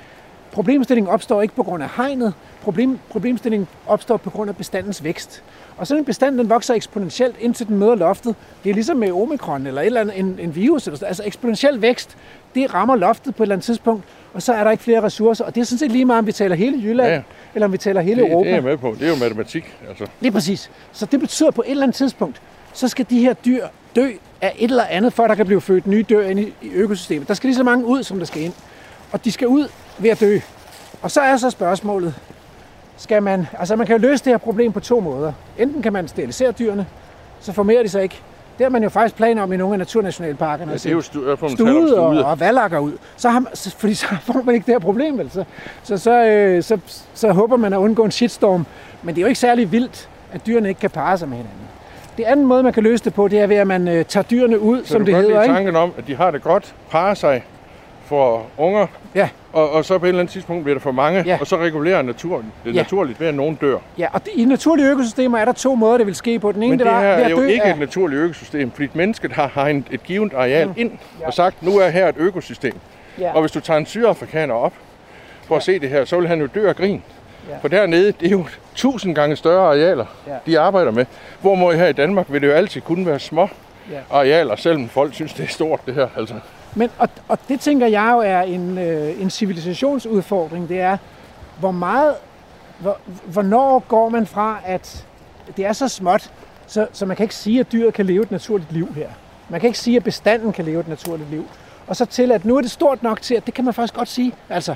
problemstillingen 0.52 1.12
opstår 1.12 1.42
ikke 1.42 1.54
på 1.54 1.62
grund 1.62 1.82
af 1.82 1.88
hegnet. 1.96 2.34
Problem, 2.68 2.98
problemstillingen 3.10 3.68
opstår 3.86 4.16
på 4.16 4.30
grund 4.30 4.50
af 4.50 4.56
bestandens 4.56 5.04
vækst. 5.04 5.42
Og 5.76 5.86
sådan 5.86 6.00
en 6.00 6.04
bestand, 6.04 6.38
den 6.38 6.50
vokser 6.50 6.74
eksponentielt, 6.74 7.36
indtil 7.40 7.68
den 7.68 7.78
møder 7.78 7.94
loftet. 7.94 8.34
Det 8.64 8.70
er 8.70 8.74
ligesom 8.74 8.96
med 8.96 9.12
omikron 9.12 9.66
eller 9.66 9.80
et 9.80 9.86
eller 9.86 10.00
andet, 10.00 10.18
en, 10.18 10.38
en 10.42 10.54
virus. 10.54 10.86
Eller 10.86 10.96
sådan. 10.96 11.08
Altså 11.08 11.22
eksponentiel 11.26 11.82
vækst, 11.82 12.16
det 12.54 12.74
rammer 12.74 12.96
loftet 12.96 13.34
på 13.34 13.42
et 13.42 13.44
eller 13.44 13.54
andet 13.54 13.64
tidspunkt, 13.64 14.04
og 14.34 14.42
så 14.42 14.52
er 14.52 14.64
der 14.64 14.70
ikke 14.70 14.82
flere 14.84 15.02
ressourcer. 15.02 15.44
Og 15.44 15.54
det 15.54 15.60
er 15.60 15.64
sådan 15.64 15.78
set 15.78 15.92
lige 15.92 16.04
meget, 16.04 16.18
om 16.18 16.26
vi 16.26 16.32
taler 16.32 16.56
hele 16.56 16.78
Jylland, 16.82 17.08
Ja, 17.10 17.22
eller 17.54 17.66
om 17.66 17.72
vi 17.72 17.78
taler 17.78 18.00
hele 18.00 18.22
Det, 18.22 18.30
Europa. 18.30 18.48
det 18.48 18.52
er 18.52 18.56
jeg 18.56 18.64
med 18.64 18.76
på. 18.76 18.96
Det 18.98 19.06
er 19.06 19.10
jo 19.10 19.16
matematik. 19.16 19.76
Altså. 19.88 20.06
Lige 20.20 20.32
præcis. 20.32 20.70
Så 20.92 21.06
det 21.06 21.20
betyder, 21.20 21.48
at 21.48 21.54
på 21.54 21.62
et 21.66 21.70
eller 21.70 21.82
andet 21.82 21.96
tidspunkt, 21.96 22.42
så 22.72 22.88
skal 22.88 23.06
de 23.10 23.20
her 23.20 23.32
dyr 23.34 23.66
dø 23.96 24.10
af 24.40 24.54
et 24.58 24.70
eller 24.70 24.84
andet, 24.84 25.10
at 25.20 25.28
der 25.28 25.34
kan 25.34 25.46
blive 25.46 25.60
født 25.60 25.86
nye 25.86 26.04
dyr 26.10 26.20
ind 26.20 26.40
i, 26.40 26.54
i 26.62 26.68
økosystemet. 26.70 27.28
Der 27.28 27.34
skal 27.34 27.48
lige 27.48 27.56
så 27.56 27.64
mange 27.64 27.86
ud, 27.86 28.02
som 28.02 28.18
der 28.18 28.26
skal 28.26 28.42
ind. 28.42 28.52
Og 29.12 29.24
de 29.24 29.32
skal 29.32 29.48
ud 29.48 29.68
ved 29.98 30.10
at 30.10 30.20
dø. 30.20 30.38
Og 31.02 31.10
så 31.10 31.20
er 31.20 31.36
så 31.36 31.50
spørgsmålet, 31.50 32.14
skal 32.98 33.22
man, 33.22 33.46
altså 33.58 33.76
man 33.76 33.86
kan 33.86 34.00
løse 34.00 34.24
det 34.24 34.32
her 34.32 34.38
problem 34.38 34.72
på 34.72 34.80
to 34.80 35.00
måder. 35.00 35.32
Enten 35.58 35.82
kan 35.82 35.92
man 35.92 36.08
sterilisere 36.08 36.50
dyrene, 36.52 36.86
så 37.40 37.52
formerer 37.52 37.82
de 37.82 37.88
sig 37.88 38.02
ikke. 38.02 38.20
Det 38.58 38.64
har 38.64 38.70
man 38.70 38.82
jo 38.82 38.88
faktisk 38.88 39.16
planer 39.16 39.42
om 39.42 39.52
i 39.52 39.56
nogle 39.56 39.74
af 39.74 39.78
naturnationalparkerne. 39.78 40.70
Ja, 40.70 40.74
at 40.74 40.82
det 40.82 40.88
er 40.88 40.92
jo 40.92 41.00
stu- 41.00 41.44
om 41.44 41.48
stude 41.50 41.98
og, 42.00 42.14
stude. 42.14 42.26
og 42.26 42.40
valakker 42.40 42.78
ud. 42.78 42.92
Så 43.16 43.28
har 43.30 43.38
man, 43.40 43.56
så- 43.56 43.76
fordi 43.78 43.94
så 43.94 44.06
får 44.22 44.42
man 44.44 44.54
ikke 44.54 44.66
det 44.66 44.74
her 44.74 44.78
problem, 44.78 45.18
vel? 45.18 45.30
Så, 45.30 45.44
så, 45.82 45.96
så, 45.96 46.24
øh, 46.24 46.62
så, 46.62 46.78
så 47.14 47.32
håber 47.32 47.56
man 47.56 47.72
at 47.72 47.76
undgå 47.78 48.04
en 48.04 48.10
shitstorm. 48.10 48.66
Men 49.02 49.14
det 49.14 49.20
er 49.20 49.22
jo 49.22 49.28
ikke 49.28 49.40
særlig 49.40 49.72
vildt, 49.72 50.08
at 50.32 50.46
dyrene 50.46 50.68
ikke 50.68 50.80
kan 50.80 50.90
parre 50.90 51.18
sig 51.18 51.28
med 51.28 51.36
hinanden. 51.36 51.60
Det 52.16 52.24
anden 52.24 52.46
måde, 52.46 52.62
man 52.62 52.72
kan 52.72 52.82
løse 52.82 53.04
det 53.04 53.14
på, 53.14 53.28
det 53.28 53.40
er 53.40 53.46
ved, 53.46 53.56
at 53.56 53.66
man 53.66 53.88
øh, 53.88 54.04
tager 54.04 54.24
dyrene 54.24 54.60
ud, 54.60 54.82
Så 54.84 54.88
som 54.92 55.00
du 55.00 55.06
det 55.06 55.14
hedder. 55.14 55.28
lide 55.30 55.42
Ikke? 55.44 55.54
tanken 55.54 55.76
om, 55.76 55.92
at 55.98 56.06
de 56.06 56.16
har 56.16 56.30
det 56.30 56.42
godt, 56.42 56.74
parer 56.90 57.14
sig, 57.14 57.44
for 58.06 58.42
unger, 58.58 58.86
Ja. 59.14 59.28
Og, 59.52 59.70
og 59.70 59.84
så 59.84 59.98
på 59.98 60.04
et 60.04 60.08
eller 60.08 60.20
andet 60.20 60.32
tidspunkt 60.32 60.64
bliver 60.64 60.74
der 60.74 60.80
for 60.82 60.92
mange, 60.92 61.22
Ja. 61.26 61.38
og 61.40 61.46
så 61.46 61.56
regulerer 61.56 62.02
naturen 62.02 62.52
det 62.64 62.74
Ja. 62.74 62.78
naturligt 62.78 63.20
ved, 63.20 63.26
at 63.26 63.34
nogen 63.34 63.54
dør. 63.54 63.78
Ja, 63.98 64.06
og 64.12 64.24
det, 64.24 64.32
i 64.34 64.44
naturlige 64.44 64.86
økosystemer 64.88 65.38
er 65.38 65.44
der 65.44 65.52
to 65.52 65.74
måder, 65.74 65.96
det 65.98 66.06
vil 66.06 66.14
ske 66.14 66.38
på. 66.38 66.52
Den 66.52 66.62
ene, 66.62 66.70
Men 66.70 66.78
det 66.78 66.86
var 66.86 67.00
her 67.00 67.08
er 67.08 67.28
jo 67.28 67.40
ikke 67.42 67.62
af, 67.64 67.72
et 67.72 67.78
naturligt 67.78 68.20
økosystem, 68.20 68.70
fordi 68.70 68.88
mennesket 68.94 69.32
har 69.32 69.50
hegnet 69.54 69.84
et 69.90 70.02
givet 70.02 70.34
areal 70.34 70.66
Mm. 70.68 70.74
ind 70.76 70.90
Ja. 71.20 71.26
og 71.26 71.34
sagt, 71.34 71.62
nu 71.62 71.78
er 71.78 71.88
her 71.88 72.08
et 72.08 72.14
økosystem. 72.18 72.74
Ja. 73.20 73.32
Og 73.34 73.40
hvis 73.40 73.52
du 73.52 73.60
tager 73.60 73.78
en 73.78 73.86
sydafrikaner 73.86 74.54
op 74.54 74.72
for 75.46 75.56
at 75.56 75.62
se 75.62 75.78
det 75.78 75.88
her, 75.88 76.04
så 76.04 76.18
vil 76.18 76.28
han 76.28 76.40
jo 76.40 76.48
dø 76.54 76.68
af 76.68 76.76
grin. 76.76 77.02
Ja. 77.50 77.56
For 77.60 77.68
dernede, 77.68 78.12
det 78.12 78.26
er 78.26 78.30
jo 78.30 78.44
tusind 78.74 79.14
gange 79.14 79.36
større 79.36 79.66
arealer, 79.66 80.04
Ja. 80.26 80.32
de 80.46 80.58
arbejder 80.60 80.90
med. 80.90 81.04
Hvorimod 81.40 81.74
her 81.74 81.86
i 81.86 81.92
Danmark 81.92 82.26
vil 82.28 82.40
det 82.42 82.46
jo 82.48 82.52
altid 82.52 82.80
kun 82.80 83.06
være 83.06 83.18
små 83.18 83.48
Ja. 83.92 83.98
arealer, 84.10 84.56
selvom 84.56 84.88
folk 84.88 85.14
synes, 85.14 85.32
det 85.32 85.44
er 85.44 85.48
stort 85.48 85.80
det 85.86 85.94
her. 85.94 86.08
Altså. 86.16 86.34
Men, 86.78 86.90
og, 86.98 87.08
og 87.28 87.38
det 87.48 87.60
tænker 87.60 87.86
jeg 87.86 88.10
jo 88.12 88.18
er 88.18 88.40
en, 88.40 88.78
øh, 88.78 89.22
en 89.22 89.30
civilisationsudfordring. 89.30 90.68
Det 90.68 90.80
er, 90.80 90.96
hvor 91.60 91.70
meget, 91.70 92.14
hvor, 92.78 92.98
hvornår 93.24 93.78
går 93.88 94.08
man 94.08 94.26
fra, 94.26 94.60
at 94.64 95.06
det 95.56 95.66
er 95.66 95.72
så 95.72 95.88
småt, 95.88 96.30
så, 96.66 96.86
så 96.92 97.06
man 97.06 97.16
kan 97.16 97.24
ikke 97.24 97.34
sige, 97.34 97.60
at 97.60 97.72
dyret 97.72 97.94
kan 97.94 98.06
leve 98.06 98.22
et 98.22 98.30
naturligt 98.30 98.72
liv 98.72 98.94
her. 98.94 99.08
Man 99.48 99.60
kan 99.60 99.66
ikke 99.68 99.78
sige, 99.78 99.96
at 99.96 100.04
bestanden 100.04 100.52
kan 100.52 100.64
leve 100.64 100.80
et 100.80 100.88
naturligt 100.88 101.30
liv. 101.30 101.44
Og 101.86 101.96
så 101.96 102.04
til, 102.04 102.32
at 102.32 102.44
nu 102.44 102.56
er 102.56 102.60
det 102.60 102.70
stort 102.70 103.02
nok 103.02 103.22
til, 103.22 103.34
at 103.34 103.46
det 103.46 103.54
kan 103.54 103.64
man 103.64 103.74
faktisk 103.74 103.94
godt 103.94 104.08
sige. 104.08 104.32
Altså, 104.48 104.74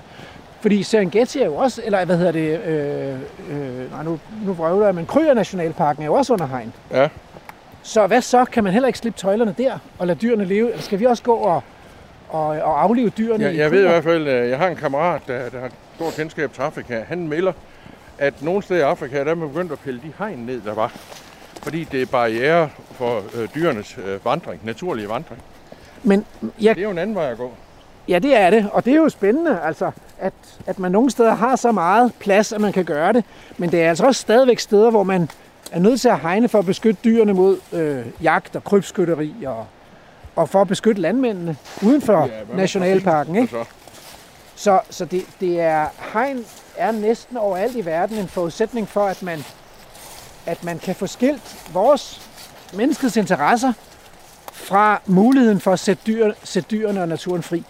fordi 0.61 0.83
Serengeti 0.83 1.41
er 1.41 1.47
jo 1.47 1.55
også, 1.55 1.83
eller 1.85 2.05
hvad 2.05 2.17
hedder 2.17 2.33
det, 2.33 2.61
øh, 2.65 3.15
øh, 3.51 3.91
nej, 3.93 4.03
nu, 4.03 4.19
nu 4.45 4.53
vrøvler 4.53 4.87
jeg, 4.87 4.95
men 4.95 5.07
Kryer 5.07 5.35
Nationalparken 5.35 6.03
er 6.03 6.07
jo 6.07 6.15
også 6.15 6.33
under 6.33 6.47
hegn. 6.47 6.73
Ja. 6.91 7.09
Så 7.83 8.07
hvad 8.07 8.23
så? 8.23 8.45
Kan 8.45 8.65
man 8.65 8.73
heller 8.73 8.87
ikke 8.87 8.99
slippe 8.99 9.19
tøjlerne 9.19 9.55
der 9.59 9.79
og 9.99 10.07
lade 10.07 10.19
dyrene 10.19 10.45
leve? 10.45 10.71
Eller 10.71 10.83
skal 10.83 11.01
vi 11.01 11.05
også 11.05 11.23
gå 11.23 11.35
og, 11.35 11.63
og, 12.33 12.47
og 12.47 12.83
aflive 12.83 13.09
dyrene 13.09 13.45
Jeg, 13.45 13.55
i 13.55 13.71
ved 13.71 13.85
i 13.85 13.89
hvert 13.89 14.05
fald, 14.05 14.29
at 14.29 14.51
jeg 14.51 14.59
har 14.59 14.69
en 14.69 14.77
kammerat, 14.77 15.23
der, 15.27 15.49
der 15.49 15.61
har 15.61 15.71
stor 15.95 16.11
kendskab 16.11 16.53
til 16.53 16.63
Afrika. 16.63 17.05
Han 17.09 17.29
melder, 17.29 17.53
at 18.19 18.43
nogle 18.43 18.63
steder 18.63 18.81
i 18.81 18.83
Afrika, 18.83 19.25
der 19.25 19.31
er 19.31 19.35
man 19.35 19.49
begyndt 19.49 19.73
at 19.73 19.79
pille 19.79 20.01
de 20.01 20.13
hegn 20.19 20.39
ned, 20.39 20.61
der 20.61 20.75
var. 20.75 20.93
Fordi 21.63 21.85
det 21.85 22.03
er 22.03 22.07
barriere 22.07 22.69
for 22.91 23.23
øh, 23.35 23.49
dyrenes 23.55 23.99
øh, 24.07 24.25
vandring, 24.25 24.61
naturlige 24.65 25.09
vandring. 25.09 25.43
Men 26.03 26.25
jeg 26.61 26.75
Det 26.75 26.81
er 26.81 26.85
jo 26.85 26.91
en 26.91 26.99
anden 26.99 27.17
vej 27.17 27.31
at 27.31 27.37
gå. 27.37 27.53
Ja, 28.09 28.19
det 28.19 28.37
er 28.37 28.51
det, 28.51 28.69
og 28.73 28.85
det 28.85 28.93
er 28.93 28.97
jo 28.97 29.09
spændende, 29.09 29.61
altså, 29.65 29.91
at, 30.19 30.33
at 30.67 30.79
man 30.79 30.93
nogle 30.93 31.11
steder 31.11 31.35
har 31.35 31.57
så 31.57 31.73
meget 31.73 32.13
plads, 32.21 32.53
at 32.53 32.61
man 32.61 32.73
kan 32.73 32.85
gøre 32.85 33.13
det. 33.13 33.25
Men 33.59 33.73
det 33.73 33.83
er 33.83 33.89
altså 33.89 34.07
også 34.07 34.21
stadigvæk 34.21 34.59
steder, 34.59 34.91
hvor 34.91 35.03
man 35.03 35.29
er 35.73 35.79
nødt 35.79 36.01
til 36.01 36.09
at 36.09 36.21
hegne 36.21 36.49
for 36.49 36.59
at 36.59 36.67
beskytte 36.67 37.01
dyrene 37.05 37.33
mod 37.33 37.59
øh, 37.73 38.07
jagt 38.23 38.57
og 38.57 38.65
krybskytteri 38.65 39.35
og, 39.47 39.67
og 40.37 40.49
for 40.49 40.61
at 40.61 40.69
beskytte 40.69 41.01
landmændene 41.01 41.57
uden 41.83 42.03
for 42.03 42.27
Ja, 42.27 42.57
nationalparken. 42.57 43.37
Ikke? 43.37 43.59
Og 43.59 43.67
så, 44.55 44.81
Så, 44.91 45.05
det, 45.05 45.25
det 45.41 45.61
er, 45.61 45.87
hegn 46.13 46.45
er 46.77 46.93
næsten 46.93 47.37
overalt 47.37 47.77
i 47.77 47.85
verden 47.87 48.19
en 48.19 48.29
forudsætning 48.29 48.89
for, 48.89 49.07
at 49.07 49.23
man, 49.23 49.45
at 50.47 50.65
man 50.65 50.79
kan 50.79 50.95
få 50.95 51.07
skilt 51.07 51.71
vores 51.73 52.29
menneskets 52.75 53.17
interesser 53.17 53.73
fra 54.53 55.01
muligheden 55.07 55.61
for 55.61 55.73
at 55.73 55.79
sætte, 55.79 56.03
dyr, 56.07 56.33
sætte 56.45 56.69
dyrene 56.71 57.03
og 57.03 57.09
naturen 57.09 57.43
fri. 57.43 57.65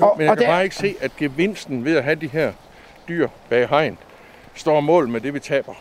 og, 0.00 0.14
men 0.18 0.26
jeg 0.26 0.30
kan 0.30 0.38
det 0.38 0.46
er- 0.46 0.50
bare 0.52 0.64
ikke 0.64 0.76
se, 0.76 0.94
at 1.00 1.16
gevinsten 1.16 1.84
ved 1.84 1.96
at 1.96 2.04
have 2.04 2.14
de 2.16 2.28
her 2.28 2.52
dyr 3.08 3.28
bag 3.48 3.68
hegn 3.68 3.98
står 4.54 4.80
mål 4.80 5.08
med 5.08 5.20
det, 5.20 5.34
vi 5.34 5.40
taber. 5.40 5.74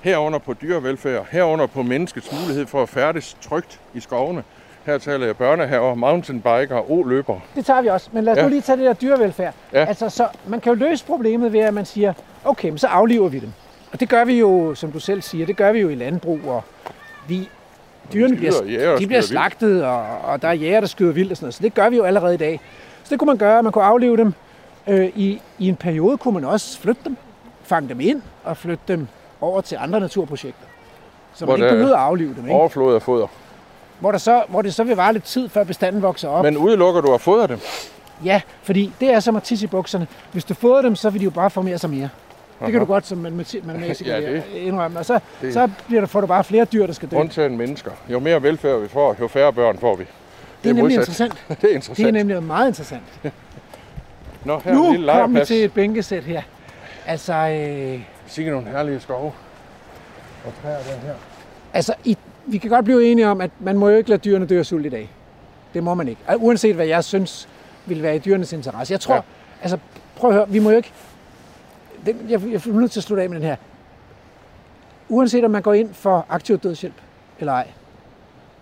Herunder 0.00 0.38
på 0.38 0.54
dyrevelfærd, 0.54 1.26
herunder 1.30 1.66
på 1.66 1.82
menneskets 1.82 2.32
mulighed 2.32 2.66
for 2.66 2.82
at 2.82 2.88
færdes 2.88 3.36
trygt 3.42 3.80
i 3.94 4.00
skovene. 4.00 4.44
Her 4.86 4.98
taler 4.98 5.26
jeg 5.26 5.36
børnehaver, 5.36 5.94
mountainbiker 5.94 6.74
og 6.76 6.90
o-løbere. 6.92 7.40
Det 7.54 7.66
tager 7.66 7.82
vi 7.82 7.88
også, 7.88 8.08
men 8.12 8.24
lad 8.24 8.32
os 8.32 8.36
ja. 8.36 8.42
Nu 8.42 8.48
lige 8.48 8.60
tage 8.60 8.76
det 8.76 8.84
der 8.86 8.92
dyrevelfærd. 8.92 9.54
Ja. 9.72 9.84
Altså, 9.84 10.08
så 10.08 10.28
man 10.46 10.60
kan 10.60 10.72
jo 10.72 10.78
løse 10.78 11.04
problemet 11.04 11.52
ved, 11.52 11.60
at 11.60 11.74
man 11.74 11.84
siger, 11.84 12.12
okay, 12.44 12.68
men 12.68 12.78
så 12.78 12.86
afliver 12.86 13.28
vi 13.28 13.38
dem. 13.38 13.52
Og 13.92 14.00
det 14.00 14.08
gør 14.08 14.24
vi 14.24 14.38
jo, 14.38 14.74
som 14.74 14.92
du 14.92 14.98
selv 15.00 15.22
siger, 15.22 15.46
det 15.46 15.56
gør 15.56 15.72
vi 15.72 15.80
jo 15.80 15.88
i 15.88 15.94
landbrug, 15.94 16.40
og 16.46 16.64
vi, 17.28 17.48
dyrene 18.12 18.36
bliver, 18.36 18.52
jæger 18.64 18.92
og 18.92 18.98
de 18.98 19.06
bliver 19.06 19.20
slagtet, 19.20 19.84
og, 19.84 20.04
og 20.24 20.42
der 20.42 20.48
er 20.48 20.52
jæger, 20.52 20.80
der 20.80 20.86
skyder 20.86 21.12
vildt 21.12 21.30
og 21.30 21.36
sådan 21.36 21.44
noget. 21.44 21.54
Så 21.54 21.62
det 21.62 21.74
gør 21.74 21.88
vi 21.88 21.96
jo 21.96 22.04
allerede 22.04 22.34
i 22.34 22.38
dag. 22.38 22.60
Så 23.04 23.10
det 23.10 23.18
kunne 23.18 23.26
man 23.26 23.36
gøre, 23.36 23.62
man 23.62 23.72
kunne 23.72 23.84
aflive 23.84 24.16
dem. 24.16 24.34
Øh, 24.86 25.06
i, 25.14 25.40
I 25.58 25.68
en 25.68 25.76
periode 25.76 26.16
kunne 26.16 26.34
man 26.34 26.44
også 26.44 26.78
flytte 26.78 27.00
dem, 27.04 27.16
fange 27.62 27.88
dem 27.88 28.00
ind 28.00 28.22
og 28.44 28.56
flytte 28.56 28.84
dem 28.88 29.08
over 29.40 29.60
til 29.60 29.78
andre 29.80 30.00
naturprojekter. 30.00 30.66
Så 31.34 31.46
man 31.46 31.56
Hvor 31.56 31.66
ikke 31.66 31.76
behøver 31.76 31.96
at 31.96 32.02
aflive 32.02 32.34
dem. 32.34 32.44
Ikke? 32.44 32.54
Overflod 32.54 32.94
af 32.94 33.02
foder. 33.02 33.26
Hvor, 34.04 34.10
der 34.12 34.18
så, 34.18 34.42
hvor 34.48 34.62
det 34.62 34.74
så 34.74 34.84
vil 34.84 34.96
vare 34.96 35.12
lidt 35.12 35.24
tid, 35.24 35.48
før 35.48 35.64
bestanden 35.64 36.02
vokser 36.02 36.28
op. 36.28 36.44
Men 36.44 36.56
udelukker 36.56 37.00
du 37.00 37.14
at 37.14 37.20
fodre 37.20 37.46
dem? 37.46 37.58
Ja, 38.24 38.40
fordi 38.62 38.92
det 39.00 39.08
er 39.12 39.20
som 39.20 39.36
at 39.36 39.42
tisse 39.42 39.64
i 39.64 39.66
bukserne. 39.66 40.06
Hvis 40.32 40.44
du 40.44 40.54
fodrer 40.54 40.82
dem, 40.82 40.96
så 40.96 41.10
vil 41.10 41.20
de 41.20 41.24
jo 41.24 41.30
bare 41.30 41.50
formere 41.50 41.78
sig 41.78 41.90
mere. 41.90 42.08
Det 42.64 42.70
kan 42.72 42.80
du 42.80 42.86
godt 42.86 43.06
som 43.06 43.26
matemati- 43.26 43.66
matematiker 43.66 44.16
Ja, 44.20 44.32
det- 44.32 44.42
indrømme. 44.54 44.98
Og 44.98 45.04
så, 45.06 45.18
det- 45.40 45.52
så 45.52 45.68
bliver 45.86 46.00
der, 46.00 46.06
får 46.08 46.20
du 46.20 46.26
bare 46.26 46.44
flere 46.44 46.64
dyr, 46.64 46.86
der 46.86 46.92
skal 46.92 47.10
dø. 47.10 47.16
Undtagen 47.16 47.56
mennesker. 47.56 47.90
Jo 48.08 48.18
mere 48.18 48.42
velfærd 48.42 48.80
vi 48.80 48.88
får, 48.88 49.16
jo 49.20 49.28
færre 49.28 49.52
børn 49.52 49.78
får 49.78 49.96
vi. 49.96 50.04
Det 50.04 50.70
er 50.70 50.74
nemlig 50.74 50.82
modsat. 50.82 50.98
interessant. 50.98 51.32
Det 51.48 51.48
er 51.50 51.54
Det 51.60 51.70
er 51.70 51.74
interessant. 51.74 52.12
nemlig 52.14 52.42
meget 52.42 52.66
interessant. 52.68 53.02
Nå, 54.44 54.58
her 54.64 54.70
er 54.70 54.74
Nu 54.74 54.92
lille 54.92 55.12
kommer 55.12 55.40
vi 55.40 55.46
til 55.46 55.64
et 55.64 55.72
bænkesæt 55.72 56.24
her. 56.24 56.42
Altså, 57.06 57.32
øh, 57.34 58.00
Sikke 58.26 58.50
nogle 58.50 58.66
herlige 58.70 59.00
skove. 59.00 59.32
Og 60.46 60.52
træer 60.62 60.76
den 60.78 61.00
her. 61.06 61.14
altså 61.72 61.94
i, 62.04 62.18
vi 62.46 62.58
kan 62.58 62.70
godt 62.70 62.84
blive 62.84 63.04
enige 63.10 63.28
om, 63.28 63.40
at 63.40 63.50
man 63.60 63.78
må 63.78 63.88
jo 63.88 63.96
ikke 63.96 64.10
lade 64.10 64.20
dyrene 64.20 64.46
dø 64.46 64.58
af 64.58 64.66
sult 64.66 64.86
i 64.86 64.88
dag. 64.88 65.10
Det 65.74 65.82
må 65.82 65.94
man 65.94 66.08
ikke. 66.08 66.20
Uanset 66.36 66.74
hvad 66.74 66.86
jeg 66.86 67.04
synes 67.04 67.48
vil 67.86 68.02
være 68.02 68.16
i 68.16 68.18
dyrenes 68.18 68.52
interesse. 68.52 68.92
Jeg 68.92 69.00
tror, 69.00 69.14
ja. 69.14 69.20
Ja. 69.20 69.62
altså 69.62 69.78
prøv 70.16 70.30
at 70.30 70.36
høre, 70.36 70.48
vi 70.48 70.58
må 70.58 70.70
jo 70.70 70.76
ikke... 70.76 70.92
Den, 72.06 72.16
jeg, 72.28 72.42
jeg 72.42 72.54
er 72.54 72.72
nødt 72.72 72.90
til 72.90 73.00
at 73.00 73.04
slutte 73.04 73.22
af 73.22 73.28
med 73.28 73.36
den 73.36 73.46
her. 73.46 73.56
Uanset 75.08 75.44
om 75.44 75.50
man 75.50 75.62
går 75.62 75.74
ind 75.74 75.94
for 75.94 76.26
aktiv 76.28 76.58
dødshjælp 76.58 76.94
eller 77.38 77.52
ej, 77.52 77.68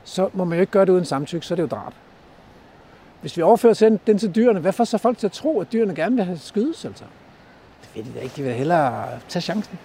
så 0.04 0.28
må 0.32 0.44
man 0.44 0.58
jo 0.58 0.60
ikke 0.60 0.70
gøre 0.72 0.84
det 0.84 0.92
uden 0.92 1.04
samtykke, 1.04 1.46
så 1.46 1.54
er 1.54 1.56
det 1.56 1.62
jo 1.62 1.68
drab. 1.68 1.92
Hvis 3.20 3.36
vi 3.36 3.42
overfører 3.42 3.74
den, 3.74 4.00
den 4.06 4.18
til 4.18 4.34
dyrene, 4.34 4.60
hvad 4.60 4.72
får 4.72 4.84
så 4.84 4.98
folk 4.98 5.18
til 5.18 5.26
at 5.26 5.32
tro, 5.32 5.60
at 5.60 5.72
dyrene 5.72 5.94
gerne 5.94 6.16
vil 6.16 6.24
have 6.24 6.38
skydes, 6.38 6.84
altså? 6.84 7.04
Det 7.82 7.88
ved 7.94 8.12
de 8.12 8.18
da 8.18 8.22
ikke. 8.22 8.36
De 8.36 8.42
vil 8.42 8.52
hellere 8.52 9.04
tage 9.28 9.42
chancen. 9.42 9.78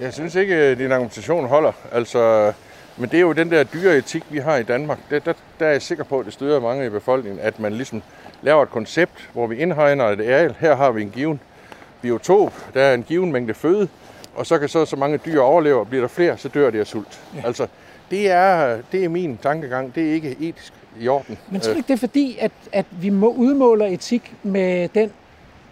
Jeg 0.00 0.12
synes 0.12 0.34
ikke, 0.34 0.54
at 0.54 0.78
din 0.78 0.92
argumentation 0.92 1.48
holder. 1.48 1.72
Altså, 1.92 2.52
men 2.96 3.10
det 3.10 3.16
er 3.16 3.20
jo 3.20 3.32
den 3.32 3.50
der 3.50 3.64
dyreetik, 3.64 4.22
vi 4.30 4.38
har 4.38 4.56
i 4.56 4.62
Danmark. 4.62 4.98
Der, 5.10 5.18
der, 5.18 5.32
der 5.60 5.66
er 5.66 5.70
jeg 5.70 5.82
sikker 5.82 6.04
på, 6.04 6.18
at 6.18 6.26
det 6.26 6.32
støder 6.32 6.60
mange 6.60 6.86
i 6.86 6.88
befolkningen, 6.88 7.40
at 7.40 7.60
man 7.60 7.72
ligesom 7.72 8.02
laver 8.42 8.62
et 8.62 8.70
koncept, 8.70 9.30
hvor 9.32 9.46
vi 9.46 9.56
indhegner 9.56 10.04
et 10.04 10.20
areal. 10.20 10.54
Her 10.58 10.76
har 10.76 10.90
vi 10.90 11.02
en 11.02 11.10
given 11.10 11.40
biotop, 12.02 12.52
der 12.74 12.82
er 12.82 12.94
en 12.94 13.02
given 13.02 13.32
mængde 13.32 13.54
føde, 13.54 13.88
og 14.34 14.46
så 14.46 14.58
kan 14.58 14.68
så, 14.68 14.84
så 14.84 14.96
mange 14.96 15.18
dyr 15.18 15.40
overleve, 15.40 15.80
og 15.80 15.88
bliver 15.88 16.00
der 16.00 16.08
flere, 16.08 16.38
så 16.38 16.48
dør 16.48 16.70
de 16.70 16.80
af 16.80 16.86
sult. 16.86 17.20
Ja. 17.36 17.42
Altså, 17.46 17.66
det 18.10 18.30
er, 18.30 18.78
det 18.92 19.04
er 19.04 19.08
min 19.08 19.38
tankegang. 19.42 19.94
Det 19.94 20.08
er 20.08 20.12
ikke 20.12 20.36
etisk 20.40 20.72
i 21.00 21.08
orden. 21.08 21.38
Men 21.50 21.60
tror 21.60 21.72
du 21.72 21.76
ikke, 21.76 21.88
det 21.88 21.94
er 21.94 21.98
fordi, 21.98 22.38
at, 22.40 22.52
at 22.72 22.86
vi 22.90 23.10
må 23.10 23.32
udmåler 23.32 23.86
etik 23.86 24.34
med 24.42 24.88
den, 24.88 25.12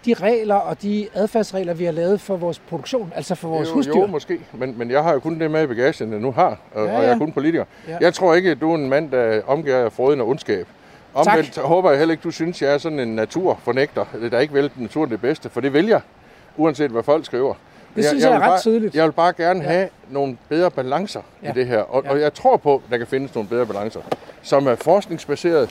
de 0.05 0.13
regler 0.13 0.55
og 0.55 0.81
de 0.81 1.07
adfærdsregler, 1.13 1.73
vi 1.73 1.85
har 1.85 1.91
lavet 1.91 2.21
for 2.21 2.35
vores 2.37 2.59
produktion, 2.59 3.13
altså 3.15 3.35
for 3.35 3.47
vores 3.47 3.69
jo, 3.69 3.73
husdyr? 3.73 3.99
Jo, 3.99 4.05
måske. 4.05 4.39
Men, 4.53 4.77
men 4.77 4.91
jeg 4.91 5.03
har 5.03 5.13
jo 5.13 5.19
kun 5.19 5.39
det 5.39 5.51
med 5.51 5.63
i 5.63 5.67
bagagen, 5.67 6.11
jeg 6.11 6.19
nu 6.19 6.31
har, 6.31 6.57
og, 6.73 6.85
Ja, 6.85 6.91
ja, 6.91 6.97
og 6.97 7.03
jeg 7.03 7.11
er 7.11 7.17
kun 7.17 7.31
politiker. 7.31 7.65
Ja. 7.87 7.97
Jeg 8.01 8.13
tror 8.13 8.33
ikke, 8.35 8.51
at 8.51 8.61
du 8.61 8.71
er 8.71 8.75
en 8.75 8.89
mand, 8.89 9.11
der 9.11 9.41
omgiver 9.47 9.77
af 9.77 9.91
fråden 9.91 10.21
og 10.21 10.27
ondskab. 10.27 10.67
Omvendt 11.13 11.51
tak. 11.53 11.63
håber 11.63 11.89
jeg 11.89 11.99
heller 11.99 12.11
ikke, 12.13 12.21
du 12.23 12.31
synes, 12.31 12.61
jeg 12.61 12.73
er 12.73 12.77
sådan 12.77 12.99
en 12.99 13.15
naturfornægter, 13.15 14.05
der 14.31 14.39
ikke 14.39 14.53
vil 14.53 14.71
naturen 14.75 15.11
det 15.11 15.21
bedste, 15.21 15.49
for 15.49 15.61
det 15.61 15.73
vil 15.73 15.87
jeg, 15.87 16.01
uanset 16.57 16.91
hvad 16.91 17.03
folk 17.03 17.25
skriver. 17.25 17.53
Det 17.95 18.05
synes 18.05 18.23
jeg 18.23 18.29
er 18.29 18.33
vil 18.33 18.41
ret 18.41 18.49
bare, 18.49 18.59
tydeligt. 18.59 18.95
Jeg 18.95 19.05
vil 19.05 19.11
bare 19.11 19.33
gerne 19.37 19.61
Ja. 19.63 19.69
have 19.69 19.89
nogle 20.09 20.37
bedre 20.49 20.71
balancer 20.71 21.21
Ja. 21.43 21.49
i 21.49 21.53
det 21.53 21.67
her, 21.67 21.79
og, 21.79 22.03
Ja. 22.03 22.11
og 22.11 22.19
jeg 22.21 22.33
tror 22.33 22.57
på, 22.57 22.75
at 22.75 22.81
der 22.91 22.97
kan 22.97 23.07
findes 23.07 23.35
nogle 23.35 23.49
bedre 23.49 23.65
balancer, 23.65 23.99
som 24.41 24.67
er 24.67 24.75
forskningsbaseret, 24.75 25.69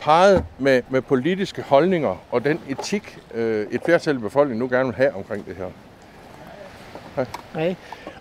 peget 0.00 0.44
med, 0.58 0.82
med 0.88 1.02
politiske 1.02 1.62
holdninger 1.62 2.16
og 2.30 2.44
den 2.44 2.60
etik, 2.68 3.18
øh, 3.34 3.66
et 3.70 3.80
flertal 3.84 4.16
i 4.16 4.18
befolkningen 4.18 4.58
nu 4.58 4.68
gerne 4.76 4.84
vil 4.84 4.94
have 4.96 5.14
omkring 5.14 5.46
det 5.46 5.56
her. 5.56 5.66
Nej. 7.54 7.74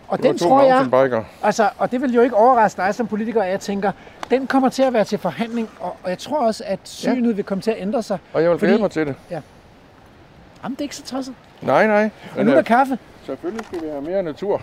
Og 0.08 0.18
Det 0.18 0.26
var 0.26 0.32
den 0.32 0.40
tror 0.40 0.64
jeg, 0.64 1.24
altså, 1.44 1.70
og 1.78 1.92
det 1.92 2.02
vil 2.02 2.14
jo 2.14 2.22
ikke 2.22 2.36
overraske 2.36 2.82
dig 2.82 2.96
som 2.96 3.08
politiker, 3.08 3.42
at 3.44 3.52
jeg 3.52 3.60
tænker, 3.60 3.92
den 4.30 4.48
kommer 4.48 4.70
til 4.70 4.84
at 4.84 4.94
være 4.94 5.04
til 5.04 5.18
forhandling, 5.20 5.70
og, 5.80 5.96
og 6.04 6.10
jeg 6.10 6.18
tror 6.18 6.46
også, 6.46 6.64
at 6.68 6.80
synet 6.84 7.30
ja. 7.30 7.36
vil 7.36 7.44
komme 7.44 7.62
til 7.62 7.72
at 7.72 7.78
ændre 7.80 8.04
sig. 8.04 8.18
Og 8.34 8.42
jeg 8.42 8.50
vil 8.52 8.60
Fordi- 8.60 8.70
glæde 8.70 8.82
mig 8.82 8.92
til 8.92 9.08
det. 9.08 9.16
Jamen, 9.30 9.44
det 10.76 10.80
er 10.80 10.84
ikke 10.84 10.96
så 10.96 11.04
tosset. 11.04 11.34
Nej, 11.62 11.88
nej. 11.88 12.10
Og 12.38 12.46
nu 12.46 12.52
er 12.52 12.56
der 12.56 12.58
øh, 12.58 12.66
kaffe. 12.66 12.98
selvfølgelig 13.26 13.66
skal 13.66 13.82
vi 13.82 13.88
have 13.88 14.02
mere 14.02 14.24
natur. 14.24 14.62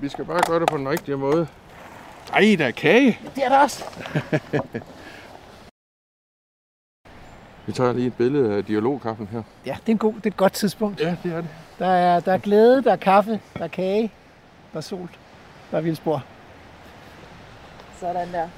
Vi 0.00 0.08
skal 0.08 0.24
bare 0.24 0.40
gøre 0.46 0.60
det 0.60 0.68
på 0.68 0.76
den 0.76 0.88
rigtige 0.88 1.16
måde. 1.16 1.46
Ej, 2.32 2.54
der 2.58 2.66
er 2.66 2.70
kage. 2.70 3.18
Det 3.34 3.44
er 3.44 3.48
der 3.48 3.58
også. 3.58 3.84
Vi 7.66 7.72
tager 7.72 7.92
lige 7.92 8.06
et 8.06 8.14
billede 8.14 8.54
af 8.54 8.64
dialogkaffen 8.64 9.28
her. 9.32 9.42
Ja, 9.66 9.76
det 9.80 9.88
er, 9.88 9.92
en 9.92 9.98
god, 9.98 10.14
det 10.14 10.26
er 10.26 10.30
et 10.30 10.36
godt 10.36 10.52
tidspunkt. 10.52 11.00
Ja, 11.00 11.16
det 11.22 11.32
er 11.32 11.36
det. 11.36 11.48
Der 11.78 11.86
er, 11.86 12.20
der 12.20 12.32
er 12.32 12.38
glæde, 12.38 12.82
der 12.82 12.92
er 12.92 12.96
kaffe, 12.96 13.40
der 13.58 13.64
er 13.64 13.68
kage, 13.68 14.12
der 14.72 14.78
er 14.78 14.82
sol, 14.82 15.08
der 15.70 15.76
er 15.76 15.80
vildspor. 15.80 16.24
Sådan 18.00 18.28
der. 18.32 18.48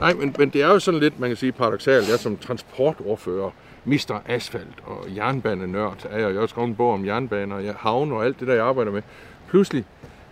Nej, 0.00 0.12
men, 0.12 0.34
men 0.38 0.50
det 0.50 0.62
er 0.62 0.66
jo 0.66 0.78
sådan 0.78 1.00
lidt, 1.00 1.20
man 1.20 1.30
kan 1.30 1.36
sige 1.36 1.52
paradoxalt. 1.52 2.08
Jeg 2.08 2.18
som 2.18 2.36
transportordfører, 2.36 3.50
mister 3.84 4.20
asfalt 4.26 4.80
og 4.84 5.16
jernbanenørd, 5.16 6.06
er 6.10 6.18
jeg 6.18 6.34
jo 6.34 6.42
også 6.42 6.52
skrevet 6.52 6.68
en 6.68 6.76
bog 6.76 6.92
om 6.92 7.06
jernbaner, 7.06 7.58
jeg, 7.58 7.74
havne 7.78 8.14
og 8.14 8.24
alt 8.24 8.40
det 8.40 8.48
der, 8.48 8.54
jeg 8.54 8.64
arbejder 8.64 8.92
med. 8.92 9.02
Pludselig 9.48 9.84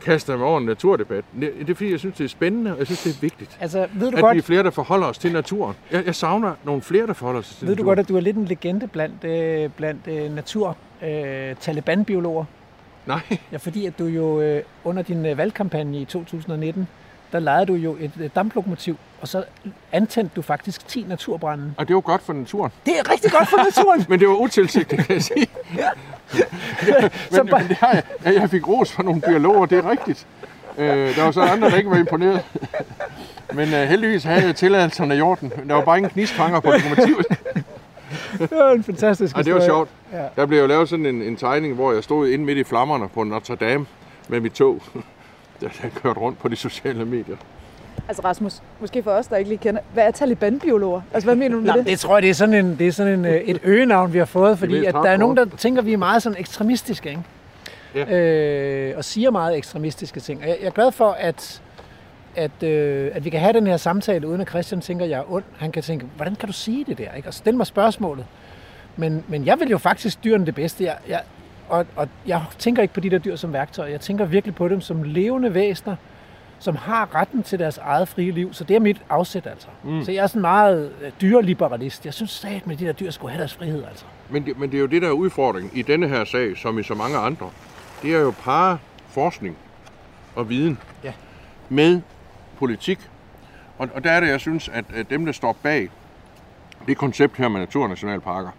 kaster 0.06 0.36
mig 0.36 0.46
over 0.46 0.58
en 0.58 0.64
naturdebat. 0.66 1.24
Det 1.40 1.70
er 1.70 1.74
fordi, 1.74 1.90
jeg 1.90 1.98
synes, 1.98 2.16
det 2.16 2.24
er 2.24 2.28
spændende, 2.28 2.72
og 2.72 2.78
jeg 2.78 2.86
synes, 2.86 3.02
det 3.02 3.10
er 3.16 3.20
vigtigt. 3.20 3.56
Altså, 3.60 3.86
ved 3.94 4.10
du 4.10 4.16
At 4.16 4.22
godt, 4.22 4.34
vi 4.34 4.38
er 4.38 4.42
flere, 4.42 4.62
der 4.62 4.70
forholder 4.70 5.06
os 5.06 5.18
til 5.18 5.32
naturen. 5.32 5.76
Jeg, 5.92 6.06
jeg 6.06 6.14
savner 6.14 6.54
nogle 6.64 6.82
flere, 6.82 7.06
der 7.06 7.12
forholder 7.12 7.42
sig 7.42 7.56
til 7.56 7.68
Ved 7.68 7.74
du 7.76 7.82
naturen. 7.82 7.86
godt, 7.96 7.98
at 7.98 8.08
du 8.08 8.16
er 8.16 8.20
lidt 8.20 8.36
en 8.36 8.44
legende 8.44 8.86
blandt, 8.86 9.24
øh, 9.24 9.70
blandt 9.76 10.00
øh, 10.08 10.34
natur 10.34 10.76
øh, 11.04 11.54
Taliban-biologer? 11.60 12.44
Nej, 13.06 13.20
Ja, 13.52 13.56
fordi 13.56 13.86
at 13.86 13.98
du 13.98 14.04
jo 14.04 14.40
øh, 14.40 14.62
under 14.84 15.02
din 15.02 15.26
øh, 15.26 15.38
valgkampagne 15.38 16.00
i 16.00 16.04
2019, 16.04 16.88
der 17.32 17.38
lejede 17.38 17.66
du 17.66 17.74
jo 17.74 17.96
et 18.00 18.30
damplokomotiv, 18.36 18.96
og 19.20 19.28
så 19.28 19.44
antændte 19.92 20.32
du 20.36 20.42
faktisk 20.42 20.88
10 20.88 21.04
naturbrænde. 21.08 21.74
og 21.76 21.88
det 21.88 21.94
var 21.94 22.00
godt 22.00 22.22
for 22.22 22.32
naturen. 22.32 22.72
Det 22.86 22.98
er 22.98 23.12
rigtig 23.12 23.32
godt 23.32 23.48
for 23.48 23.56
naturen! 23.56 24.04
Men 24.08 24.20
det 24.20 24.28
var 24.28 24.34
utilsigtet, 24.34 24.98
kan 24.98 25.14
jeg 25.14 25.22
sige. 25.22 25.46
Så 27.30 27.42
Men, 27.42 27.48
bare- 27.50 27.60
men 27.60 27.68
det 27.68 27.76
har 27.76 27.92
jeg, 27.92 28.02
ja, 28.24 28.40
jeg 28.40 28.50
fik 28.50 28.68
ros 28.68 28.92
fra 28.92 29.02
nogle 29.02 29.20
biologer, 29.20 29.66
det 29.66 29.78
er 29.78 29.90
rigtigt. 29.90 30.26
Øh, 30.78 31.16
der 31.16 31.22
var 31.24 31.30
så 31.30 31.40
andre, 31.40 31.70
der 31.70 31.76
ikke 31.76 31.90
var 31.90 31.96
imponeret. 31.96 32.44
Men 33.54 33.74
øh, 33.74 33.88
heldigvis 33.88 34.24
havde 34.24 34.46
jeg 34.46 34.56
tilladelserne 34.56 35.16
i 35.16 35.20
orden. 35.20 35.52
Der 35.68 35.74
var 35.74 35.84
bare 35.84 35.96
ingen 35.96 36.10
knistfanger 36.10 36.60
på 36.60 36.70
lokomotivet. 36.70 37.26
det 38.38 38.50
var 38.58 38.70
en 38.72 38.84
fantastisk 38.84 39.36
Ej, 39.36 39.42
det 39.42 39.54
var 39.54 39.60
historie. 39.60 39.76
sjovt. 39.76 39.90
Ja. 40.12 40.26
Der 40.36 40.46
blev 40.46 40.58
jo 40.60 40.66
lavet 40.66 40.88
sådan 40.88 41.06
en, 41.06 41.22
en 41.22 41.36
tegning, 41.36 41.74
hvor 41.74 41.92
jeg 41.92 42.04
stod 42.04 42.28
inde 42.28 42.44
midt 42.44 42.58
i 42.58 42.64
flammerne 42.64 43.08
på 43.08 43.22
Notre 43.24 43.56
Dame 43.56 43.86
med 44.28 44.40
mit 44.40 44.52
tog. 44.52 44.82
Der 45.60 45.68
jeg 45.82 45.92
kørte 45.92 46.20
rundt 46.20 46.38
på 46.38 46.48
de 46.48 46.56
sociale 46.56 47.04
medier. 47.04 47.36
Altså 48.08 48.22
Rasmus, 48.24 48.62
måske 48.80 49.02
for 49.02 49.10
os, 49.10 49.26
der 49.26 49.36
ikke 49.36 49.48
lige 49.50 49.58
kender, 49.58 49.80
hvad 49.92 50.04
er 50.04 50.10
talibanbiologer? 50.10 51.00
Altså 51.14 51.26
hvad 51.26 51.36
mener 51.36 51.54
du 51.56 51.60
med 51.60 51.72
Nå, 51.72 51.78
det? 51.78 51.86
det 51.86 51.98
tror 51.98 52.16
jeg, 52.16 52.22
det 52.22 52.30
er 52.30 52.34
sådan, 52.34 52.66
en, 52.66 52.78
det 52.78 52.86
er 52.86 52.92
sådan 52.92 53.12
en, 53.12 53.24
øh, 53.24 53.34
et 53.34 53.60
øgenavn, 53.62 54.12
vi 54.12 54.18
har 54.18 54.24
fået, 54.24 54.58
fordi 54.58 54.84
at 54.84 54.94
der 54.94 55.10
er 55.10 55.16
nogen, 55.16 55.36
der 55.36 55.44
tænker, 55.44 55.82
at 55.82 55.86
vi 55.86 55.92
er 55.92 55.96
meget 55.96 56.22
sådan 56.22 56.38
ekstremistiske, 56.40 57.08
ikke? 57.08 57.22
Ja. 57.94 58.18
Øh, 58.18 58.96
og 58.96 59.04
siger 59.04 59.30
meget 59.30 59.56
ekstremistiske 59.56 60.20
ting. 60.20 60.42
Og 60.42 60.48
jeg, 60.48 60.56
jeg 60.60 60.66
er 60.66 60.70
glad 60.70 60.92
for, 60.92 61.10
at, 61.10 61.62
at, 62.36 62.62
øh, 62.62 63.10
at 63.14 63.24
vi 63.24 63.30
kan 63.30 63.40
have 63.40 63.52
den 63.52 63.66
her 63.66 63.76
samtale, 63.76 64.28
uden 64.28 64.40
at 64.40 64.48
Christian 64.48 64.80
tænker, 64.80 65.04
at 65.04 65.10
jeg 65.10 65.18
er 65.18 65.32
ond. 65.32 65.44
Han 65.58 65.72
kan 65.72 65.82
tænke, 65.82 66.06
hvordan 66.16 66.34
kan 66.34 66.46
du 66.46 66.52
sige 66.52 66.84
det 66.84 66.98
der? 66.98 67.12
Ikke? 67.12 67.28
Og 67.28 67.34
stille 67.34 67.56
mig 67.56 67.66
spørgsmålet. 67.66 68.26
Men, 68.96 69.24
men 69.28 69.46
jeg 69.46 69.60
vil 69.60 69.68
jo 69.68 69.78
faktisk 69.78 70.24
dyrene 70.24 70.46
det 70.46 70.54
bedste. 70.54 70.84
Jeg, 70.84 70.96
jeg, 71.08 71.20
og, 71.68 71.86
og 71.96 72.08
jeg 72.26 72.42
tænker 72.58 72.82
ikke 72.82 72.94
på 72.94 73.00
de 73.00 73.10
der 73.10 73.18
dyr 73.18 73.36
som 73.36 73.52
værktøjer. 73.52 73.90
Jeg 73.90 74.00
tænker 74.00 74.24
virkelig 74.24 74.54
på 74.54 74.68
dem 74.68 74.80
som 74.80 75.02
levende 75.02 75.54
væsener, 75.54 75.96
som 76.58 76.76
har 76.76 77.14
retten 77.14 77.42
til 77.42 77.58
deres 77.58 77.78
eget 77.78 78.08
frie 78.08 78.30
liv. 78.30 78.52
Så 78.54 78.64
det 78.64 78.76
er 78.76 78.80
mit 78.80 79.02
afsæt, 79.08 79.46
altså. 79.46 79.68
Mm. 79.84 80.04
Så 80.04 80.12
jeg 80.12 80.22
er 80.22 80.26
sådan 80.26 80.40
meget 80.42 80.92
øh, 81.02 81.12
dyreliberalist. 81.20 82.04
Jeg 82.04 82.14
synes 82.14 82.30
sat 82.30 82.66
med 82.66 82.74
at 82.74 82.80
de 82.80 82.86
der 82.86 82.92
dyr 82.92 83.10
skulle 83.10 83.30
have 83.32 83.38
deres 83.40 83.54
frihed, 83.54 83.84
altså. 83.84 84.04
Men 84.30 84.46
det, 84.46 84.58
men 84.58 84.70
det 84.70 84.76
er 84.76 84.80
jo 84.80 84.86
det, 84.86 85.02
der 85.02 85.08
er 85.08 85.12
udfordringen 85.12 85.70
i 85.74 85.82
denne 85.82 86.08
her 86.08 86.24
sag, 86.24 86.56
som 86.56 86.78
i 86.78 86.82
så 86.82 86.94
mange 86.94 87.16
andre. 87.18 87.50
Det 88.02 88.14
er 88.14 88.18
jo 88.20 88.34
par 88.44 88.78
forskning 89.08 89.56
og 90.34 90.48
viden 90.48 90.78
Ja. 91.04 91.12
med 91.68 92.00
politik. 92.58 92.98
Og, 93.78 93.88
og 93.94 94.04
der 94.04 94.10
er 94.10 94.20
det, 94.20 94.28
jeg 94.28 94.40
synes, 94.40 94.68
at, 94.68 94.84
at 94.94 95.10
dem, 95.10 95.24
der 95.26 95.32
står 95.32 95.56
bag 95.62 95.88
det 96.86 96.96
koncept 96.96 97.36
her 97.36 97.48
med 97.48 97.60
naturnationalparker, 97.60 98.50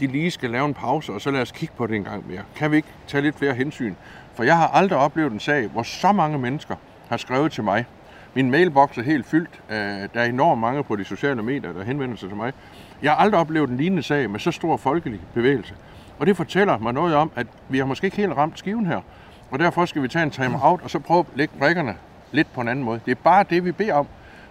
de 0.00 0.06
lige 0.06 0.30
skal 0.30 0.50
lave 0.50 0.66
en 0.66 0.74
pause, 0.74 1.12
og 1.12 1.20
så 1.20 1.30
lad 1.30 1.42
os 1.42 1.52
kigge 1.52 1.74
på 1.76 1.86
det 1.86 1.96
en 1.96 2.04
gang 2.04 2.28
mere. 2.28 2.42
Kan 2.56 2.70
vi 2.70 2.76
ikke 2.76 2.88
tage 3.06 3.22
lidt 3.22 3.38
flere 3.38 3.54
hensyn? 3.54 3.94
For 4.34 4.44
jeg 4.44 4.56
har 4.56 4.68
aldrig 4.68 4.98
oplevet 4.98 5.32
en 5.32 5.40
sag, 5.40 5.66
hvor 5.66 5.82
så 5.82 6.12
mange 6.12 6.38
mennesker 6.38 6.74
har 7.08 7.16
skrevet 7.16 7.52
til 7.52 7.64
mig. 7.64 7.86
Min 8.34 8.50
mailbox 8.50 8.98
er 8.98 9.02
helt 9.02 9.26
fyldt. 9.26 9.60
Øh, 9.70 9.76
der 9.76 10.08
er 10.20 10.24
enormt 10.24 10.60
mange 10.60 10.84
på 10.84 10.96
de 10.96 11.04
sociale 11.04 11.42
medier, 11.42 11.72
der 11.72 11.84
henvender 11.84 12.16
sig 12.16 12.28
til 12.28 12.36
mig. 12.36 12.52
Jeg 13.02 13.12
har 13.12 13.18
aldrig 13.18 13.40
oplevet 13.40 13.70
en 13.70 13.76
lignende 13.76 14.02
sag 14.02 14.30
med 14.30 14.40
så 14.40 14.50
stor 14.50 14.76
folkelig 14.76 15.20
bevægelse. 15.34 15.74
Og 16.18 16.26
det 16.26 16.36
fortæller 16.36 16.78
mig 16.78 16.92
noget 16.92 17.14
om, 17.14 17.30
at 17.36 17.46
vi 17.68 17.78
har 17.78 17.84
måske 17.84 18.04
ikke 18.04 18.16
helt 18.16 18.36
ramt 18.36 18.58
skiven 18.58 18.86
her. 18.86 19.00
Og 19.50 19.58
derfor 19.58 19.84
skal 19.84 20.02
vi 20.02 20.08
tage 20.08 20.22
en 20.22 20.30
time-out, 20.30 20.80
og 20.82 20.90
så 20.90 20.98
prøve 20.98 21.20
at 21.20 21.26
lægge 21.34 21.54
brikkerne 21.58 21.96
lidt 22.32 22.52
på 22.52 22.60
en 22.60 22.68
anden 22.68 22.84
måde. 22.84 23.00
Det 23.04 23.10
er 23.10 23.20
bare 23.24 23.44
det, 23.50 23.64
vi 23.64 23.72
beder 23.72 23.94
om. 23.94 24.06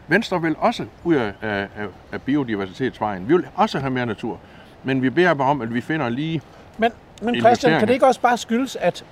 Venstre 0.07 0.41
vil 0.41 0.55
også 0.59 0.85
ud 1.03 1.15
af, 1.15 1.33
af, 1.41 1.67
af 2.11 2.21
biodiversitetsvejen. 2.21 3.27
Vi 3.27 3.33
vil 3.33 3.47
også 3.55 3.79
have 3.79 3.91
mere 3.91 4.05
natur. 4.05 4.39
Men 4.85 5.01
vi 5.01 5.09
beder 5.09 5.33
bare 5.33 5.49
om, 5.49 5.61
at 5.61 5.73
vi 5.73 5.81
finder 5.81 6.09
lige... 6.09 6.41
Men, 6.77 6.91
men 7.21 7.39
Christian, 7.39 7.79
kan 7.79 7.87
det 7.87 7.93
ikke 7.93 8.05
også 8.05 8.21
bare 8.21 8.37
skyldes, 8.37 8.75
at, 8.75 9.05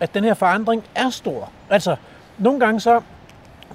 at 0.00 0.14
den 0.14 0.24
her 0.24 0.34
forandring 0.34 0.84
er 0.94 1.10
stor? 1.10 1.50
Altså, 1.70 1.96
nogle 2.38 2.60
gange 2.60 2.80
så 2.80 3.00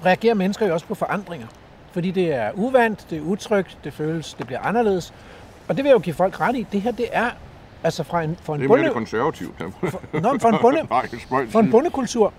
reagerer 0.04 0.34
mennesker 0.34 0.66
jo 0.66 0.72
også 0.72 0.86
på 0.86 0.94
forandringer. 0.94 1.46
Fordi 1.92 2.10
det 2.10 2.34
er 2.34 2.50
uvandt, 2.54 3.06
det 3.10 3.18
er 3.18 3.22
utrygt, 3.22 3.78
det 3.84 3.92
føles, 3.92 4.34
det 4.34 4.46
bliver 4.46 4.60
anderledes. 4.60 5.12
Og 5.68 5.76
det 5.76 5.84
vil 5.84 5.88
jeg 5.88 5.94
jo 5.94 6.00
give 6.00 6.14
folk 6.14 6.40
ret 6.40 6.56
i. 6.56 6.66
Det 6.72 6.80
her, 6.80 6.92
det 6.92 7.06
er 7.12 7.30
altså 7.84 8.02
fra 8.02 8.22
en, 8.22 8.36
for 8.42 8.54
en 8.54 8.60
Det 8.60 8.64
er 8.64 8.68
mere 8.68 8.76
bonde, 8.78 8.84
det 8.84 8.92
konservative. 8.94 9.50
for, 9.58 10.20
nå, 10.20 10.38
for 10.38 10.48
en 10.48 11.20
spøjt. 11.20 11.48
for 11.50 11.60
en 11.60 11.70
bondekultur, 11.70 12.32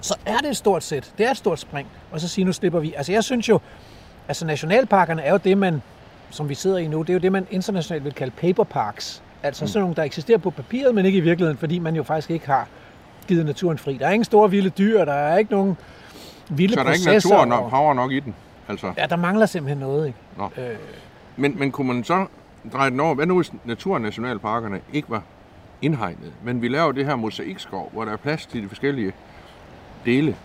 så 0.00 0.16
er 0.26 0.36
det 0.36 0.48
et 0.48 0.56
stort 0.56 0.82
sæt. 0.82 1.12
Det 1.18 1.26
er 1.26 1.30
et 1.30 1.36
stort 1.36 1.60
spring. 1.60 1.88
Og 2.12 2.20
så 2.20 2.28
sige, 2.28 2.44
nu 2.44 2.52
slipper 2.52 2.80
vi. 2.80 2.94
Altså 2.96 3.12
jeg 3.12 3.24
synes 3.24 3.48
jo, 3.48 3.60
altså 4.28 4.46
nationalparkerne 4.46 5.22
er 5.22 5.32
jo 5.32 5.36
det, 5.36 5.58
man, 5.58 5.82
som 6.34 6.48
vi 6.48 6.54
sidder 6.54 6.78
i 6.78 6.86
nu, 6.86 7.02
det 7.02 7.08
er 7.10 7.14
jo 7.14 7.18
det, 7.20 7.32
man 7.32 7.46
internationalt 7.50 8.04
vil 8.04 8.12
kalde 8.12 8.32
paper 8.36 8.64
parks. 8.64 9.22
Altså 9.42 9.66
sådan 9.66 9.80
nogle, 9.80 9.96
der 9.96 10.02
eksisterer 10.02 10.38
på 10.38 10.50
papiret, 10.50 10.94
men 10.94 11.06
ikke 11.06 11.18
i 11.18 11.20
virkeligheden, 11.20 11.58
fordi 11.58 11.78
man 11.78 11.96
jo 11.96 12.02
faktisk 12.02 12.30
ikke 12.30 12.46
har 12.46 12.68
givet 13.28 13.46
naturen 13.46 13.78
fri. 13.78 13.96
Der 13.96 14.06
er 14.06 14.10
ingen 14.10 14.24
store 14.24 14.50
vilde 14.50 14.70
dyr, 14.70 15.04
der 15.04 15.12
er 15.12 15.38
ikke 15.38 15.50
nogen 15.52 15.76
vilde 16.50 16.74
Så 16.74 16.80
er 16.80 16.84
der 16.84 16.92
ikke 16.92 17.04
processer. 17.04 17.28
natur 17.30 17.44
nok, 17.44 17.64
og- 17.64 17.70
power 17.70 17.94
nok 17.94 18.12
i 18.12 18.20
den. 18.20 18.34
Altså. 18.68 18.92
Ja, 18.96 19.06
der 19.06 19.16
mangler 19.16 19.46
simpelthen 19.46 19.78
noget, 19.78 20.06
ikke? 20.06 20.18
Nå. 20.38 20.50
Øh, 20.58 20.76
Men, 21.36 21.58
men 21.58 21.72
kunne 21.72 21.86
man 21.92 22.04
så 22.04 22.26
dreje 22.72 22.90
den 22.90 23.00
over, 23.00 23.14
hvad 23.14 23.26
nu 23.26 23.36
hvis 23.36 23.52
naturnationalparkerne 23.64 24.80
ikke 24.92 25.10
var 25.10 25.22
indhegnet, 25.82 26.32
men 26.44 26.62
vi 26.62 26.68
laver 26.68 26.92
det 26.92 27.06
her 27.06 27.16
mosaikskov, 27.16 27.90
hvor 27.92 28.04
der 28.04 28.12
er 28.12 28.16
plads 28.16 28.46
til 28.46 28.62
de 28.62 28.68
forskellige 28.68 29.12
dele. 30.04 30.36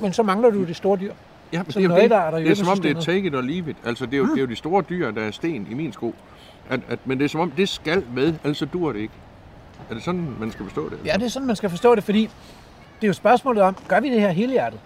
men 0.00 0.12
så 0.12 0.22
mangler 0.22 0.50
du 0.50 0.64
de 0.64 0.74
store 0.74 0.98
dyr. 1.00 1.12
Ja, 1.52 1.62
men 1.62 1.72
Som 1.72 1.72
det 1.72 1.76
er, 1.76 1.82
jo 1.82 1.88
noget, 1.88 2.02
det. 2.02 2.10
der 2.10 2.16
er 2.16 2.30
der 2.30 2.38
det 2.38 2.50
er 2.50 2.54
som 2.54 2.68
om 2.68 2.78
det 2.80 2.96
er 2.96 3.00
take 3.00 3.26
it 3.26 3.34
or 3.34 3.40
leave 3.40 3.70
it. 3.70 3.76
Altså, 3.84 4.06
det 4.06 4.14
er 4.14 4.18
jo, 4.18 4.26
det 4.26 4.36
er 4.36 4.40
jo 4.40 4.46
de 4.46 4.56
store 4.56 4.84
dyr, 4.88 5.10
der 5.10 5.22
er 5.22 5.30
sten 5.30 5.66
i 5.70 5.74
min 5.74 5.92
sko. 5.92 6.14
At, 6.68 6.80
at, 6.88 6.98
men 7.04 7.18
det 7.18 7.24
er 7.24 7.28
som 7.28 7.40
om, 7.40 7.50
det 7.50 7.68
skal 7.68 8.04
med, 8.14 8.34
ellers 8.44 8.58
så 8.58 8.64
dur 8.66 8.92
det 8.92 9.00
ikke. 9.00 9.14
Er 9.90 9.94
det 9.94 10.02
sådan, 10.02 10.26
man 10.40 10.50
skal 10.52 10.64
forstå 10.64 10.88
det? 10.88 10.98
Ja, 11.04 11.12
det 11.12 11.22
er 11.22 11.28
sådan, 11.28 11.46
man 11.46 11.56
skal 11.56 11.70
forstå 11.70 11.94
det, 11.94 12.04
fordi 12.04 12.20
det 13.00 13.02
er 13.02 13.06
jo 13.06 13.12
spørgsmålet 13.12 13.62
om, 13.62 13.76
gør 13.88 14.00
vi 14.00 14.10
det 14.10 14.20
her 14.20 14.30
helhjertet? 14.30 14.80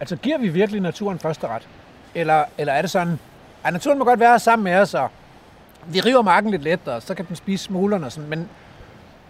Altså, 0.00 0.16
giver 0.16 0.38
vi 0.38 0.48
virkelig 0.48 0.80
naturen 0.80 1.18
første 1.18 1.46
ret? 1.46 1.68
Eller, 2.14 2.44
eller 2.58 2.72
er 2.72 2.82
det 2.82 2.90
sådan, 2.90 3.18
at 3.64 3.72
naturen 3.72 3.98
må 3.98 4.04
godt 4.04 4.20
være 4.20 4.38
sammen 4.38 4.64
med 4.64 4.74
os, 4.74 4.94
og 4.94 5.10
vi 5.86 6.00
river 6.00 6.22
marken 6.22 6.50
lidt 6.50 6.62
let, 6.62 6.88
og 6.88 7.02
så 7.02 7.14
kan 7.14 7.24
den 7.28 7.36
spise 7.36 7.64
smuglerne 7.64 8.06
og 8.06 8.12
sådan, 8.12 8.30
men, 8.30 8.48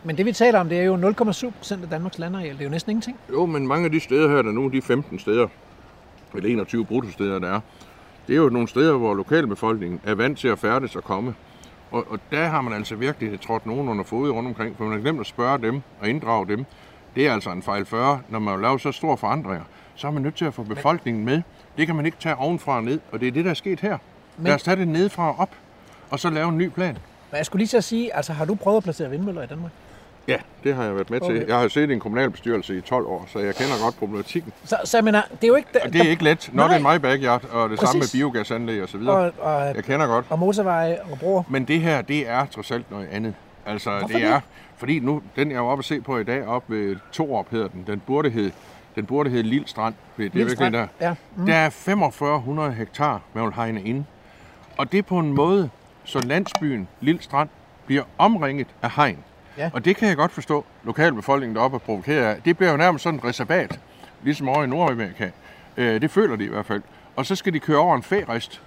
men 0.04 0.16
det 0.16 0.26
vi 0.26 0.32
taler 0.32 0.60
om, 0.60 0.68
det 0.68 0.78
er 0.80 0.84
jo 0.84 0.96
0,7 0.96 1.50
procent 1.50 1.82
af 1.82 1.90
Danmarks 1.90 2.18
landareal. 2.18 2.52
Det 2.52 2.60
er 2.60 2.64
jo 2.64 2.70
næsten 2.70 2.90
ingenting. 2.90 3.16
Jo, 3.30 3.46
men 3.46 3.66
mange 3.66 3.84
af 3.84 3.90
de 3.90 4.00
steder 4.00 4.28
her, 4.28 4.42
der 4.42 4.52
nu, 4.52 4.68
de 4.68 4.82
15 4.82 5.18
steder, 5.18 5.48
eller 6.34 6.50
21 6.50 6.84
brutosteder, 6.84 7.38
der 7.38 7.48
er, 7.54 7.60
det 8.28 8.32
er 8.36 8.38
jo 8.40 8.48
nogle 8.48 8.68
steder, 8.68 8.96
hvor 8.96 9.14
lokalbefolkningen 9.14 10.00
er 10.04 10.14
vant 10.14 10.38
til 10.38 10.48
at 10.48 10.58
færdes 10.58 10.96
og 10.96 11.04
komme. 11.04 11.34
Og, 11.90 12.04
og 12.10 12.18
der 12.30 12.46
har 12.46 12.60
man 12.60 12.72
altså 12.72 12.94
virkelig 12.94 13.40
trådt 13.40 13.66
nogen 13.66 13.88
under 13.88 14.04
fod 14.04 14.30
rundt 14.30 14.48
omkring, 14.48 14.76
for 14.76 14.84
man 14.84 14.92
har 14.92 15.00
glemt 15.00 15.20
at 15.20 15.26
spørge 15.26 15.58
dem 15.58 15.82
og 16.00 16.08
inddrage 16.08 16.46
dem. 16.48 16.64
Det 17.16 17.26
er 17.26 17.32
altså 17.32 17.50
en 17.50 17.62
fejl 17.62 17.86
40, 17.86 18.20
når 18.28 18.38
man 18.38 18.60
laver 18.62 18.78
så 18.78 18.92
store 18.92 19.16
forandringer. 19.16 19.64
Så 19.94 20.06
er 20.06 20.10
man 20.10 20.22
nødt 20.22 20.34
til 20.34 20.44
at 20.44 20.54
få 20.54 20.62
befolkningen 20.62 21.24
med. 21.24 21.42
Det 21.78 21.86
kan 21.86 21.96
man 21.96 22.06
ikke 22.06 22.18
tage 22.20 22.36
ovenfra 22.36 22.76
og 22.76 22.84
ned, 22.84 23.00
og 23.12 23.20
det 23.20 23.28
er 23.28 23.32
det, 23.32 23.44
der 23.44 23.50
er 23.50 23.54
sket 23.54 23.80
her. 23.80 23.98
Men- 24.36 24.46
Lad 24.46 24.54
os 24.54 24.62
tage 24.62 24.76
det 24.76 24.88
nedefra 24.88 25.28
og 25.28 25.38
op, 25.38 25.50
og 26.10 26.18
så 26.20 26.30
lave 26.30 26.48
en 26.48 26.58
ny 26.58 26.68
plan. 26.68 26.98
Men 27.30 27.36
jeg 27.38 27.46
skulle 27.46 27.60
lige 27.64 27.76
at 27.76 27.84
sige, 27.84 28.14
altså 28.16 28.32
har 28.32 28.44
du 28.44 28.54
prøvet 28.54 28.76
at 28.76 28.82
placere 28.82 29.10
vindmøller 29.10 29.42
i 29.42 29.46
Danmark? 29.46 29.70
Ja, 30.28 30.36
det 30.64 30.74
har 30.74 30.84
jeg 30.84 30.94
været 30.94 31.10
med 31.10 31.20
til. 31.20 31.36
Okay. 31.36 31.48
Jeg 31.48 31.58
har 31.58 31.68
siddet 31.68 31.90
i 31.90 31.92
en 31.92 32.00
kommunalbestyrelse 32.00 32.76
i 32.78 32.80
12 32.80 33.06
år, 33.06 33.24
så 33.32 33.38
jeg 33.38 33.54
kender 33.54 33.82
godt 33.84 33.96
problematikken. 33.98 34.52
Så, 34.64 34.76
så 34.84 35.02
mener, 35.02 35.22
det 35.30 35.44
er 35.44 35.48
jo 35.48 35.54
ikke... 35.54 35.68
Og 35.84 35.92
det 35.92 36.00
er 36.00 36.10
ikke 36.10 36.24
let. 36.24 36.50
Not 36.52 36.70
Nej. 36.70 36.76
in 36.76 36.82
my 36.82 36.96
backyard, 37.02 37.44
og 37.52 37.70
det 37.70 37.78
samme 37.80 37.92
med 37.94 38.00
Præcis. 38.00 38.12
biogasanlæg 38.12 38.82
og 38.82 38.88
så 38.88 38.98
videre. 38.98 39.14
Og, 39.16 39.32
og, 39.38 39.74
Jeg 39.74 39.84
kender 39.84 40.06
godt. 40.06 40.26
og 40.30 40.38
motorveje 40.38 40.98
og 41.12 41.18
broer. 41.18 41.42
Men 41.48 41.64
det 41.64 41.80
her, 41.80 42.02
det 42.02 42.28
er 42.28 42.46
trods 42.46 42.70
alt 42.70 42.90
noget 42.90 43.08
andet. 43.12 43.34
Altså, 43.66 43.90
Hvorfor 43.90 44.06
det 44.06 44.16
det? 44.16 44.24
er, 44.24 44.40
fordi 44.76 44.98
nu, 44.98 45.22
den 45.36 45.50
jeg 45.50 45.56
er 45.56 45.60
jo 45.60 45.66
oppe 45.68 45.80
at 45.80 45.84
se 45.84 46.00
på 46.00 46.18
i 46.18 46.24
dag, 46.24 46.46
op 46.46 46.64
ved 46.68 46.96
Torup 47.12 47.50
hedder 47.50 47.68
den, 47.68 47.84
den 47.86 48.00
burde 48.06 48.30
hedde, 48.30 48.50
den 48.96 49.06
burde 49.06 49.30
hedde 49.30 49.48
Lille 49.48 49.68
Strand. 49.68 49.94
Det 50.16 50.26
er 50.26 50.30
virkelig 50.30 50.72
der. 50.72 50.86
Ja. 51.00 51.14
Mm. 51.36 51.46
Der 51.46 51.54
er 51.54 51.70
4500 51.70 52.72
hektar, 52.72 53.20
man 53.34 53.44
vil 53.44 53.52
hegne 53.52 53.82
inde. 53.82 54.04
Og 54.76 54.92
det 54.92 54.98
er 54.98 55.02
på 55.02 55.18
en 55.18 55.32
måde, 55.32 55.70
så 56.04 56.20
landsbyen 56.20 56.88
Lille 57.00 57.22
Strand 57.22 57.48
bliver 57.86 58.02
omringet 58.18 58.66
af 58.82 58.90
hegn. 58.90 59.18
Ja. 59.59 59.70
Og 59.72 59.84
det 59.84 59.96
kan 59.96 60.09
jeg 60.09 60.16
godt 60.16 60.32
forstå, 60.32 60.64
lokalbefolkningen 60.84 61.56
deroppe 61.56 61.74
er 61.74 61.78
provokeret 61.78 62.24
af. 62.24 62.42
Det 62.42 62.56
bliver 62.56 62.70
jo 62.70 62.76
nærmest 62.76 63.02
sådan 63.02 63.18
et 63.18 63.24
reservat, 63.24 63.80
ligesom 64.22 64.48
over 64.48 64.64
i 64.64 64.66
Nordamerika. 64.66 65.30
Øh, 65.76 66.00
det 66.00 66.11
føler 66.11 66.36
de 66.36 66.44
i 66.44 66.48
hvert 66.48 66.66
fald. 66.66 66.82
Og 67.16 67.26
så 67.26 67.34
skal 67.36 67.52
de 67.52 67.61
køre 67.61 67.78
over 67.78 67.96
en 67.96 68.02
færist, 68.02 68.62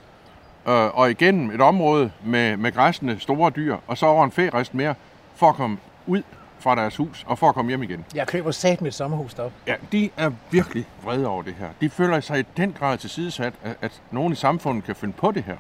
øh, 0.68 0.98
og 0.98 1.12
igennem 1.12 1.52
et 1.52 1.62
område 1.62 2.12
med, 2.26 2.58
med 2.58 2.72
græsne 2.72 3.20
store 3.20 3.50
dyr, 3.50 3.78
og 3.88 3.98
så 3.98 4.06
over 4.06 4.26
en 4.26 4.32
færist 4.32 4.74
mere, 4.74 4.96
for 5.36 5.50
at 5.50 5.56
komme 5.56 5.78
ud 6.08 6.22
fra 6.60 6.76
deres 6.76 6.96
hus, 6.96 7.24
og 7.28 7.40
for 7.40 7.50
at 7.50 7.56
komme 7.56 7.70
hjem 7.70 7.84
igen. 7.84 8.06
Jeg 8.16 8.28
køber 8.28 8.52
sat 8.52 8.82
et 8.82 8.94
sommerhus 8.94 9.34
deroppe. 9.34 9.56
Ja, 9.68 9.76
de 9.92 10.10
er 10.18 10.32
virkelig 10.52 10.86
vrede 11.04 11.28
over 11.28 11.44
det 11.44 11.56
her. 11.60 11.68
De 11.82 11.90
føler 11.90 12.20
sig 12.20 12.40
i 12.40 12.44
den 12.58 12.76
grad 12.80 12.98
tilsidesat, 12.98 13.54
at, 13.64 13.76
at 13.82 14.02
nogen 14.12 14.34
i 14.34 14.36
samfundet 14.36 14.84
kan 14.84 14.96
finde 14.96 15.14
på 15.14 15.32
det 15.32 15.44
her. 15.44 15.56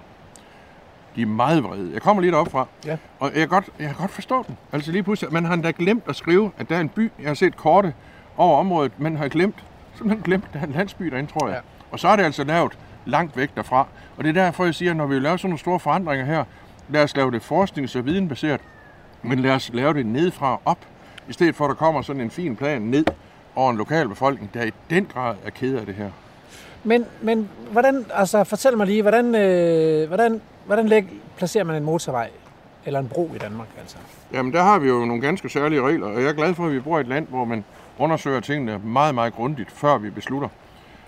De 1.15 1.21
er 1.21 1.25
meget 1.25 1.63
vrede. 1.63 1.89
Jeg 1.93 2.01
kommer 2.01 2.21
lidt 2.23 2.35
op 2.35 2.51
fra, 2.51 2.67
Ja. 2.85 2.97
og 3.19 3.27
jeg 3.29 3.39
kan, 3.39 3.47
godt, 3.47 3.69
jeg 3.79 3.87
kan 3.87 3.95
godt 3.95 4.11
forstå 4.11 4.43
dem. 4.47 4.55
Altså 4.71 4.91
lige 4.91 5.03
pludselig, 5.03 5.33
man 5.33 5.45
har 5.45 5.53
endda 5.53 5.71
glemt 5.77 6.03
at 6.09 6.15
skrive, 6.15 6.51
at 6.57 6.69
der 6.69 6.75
er 6.75 6.79
en 6.81 6.89
by, 6.89 7.11
jeg 7.19 7.27
har 7.27 7.33
set 7.33 7.57
korte 7.57 7.93
over 8.37 8.59
området, 8.59 8.91
men 8.97 9.17
har 9.17 9.27
glemt, 9.27 9.55
simpelthen 9.95 10.23
glemt, 10.23 10.43
at 10.47 10.53
der 10.53 10.59
er 10.59 10.63
en 10.65 10.71
landsby 10.71 11.05
derinde, 11.05 11.31
tror 11.31 11.47
jeg. 11.47 11.55
Ja. 11.55 11.61
Og 11.91 11.99
så 11.99 12.07
er 12.07 12.15
det 12.15 12.23
altså 12.23 12.43
lavet 12.43 12.77
langt 13.05 13.37
væk 13.37 13.49
derfra. 13.55 13.87
Og 14.17 14.23
det 14.23 14.29
er 14.37 14.43
derfor, 14.43 14.65
jeg 14.65 14.75
siger, 14.75 14.91
at 14.91 14.97
når 14.97 15.05
vi 15.05 15.19
laver 15.19 15.37
sådan 15.37 15.49
nogle 15.49 15.59
store 15.59 15.79
forandringer 15.79 16.25
her, 16.25 16.43
lad 16.89 17.03
os 17.03 17.15
lave 17.15 17.31
det 17.31 17.41
forsknings- 17.51 17.95
og 17.97 18.05
videnbaseret, 18.05 18.61
men 19.21 19.39
lad 19.39 19.51
os 19.51 19.71
lave 19.73 19.93
det 19.93 20.05
nedefra 20.05 20.51
og 20.53 20.61
op, 20.65 20.77
i 21.29 21.33
stedet 21.33 21.55
for 21.55 21.65
at 21.65 21.69
der 21.69 21.75
kommer 21.75 22.01
sådan 22.01 22.21
en 22.21 22.29
fin 22.31 22.55
plan 22.55 22.81
ned 22.81 23.05
over 23.55 23.71
en 23.71 23.77
lokal 23.77 24.07
befolkning, 24.09 24.53
der 24.53 24.63
i 24.63 24.71
den 24.89 25.05
grad 25.13 25.35
er 25.45 25.49
ked 25.49 25.75
af 25.75 25.85
det 25.85 25.95
her. 25.95 26.09
Men, 26.83 27.05
men 27.21 27.49
hvordan, 27.71 28.05
altså 28.13 28.43
fortæl 28.43 28.77
mig 28.77 28.87
lige, 28.87 29.01
hvordan, 29.01 29.35
øh, 29.35 30.07
hvordan, 30.07 30.41
hvordan 30.65 30.87
læg, 30.87 31.05
placerer 31.37 31.63
man 31.63 31.75
en 31.75 31.83
motorvej 31.83 32.29
eller 32.85 32.99
en 32.99 33.07
bro 33.07 33.31
i 33.35 33.37
Danmark? 33.37 33.67
Altså? 33.79 33.97
Jamen, 34.33 34.53
der 34.53 34.63
har 34.63 34.79
vi 34.79 34.87
jo 34.87 35.05
nogle 35.05 35.21
ganske 35.21 35.49
særlige 35.49 35.81
regler, 35.81 36.07
og 36.07 36.21
jeg 36.21 36.29
er 36.29 36.33
glad 36.33 36.53
for, 36.53 36.65
at 36.65 36.71
vi 36.73 36.79
bor 36.79 36.97
i 36.97 37.01
et 37.01 37.07
land, 37.07 37.27
hvor 37.27 37.45
man 37.45 37.63
undersøger 37.97 38.39
tingene 38.39 38.79
meget, 38.83 39.15
meget 39.15 39.33
grundigt, 39.33 39.71
før 39.71 39.97
vi 39.97 40.09
beslutter. 40.09 40.47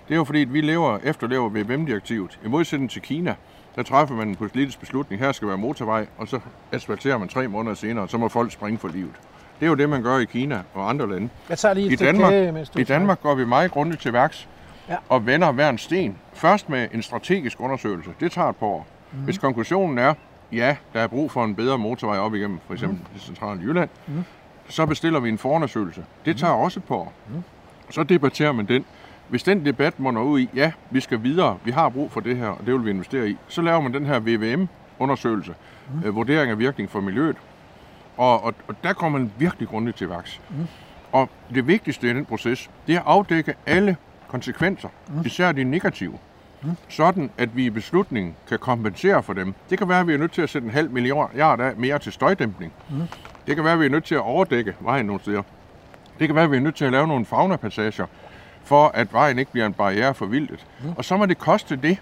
Det 0.08 0.14
er 0.14 0.16
jo 0.16 0.24
fordi, 0.24 0.42
at 0.42 0.52
vi 0.52 0.60
lever, 0.60 0.98
efterlever 1.04 1.48
VVM-direktivet. 1.48 2.38
I 2.44 2.48
modsætning 2.48 2.90
til 2.90 3.02
Kina, 3.02 3.34
der 3.76 3.82
træffer 3.82 4.14
man 4.14 4.28
en 4.28 4.36
politisk 4.36 4.80
beslutning, 4.80 5.22
her 5.22 5.32
skal 5.32 5.48
være 5.48 5.58
motorvej, 5.58 6.06
og 6.18 6.28
så 6.28 6.40
asfalterer 6.72 7.18
man 7.18 7.28
tre 7.28 7.48
måneder 7.48 7.74
senere, 7.74 8.04
og 8.04 8.10
så 8.10 8.18
må 8.18 8.28
folk 8.28 8.52
springe 8.52 8.78
for 8.78 8.88
livet. 8.88 9.12
Det 9.60 9.66
er 9.66 9.70
jo 9.70 9.74
det, 9.74 9.88
man 9.88 10.02
gør 10.02 10.18
i 10.18 10.24
Kina 10.24 10.62
og 10.74 10.88
andre 10.90 11.10
lande. 11.10 11.28
Jeg 11.48 11.58
tager 11.58 11.74
lige 11.74 11.92
I 11.92 11.96
Danmark, 11.96 12.32
du 12.74 12.78
I 12.78 12.84
Danmark 12.84 13.22
går 13.22 13.34
vi 13.34 13.44
meget 13.44 13.70
grundigt 13.70 14.02
til 14.02 14.12
værks 14.12 14.48
Ja. 14.88 14.96
og 15.08 15.26
vender 15.26 15.52
hver 15.52 15.68
en 15.70 15.78
sten. 15.78 16.18
Først 16.32 16.68
med 16.68 16.88
en 16.92 17.02
strategisk 17.02 17.60
undersøgelse. 17.60 18.10
Det 18.20 18.32
tager 18.32 18.48
et 18.48 18.56
par 18.56 18.66
år. 18.66 18.86
Mm. 19.14 19.24
Hvis 19.24 19.38
konklusionen 19.38 19.98
er, 19.98 20.14
ja, 20.52 20.76
der 20.92 21.00
er 21.00 21.06
brug 21.06 21.30
for 21.30 21.44
en 21.44 21.54
bedre 21.54 21.78
motorvej 21.78 22.18
op 22.18 22.34
igennem, 22.34 22.58
for 22.66 22.74
eksempel 22.74 22.98
mm. 22.98 23.14
det 23.14 23.22
centrale 23.22 23.60
Jylland, 23.60 23.88
mm. 24.06 24.24
så 24.68 24.86
bestiller 24.86 25.20
vi 25.20 25.28
en 25.28 25.38
forundersøgelse. 25.38 26.04
Det 26.24 26.36
tager 26.36 26.52
også 26.52 26.80
et 26.80 26.84
par 26.84 26.94
år. 26.94 27.12
Mhm. 27.28 27.36
Mm. 27.36 27.42
Så 27.90 28.02
debatterer 28.02 28.52
man 28.52 28.66
den. 28.66 28.84
Hvis 29.28 29.42
den 29.42 29.64
debat 29.64 30.00
munder 30.00 30.22
ud 30.22 30.40
i, 30.40 30.48
ja, 30.54 30.72
vi 30.90 31.00
skal 31.00 31.22
videre, 31.22 31.58
vi 31.64 31.70
har 31.70 31.88
brug 31.88 32.12
for 32.12 32.20
det 32.20 32.36
her, 32.36 32.46
og 32.46 32.66
det 32.66 32.74
vil 32.74 32.84
vi 32.84 32.90
investere 32.90 33.28
i, 33.28 33.36
så 33.48 33.62
laver 33.62 33.80
man 33.80 33.94
den 33.94 34.06
her 34.06 34.20
VVM-undersøgelse, 34.20 35.54
mm. 35.94 36.08
øh, 36.08 36.14
vurdering 36.14 36.50
af 36.50 36.58
virkning 36.58 36.90
for 36.90 37.00
miljøet, 37.00 37.36
og, 38.16 38.44
og, 38.44 38.54
og 38.68 38.74
der 38.84 38.92
kommer 38.92 39.18
man 39.18 39.32
virkelig 39.38 39.68
grundigt 39.68 39.96
til 39.96 40.10
værks. 40.10 40.40
Mm. 40.50 40.66
Og 41.12 41.28
det 41.54 41.66
vigtigste 41.66 42.10
i 42.10 42.14
den 42.14 42.24
proces, 42.24 42.70
det 42.86 42.94
er 42.94 43.00
at 43.00 43.06
afdække 43.06 43.54
alle 43.66 43.96
konsekvenser, 44.28 44.88
mm. 45.08 45.22
især 45.26 45.52
de 45.52 45.64
negative, 45.64 46.18
mm. 46.64 46.76
sådan 46.88 47.30
at 47.38 47.56
vi 47.56 47.66
i 47.66 47.70
beslutningen 47.70 48.34
kan 48.48 48.58
kompensere 48.58 49.22
for 49.22 49.32
dem. 49.32 49.54
Det 49.70 49.78
kan 49.78 49.88
være, 49.88 50.00
at 50.00 50.06
vi 50.06 50.14
er 50.14 50.18
nødt 50.18 50.32
til 50.32 50.42
at 50.42 50.50
sætte 50.50 50.66
en 50.66 50.72
halv 50.72 50.90
milliard 50.90 51.60
af 51.60 51.72
mere 51.76 51.98
til 51.98 52.12
støjdæmpning. 52.12 52.72
Mm. 52.90 52.96
Det 53.46 53.56
kan 53.56 53.64
være, 53.64 53.72
at 53.72 53.80
vi 53.80 53.86
er 53.86 53.90
nødt 53.90 54.04
til 54.04 54.14
at 54.14 54.20
overdække 54.20 54.74
vejen 54.80 55.06
nogle 55.06 55.20
steder. 55.20 55.42
Det 56.18 56.28
kan 56.28 56.34
være, 56.34 56.44
at 56.44 56.50
vi 56.50 56.56
er 56.56 56.60
nødt 56.60 56.74
til 56.74 56.84
at 56.84 56.92
lave 56.92 57.06
nogle 57.06 57.24
faunapassager, 57.24 58.06
for 58.64 58.88
at 58.94 59.12
vejen 59.12 59.38
ikke 59.38 59.52
bliver 59.52 59.66
en 59.66 59.72
barriere 59.72 60.14
for 60.14 60.26
vildtet. 60.26 60.66
Mm. 60.82 60.92
Og 60.96 61.04
så 61.04 61.16
må 61.16 61.26
det 61.26 61.38
koste 61.38 61.76
det. 61.76 61.98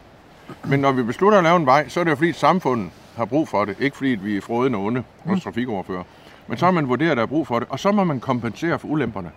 Men 0.65 0.81
når 0.81 0.93
vi 0.93 1.03
beslutter 1.03 1.39
at 1.39 1.45
lave 1.45 1.57
en 1.57 1.67
vej, 1.67 1.89
så 1.89 2.01
er 2.01 2.05
det 2.05 2.11
jo 2.11 2.17
fordi 2.17 2.33
samfundet 2.33 2.91
har 3.17 3.25
brug 3.25 3.49
for 3.49 3.65
det. 3.65 3.77
Ikke 3.81 3.97
fordi 3.97 4.11
vi 4.11 4.37
er 4.37 4.41
frådende 4.41 4.79
onde 4.79 5.03
hos 5.25 5.43
trafikoverfører. 5.43 6.03
Men 6.47 6.59
så 6.59 6.65
har 6.65 6.73
man 6.73 6.89
vurderet, 6.89 7.11
at 7.11 7.17
der 7.17 7.23
er 7.23 7.27
brug 7.27 7.47
for 7.47 7.59
det, 7.59 7.69
og 7.71 7.81
så 7.81 7.93
må 7.93 8.05
man 8.05 8.21
kompensere 8.21 8.79
for 8.79 8.89
ulemperne. 8.89 9.31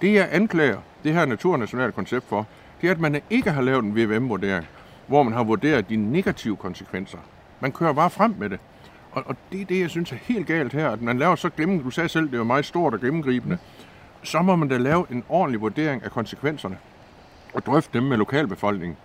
Det 0.00 0.14
jeg 0.14 0.28
anklager 0.32 0.78
det 1.04 1.12
her 1.12 1.26
naturnationale 1.26 1.92
koncept 1.92 2.28
for, 2.28 2.46
det 2.82 2.88
er, 2.88 2.92
at 2.92 3.00
man 3.00 3.20
ikke 3.30 3.50
har 3.50 3.62
lavet 3.62 3.84
en 3.84 3.96
VVM-vurdering, 3.96 4.66
hvor 5.06 5.22
man 5.22 5.32
har 5.32 5.44
vurderet 5.44 5.88
de 5.88 5.96
negative 5.96 6.56
konsekvenser. 6.56 7.18
Man 7.60 7.72
kører 7.72 7.92
bare 7.92 8.10
frem 8.10 8.34
med 8.38 8.50
det. 8.50 8.58
Og, 9.12 9.22
og 9.26 9.36
det 9.52 9.60
er 9.60 9.64
det, 9.64 9.80
jeg 9.80 9.90
synes 9.90 10.12
er 10.12 10.16
helt 10.16 10.46
galt 10.46 10.72
her, 10.72 10.90
at 10.90 11.02
man 11.02 11.18
laver 11.18 11.34
så 11.34 11.50
gennem, 11.56 11.82
du 11.82 11.90
sagde 11.90 12.08
selv, 12.08 12.26
det 12.26 12.34
er 12.34 12.38
jo 12.38 12.44
meget 12.44 12.64
stort 12.64 12.94
og 12.94 13.00
gennemgribende, 13.00 13.58
så 14.22 14.42
må 14.42 14.56
man 14.56 14.68
da 14.68 14.76
lave 14.76 15.06
en 15.10 15.24
ordentlig 15.28 15.60
vurdering 15.60 16.04
af 16.04 16.10
konsekvenserne 16.10 16.78
og 17.54 17.66
drøfte 17.66 17.98
dem 17.98 18.02
med 18.02 18.16
lokalbefolkningen. 18.16 18.96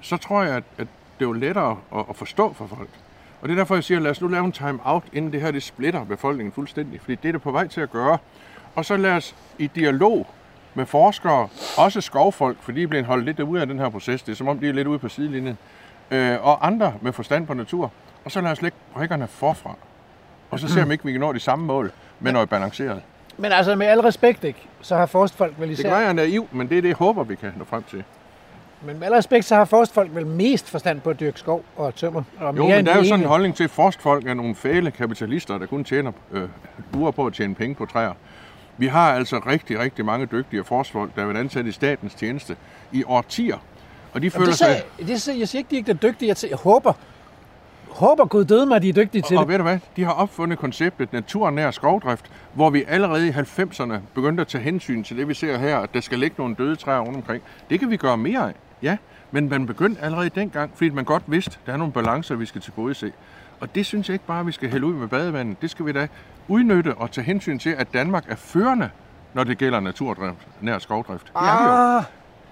Så 0.00 0.16
tror 0.16 0.42
jeg, 0.42 0.56
at, 0.56 0.64
at 0.78 0.86
det 1.18 1.24
er 1.24 1.28
jo 1.28 1.32
lettere 1.32 1.78
at, 1.94 2.04
at 2.10 2.16
forstå 2.16 2.52
for 2.52 2.66
folk. 2.66 2.88
Og 3.40 3.48
det 3.48 3.54
er 3.54 3.58
derfor, 3.58 3.74
jeg 3.74 3.84
siger, 3.84 4.00
lad 4.00 4.10
os 4.10 4.20
nu 4.20 4.28
lave 4.28 4.44
en 4.44 4.52
time-out, 4.52 5.04
inden 5.12 5.32
det 5.32 5.40
her 5.40 5.50
det 5.50 5.62
splitter 5.62 6.04
befolkningen 6.04 6.52
fuldstændig. 6.52 7.00
Fordi 7.00 7.14
det 7.14 7.28
er 7.28 7.32
det 7.32 7.42
på 7.42 7.50
vej 7.50 7.66
til 7.66 7.80
at 7.80 7.90
gøre. 7.90 8.18
Og 8.74 8.84
så 8.84 8.96
lad 8.96 9.12
os 9.12 9.36
i 9.58 9.66
dialog 9.66 10.26
med 10.74 10.86
forskere, 10.86 11.48
også 11.78 12.00
skovfolk, 12.00 12.56
for 12.60 12.72
de 12.72 12.82
er 12.82 12.86
blevet 12.86 13.06
holdt 13.06 13.24
lidt 13.24 13.40
ude 13.40 13.60
af 13.60 13.66
den 13.66 13.78
her 13.78 13.88
proces. 13.88 14.22
Det 14.22 14.32
er 14.32 14.36
som 14.36 14.48
om, 14.48 14.58
de 14.58 14.68
er 14.68 14.72
lidt 14.72 14.88
ude 14.88 14.98
på 14.98 15.08
sidelinjen. 15.08 15.58
Øh, 16.10 16.46
og 16.46 16.66
andre 16.66 16.94
med 17.00 17.12
forstand 17.12 17.46
på 17.46 17.54
natur. 17.54 17.92
Og 18.24 18.30
så 18.30 18.40
lad 18.40 18.50
os 18.50 18.62
lægge 18.62 18.76
brikkerne 18.94 19.26
forfra. 19.26 19.76
Og 20.50 20.60
så 20.60 20.68
ser 20.68 20.84
vi, 20.84 20.92
ikke 20.92 21.04
vi 21.04 21.12
kan 21.12 21.20
nå 21.20 21.32
de 21.32 21.40
samme 21.40 21.64
mål, 21.66 21.92
men 22.20 22.32
noget 22.32 22.48
balanceret. 22.48 23.02
Men 23.38 23.52
altså 23.52 23.74
med 23.74 23.86
al 23.86 24.00
respekt, 24.00 24.44
ikke, 24.44 24.68
så 24.80 24.96
har 24.96 25.06
forstfolk 25.06 25.54
vel 25.58 25.68
Det 25.68 25.72
især... 25.72 25.82
kan 25.82 25.90
være, 25.90 26.00
jeg 26.00 26.08
er 26.08 26.12
naiv, 26.12 26.48
men 26.52 26.68
det 26.68 26.78
er 26.78 26.82
det, 26.82 26.88
jeg 26.88 26.96
håber, 26.96 27.24
vi 27.24 27.34
kan 27.34 27.52
nå 27.58 27.64
frem 27.64 27.82
til. 27.90 28.04
Men 28.86 28.98
med 28.98 29.06
al 29.06 29.12
respekt, 29.12 29.44
så 29.44 29.54
har 29.54 29.64
forstfolk 29.64 30.14
vel 30.14 30.26
mest 30.26 30.70
forstand 30.70 31.00
på 31.00 31.10
at 31.10 31.20
dyrke 31.20 31.38
skov 31.38 31.64
og 31.76 31.94
tømmer. 31.94 32.22
Og 32.40 32.56
Jo, 32.56 32.66
mere 32.66 32.76
men 32.76 32.86
der 32.86 32.92
er 32.92 32.96
jo 32.96 33.04
sådan 33.04 33.20
en 33.20 33.26
holdning 33.26 33.56
til, 33.56 33.64
at 33.64 33.70
forstfolk 33.70 34.26
er 34.26 34.34
nogle 34.34 34.54
fæle 34.54 34.90
kapitalister, 34.90 35.58
der 35.58 35.66
kun 35.66 35.84
tjener 35.84 36.12
øh, 36.32 36.48
uger 36.96 37.10
på 37.10 37.26
at 37.26 37.32
tjene 37.32 37.54
penge 37.54 37.74
på 37.74 37.86
træer. 37.86 38.12
Vi 38.78 38.86
har 38.86 39.14
altså 39.14 39.38
rigtig, 39.46 39.78
rigtig 39.78 40.04
mange 40.04 40.26
dygtige 40.26 40.64
forstfolk, 40.64 41.16
der 41.16 41.22
er 41.22 41.26
været 41.26 41.36
ansat 41.38 41.66
i 41.66 41.72
statens 41.72 42.14
tjeneste 42.14 42.56
i 42.92 43.04
årtier. 43.06 43.56
Og 44.12 44.22
de 44.22 44.30
føler 44.30 44.46
det 44.46 44.54
sig... 44.54 44.66
sagde, 44.66 45.12
det 45.12 45.22
sagde, 45.22 45.40
jeg 45.40 45.48
siger 45.48 45.60
ikke, 45.60 45.70
de 45.70 45.76
ikke 45.76 45.90
er 45.90 45.94
dygtige. 45.96 46.28
Jeg, 46.28 46.50
jeg 46.50 46.58
håber, 46.58 46.92
håber 47.90 48.24
Gud 48.24 48.44
døde 48.44 48.66
mig, 48.66 48.76
at 48.76 48.82
de 48.82 48.88
er 48.88 48.92
dygtige 48.92 49.22
til 49.22 49.36
Og 49.36 49.42
det. 49.42 49.48
ved 49.48 49.58
du 49.58 49.62
hvad? 49.62 49.78
De 49.96 50.04
har 50.04 50.12
opfundet 50.12 50.58
konceptet 50.58 51.12
naturnær 51.12 51.70
skovdrift, 51.70 52.30
hvor 52.54 52.70
vi 52.70 52.84
allerede 52.88 53.28
i 53.28 53.30
90'erne 53.30 53.94
begyndte 54.14 54.40
at 54.40 54.48
tage 54.48 54.64
hensyn 54.64 55.02
til 55.04 55.16
det, 55.16 55.28
vi 55.28 55.34
ser 55.34 55.58
her, 55.58 55.78
at 55.78 55.94
der 55.94 56.00
skal 56.00 56.18
ligge 56.18 56.34
nogle 56.38 56.54
døde 56.54 56.76
træer 56.76 57.00
rundt 57.00 57.16
omkring. 57.16 57.42
Det 57.70 57.80
kan 57.80 57.90
vi 57.90 57.96
gøre 57.96 58.16
mere 58.16 58.48
af, 58.48 58.54
ja. 58.82 58.96
Men 59.30 59.48
man 59.48 59.66
begyndte 59.66 60.02
allerede 60.02 60.28
dengang, 60.28 60.70
fordi 60.74 60.90
man 60.90 61.04
godt 61.04 61.22
vidste, 61.26 61.50
at 61.50 61.66
der 61.66 61.72
er 61.72 61.76
nogle 61.76 61.92
balancer, 61.92 62.34
vi 62.34 62.46
skal 62.46 62.60
tilgodese. 62.60 63.12
Og 63.60 63.74
det 63.74 63.86
synes 63.86 64.08
jeg 64.08 64.14
ikke 64.14 64.26
bare, 64.26 64.46
vi 64.46 64.52
skal 64.52 64.70
hælde 64.70 64.86
ud 64.86 64.94
med 64.94 65.08
badevandet. 65.08 65.62
Det 65.62 65.70
skal 65.70 65.86
vi 65.86 65.92
da 65.92 66.08
udnytte 66.48 66.94
og 66.94 67.10
tage 67.10 67.24
hensyn 67.24 67.58
til, 67.58 67.70
at 67.78 67.86
Danmark 67.94 68.24
er 68.28 68.36
førende, 68.36 68.90
når 69.34 69.44
det 69.44 69.58
gælder 69.58 69.80
naturdrift, 69.80 70.36
nær 70.60 70.78
skovdrift. 70.78 71.26
Det 71.26 71.32
er 71.34 71.62
vi 71.62 71.64
jo. 71.92 71.96
Ah, 71.98 72.02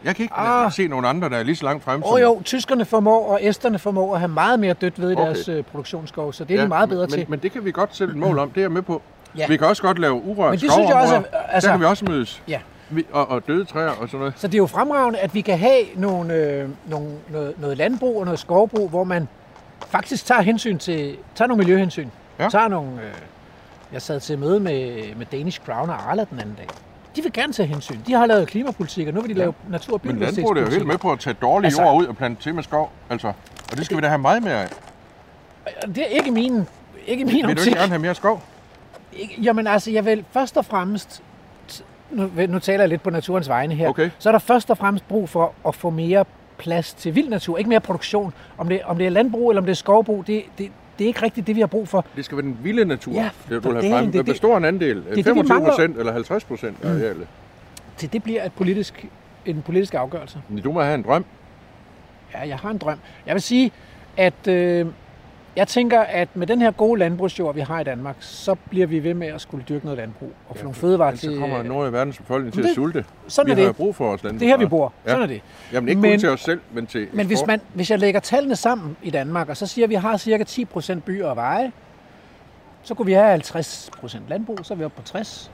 Jeg 0.05 0.17
kan 0.17 0.23
ikke 0.23 0.35
ah. 0.35 0.73
se 0.73 0.89
nogen 0.89 1.05
andre, 1.05 1.29
der 1.29 1.37
er 1.37 1.43
lige 1.43 1.57
så 1.57 1.65
langt 1.65 1.85
frem 1.85 2.03
åh 2.05 2.21
jo, 2.21 2.41
tyskerne 2.45 2.85
formår, 2.85 3.27
og 3.33 3.39
esterne 3.43 3.79
formår 3.79 4.15
at 4.15 4.21
have 4.21 4.29
meget 4.29 4.61
mere 4.61 4.73
dødt 4.73 5.01
ved 5.01 5.11
i 5.11 5.15
Okay. 5.15 5.25
deres 5.25 5.49
øh, 5.49 5.65
produktionsskov, 5.65 6.33
så 6.33 6.45
det 6.45 6.57
er 6.57 6.63
de 6.63 6.69
meget 6.69 6.89
bedre 6.89 7.07
men, 7.07 7.11
til. 7.11 7.27
Men 7.29 7.39
det 7.39 7.53
kan 7.53 7.65
vi 7.65 7.71
godt 7.73 7.97
sætte 7.97 8.13
et 8.13 8.19
mål 8.19 8.39
om, 8.39 8.51
det 8.51 8.57
er 8.57 8.63
jeg 8.65 8.73
med 8.73 8.83
på. 8.83 9.03
Ja. 9.37 9.47
Vi 9.49 9.57
kan 9.57 9.67
også 9.67 9.83
godt 9.83 9.99
lave 9.99 10.15
urørt 10.15 10.51
Men 10.51 10.61
det 10.61 10.73
synes 10.73 10.89
jeg 10.89 10.97
også, 10.97 11.23
altså- 11.49 11.69
Der 11.69 11.75
kan 11.75 11.81
vi 11.81 11.87
også 11.87 12.05
mødes. 12.05 12.43
Ja. 12.49 12.61
Vi, 12.91 13.07
og, 13.13 13.29
og 13.31 13.47
døde 13.47 13.65
træer 13.65 13.89
og 13.91 14.09
sådan 14.09 14.19
noget. 14.19 14.35
Så 14.37 14.47
det 14.47 14.55
er 14.55 14.59
jo 14.59 14.67
fremragende, 14.67 15.19
at 15.19 15.35
vi 15.35 15.41
kan 15.41 15.59
have 15.59 15.83
nogle, 15.97 16.35
øh, 16.35 16.69
nogle, 16.87 17.09
noget, 17.29 17.55
noget 17.61 17.77
landbrug 17.79 18.19
og 18.19 18.25
noget 18.25 18.39
skovbrug, 18.41 18.89
hvor 18.89 19.05
man 19.05 19.29
faktisk 19.89 20.27
tager 20.27 20.41
hensyn 20.41 20.79
til, 20.79 21.17
tager 21.35 21.49
nogle 21.49 21.59
miljøhensyn. 21.59 22.09
Ja. 22.39 22.49
Tager 22.49 22.69
nogle, 22.69 22.91
øh, 22.93 23.13
jeg 23.93 24.03
sad 24.03 24.21
til 24.21 24.39
møde 24.39 24.61
med, 24.61 25.15
med 25.17 25.27
Danish 25.27 25.61
Crown 25.61 25.91
og 25.91 26.11
Arla 26.11 26.25
den 26.31 26.41
anden 26.41 26.55
dag. 26.55 26.67
De 27.17 27.23
vil 27.23 27.33
gerne 27.33 27.53
tage 27.53 27.67
hensyn. 27.67 27.99
De 28.07 28.13
har 28.13 28.27
lavet 28.27 28.49
klimapolitik, 28.49 29.09
og 29.09 29.15
nu 29.15 29.21
vil 29.21 29.31
de 29.31 29.35
lave 29.39 29.55
natur- 29.71 29.95
og 29.95 30.01
Men 30.05 30.19
landbruget 30.19 30.59
er 30.59 30.63
jo 30.63 30.71
helt 30.71 30.87
med 30.87 30.99
på 30.99 31.13
at 31.13 31.21
tage 31.21 31.35
dårlig 31.43 31.67
Altså- 31.67 31.83
jord 31.83 31.97
ud 32.03 32.07
og 32.07 32.17
plante 32.17 32.43
til 32.43 32.55
med 32.55 32.63
skov. 32.63 32.91
Altså, 33.11 33.29
og 33.71 33.77
det 33.77 33.85
skal 33.85 33.97
vi 33.97 34.01
da 34.03 34.09
have 34.09 34.19
meget 34.19 34.43
mere 34.43 34.63
af. 34.63 34.69
Det 35.87 35.99
er 35.99 36.05
ikke 36.07 36.31
min, 36.31 36.67
ikke 37.07 37.25
min 37.25 37.35
Vil 37.35 37.43
du 37.45 37.51
optik. 37.51 37.67
ikke 37.67 37.79
gerne 37.79 37.89
have 37.89 37.99
mere 38.03 38.15
skov? 38.15 38.43
Jamen 39.43 39.67
altså, 39.67 39.91
jeg 39.91 40.05
vil 40.05 40.25
først 40.33 40.57
og 40.57 40.65
fremmest, 40.65 41.23
nu, 42.11 42.31
nu 42.49 42.59
taler 42.59 42.81
jeg 42.81 42.89
lidt 42.89 43.03
på 43.03 43.11
naturens 43.11 43.49
vegne 43.49 43.75
her, 43.75 43.89
Okay. 43.89 44.11
så 44.19 44.29
er 44.29 44.33
der 44.33 44.39
først 44.39 44.71
og 44.71 44.79
fremmest 44.79 45.09
brug 45.09 45.29
for 45.29 45.53
at 45.69 45.75
få 45.75 45.91
mere 45.91 46.25
plads 46.59 46.93
til 46.95 47.15
vild 47.15 47.29
natur, 47.29 47.59
ikke 47.59 47.69
mere 47.69 47.81
produktion. 47.81 48.35
Om 48.59 48.69
det, 48.69 48.83
om 48.85 48.99
det 48.99 49.07
er 49.07 49.11
landbrug 49.11 49.51
eller 49.51 49.61
om 49.61 49.67
det 49.67 49.73
er 49.73 49.77
skovbrug, 49.77 50.27
det, 50.27 50.43
det, 50.59 50.71
det 51.03 51.07
er 51.07 51.09
ikke 51.09 51.23
rigtigt 51.23 51.47
det, 51.47 51.57
vi 51.57 51.61
har 51.61 51.67
brug 51.67 51.89
for. 51.89 52.07
Det 52.17 52.25
skal 52.25 52.37
være 52.37 52.47
den 52.47 52.59
vilde 52.63 52.85
natur, 52.85 53.13
Ja, 53.13 53.31
det 53.49 53.65
du 53.65 53.71
vil 53.73 53.83
have 53.83 53.93
frem. 53.95 54.05
det- 54.05 54.13
Det 54.13 54.27
det- 54.27 54.33
består 54.35 54.57
en 54.57 54.65
andel. 54.65 54.97
det, 54.97 55.17
vi 55.17 55.23
25 55.23 55.49
mangler. 55.49 55.71
procent 55.71 55.97
eller 55.97 56.13
50 56.13 56.45
procent 56.45 56.77
af 56.83 56.89
arealet. 56.91 57.27
Til 57.97 58.13
det 58.13 58.23
bliver 58.23 58.45
et 58.45 58.53
politisk, 58.53 59.07
en 59.47 59.63
politisk 59.63 59.95
afgørelse. 59.95 60.39
Men 60.49 60.63
Du 60.63 60.73
må 60.73 60.83
have 60.83 60.95
en 60.95 61.03
drøm. 61.03 61.25
Ja, 62.35 62.49
jeg 62.49 62.57
har 62.57 62.71
en 62.71 62.79
drøm. 62.79 62.99
Jeg 63.27 63.35
vil 63.35 63.43
sige, 63.43 63.71
at 64.17 64.49
øh, 64.49 64.87
jeg 65.57 65.69
tænker, 65.69 66.01
at 66.01 66.29
med 66.35 66.47
den 66.47 66.61
her 66.63 66.71
gode 66.71 66.99
landbrugsjord, 66.99 67.55
vi 67.55 67.61
har 67.61 67.81
i 67.81 67.85
Danmark, 67.85 68.17
så 68.21 68.55
bliver 68.55 68.87
vi 68.87 69.05
ved 69.05 69.15
med 69.15 69.27
at 69.27 69.41
skulle 69.41 69.65
dyrke 69.69 69.85
noget 69.85 69.99
landbrug 69.99 70.33
og 70.49 70.57
få 70.57 70.63
nogle 70.63 70.75
fødevarer 70.75 71.17
til. 71.17 71.35
så 71.35 71.41
kommer 71.41 71.63
noget 71.63 71.87
af 71.87 71.93
verdens 71.93 72.19
befolkning 72.19 72.53
til 72.53 72.59
Men 72.61 72.65
at 72.65 72.69
det- 72.69 72.75
sulte. 72.75 73.05
Sådan 73.29 73.57
vi 73.57 73.61
er 73.61 73.65
har 73.67 73.73
det. 73.73 73.77
brug 73.77 73.95
for 73.97 74.05
vores 74.05 74.23
landbrug. 74.23 74.41
Det 74.41 74.47
er 74.47 74.51
her, 74.51 74.57
vi 74.59 74.67
bor. 74.67 74.93
Ja. 75.07 75.11
Sådan 75.11 75.23
er 75.23 75.27
det. 75.27 75.43
Jamen 75.73 75.89
ikke 75.89 76.01
Men- 76.01 76.11
kun 76.13 76.19
til 76.19 76.29
os 76.29 76.41
selv, 76.41 76.61
men 76.73 76.87
til 76.87 77.09
Men 77.13 77.27
hvis, 77.27 77.47
man, 77.47 77.61
hvis 77.75 77.91
jeg 77.91 77.99
lægger 77.99 78.21
tallene 78.21 78.57
sammen 78.57 78.97
i 79.03 79.11
Danmark, 79.11 79.49
og 79.49 79.57
så 79.57 79.67
siger, 79.67 79.87
at 79.87 79.91
vi 79.91 79.95
har 79.95 80.17
cirka 80.17 80.45
10% 80.45 81.01
byer 81.05 81.27
og 81.27 81.37
veje, 81.37 81.73
så 82.83 82.95
kunne 82.95 83.07
vi 83.07 83.13
have 83.13 83.33
50% 83.35 84.23
landbrug, 84.29 84.59
så 84.63 84.75
er 84.75 84.79
vi 84.79 84.85
oppe 84.85 84.97
på 84.97 85.03
60. 85.07 85.51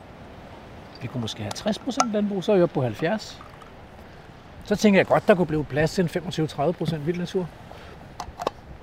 Vi 1.03 1.07
kunne 1.07 1.21
måske 1.21 1.43
have 1.43 1.53
60% 1.55 2.13
landbrug, 2.13 2.45
så 2.45 2.53
er 2.53 2.57
vi 2.57 2.63
oppe 2.63 2.75
på 2.75 2.83
70. 2.83 3.41
Så 4.65 4.77
tænker 4.77 4.99
jeg 5.01 5.07
godt, 5.07 5.29
der 5.29 5.35
kunne 5.35 5.47
blive 5.47 5.65
plads 5.65 5.93
til 5.93 6.03
en 6.03 6.09
25-30% 6.09 6.97
vild 7.07 7.19
natur. 7.19 7.49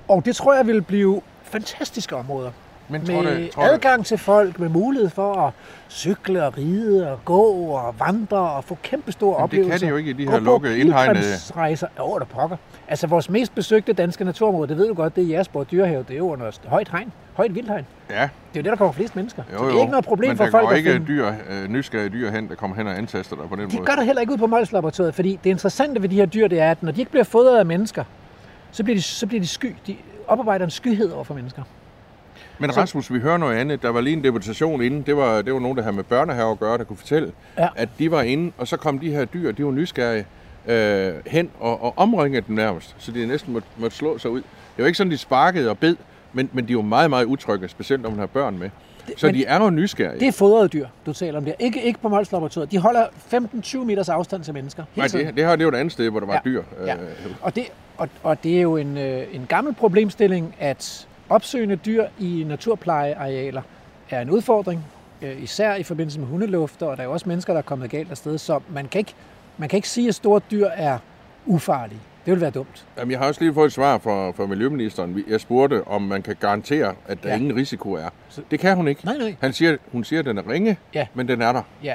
Og 0.07 0.25
det 0.25 0.35
tror 0.35 0.53
jeg 0.55 0.67
vil 0.67 0.81
blive 0.81 1.21
fantastiske 1.43 2.15
områder. 2.15 2.51
Men 2.89 3.05
tror 3.05 3.21
Med 3.23 3.35
det, 3.35 3.51
tror 3.51 3.63
adgang 3.63 4.05
til 4.05 4.17
folk, 4.17 4.59
med 4.59 4.69
mulighed 4.69 5.09
for 5.09 5.33
at 5.33 5.53
cykle 5.89 6.45
og 6.45 6.57
ride 6.57 7.11
og 7.11 7.19
gå 7.25 7.43
og 7.53 7.95
vandre 7.99 8.37
og 8.37 8.63
få 8.63 8.77
kæmpe 8.83 9.11
store 9.11 9.29
Men 9.29 9.37
det 9.37 9.43
oplevelser. 9.43 9.77
kan 9.77 9.85
de 9.85 9.89
jo 9.89 9.95
ikke 9.95 10.09
i 10.09 10.13
de 10.13 10.29
her 10.31 10.39
lukkede, 10.39 10.79
indhegnede- 10.79 11.19
pilgrimsrejser. 11.21 11.87
Jo, 11.99 12.19
der 12.19 12.25
pokker. 12.25 12.57
Altså, 12.87 13.07
vores 13.07 13.29
mest 13.29 13.55
besøgte 13.55 13.93
danske 13.93 14.23
naturområde, 14.25 14.67
det 14.69 14.77
ved 14.77 14.87
du 14.87 14.93
godt, 14.93 15.15
det 15.15 15.23
er 15.23 15.27
Jægersborg 15.27 15.71
Dyrehave. 15.71 16.03
Det 16.07 16.13
er 16.13 16.17
jo 16.17 16.31
under 16.31 16.51
højt 16.67 16.89
hegn. 16.91 17.11
Højt 17.33 17.55
vildhegn. 17.55 17.85
ja, 18.09 18.13
Det 18.15 18.19
er 18.21 18.27
jo 18.55 18.61
det, 18.61 18.65
der 18.65 18.75
kommer 18.75 18.91
flest 18.93 19.15
mennesker. 19.15 19.43
jo, 19.53 19.57
så 19.57 19.65
det 19.65 19.71
jo. 19.71 19.77
er 19.77 19.81
ikke 19.81 19.91
noget 19.91 20.05
problem 20.05 20.29
men 20.29 20.37
for 20.37 20.43
der 20.43 20.51
folk 20.51 20.63
går 20.63 20.71
at 20.71 20.77
ikke 20.77 20.91
finde. 20.91 21.07
dyr, 21.07 21.27
øh, 21.49 21.67
nysgerrige 21.69 22.09
dyr 22.09 22.31
hen, 22.31 22.49
der 22.49 22.55
kommer 22.55 22.77
hen 22.77 22.87
og 22.87 22.97
antaster 22.97 23.35
dig 23.35 23.49
på 23.49 23.55
den 23.55 23.69
De 23.69 23.75
måde. 23.75 23.85
gør 23.87 23.93
det 23.95 24.05
heller 24.05 24.21
ikke 24.21 24.33
ud 24.33 24.37
på 24.37 24.47
Mols 24.47 24.71
Laboratoriet, 24.71 25.15
fordi 25.15 25.39
det 25.43 25.49
interessante 25.49 26.01
ved 26.01 26.09
de 26.09 26.15
her 26.15 26.25
dyr, 26.25 26.47
det 26.47 26.59
er, 26.59 26.71
at 26.71 26.83
når 26.83 26.91
de 26.91 26.99
ikke 27.01 27.11
bliver 27.11 27.23
fodret 27.23 27.57
af 27.59 27.65
mennesker, 27.65 28.03
så 28.75 28.83
bliver 28.83 28.95
de, 28.97 29.01
så 29.01 29.27
bliver 29.27 29.41
de 29.41 29.47
sky. 29.47 29.75
De 29.87 29.95
oparbejder 30.27 30.65
en 30.65 30.71
skyhed 30.71 31.11
over 31.11 31.23
for 31.23 31.33
mennesker. 31.33 31.63
Men 32.59 32.77
Rasmus, 32.77 33.13
vi 33.13 33.19
hører 33.19 33.37
noget 33.37 33.55
andet. 33.55 33.81
Der 33.81 33.89
var 33.89 34.01
lige 34.01 34.13
en 34.17 34.23
deputation 34.23 34.81
inden. 34.81 35.01
Det 35.01 35.17
var, 35.17 35.41
det 35.41 35.53
var 35.53 35.59
nogen, 35.59 35.77
der 35.77 35.83
havde 35.83 35.95
med 35.95 36.03
børnehave 36.03 36.51
at 36.51 36.59
gøre, 36.59 36.77
der 36.77 36.83
kunne 36.83 36.97
fortælle, 36.97 37.31
Ja. 37.57 37.67
at 37.75 37.89
de 37.99 38.11
var 38.11 38.21
inde, 38.21 38.51
og 38.57 38.67
så 38.67 38.77
kom 38.77 38.99
de 38.99 39.11
her 39.11 39.25
dyr, 39.25 39.51
de 39.51 39.65
var 39.65 39.71
nysgerrige, 39.71 40.25
øh, 40.67 41.13
hen 41.27 41.49
og, 41.59 41.83
og 41.83 41.93
omringede 41.97 42.43
dem 42.47 42.55
nærmest, 42.55 42.95
så 42.97 43.11
de 43.11 43.25
næsten 43.27 43.53
måtte, 43.53 43.67
måtte 43.77 43.97
slå 43.97 44.17
sig 44.17 44.31
ud. 44.31 44.39
Det 44.41 44.81
var 44.83 44.85
ikke 44.85 44.97
sådan, 44.97 45.11
de 45.11 45.17
sparkede 45.17 45.69
og 45.69 45.77
bed, 45.77 45.95
men, 46.33 46.49
men 46.53 46.67
de 46.67 46.73
jo 46.73 46.81
meget, 46.81 47.09
meget 47.09 47.25
utrygge, 47.25 47.67
specielt 47.67 48.01
når 48.03 48.09
man 48.09 48.19
har 48.19 48.25
børn 48.25 48.57
med. 48.59 48.69
Så 49.17 49.25
men- 49.25 49.35
de 49.35 49.45
er 49.45 49.63
jo 49.63 49.69
nysgerrige. 49.69 50.19
Det 50.19 50.27
er 50.27 50.31
fodrede 50.31 50.67
dyr, 50.67 50.87
du 51.05 51.13
taler 51.13 51.37
om 51.37 51.45
der. 51.45 51.53
Ikke, 51.59 51.83
ikke 51.83 51.99
på 51.99 52.09
Mols 52.09 52.31
Laboratoriet. 52.31 52.71
De 52.71 52.77
holder 52.77 53.05
15-20 53.33 53.77
meters 53.77 54.09
afstand 54.09 54.43
til 54.43 54.53
mennesker. 54.53 54.83
Nej, 54.95 55.07
tiden. 55.07 55.27
det, 55.27 55.35
det 55.35 55.45
her 55.45 55.51
det 55.51 55.61
er 55.61 55.65
jo 55.65 55.69
et 55.69 55.75
andet 55.75 55.91
sted, 55.91 56.09
hvor 56.09 56.19
der 56.19 56.27
var 56.27 56.33
Ja. 56.33 56.39
dyr. 56.45 56.63
Ja. 56.85 56.93
Øh, 56.95 56.99
Og, 57.41 57.55
det, 57.55 57.63
og, 57.97 58.09
og 58.23 58.43
det 58.43 58.57
er 58.57 58.61
jo 58.61 58.77
en, 58.77 58.97
øh, 58.97 59.23
en 59.35 59.45
gammel 59.49 59.73
problemstilling, 59.73 60.55
at 60.59 61.07
opsøgende 61.29 61.75
dyr 61.75 62.05
i 62.19 62.43
naturplejearealer 62.47 63.61
er 64.09 64.21
en 64.21 64.29
udfordring, 64.29 64.85
øh, 65.21 65.43
især 65.43 65.75
i 65.75 65.83
forbindelse 65.83 66.19
med 66.19 66.27
hundelufter, 66.27 66.85
og 66.85 66.97
der 66.97 67.03
er 67.03 67.07
jo 67.07 67.13
også 67.13 67.29
mennesker, 67.29 67.53
der 67.53 67.57
er 67.57 67.61
kommet 67.63 67.89
galt 67.89 68.11
afsted, 68.11 68.37
så 68.37 68.59
man 68.69 68.87
kan 68.87 68.99
ikke, 68.99 69.13
man 69.57 69.69
kan 69.69 69.77
ikke 69.77 69.89
sige, 69.89 70.07
at 70.07 70.15
store 70.15 70.41
dyr 70.51 70.67
er 70.67 70.97
ufarlige. 71.45 71.99
Det 72.25 72.33
vil 72.33 72.41
være 72.41 72.49
dumt. 72.51 72.85
Jamen, 72.97 73.11
jeg 73.11 73.19
har 73.19 73.27
også 73.27 73.41
lige 73.41 73.53
fået 73.53 73.65
et 73.67 73.73
svar 73.73 73.97
fra, 73.97 74.31
fra 74.31 74.45
Miljøministeren. 74.45 75.15
Vi- 75.15 75.23
Jeg 75.27 75.41
spurgte, 75.41 75.87
om 75.87 76.01
man 76.01 76.21
kan 76.21 76.35
garantere, 76.39 76.87
at 77.07 77.23
der 77.23 77.29
Ja. 77.29 77.35
ja. 77.35 77.39
ingen 77.41 77.55
risiko 77.55 77.93
er. 77.93 78.09
Det 78.51 78.59
kan 78.59 78.75
hun 78.75 78.87
ikke. 78.87 79.05
Nej, 79.05 79.17
nej. 79.17 79.35
Han 79.41 79.53
siger, 79.53 79.77
hun 79.91 80.03
siger, 80.03 80.19
at 80.19 80.25
den 80.25 80.37
er 80.37 80.49
ringe, 80.49 80.77
Ja. 80.93 81.07
men 81.13 81.27
den 81.27 81.41
er 81.41 81.51
der. 81.51 81.61
Ja. 81.83 81.93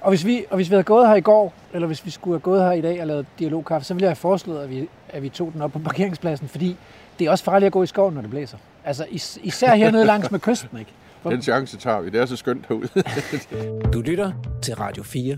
Og 0.00 0.08
hvis, 0.10 0.26
vi, 0.26 0.44
og 0.50 0.56
hvis 0.56 0.70
vi 0.70 0.74
havde 0.74 0.84
gået 0.84 1.08
her 1.08 1.14
i 1.14 1.20
går, 1.20 1.52
eller 1.72 1.86
hvis 1.86 2.04
vi 2.06 2.10
skulle 2.10 2.34
have 2.34 2.40
gået 2.40 2.62
her 2.62 2.72
i 2.72 2.80
dag 2.80 3.00
og 3.00 3.06
lavet 3.06 3.26
dialogkaffe, 3.38 3.86
så 3.86 3.94
ville 3.94 4.02
jeg 4.04 4.10
have 4.10 4.16
foreslået, 4.16 4.62
at 4.64 4.70
vi, 4.70 4.88
at 5.08 5.22
vi 5.22 5.28
tog 5.28 5.50
den 5.52 5.62
op 5.62 5.72
på 5.72 5.78
parkeringspladsen, 5.78 6.48
fordi 6.48 6.76
det 7.18 7.26
er 7.26 7.30
også 7.30 7.44
farligt 7.44 7.66
at 7.66 7.72
gå 7.72 7.82
i 7.82 7.86
skoven, 7.86 8.14
når 8.14 8.20
det 8.20 8.30
blæser. 8.30 8.58
Altså 8.84 9.06
is, 9.10 9.38
især 9.42 9.74
hernede 9.74 10.04
langs 10.04 10.30
med 10.30 10.40
kysten, 10.40 10.78
ikke? 10.78 10.90
For- 11.22 11.30
Den 11.30 11.42
chance 11.42 11.76
tager 11.76 12.00
vi. 12.00 12.10
Det 12.10 12.20
er 12.20 12.26
så 12.26 12.36
skønt 12.36 12.64
herude. 12.68 12.88
Du 13.92 14.00
lytter 14.00 14.32
til 14.62 14.74
Radio 14.74 15.02
4. 15.02 15.36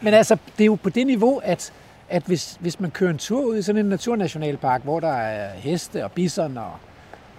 Men 0.00 0.14
altså, 0.14 0.36
det 0.58 0.64
er 0.64 0.66
jo 0.66 0.74
på 0.74 0.90
det 0.90 1.06
niveau, 1.06 1.40
at, 1.44 1.72
at 2.10 2.22
hvis, 2.26 2.56
hvis 2.60 2.80
man 2.80 2.90
kører 2.90 3.10
en 3.10 3.18
tur 3.18 3.40
ud 3.44 3.56
i 3.58 3.62
sådan 3.62 3.78
en 3.84 3.88
naturnationalpark, 3.88 4.82
hvor 4.82 5.00
der 5.00 5.12
er 5.12 5.50
heste 5.54 6.04
og 6.04 6.12
bison 6.12 6.56
og, 6.58 6.72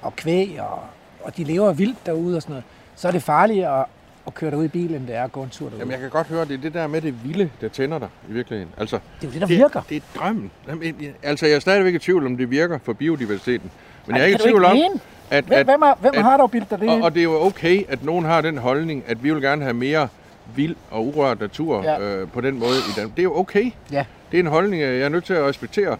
og 0.01 0.15
kvæg, 0.15 0.57
og, 0.61 0.79
og 1.23 1.37
de 1.37 1.43
lever 1.43 1.73
vildt 1.73 2.05
derude 2.05 2.35
og 2.35 2.41
sådan 2.41 2.51
noget, 2.53 2.63
så 2.95 3.07
er 3.07 3.11
det 3.11 3.23
farligere 3.23 3.79
at, 3.79 3.85
at 4.27 4.33
køre 4.33 4.51
derud 4.51 4.65
i 4.65 4.67
bil, 4.67 4.95
end 4.95 5.07
det 5.07 5.15
er 5.15 5.23
at 5.23 5.31
gå 5.31 5.43
en 5.43 5.49
tur 5.49 5.65
derude. 5.65 5.79
Jamen, 5.79 5.91
jeg 5.91 5.99
kan 5.99 6.09
godt 6.09 6.27
høre, 6.27 6.45
det 6.45 6.53
er 6.53 6.57
det 6.61 6.73
der 6.73 6.87
med 6.87 7.01
det 7.01 7.23
vilde, 7.23 7.49
der 7.61 7.67
tænder 7.69 7.99
dig 7.99 8.07
i 8.29 8.31
virkeligheden. 8.33 8.73
Altså, 8.77 8.99
det 9.21 9.27
er 9.27 9.27
jo 9.27 9.33
det, 9.33 9.41
der 9.41 9.47
virker. 9.47 9.81
Det, 9.89 9.97
er 9.97 10.19
drømmen. 10.19 10.51
Jamen, 10.67 10.95
altså, 11.23 11.45
jeg 11.45 11.55
er 11.55 11.59
stadigvæk 11.59 11.93
i 11.93 11.99
tvivl, 11.99 12.25
om 12.25 12.37
det 12.37 12.49
virker 12.51 12.79
for 12.83 12.93
biodiversiteten. 12.93 13.71
Men 14.05 14.15
Ej, 14.15 14.21
jeg 14.21 14.23
er 14.23 14.27
ikke 14.27 14.39
i 14.39 14.47
tvivl 14.47 14.65
om, 14.65 14.75
mene? 14.75 14.99
at, 15.29 15.43
Hvem, 15.45 15.57
at, 15.59 15.65
hvem, 15.65 15.81
har, 15.81 15.97
hvem 16.01 16.13
at- 16.15 16.23
har 16.23 16.37
dog 16.37 16.51
bildt 16.51 16.69
dig 16.69 16.79
det 16.79 16.89
og, 16.89 17.01
og 17.01 17.13
det 17.13 17.19
er 17.19 17.23
jo 17.23 17.41
okay, 17.41 17.83
at 17.89 18.03
nogen 18.03 18.25
har 18.25 18.41
den 18.41 18.57
holdning, 18.57 19.03
at 19.07 19.23
vi 19.23 19.33
vil 19.33 19.41
gerne 19.41 19.61
have 19.63 19.73
mere 19.73 20.07
vild 20.55 20.75
og 20.91 21.07
urørt 21.07 21.39
natur 21.39 21.83
Ja. 21.83 21.99
øh, 21.99 22.27
på 22.27 22.41
den 22.41 22.59
måde 22.59 22.71
i 22.89 22.91
Danmark. 22.95 23.15
Det 23.15 23.21
er 23.21 23.23
jo 23.23 23.37
okay. 23.39 23.71
Ja. 23.91 24.05
Det 24.31 24.37
er 24.39 24.43
en 24.43 24.47
holdning, 24.49 24.81
jeg 24.81 24.97
er 24.97 25.09
nødt 25.09 25.23
til 25.23 25.33
at 25.33 25.43
respektere. 25.45 25.97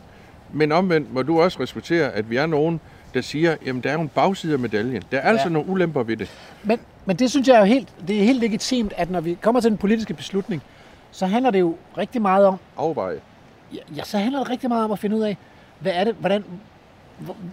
Men 0.53 0.71
omvendt 0.71 1.13
må 1.13 1.21
du 1.21 1.41
også 1.41 1.59
respektere, 1.59 2.11
at 2.11 2.30
vi 2.30 2.35
er 2.38 2.45
nogen, 2.45 2.80
der 3.13 3.21
siger, 3.21 3.55
jamen 3.65 3.84
der 3.84 3.91
er 3.91 3.97
en 3.97 4.07
bagside 4.09 4.53
af 4.53 4.59
medaljen. 4.59 5.03
Der 5.11 5.17
er 5.17 5.30
altså 5.30 5.47
Ja. 5.47 5.53
nogle 5.53 5.69
ulemper 5.69 6.03
ved 6.03 6.17
det. 6.17 6.30
Men, 6.63 6.80
men 7.05 7.15
det 7.15 7.30
synes 7.30 7.47
jeg 7.47 7.55
er 7.55 7.59
jo 7.59 7.65
helt, 7.65 7.89
det 8.07 8.19
er 8.19 8.23
helt 8.23 8.39
legitimt, 8.39 8.93
at 8.97 9.11
når 9.11 9.21
vi 9.21 9.38
kommer 9.41 9.61
til 9.61 9.69
den 9.69 9.77
politiske 9.77 10.13
beslutning, 10.13 10.61
så 11.11 11.26
handler 11.26 11.51
det 11.51 11.59
jo 11.59 11.76
rigtig 11.97 12.21
meget 12.21 12.45
om, 12.45 12.55
Afveje. 12.77 13.19
ja, 13.73 13.80
ja, 13.95 14.03
så 14.03 14.17
handler 14.17 14.39
det 14.39 14.49
rigtig 14.49 14.69
meget 14.69 14.85
om 14.85 14.91
at 14.91 14.99
finde 14.99 15.15
ud 15.15 15.21
af, 15.21 15.38
hvad 15.80 15.91
er 15.95 16.03
det, 16.03 16.15
hvordan, 16.19 16.43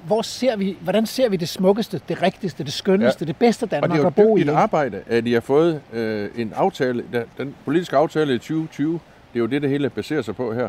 hvor, 0.06 0.22
ser 0.22 0.56
vi, 0.56 0.76
hvordan 0.80 1.06
ser 1.06 1.28
vi 1.28 1.36
det 1.36 1.48
smukkeste, 1.48 2.00
det 2.08 2.22
rigtigste, 2.22 2.64
det 2.64 2.72
skønneste, 2.72 3.24
ja. 3.24 3.26
det 3.26 3.36
bedste 3.36 3.64
Og 3.64 3.70
Danmark 3.70 3.90
det 3.90 3.96
er 3.96 4.06
at 4.06 4.18
jo 4.18 4.22
bo 4.24 4.36
i. 4.36 4.40
dygtigt 4.40 4.48
ikke? 4.48 4.58
arbejde, 4.60 5.02
at 5.06 5.26
I 5.26 5.32
har 5.32 5.40
fået 5.40 5.80
øh, 5.92 6.28
en 6.36 6.52
aftale, 6.56 7.04
den, 7.38 7.54
politiske 7.64 7.96
aftale 7.96 8.34
i 8.34 8.38
2020, 8.38 8.92
det 8.92 8.98
er 9.34 9.40
jo 9.40 9.46
det, 9.46 9.62
det 9.62 9.70
hele 9.70 9.90
baserer 9.90 10.22
sig 10.22 10.36
på 10.36 10.54
her. 10.54 10.68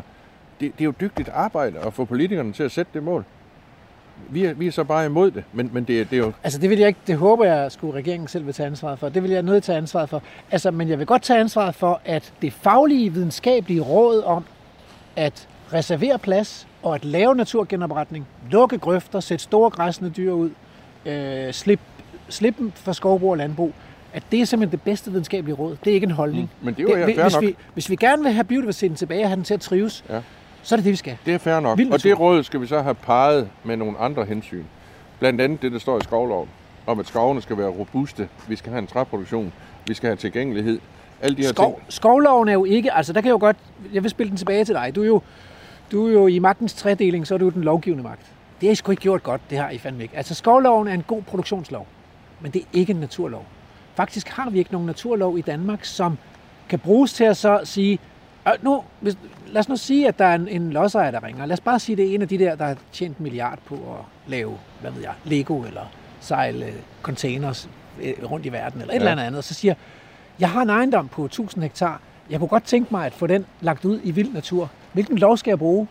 Det, 0.60 0.72
det 0.72 0.80
er 0.80 0.84
jo 0.84 0.94
dygtigt 1.00 1.28
arbejde 1.28 1.78
at 1.78 1.92
få 1.94 2.04
politikerne 2.04 2.52
til 2.52 2.62
at 2.62 2.72
sætte 2.72 2.90
det 2.94 3.02
mål. 3.02 3.24
Vi 4.30 4.44
er, 4.44 4.54
vi 4.54 4.66
er 4.66 4.70
så 4.72 4.84
bare 4.84 5.06
imod 5.06 5.30
det, 5.30 5.44
men, 5.52 5.70
men 5.72 5.84
det, 5.84 6.00
er- 6.00 6.04
det 6.04 6.12
er 6.12 6.18
jo... 6.20 6.32
Altså 6.44 6.58
det 6.58 6.70
vil 6.70 6.78
jeg 6.78 6.88
ikke, 6.88 7.00
det 7.06 7.16
håber 7.16 7.44
jeg 7.44 7.72
skulle 7.72 7.94
regeringen 7.94 8.28
selv 8.28 8.46
vil 8.46 8.54
tage 8.54 8.66
ansvaret 8.66 8.98
for. 8.98 9.08
Det 9.08 9.22
vil 9.22 9.30
jeg 9.30 9.42
nødt 9.42 9.52
til 9.52 9.56
at 9.56 9.62
tage 9.62 9.76
ansvaret 9.78 10.08
for. 10.08 10.22
Altså, 10.50 10.70
men 10.70 10.88
jeg 10.88 10.98
vil 10.98 11.06
godt 11.06 11.22
tage 11.22 11.40
ansvaret 11.40 11.74
for, 11.74 12.00
at 12.04 12.32
det 12.42 12.52
faglige 12.52 13.12
videnskabelige 13.12 13.80
råd 13.80 14.22
om 14.22 14.44
at 15.16 15.48
reservere 15.72 16.18
plads 16.18 16.67
og 16.82 16.94
at 16.94 17.04
lave 17.04 17.34
naturgenopretning, 17.34 18.26
lukke 18.50 18.78
grøfter, 18.78 19.20
sætte 19.20 19.44
store 19.44 19.70
græsne 19.70 20.08
dyr 20.16 20.32
ud, 20.32 20.50
øh, 21.06 21.52
slip, 21.52 21.80
slip 22.28 22.58
dem 22.58 22.72
for 22.74 22.92
skovbrug 22.92 23.30
og 23.30 23.36
landbrug, 23.36 23.72
at 24.12 24.22
det 24.30 24.40
er 24.40 24.44
simpelthen 24.44 24.78
det 24.78 24.82
bedste 24.84 25.10
videnskabelige 25.10 25.56
råd. 25.56 25.76
Det 25.84 25.90
er 25.90 25.94
ikke 25.94 26.04
en 26.04 26.10
holdning. 26.10 26.50
Men 26.62 26.74
det 26.74 26.80
er 26.90 26.98
jo 26.98 27.06
det, 27.06 27.14
fair 27.14 27.22
hvis, 27.22 27.34
nok. 27.34 27.42
vi, 27.42 27.56
hvis 27.74 27.90
vi 27.90 27.96
gerne 27.96 28.22
vil 28.22 28.32
have 28.32 28.44
biodiversiteten 28.44 28.96
tilbage 28.96 29.22
og 29.22 29.28
have 29.28 29.36
den 29.36 29.44
til 29.44 29.54
at 29.54 29.60
trives, 29.60 30.04
Ja. 30.10 30.20
så 30.62 30.74
er 30.74 30.76
det 30.76 30.84
det, 30.84 30.90
vi 30.90 30.96
skal. 30.96 31.16
Det 31.26 31.34
er 31.34 31.38
fair 31.38 31.60
nok. 31.60 31.78
Vild 31.78 31.92
Og 31.92 32.02
det 32.02 32.20
råd 32.20 32.42
skal 32.42 32.60
vi 32.60 32.66
så 32.66 32.82
have 32.82 32.94
peget 32.94 33.48
med 33.64 33.76
nogle 33.76 33.98
andre 33.98 34.24
hensyn. 34.24 34.64
Blandt 35.18 35.40
andet 35.40 35.62
det, 35.62 35.72
der 35.72 35.78
står 35.78 35.98
i 35.98 36.00
skovloven, 36.04 36.48
om 36.86 37.00
at 37.00 37.06
skovene 37.06 37.42
skal 37.42 37.58
være 37.58 37.68
robuste, 37.68 38.28
vi 38.48 38.56
skal 38.56 38.70
have 38.72 38.78
en 38.78 38.86
træproduktion, 38.86 39.52
vi 39.86 39.94
skal 39.94 40.06
have 40.06 40.16
tilgængelighed. 40.16 40.78
Alle 41.22 41.36
de 41.36 41.42
her 41.42 41.48
Skov, 41.48 41.74
ting. 41.74 41.92
skovloven 41.92 42.48
er 42.48 42.52
jo 42.52 42.64
ikke, 42.64 42.92
altså 42.94 43.12
der 43.12 43.20
kan 43.20 43.26
jeg 43.28 43.32
jo 43.32 43.38
godt, 43.40 43.56
jeg 43.92 44.02
vil 44.02 44.10
spille 44.10 44.28
den 44.30 44.36
tilbage 44.36 44.64
til 44.64 44.74
dig. 44.74 44.92
Du 44.94 45.02
er 45.02 45.06
jo, 45.06 45.22
du 45.92 46.06
er 46.08 46.12
jo 46.12 46.26
i 46.26 46.38
magtens 46.38 46.74
tredeling, 46.74 47.26
så 47.26 47.34
er 47.34 47.38
du 47.38 47.48
den 47.48 47.62
lovgivende 47.64 48.02
magt. 48.04 48.32
Det 48.60 48.68
har 48.68 48.72
I 48.72 48.74
sgu 48.74 48.90
ikke 48.90 49.00
gjort 49.02 49.22
godt, 49.22 49.40
det 49.50 49.58
har 49.58 49.70
I 49.70 49.78
fandme 49.78 50.02
ikke. 50.02 50.16
Altså 50.16 50.34
skovloven 50.34 50.88
er 50.88 50.94
en 50.94 51.02
god 51.06 51.22
produktionslov, 51.22 51.86
men 52.40 52.52
det 52.52 52.60
er 52.62 52.66
ikke 52.72 52.90
en 52.92 53.00
naturlov. 53.00 53.46
Faktisk 53.94 54.28
har 54.28 54.50
vi 54.50 54.58
ikke 54.58 54.72
nogen 54.72 54.86
naturlov 54.86 55.38
i 55.38 55.40
Danmark, 55.40 55.84
som 55.84 56.18
kan 56.68 56.78
bruges 56.78 57.12
til 57.12 57.24
at 57.24 57.36
så 57.36 57.60
sige, 57.64 57.98
øh, 58.48 58.52
nu, 58.62 58.82
hvis, 59.00 59.18
lad 59.46 59.60
os 59.60 59.68
nu 59.68 59.76
sige, 59.76 60.08
at 60.08 60.18
der 60.18 60.24
er 60.24 60.34
en, 60.34 60.48
en 60.48 60.70
lodsejer, 60.72 61.10
der 61.10 61.22
ringer. 61.24 61.46
Lad 61.46 61.52
os 61.54 61.60
bare 61.60 61.78
sige, 61.80 61.94
at 61.94 61.98
det 61.98 62.10
er 62.10 62.14
en 62.14 62.22
af 62.22 62.28
de 62.28 62.38
der, 62.38 62.54
der 62.54 62.64
har 62.64 62.76
tjent 62.92 63.16
en 63.18 63.22
milliard 63.22 63.58
på 63.66 63.74
at 63.74 64.30
lave, 64.30 64.58
hvad 64.80 64.90
ved 64.90 65.02
jeg, 65.02 65.12
Lego 65.24 65.62
eller 65.62 65.82
sejle 66.20 66.66
øh, 66.66 66.72
containers 67.02 67.68
øh, 68.02 68.12
rundt 68.30 68.46
i 68.46 68.52
verden, 68.52 68.80
eller 68.80 68.94
et 68.94 69.02
Ja. 69.02 69.10
eller 69.10 69.22
andet 69.22 69.44
så 69.44 69.54
siger, 69.54 69.74
jeg 70.40 70.50
har 70.50 70.62
en 70.62 70.70
ejendom 70.70 71.08
på 71.08 71.24
1000 71.24 71.62
hektar. 71.62 72.00
Jeg 72.30 72.38
kunne 72.38 72.48
godt 72.48 72.64
tænke 72.64 72.88
mig 72.90 73.06
at 73.06 73.12
få 73.14 73.26
den 73.26 73.46
lagt 73.60 73.84
ud 73.84 74.00
i 74.04 74.10
vild 74.10 74.32
natur. 74.32 74.70
Hvilken 74.92 75.18
lov 75.18 75.36
skal 75.36 75.50
jeg 75.50 75.58
bruge? 75.58 75.88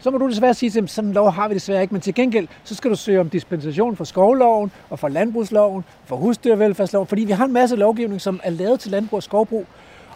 Så 0.00 0.10
må 0.10 0.18
du 0.18 0.28
desværre 0.28 0.54
sige 0.54 0.70
til 0.70 0.80
dem, 0.80 0.86
sådan 0.88 1.08
en 1.08 1.14
lov 1.14 1.30
har 1.30 1.48
vi 1.48 1.54
desværre 1.54 1.82
ikke, 1.82 1.94
men 1.94 2.00
til 2.00 2.14
gengæld, 2.14 2.48
så 2.64 2.74
skal 2.74 2.90
du 2.90 2.96
søge 2.96 3.20
om 3.20 3.30
dispensation 3.30 3.96
for 3.96 4.04
skovloven, 4.04 4.72
og 4.90 4.98
for 4.98 5.08
landbrugsloven, 5.08 5.84
for 6.04 6.16
husdyrvelfærdsloven, 6.16 7.06
fordi 7.06 7.24
vi 7.24 7.32
har 7.32 7.44
en 7.44 7.52
masse 7.52 7.76
lovgivning, 7.76 8.20
som 8.20 8.40
er 8.42 8.50
lavet 8.50 8.80
til 8.80 8.90
landbrug 8.90 9.16
og 9.16 9.22
skovbrug, 9.22 9.66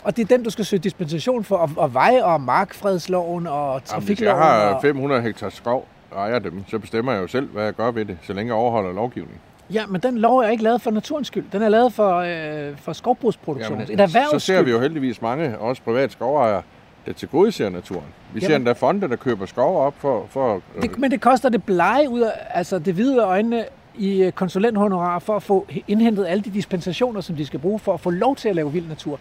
og 0.02 0.16
det 0.16 0.22
er 0.22 0.36
den, 0.36 0.42
du 0.44 0.50
skal 0.50 0.64
søge 0.64 0.80
dispensation 0.80 1.44
for, 1.44 1.56
og, 1.56 1.70
og 1.76 1.94
vej- 1.94 2.20
og 2.22 2.40
markfredsloven, 2.40 3.46
og 3.46 3.54
Jamen, 3.64 3.72
hvis 3.80 3.90
jeg 3.90 4.00
trafikloven. 4.00 4.38
har 4.42 4.74
og, 4.74 4.82
500 4.82 5.22
hektar 5.22 5.48
skov 5.48 5.86
ejer 6.16 6.38
dem, 6.38 6.64
så 6.68 6.78
bestemmer 6.78 7.12
jeg 7.12 7.22
jo 7.22 7.26
selv, 7.26 7.48
hvad 7.48 7.64
jeg 7.64 7.74
gør 7.74 7.90
ved 7.90 8.04
det, 8.04 8.18
så 8.22 8.32
længe 8.32 8.50
jeg 8.54 8.60
overholder 8.60 8.92
lovgivningen. 8.92 9.40
Ja, 9.72 9.86
men 9.86 10.00
den 10.00 10.18
lov 10.18 10.38
er 10.38 10.48
ikke 10.48 10.62
lavet 10.62 10.82
for 10.82 10.90
naturens 10.90 11.26
skyld. 11.26 11.44
Den 11.52 11.62
er 11.62 11.68
lavet 11.68 11.92
for, 11.92 12.16
øh, 12.16 12.76
for 12.78 12.92
skovbrugsproduktion. 12.92 13.80
et 13.80 13.86
så 13.88 13.94
erhvervs 13.98 14.42
ser 14.42 14.62
vi 14.62 14.70
jo 14.70 14.80
heldigvis 14.80 15.22
mange, 15.22 15.58
også 15.58 15.82
private 15.82 16.12
skovejere, 16.12 16.62
der 17.06 17.12
tilgodeser 17.12 17.68
naturen. 17.68 18.04
Vi 18.34 18.40
ser 18.40 18.46
Jamen. 18.46 18.60
endda 18.60 18.72
fonde, 18.72 19.08
der 19.08 19.16
køber 19.16 19.46
skov 19.46 19.86
op 19.86 19.94
for... 19.98 20.26
for 20.30 20.54
øh, 20.76 20.82
Det, 20.82 20.98
men 20.98 21.10
det 21.10 21.20
koster 21.20 21.48
det 21.48 21.64
blege 21.64 22.08
ud 22.10 22.20
af 22.20 22.30
altså 22.50 22.78
det 22.78 22.94
hvide 22.94 23.18
øjnene 23.22 23.64
i 23.98 24.22
øh, 24.22 24.32
konsulenthonorar 24.32 25.18
for 25.18 25.36
at 25.36 25.42
få 25.42 25.66
indhentet 25.88 26.26
alle 26.26 26.42
de 26.44 26.50
dispensationer, 26.50 27.20
som 27.20 27.36
de 27.36 27.46
skal 27.46 27.58
bruge 27.60 27.78
for 27.78 27.94
at 27.94 28.00
få 28.00 28.10
lov 28.10 28.36
til 28.36 28.48
at 28.48 28.54
lave 28.56 28.72
vild 28.72 28.88
natur. 28.88 29.18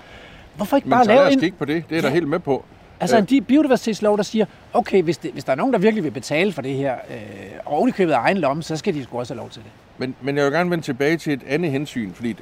Hvorfor 0.55 0.75
ikke 0.77 0.89
men 0.89 0.91
bare 0.95 1.03
så 1.03 1.09
lad 1.11 1.17
lave 1.17 1.33
en, 1.33 1.39
kigge 1.39 1.57
på 1.57 1.65
det. 1.65 1.83
Det 1.89 1.97
er 1.97 2.01
der 2.01 2.07
Ja. 2.07 2.13
helt 2.13 2.27
med 2.27 2.39
på. 2.39 2.65
Altså 2.99 3.15
Øh. 3.17 3.21
en 3.21 3.27
di- 3.31 3.45
biodiversitetslov, 3.45 4.17
der 4.17 4.23
siger, 4.23 4.45
okay, 4.73 5.01
hvis, 5.03 5.17
det, 5.17 5.31
hvis 5.31 5.43
der 5.43 5.51
er 5.51 5.55
nogen, 5.55 5.73
der 5.73 5.79
virkelig 5.79 6.03
vil 6.03 6.11
betale 6.11 6.51
for 6.51 6.61
det 6.61 6.73
her, 6.75 6.93
øh, 7.09 7.17
og 7.65 7.73
oven 7.77 7.89
i 7.89 7.91
købet 7.91 8.13
af 8.13 8.19
egen 8.19 8.37
lomme, 8.37 8.63
så 8.63 8.77
skal 8.77 8.93
de 8.93 9.03
sgu 9.03 9.19
også 9.19 9.33
have 9.33 9.39
lov 9.39 9.49
til 9.49 9.61
det. 9.61 9.71
Men, 9.97 10.15
men 10.21 10.37
jeg 10.37 10.45
vil 10.45 10.53
gerne 10.53 10.69
vende 10.71 10.83
tilbage 10.83 11.17
til 11.17 11.33
et 11.33 11.41
andet 11.47 11.71
hensyn, 11.71 12.13
fordi 12.13 12.35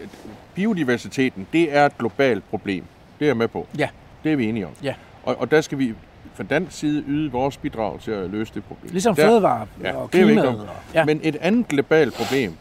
biodiversiteten, 0.55 1.47
det 1.53 1.75
er 1.75 1.85
et 1.85 1.97
globalt 1.97 2.43
problem. 2.49 2.83
Det 3.19 3.25
er 3.25 3.29
jeg 3.29 3.37
med 3.37 3.47
på. 3.47 3.67
Ja. 3.77 3.89
Det 4.23 4.31
er 4.31 4.35
vi 4.35 4.45
enige 4.45 4.65
om. 4.67 4.71
Ja. 4.83 4.93
Og, 5.23 5.35
og 5.39 5.51
der 5.51 5.61
skal 5.61 5.77
vi 5.79 5.93
fra 6.33 6.43
dansk 6.43 6.77
side 6.77 7.03
yde 7.07 7.31
vores 7.31 7.57
bidrag 7.57 7.99
til 7.99 8.11
at 8.11 8.29
løse 8.29 8.53
det 8.53 8.63
problem. 8.63 8.91
Ligesom 8.91 9.15
der, 9.15 9.25
fødevare 9.27 9.67
Ja, 9.83 9.93
og 9.95 10.09
det 10.13 10.21
er 10.21 10.25
klimaet. 10.25 10.47
Og, 10.47 10.67
ja. 10.93 11.05
Men 11.05 11.19
et 11.23 11.35
andet 11.35 11.67
globalt 11.67 12.13
problem, 12.13 12.53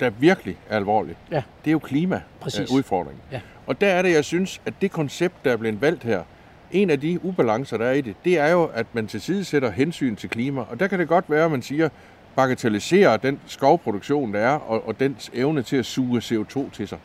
der 0.00 0.10
virkelig 0.10 0.56
er 0.68 0.76
alvorligt, 0.76 1.18
Ja. 1.30 1.42
det 1.64 1.70
er 1.70 1.72
jo 1.72 1.78
klimaudfordringen. 1.78 3.20
Præcis. 3.20 3.32
Ja. 3.32 3.40
Og 3.66 3.80
der 3.80 3.86
er 3.86 4.02
det, 4.02 4.12
jeg 4.12 4.24
synes, 4.24 4.60
at 4.66 4.74
det 4.82 4.90
koncept, 4.90 5.34
der 5.44 5.52
er 5.52 5.56
blevet 5.56 5.80
valgt 5.80 6.02
her, 6.04 6.22
en 6.72 6.90
af 6.90 7.00
de 7.00 7.24
ubalancer, 7.24 7.76
der 7.76 7.86
er 7.86 7.92
i 7.92 8.00
det, 8.00 8.16
det 8.24 8.38
er 8.38 8.50
jo, 8.50 8.64
at 8.64 8.86
man 8.92 9.06
til 9.06 9.20
side 9.20 9.44
sætter 9.44 9.70
hensyn 9.70 10.16
til 10.16 10.30
klima. 10.30 10.60
Og 10.60 10.80
der 10.80 10.86
kan 10.86 10.98
det 10.98 11.08
godt 11.08 11.24
være, 11.28 11.44
at 11.44 11.50
man 11.50 11.62
siger, 11.62 11.88
bagatelliserer 12.36 13.16
den 13.16 13.40
skovproduktion, 13.46 14.34
der 14.34 14.40
er, 14.40 14.54
og, 14.54 14.88
og 14.88 15.00
dens 15.00 15.30
evne 15.34 15.62
til 15.62 15.76
at 15.76 15.86
suge 15.86 16.18
CO2 16.18 16.70
til 16.70 16.88
sig. 16.88 16.98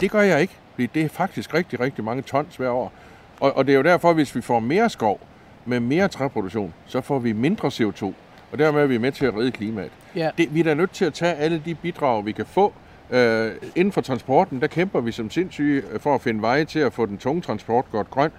Det 0.00 0.10
gør 0.10 0.20
jeg 0.20 0.40
ikke, 0.40 0.54
fordi 0.74 0.86
det 0.86 1.02
er 1.02 1.08
faktisk 1.08 1.54
rigtig, 1.54 1.80
rigtig 1.80 2.04
mange 2.04 2.22
tons 2.22 2.56
hver 2.56 2.70
år. 2.70 2.92
Og, 3.40 3.56
og 3.56 3.66
det 3.66 3.72
er 3.72 3.76
jo 3.76 3.82
derfor, 3.82 4.12
hvis 4.12 4.34
vi 4.34 4.40
får 4.40 4.60
mere 4.60 4.90
skov 4.90 5.20
med 5.64 5.80
mere 5.80 6.08
træproduktion, 6.08 6.74
så 6.86 7.00
får 7.00 7.18
vi 7.18 7.32
mindre 7.32 7.68
CO2. 7.68 8.12
Og 8.52 8.58
dermed 8.58 8.82
er 8.82 8.86
vi 8.86 8.98
med 8.98 9.12
til 9.12 9.26
at 9.26 9.36
redde 9.36 9.50
klimaet. 9.50 9.90
Ja. 10.16 10.30
Det, 10.38 10.54
vi 10.54 10.60
er 10.60 10.64
da 10.64 10.74
nødt 10.74 10.90
til 10.90 11.04
at 11.04 11.14
tage 11.14 11.34
alle 11.34 11.62
de 11.64 11.74
bidrag, 11.74 12.26
vi 12.26 12.32
kan 12.32 12.46
få. 12.46 12.72
Øh, 13.10 13.52
inden 13.76 13.92
for 13.92 14.00
transporten, 14.00 14.60
der 14.60 14.66
kæmper 14.66 15.00
vi 15.00 15.12
som 15.12 15.30
sindssyge 15.30 15.82
for 15.98 16.14
at 16.14 16.20
finde 16.20 16.42
veje 16.42 16.64
til 16.64 16.78
at 16.78 16.92
få 16.92 17.06
den 17.06 17.18
tunge 17.18 17.42
transport 17.42 17.84
godt 17.92 18.10
grøn. 18.10 18.30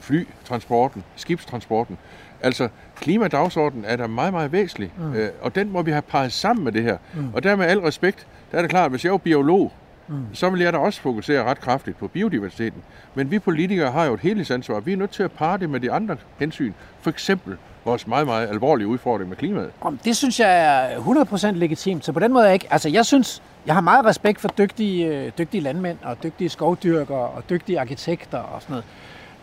Flytransporten, 0.00 1.04
skibstransporten. 1.16 1.98
Altså, 2.40 2.68
klimadagsordenen 2.96 3.84
er 3.84 3.96
da 3.96 4.06
meget, 4.06 4.32
meget 4.32 4.52
væsentlig, 4.52 4.92
mm. 4.98 5.14
øh, 5.14 5.30
og 5.40 5.54
den 5.54 5.72
må 5.72 5.82
vi 5.82 5.90
have 5.90 6.02
parret 6.02 6.32
sammen 6.32 6.64
med 6.64 6.72
det 6.72 6.82
her. 6.82 6.96
Mm. 7.14 7.34
Og 7.34 7.42
der 7.42 7.56
med 7.56 7.66
al 7.66 7.80
respekt, 7.80 8.26
der 8.52 8.58
er 8.58 8.62
det 8.62 8.70
klart, 8.70 8.84
at 8.84 8.90
hvis 8.90 9.04
jeg 9.04 9.12
var 9.12 9.18
biolog, 9.18 9.72
mm. 10.08 10.26
så 10.32 10.50
vil 10.50 10.60
jeg 10.60 10.72
da 10.72 10.78
også 10.78 11.00
fokusere 11.00 11.44
ret 11.44 11.60
kraftigt 11.60 11.98
på 11.98 12.08
biodiversiteten. 12.08 12.82
Men 13.14 13.30
vi 13.30 13.38
politikere 13.38 13.90
har 13.90 14.04
jo 14.04 14.14
et 14.14 14.20
helhedsansvar. 14.20 14.80
Vi 14.80 14.92
er 14.92 14.96
nødt 14.96 15.10
til 15.10 15.22
at 15.22 15.32
parre 15.32 15.58
det 15.58 15.70
med 15.70 15.80
de 15.80 15.92
andre 15.92 16.16
hensyn. 16.38 16.72
For 17.00 17.10
eksempel 17.10 17.56
vores 17.84 18.06
meget, 18.06 18.26
meget 18.26 18.48
alvorlige 18.48 18.86
udfordring 18.86 19.28
med 19.28 19.36
klimaet. 19.36 19.70
Det 20.04 20.16
synes 20.16 20.40
jeg 20.40 20.64
er 20.94 20.98
100% 20.98 21.50
legitimt, 21.50 22.04
så 22.04 22.12
på 22.12 22.20
den 22.20 22.32
måde 22.32 22.44
er 22.44 22.48
jeg 22.48 22.54
ikke... 22.54 22.66
Altså, 22.70 22.88
jeg 22.88 23.06
synes, 23.06 23.42
jeg 23.66 23.74
har 23.74 23.80
meget 23.80 24.04
respekt 24.04 24.40
for 24.40 24.48
dygtige, 24.48 25.06
øh, 25.06 25.32
dygtige 25.38 25.60
landmænd 25.60 25.98
og 26.02 26.22
dygtige 26.22 26.48
skovdyrkere 26.48 27.18
og 27.18 27.42
dygtige 27.50 27.80
arkitekter 27.80 28.38
og 28.38 28.62
sådan 28.62 28.72
noget. 28.72 28.84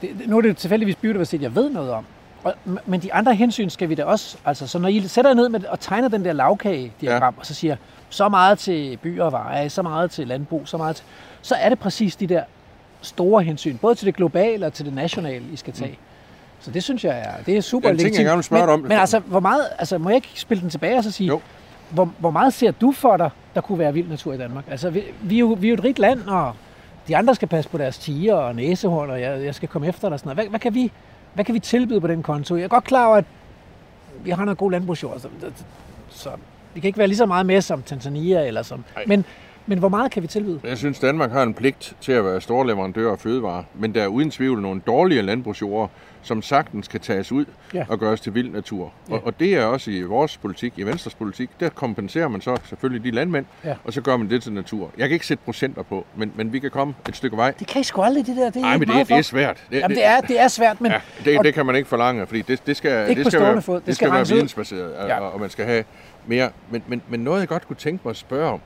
Det, 0.01 0.27
nu 0.27 0.37
er 0.37 0.41
det 0.41 0.57
tilfældigvis 0.57 0.95
biodiversitet, 0.95 1.41
jeg 1.41 1.55
ved 1.55 1.69
noget 1.69 1.91
om. 1.91 2.05
Og, 2.43 2.53
men 2.85 3.01
de 3.01 3.13
andre 3.13 3.35
hensyn 3.35 3.69
skal 3.69 3.89
vi 3.89 3.95
da 3.95 4.03
også... 4.03 4.37
Altså, 4.45 4.67
så 4.67 4.79
når 4.79 4.87
I 4.87 5.07
sætter 5.07 5.31
jer 5.31 5.35
ned 5.35 5.49
med 5.49 5.65
og 5.65 5.79
tegner 5.79 6.07
den 6.07 6.25
der 6.25 6.33
lavkage-diagram, 6.33 7.33
ja. 7.33 7.39
og 7.39 7.45
så 7.45 7.53
siger, 7.53 7.75
så 8.09 8.29
meget 8.29 8.59
til 8.59 8.97
byer 8.97 9.23
og 9.23 9.31
veje, 9.31 9.69
så 9.69 9.81
meget 9.81 10.11
til 10.11 10.27
landbrug, 10.27 10.61
så 10.65 10.77
meget 10.77 10.95
til, 10.95 11.05
så 11.41 11.55
er 11.55 11.69
det 11.69 11.79
præcis 11.79 12.15
de 12.15 12.27
der 12.27 12.43
store 13.01 13.43
hensyn, 13.43 13.77
både 13.77 13.95
til 13.95 14.05
det 14.05 14.15
globale 14.15 14.65
og 14.65 14.73
til 14.73 14.85
det 14.85 14.93
nationale, 14.93 15.45
I 15.53 15.55
skal 15.55 15.73
tage. 15.73 15.91
Mm. 15.91 15.97
Så 16.59 16.71
det 16.71 16.83
synes 16.83 17.03
jeg 17.03 17.19
er, 17.19 17.43
det 17.45 17.57
er 17.57 17.61
super 17.61 17.89
legitimt. 17.89 18.17
Jeg 18.17 18.25
gerne 18.25 18.43
men, 18.51 18.69
om. 18.69 18.79
Men 18.79 18.91
altså, 18.91 19.19
hvor 19.19 19.39
meget, 19.39 19.67
altså, 19.79 19.97
må 19.97 20.09
jeg 20.09 20.15
ikke 20.15 20.29
spille 20.35 20.61
den 20.61 20.69
tilbage 20.69 20.97
og 20.97 21.03
så 21.03 21.11
sige, 21.11 21.27
jo. 21.27 21.41
Hvor, 21.89 22.13
hvor 22.17 22.31
meget 22.31 22.53
ser 22.53 22.71
du 22.71 22.91
for 22.91 23.17
dig, 23.17 23.29
der 23.55 23.61
kunne 23.61 23.79
være 23.79 23.93
vild 23.93 24.07
natur 24.07 24.33
i 24.33 24.37
Danmark? 24.37 24.63
Altså, 24.71 24.89
vi, 24.89 25.03
vi, 25.21 25.35
er, 25.35 25.39
jo, 25.39 25.57
vi 25.59 25.67
er 25.67 25.69
jo 25.69 25.73
et 25.73 25.83
rigt 25.83 25.99
land, 25.99 26.27
og 26.27 26.55
de 27.09 27.17
andre 27.17 27.35
skal 27.35 27.47
passe 27.47 27.69
på 27.69 27.77
deres 27.77 27.97
tiger 27.97 28.35
og 28.35 28.55
næsehorn, 28.55 29.09
og 29.09 29.21
jeg, 29.21 29.45
jeg 29.45 29.55
skal 29.55 29.69
komme 29.69 29.87
efter 29.87 30.09
dig 30.09 30.13
og 30.13 30.19
sådan 30.19 30.27
noget. 30.27 30.37
Hvad, 30.37 30.49
hvad, 30.49 30.59
kan 30.59 30.73
vi, 30.73 30.91
hvad 31.33 31.45
kan 31.45 31.55
vi 31.55 31.59
tilbyde 31.59 32.01
på 32.01 32.07
den 32.07 32.23
konto? 32.23 32.55
Jeg 32.55 32.63
er 32.63 32.67
godt 32.67 32.83
klar 32.83 33.07
over, 33.07 33.17
at 33.17 33.25
vi 34.23 34.29
har 34.29 34.45
noget 34.45 34.57
god 34.57 34.71
landbrugsjord, 34.71 35.19
så, 35.19 35.29
så 36.09 36.29
vi 36.73 36.79
kan 36.79 36.87
ikke 36.87 36.97
være 36.97 37.07
lige 37.07 37.17
så 37.17 37.25
meget 37.25 37.45
med 37.45 37.61
som 37.61 37.83
Tanzania, 37.83 38.47
eller 38.47 38.63
som, 38.63 38.83
men, 39.07 39.25
men 39.69 39.79
hvor 39.79 39.89
meget 39.89 40.11
kan 40.11 40.23
vi 40.23 40.27
tilbyde? 40.27 40.59
Jeg 40.63 40.77
synes, 40.77 40.99
Danmark 40.99 41.31
har 41.31 41.43
en 41.43 41.53
pligt 41.53 41.95
til 42.01 42.11
at 42.11 42.25
være 42.25 42.41
stor 42.41 42.63
leverandør 42.63 43.11
af 43.11 43.19
fødevarer, 43.19 43.63
men 43.75 43.95
der 43.95 44.03
er 44.03 44.07
uden 44.07 44.31
tvivl 44.31 44.61
nogle 44.61 44.81
dårlige 44.87 45.21
landbrugsjorder, 45.21 45.87
som 46.21 46.41
sagtens 46.41 46.87
kan 46.87 46.99
tages 46.99 47.31
ud 47.31 47.45
ja. 47.73 47.85
og 47.89 47.99
gøres 47.99 48.21
til 48.21 48.33
vild 48.35 48.51
natur. 48.51 48.93
Ja. 49.09 49.13
Og, 49.13 49.25
og 49.25 49.39
det 49.39 49.55
er 49.55 49.65
også 49.65 49.91
i 49.91 50.01
vores 50.01 50.37
politik, 50.37 50.73
i 50.75 50.83
Venstres 50.83 51.15
politik, 51.15 51.49
der 51.59 51.69
kompenserer 51.69 52.27
man 52.27 52.41
så 52.41 52.57
selvfølgelig 52.65 53.03
de 53.03 53.15
landmænd, 53.15 53.45
ja. 53.65 53.75
og 53.83 53.93
så 53.93 54.01
gør 54.01 54.17
man 54.17 54.29
det 54.29 54.43
til 54.43 54.53
natur. 54.53 54.91
Jeg 54.97 55.07
kan 55.07 55.13
ikke 55.13 55.27
sætte 55.27 55.43
procenter 55.45 55.83
på, 55.83 56.05
men, 56.15 56.31
men 56.35 56.53
vi 56.53 56.59
kan 56.59 56.71
komme 56.71 56.93
et 57.09 57.15
stykke 57.15 57.37
vej. 57.37 57.51
Det 57.59 57.67
kan 57.67 57.81
I 57.81 57.83
sgu 57.83 58.01
aldrig, 58.01 58.25
det 58.25 58.35
der. 58.35 58.49
Det 58.49 58.61
Nej, 58.61 58.77
men 58.77 58.87
det, 58.87 59.07
det 59.07 59.17
er 59.17 59.21
svært. 59.21 59.63
Det, 59.71 59.77
Jamen, 59.79 59.97
det, 59.97 60.05
er, 60.05 60.21
det 60.21 60.39
er 60.39 60.47
svært, 60.47 60.81
men... 60.81 60.91
Ja, 60.91 61.01
det, 61.25 61.39
det 61.43 61.53
kan 61.53 61.65
man 61.65 61.75
ikke 61.75 61.89
forlange, 61.89 62.27
fordi 62.27 62.41
det, 62.41 62.61
det 62.65 62.77
skal, 62.77 63.15
det 63.15 63.25
skal 63.27 63.41
være, 63.41 63.61
fod. 63.61 63.75
Det, 63.75 63.85
det 63.85 63.95
skal, 63.95 64.07
skal 64.07 64.15
være 64.15 64.27
vidensbaseret, 64.27 64.93
ja. 65.07 65.19
og, 65.19 65.31
og 65.33 65.39
man 65.39 65.49
skal 65.49 65.65
have 65.65 65.83
mere. 66.27 66.49
Men, 66.71 66.83
men, 66.87 67.01
men 67.09 67.19
noget, 67.19 67.39
jeg 67.39 67.47
godt 67.47 67.67
kunne 67.67 67.75
tænke 67.75 68.01
mig 68.03 68.11
at 68.11 68.17
spørge 68.17 68.51
om, 68.51 68.61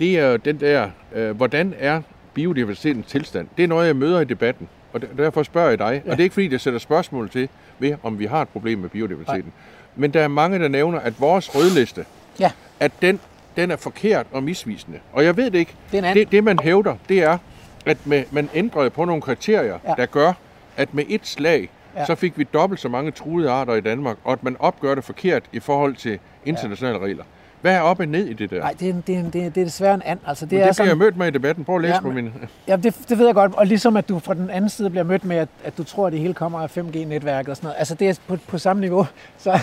det 0.00 0.18
er 0.18 0.36
den 0.36 0.60
der, 0.60 0.90
øh, 1.14 1.36
hvordan 1.36 1.74
er 1.78 2.02
biodiversitetens 2.34 3.06
tilstand? 3.06 3.48
Det 3.56 3.62
er 3.62 3.68
noget, 3.68 3.86
jeg 3.86 3.96
møder 3.96 4.20
i 4.20 4.24
debatten. 4.24 4.68
Og 4.92 5.00
derfor 5.18 5.42
spørger 5.42 5.68
jeg 5.68 5.78
dig, 5.78 6.02
ja. 6.04 6.10
og 6.10 6.16
det 6.16 6.22
er 6.22 6.24
ikke 6.24 6.34
fordi, 6.34 6.52
jeg 6.52 6.60
sætter 6.60 6.78
spørgsmål 6.78 7.30
til, 7.30 7.48
ved 7.78 7.94
om 8.02 8.18
vi 8.18 8.26
har 8.26 8.42
et 8.42 8.48
problem 8.48 8.78
med 8.78 8.88
biodiversiteten. 8.88 9.42
Nej. 9.42 9.96
Men 9.96 10.14
der 10.14 10.20
er 10.20 10.28
mange, 10.28 10.58
der 10.58 10.68
nævner, 10.68 10.98
at 10.98 11.20
vores 11.20 11.54
rødliste, 11.54 12.04
ja. 12.40 12.50
at 12.80 12.92
den, 13.02 13.20
den 13.56 13.70
er 13.70 13.76
forkert 13.76 14.26
og 14.32 14.42
misvisende. 14.42 14.98
Og 15.12 15.24
jeg 15.24 15.36
ved 15.36 15.50
det 15.50 15.58
ikke. 15.58 15.74
Det, 15.92 16.04
det, 16.14 16.32
det 16.32 16.44
man 16.44 16.58
hævder, 16.62 16.96
det 17.08 17.22
er, 17.22 17.38
at 17.86 18.06
med, 18.06 18.24
man 18.30 18.50
ændrede 18.54 18.90
på 18.90 19.04
nogle 19.04 19.22
kriterier, 19.22 19.78
ja. 19.88 19.94
der 19.96 20.06
gør, 20.06 20.32
at 20.76 20.94
med 20.94 21.04
et 21.08 21.26
slag, 21.26 21.70
ja. 21.96 22.06
så 22.06 22.14
fik 22.14 22.38
vi 22.38 22.44
dobbelt 22.44 22.80
så 22.80 22.88
mange 22.88 23.10
truede 23.10 23.50
arter 23.50 23.74
i 23.74 23.80
Danmark, 23.80 24.16
og 24.24 24.32
at 24.32 24.42
man 24.42 24.56
opgør 24.58 24.94
det 24.94 25.04
forkert 25.04 25.42
i 25.52 25.60
forhold 25.60 25.94
til 25.94 26.18
internationale 26.44 26.98
ja. 26.98 27.04
regler. 27.04 27.24
Hvad 27.60 27.74
er 27.74 27.80
op 27.80 28.00
og 28.00 28.06
ned 28.06 28.26
i 28.26 28.32
det 28.32 28.50
der? 28.50 28.60
Nej, 28.60 28.74
det 28.80 28.88
er, 28.88 28.94
det, 29.06 29.16
er, 29.16 29.22
det, 29.22 29.44
er, 29.44 29.50
det 29.50 29.60
er 29.60 29.64
desværre 29.64 29.94
en 29.94 30.02
and. 30.04 30.18
Altså, 30.26 30.44
det, 30.44 30.50
det 30.50 30.62
er 30.62 30.72
bliver 30.72 30.86
jeg 30.86 30.96
mødt 30.98 31.16
med 31.16 31.26
i 31.26 31.30
debatten. 31.30 31.64
Prøv 31.64 31.76
at 31.76 31.82
læse 31.82 31.94
ja, 31.94 32.00
på 32.00 32.10
min... 32.10 32.32
Ja, 32.68 32.76
det, 32.76 32.96
det 33.08 33.18
ved 33.18 33.26
jeg 33.26 33.34
godt. 33.34 33.54
Og 33.54 33.66
ligesom 33.66 33.96
at 33.96 34.08
du 34.08 34.18
fra 34.18 34.34
den 34.34 34.50
anden 34.50 34.70
side 34.70 34.90
bliver 34.90 35.04
mødt 35.04 35.24
med, 35.24 35.36
at, 35.36 35.48
at 35.64 35.78
du 35.78 35.84
tror, 35.84 36.06
at 36.06 36.12
det 36.12 36.20
hele 36.20 36.34
kommer 36.34 36.60
af 36.60 36.78
5G-netværket 36.78 37.48
og 37.48 37.56
sådan 37.56 37.66
noget. 37.66 37.76
Altså, 37.78 37.94
det 37.94 38.08
er 38.08 38.14
på, 38.28 38.36
på 38.48 38.58
samme 38.58 38.80
niveau. 38.80 39.06
Så, 39.38 39.58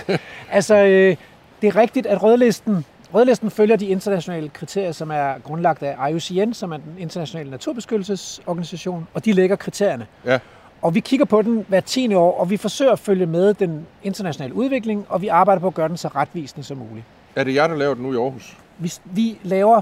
altså, 0.52 0.76
øh, 0.76 1.16
det 1.62 1.68
er 1.68 1.76
rigtigt, 1.76 2.06
at 2.06 2.24
rødlisten, 2.24 2.86
rødlisten 3.14 3.52
følger 3.52 3.76
de 3.76 3.86
internationale 3.86 4.50
kriterier, 4.50 4.92
som 4.92 5.12
er 5.12 5.34
grundlagt 5.44 5.84
af 5.84 6.10
IUCN, 6.10 6.54
som 6.54 6.72
er 6.72 6.78
den 6.78 6.96
internationale 7.00 7.52
naturbeskyttelsesorganisation, 7.52 9.08
og 9.14 9.26
de 9.26 9.34
lægger 9.34 9.56
kriterierne. 9.56 10.08
Ja. 10.26 10.40
Og 10.82 10.96
vi 10.96 11.00
kigger 11.00 11.26
på 11.26 11.42
den 11.42 11.66
hver 11.68 11.80
tiende 11.80 12.18
år, 12.18 12.40
og 12.40 12.50
vi 12.50 12.58
forsøger 12.58 12.92
at 12.92 13.00
følge 13.00 13.26
med 13.26 13.54
den 13.54 13.86
internationale 14.04 14.54
udvikling, 14.54 15.06
og 15.10 15.22
vi 15.22 15.28
arbejder 15.28 15.60
på 15.60 15.68
at 15.68 15.74
gøre 15.74 15.90
den 15.90 15.98
så 15.98 16.08
retvisende 16.08 16.64
som 16.64 16.78
muligt. 16.78 17.06
Er 17.38 17.44
det 17.44 17.56
jer, 17.56 17.68
der 17.68 17.76
laver 17.76 17.94
den 17.94 18.04
nu 18.04 18.14
i 18.14 18.16
Aarhus? 18.16 18.58
Vi, 18.78 18.94
vi 19.06 19.40
laver... 19.44 19.82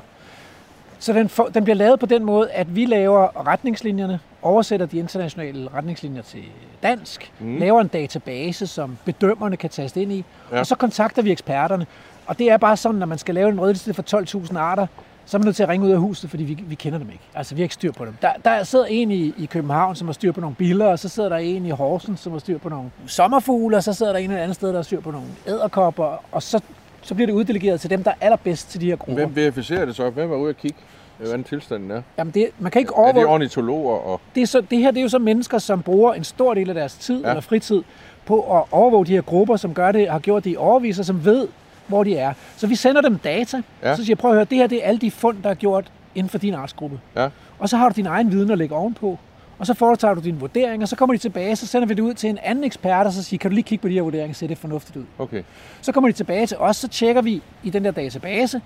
Så 1.00 1.14
den, 1.14 1.30
for, 1.30 1.44
den 1.44 1.64
bliver 1.64 1.76
lavet 1.76 2.00
på 2.00 2.06
den 2.06 2.24
måde, 2.24 2.52
at 2.52 2.76
vi 2.76 2.86
laver 2.86 3.48
retningslinjerne, 3.48 4.20
oversætter 4.42 4.86
de 4.86 4.98
internationale 4.98 5.70
retningslinjer 5.74 6.22
til 6.22 6.44
dansk, 6.84 7.32
mm. 7.40 7.58
laver 7.58 7.82
en 7.82 7.88
database, 7.88 8.68
som 8.68 8.98
bedømmerne 9.06 9.58
kan 9.58 9.70
taste 9.70 10.02
ind 10.02 10.12
i, 10.12 10.26
ja. 10.52 10.60
og 10.60 10.68
så 10.68 10.76
kontakter 10.76 11.22
vi 11.22 11.32
eksperterne. 11.32 11.86
Og 12.26 12.40
det 12.40 12.52
er 12.52 12.58
bare 12.58 12.78
sådan, 12.78 13.00
når 13.00 13.06
man 13.06 13.18
skal 13.18 13.36
lave 13.36 13.50
en 13.50 13.60
rødliste 13.60 13.94
for 13.94 14.04
12.000 14.48 14.58
arter, 14.58 14.88
så 15.26 15.38
er 15.38 15.40
man 15.40 15.46
nødt 15.46 15.56
til 15.56 15.64
at 15.64 15.70
ringe 15.70 15.86
ud 15.86 15.92
af 15.92 16.00
huset, 16.00 16.30
fordi 16.30 16.44
vi, 16.44 16.64
vi 16.68 16.76
kender 16.76 17.00
dem 17.00 17.10
ikke. 17.10 17.24
Altså, 17.36 17.56
vi 17.56 17.62
har 17.62 17.64
ikke 17.64 17.74
styr 17.74 17.92
på 17.92 18.06
dem. 18.06 18.16
Der, 18.22 18.32
der 18.46 18.64
sidder 18.64 18.86
en 18.86 19.12
i, 19.12 19.34
i 19.38 19.46
København, 19.46 19.96
som 19.96 20.08
har 20.08 20.14
styr 20.14 20.32
på 20.32 20.42
nogle 20.42 20.56
biller, 20.56 20.86
og 20.86 21.00
så 21.00 21.10
sidder 21.10 21.30
der 21.30 21.38
en 21.38 21.66
i 21.66 21.70
Horsens, 21.70 22.20
som 22.20 22.32
har 22.32 22.40
styr 22.40 22.58
på 22.58 22.70
nogle 22.70 22.92
sommerfugle, 23.08 23.78
og 23.78 23.84
så 23.84 23.94
sidder 23.94 24.12
der 24.12 24.20
en 24.20 24.32
et 24.32 24.38
andet 24.38 24.56
sted, 24.56 24.70
der 24.70 24.76
har 24.76 24.84
styr 24.84 25.02
på 25.02 25.12
nogle 25.12 25.28
æderkopper, 25.48 26.24
og 26.32 26.44
så 26.44 26.62
så 27.06 27.16
bliver 27.16 27.26
det 27.26 27.34
uddelegeret 27.34 27.82
til 27.82 27.90
dem, 27.90 28.04
der 28.04 28.12
er 28.12 28.16
allerbedst 28.22 28.70
til 28.72 28.82
de 28.82 28.86
her 28.86 28.96
grupper. 28.96 29.26
Hvem 29.26 29.36
verificerer 29.36 29.86
det 29.86 29.96
så? 29.96 30.10
Hvem 30.10 30.32
er 30.32 30.36
ude 30.36 30.50
at 30.50 30.58
kigge? 30.58 30.78
hvordan 31.18 31.44
tilstanden 31.44 31.92
er. 31.92 32.02
Jamen 32.18 32.34
det, 32.34 32.50
man 32.60 32.72
kan 32.72 32.80
ikke 32.80 32.94
overvåge... 32.94 33.24
Er 33.24 33.28
det 33.28 33.34
ornitologer? 33.34 33.96
Og... 33.96 34.22
Det, 34.36 34.44
er 34.44 34.48
så, 34.48 34.62
det 34.62 34.80
her 34.80 34.92
det 34.92 34.98
er 34.98 35.02
jo 35.02 35.10
så 35.10 35.20
mennesker, 35.20 35.58
som 35.58 35.82
bruger 35.82 36.14
en 36.14 36.24
stor 36.24 36.54
del 36.54 36.70
af 36.70 36.76
deres 36.76 36.94
tid 36.94 37.22
ja. 37.22 37.30
eller 37.30 37.42
fritid 37.42 37.84
på 38.26 38.58
at 38.58 38.64
overvåge 38.72 39.06
de 39.06 39.12
her 39.12 39.22
grupper, 39.22 39.56
som 39.56 39.74
gør 39.74 39.92
det, 39.92 40.10
har 40.10 40.20
gjort 40.20 40.44
det 40.44 40.52
i 40.52 40.56
overvis, 40.56 41.00
og 41.00 41.06
som 41.06 41.26
ved, 41.26 41.48
hvor 41.88 42.04
de 42.04 42.18
er. 42.18 42.34
Så 42.58 42.68
vi 42.68 42.76
sender 42.76 43.02
dem 43.02 43.18
data, 43.18 43.62
ja. 43.84 43.96
så 43.96 44.04
siger 44.04 44.12
jeg, 44.12 44.18
prøv 44.18 44.32
at 44.32 44.36
høre, 44.36 44.46
det 44.46 44.58
her 44.58 44.68
det 44.68 44.84
er 44.84 44.88
alle 44.88 45.00
de 45.00 45.12
fund, 45.12 45.38
der 45.44 45.50
er 45.50 45.54
gjort 45.54 45.92
inden 46.16 46.30
for 46.30 46.38
din 46.38 46.54
artsgruppe. 46.54 47.00
Ja. 47.16 47.30
Og 47.60 47.70
så 47.70 47.78
har 47.78 47.90
du 47.90 47.94
din 47.96 48.06
egen 48.06 48.32
viden 48.32 48.52
at 48.52 48.58
lægge 48.58 48.76
ovenpå 48.76 49.20
og 49.60 49.66
så 49.66 49.74
foretager 49.74 50.14
du 50.14 50.22
din 50.22 50.42
vurdering, 50.42 50.82
og 50.84 50.88
så 50.88 50.96
kommer 50.96 51.14
de 51.16 51.22
tilbage, 51.22 51.56
så 51.56 51.68
sender 51.68 51.88
vi 51.88 51.94
det 51.94 52.02
ud 52.02 52.14
til 52.14 52.30
en 52.30 52.38
anden 52.44 52.64
ekspert, 52.64 53.06
og 53.06 53.14
så 53.14 53.24
siger, 53.24 53.38
kan 53.38 53.52
du 53.52 53.56
lige 53.56 53.64
kigge 53.64 53.82
på 53.82 53.88
de 53.88 53.94
her 53.94 54.02
vurderinger, 54.02 54.34
ser 54.34 54.48
det 54.48 54.58
fornuftigt 54.58 54.98
ud. 54.98 55.06
Okay. 55.18 55.44
Så 55.82 55.92
kommer 55.92 56.10
de 56.10 56.14
tilbage 56.14 56.48
til 56.48 56.58
os, 56.58 56.78
så 56.78 56.88
tjekker 56.88 57.22
vi 57.22 57.42
i 57.64 57.70
den 57.70 57.86
der 57.86 57.92
database, 57.92 58.62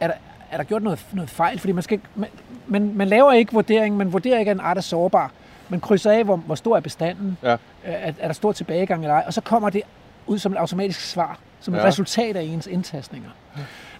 er 0.00 0.06
der, 0.06 0.14
er 0.50 0.56
der 0.56 0.64
gjort 0.64 0.82
noget, 0.82 1.06
noget 1.12 1.30
fejl, 1.30 1.58
fordi 1.58 1.72
man, 1.72 1.82
skal, 1.82 2.00
man, 2.14 2.28
man, 2.66 2.92
man 2.94 3.08
laver 3.08 3.32
ikke 3.32 3.52
vurdering, 3.52 3.96
man 3.96 4.12
vurderer 4.12 4.38
ikke, 4.38 4.50
at 4.50 4.56
en 4.56 4.60
art 4.60 4.76
er 4.76 4.80
sårbar. 4.80 5.30
Man 5.68 5.80
krydser 5.80 6.12
af, 6.12 6.24
hvor, 6.24 6.36
hvor 6.36 6.54
stor 6.54 6.76
er 6.76 6.80
bestanden, 6.80 7.38
ja. 7.42 7.56
er, 7.84 8.12
er 8.18 8.26
der 8.26 8.32
stor 8.32 8.52
tilbagegang 8.52 9.02
eller 9.02 9.14
ej, 9.14 9.24
og 9.26 9.34
så 9.34 9.40
kommer 9.40 9.70
det 9.70 9.82
ud 10.26 10.38
som 10.38 10.52
et 10.52 10.56
automatisk 10.56 11.00
svar, 11.00 11.38
som 11.60 11.74
et 11.74 11.78
ja. 11.78 11.84
resultat 11.84 12.36
af 12.36 12.42
ens 12.42 12.66
indtastninger. 12.66 13.30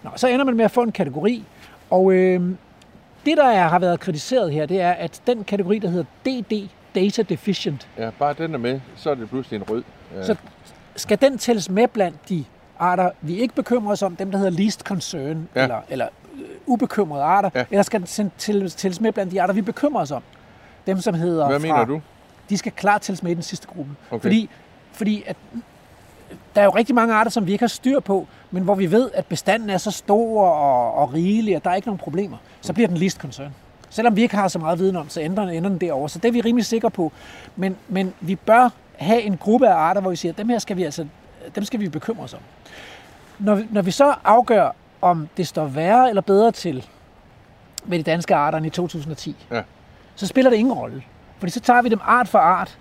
Nå, 0.03 0.11
så 0.17 0.29
ender 0.29 0.45
man 0.45 0.57
med 0.57 0.65
at 0.65 0.71
få 0.71 0.83
en 0.83 0.93
kategori, 0.93 1.45
og 1.91 2.13
øh, 2.13 2.51
det, 3.27 3.37
der 3.37 3.45
er, 3.45 3.69
har 3.69 3.79
været 3.79 4.01
kritiseret 4.01 4.53
her, 4.53 4.67
det 4.67 4.81
er, 4.81 4.93
at 4.93 5.23
den 5.27 5.45
kategori, 5.45 5.79
der 5.79 5.89
hedder 5.89 6.05
DD, 6.27 6.69
Data 6.95 7.23
Deficient. 7.23 7.89
Ja, 7.99 8.11
bare 8.19 8.35
den 8.39 8.55
er 8.55 8.59
med, 8.59 8.81
så 8.97 9.11
er 9.11 9.15
det 9.15 9.29
pludselig 9.29 9.57
en 9.57 9.63
rød. 9.71 9.83
Ja. 10.15 10.25
Så 10.25 10.37
skal 10.97 11.21
den 11.21 11.39
tælles 11.39 11.71
med 11.71 11.89
blandt 11.89 12.29
de 12.29 12.45
arter, 12.79 13.11
vi 13.21 13.37
ikke 13.37 13.55
bekymrer 13.55 13.93
os 13.93 14.03
om, 14.03 14.17
dem 14.17 14.31
der 14.31 14.39
hedder 14.39 14.53
least 14.53 14.81
concern, 14.81 15.49
ja. 15.55 15.63
eller, 15.63 15.81
eller 15.89 16.09
uh, 16.33 16.41
ubekymrede 16.67 17.23
arter, 17.23 17.51
ja. 17.55 17.65
eller 17.71 17.83
skal 17.83 18.01
den 18.01 18.31
tælles, 18.39 18.75
tælles 18.75 19.01
med 19.01 19.13
blandt 19.13 19.33
de 19.33 19.43
arter, 19.43 19.55
vi 19.55 19.63
bekymrer 19.63 20.03
os 20.03 20.11
om? 20.11 20.23
Dem, 20.87 21.01
som 21.01 21.15
hedder... 21.15 21.47
Hvad 21.49 21.61
fra, 21.61 21.67
mener 21.67 21.85
du? 21.85 22.01
De 22.49 22.59
skal 22.59 22.73
klart 22.73 23.03
tælles 23.03 23.23
med 23.23 23.31
i 23.31 23.35
den 23.35 23.43
sidste 23.43 23.67
gruppe. 23.67 23.91
Okay. 24.11 24.23
Fordi, 24.23 24.51
fordi 24.93 25.25
at 25.27 25.37
der 26.55 26.61
er 26.61 26.65
jo 26.65 26.71
rigtig 26.71 26.95
mange 26.95 27.15
arter, 27.15 27.31
som 27.31 27.47
vi 27.47 27.53
ikke 27.53 27.63
har 27.63 27.69
styr 27.69 28.01
på, 28.01 28.27
men 28.51 28.63
hvor 28.63 28.75
vi 28.75 28.91
ved, 28.91 29.11
at 29.15 29.27
bestanden 29.27 29.71
er 29.71 29.79
så 29.79 29.91
stor 29.91 30.47
og, 30.47 30.95
og 30.95 31.13
rigelig, 31.15 31.57
at 31.57 31.65
der 31.65 31.71
er 31.71 31.75
ikke 31.75 31.89
nogen 31.89 31.99
problemer, 31.99 32.37
så 32.61 32.73
bliver 32.73 32.89
den 32.89 32.97
least 32.97 33.19
concern. 33.19 33.55
Selvom 33.91 34.17
vi 34.17 34.23
ikke 34.23 34.37
har 34.37 34.49
så 34.49 34.59
meget 34.59 34.79
viden 34.79 34.97
om, 34.97 35.09
så 35.09 35.21
ender, 35.21 35.43
ender 35.43 35.71
den 35.71 35.79
derovre. 35.79 36.09
Så 36.09 36.19
det 36.19 36.29
er 36.29 36.33
vi 36.33 36.41
rimelig 36.41 36.67
sikre 36.67 36.91
på. 36.91 37.13
Men, 37.57 37.77
men 37.89 38.15
vi 38.21 38.37
bør 38.37 38.69
have 38.97 39.23
en 39.23 39.37
gruppe 39.37 39.69
af 39.69 39.75
arter, 39.75 40.01
hvor 40.01 40.11
vi 40.11 40.17
siger, 40.17 40.33
at 40.33 40.39
dem 40.39 40.49
her 40.49 40.59
skal 40.59 40.77
vi 40.77 40.85
altså, 40.85 41.07
dem 41.55 41.65
skal 41.65 41.81
vi 41.81 41.89
bekymre 41.89 42.25
os 42.25 42.35
om. 42.35 42.41
Når, 43.39 43.61
når 43.71 43.83
vi 43.83 43.91
så 43.91 44.15
afgør, 44.25 44.71
om 45.01 45.29
det 45.37 45.49
står 45.49 45.65
værre 45.65 46.09
eller 46.09 46.23
bedre 46.23 46.53
til 46.53 46.87
med 47.85 47.99
de 47.99 48.03
danske 48.03 48.35
arter 48.35 48.59
end 48.59 48.67
i 48.67 48.71
2010, 48.71 49.37
ja. 49.51 49.63
så 50.15 50.27
spiller 50.27 50.51
det 50.51 50.57
ingen 50.57 50.75
rolle. 50.75 51.03
Fordi 51.39 51.53
så 51.53 51.61
tager 51.61 51.83
vi 51.83 51.89
dem 51.89 52.01
art 52.05 52.29
for 52.29 52.39
art, 52.39 52.79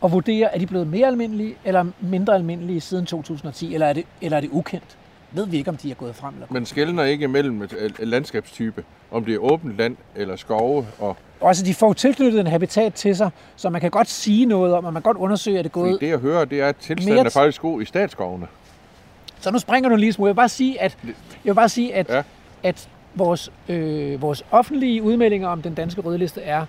og 0.00 0.12
vurdere, 0.12 0.54
er 0.54 0.58
de 0.58 0.66
blevet 0.66 0.86
mere 0.86 1.06
almindelige 1.06 1.54
eller 1.64 1.86
mindre 2.00 2.34
almindelige 2.34 2.80
siden 2.80 3.06
2010, 3.06 3.74
eller 3.74 3.86
er 3.86 3.92
det, 3.92 4.04
eller 4.20 4.36
er 4.36 4.40
det 4.40 4.50
ukendt? 4.52 4.96
Ved 5.32 5.46
vi 5.46 5.56
ikke, 5.56 5.70
om 5.70 5.76
de 5.76 5.90
er 5.90 5.94
gået 5.94 6.14
frem 6.14 6.34
eller 6.34 6.46
Men 6.50 6.66
skældner 6.66 7.04
ikke 7.04 7.28
mellem 7.28 7.62
et 7.62 7.94
landskabstype, 7.98 8.84
om 9.10 9.24
det 9.24 9.34
er 9.34 9.38
åbent 9.38 9.76
land 9.76 9.96
eller 10.16 10.36
skove 10.36 10.86
og 10.98 11.16
også 11.40 11.64
de 11.64 11.74
får 11.74 11.92
tilknyttet 11.92 12.40
en 12.40 12.46
habitat 12.46 12.94
til 12.94 13.16
sig, 13.16 13.30
så 13.56 13.70
man 13.70 13.80
kan 13.80 13.90
godt 13.90 14.08
sige 14.08 14.46
noget 14.46 14.74
om, 14.74 14.84
og 14.84 14.92
man 14.92 15.02
kan 15.02 15.12
godt 15.12 15.16
undersøge, 15.22 15.58
at 15.58 15.64
det 15.64 15.70
er 15.70 15.72
Fordi 15.74 15.90
gået... 15.90 16.00
det 16.00 16.08
jeg 16.08 16.18
hører, 16.18 16.44
det 16.44 16.60
er, 16.60 16.68
at 16.68 16.76
tilstanden 16.76 17.14
Mere- 17.14 17.26
er 17.26 17.30
faktisk 17.30 17.60
god 17.62 17.82
i 17.82 17.84
statsskovene. 17.84 18.46
Så 19.40 19.50
nu 19.50 19.58
springer 19.58 19.88
du 19.88 19.96
lille 19.96 20.12
smule. 20.12 20.28
Jeg 20.28 20.34
vil 20.34 20.36
bare 20.36 20.48
sige, 20.48 20.80
at, 20.80 20.98
jeg 21.04 21.14
vil 21.44 21.54
bare 21.54 21.68
sige, 21.68 21.94
at, 21.94 22.08
ja. 22.08 22.22
at 22.62 22.88
vores, 23.14 23.52
øh, 23.68 24.22
vores 24.22 24.44
offentlige 24.50 25.02
udmeldinger 25.02 25.48
om 25.48 25.62
den 25.62 25.74
danske 25.74 26.00
rødliste 26.00 26.42
er, 26.42 26.66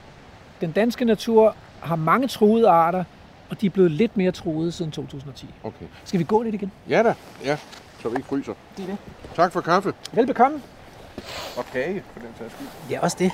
den 0.62 0.72
danske 0.72 1.06
natur 1.06 1.56
har 1.80 1.96
mange 1.96 2.28
truede 2.28 2.70
arter, 2.70 3.04
og 3.52 3.62
de 3.62 3.66
er 3.66 3.70
blevet 3.70 3.92
lidt 3.92 4.18
mere 4.18 4.32
truede 4.32 4.72
siden 4.72 4.92
2010. 4.92 5.46
Okay. 5.64 5.86
Skal 6.06 6.20
vi 6.20 6.24
gå 6.24 6.42
lidt 6.42 6.56
igen? 6.56 6.72
Ja 6.90 7.04
da, 7.04 7.14
ja. 7.46 7.58
Så 8.02 8.10
vi 8.10 8.16
ikke 8.16 8.28
fryser. 8.28 8.54
Det 8.78 8.84
er 8.84 8.88
det. 8.88 8.98
Tak 9.36 9.52
for 9.52 9.62
kaffe. 9.62 9.94
Velbekomme. 10.12 10.62
Og 11.58 11.66
kage, 11.74 12.04
for 12.14 12.20
den 12.20 12.30
sags 12.40 12.54
skyld. 12.54 12.68
Ja, 12.90 13.00
også 13.02 13.18
det. 13.20 13.32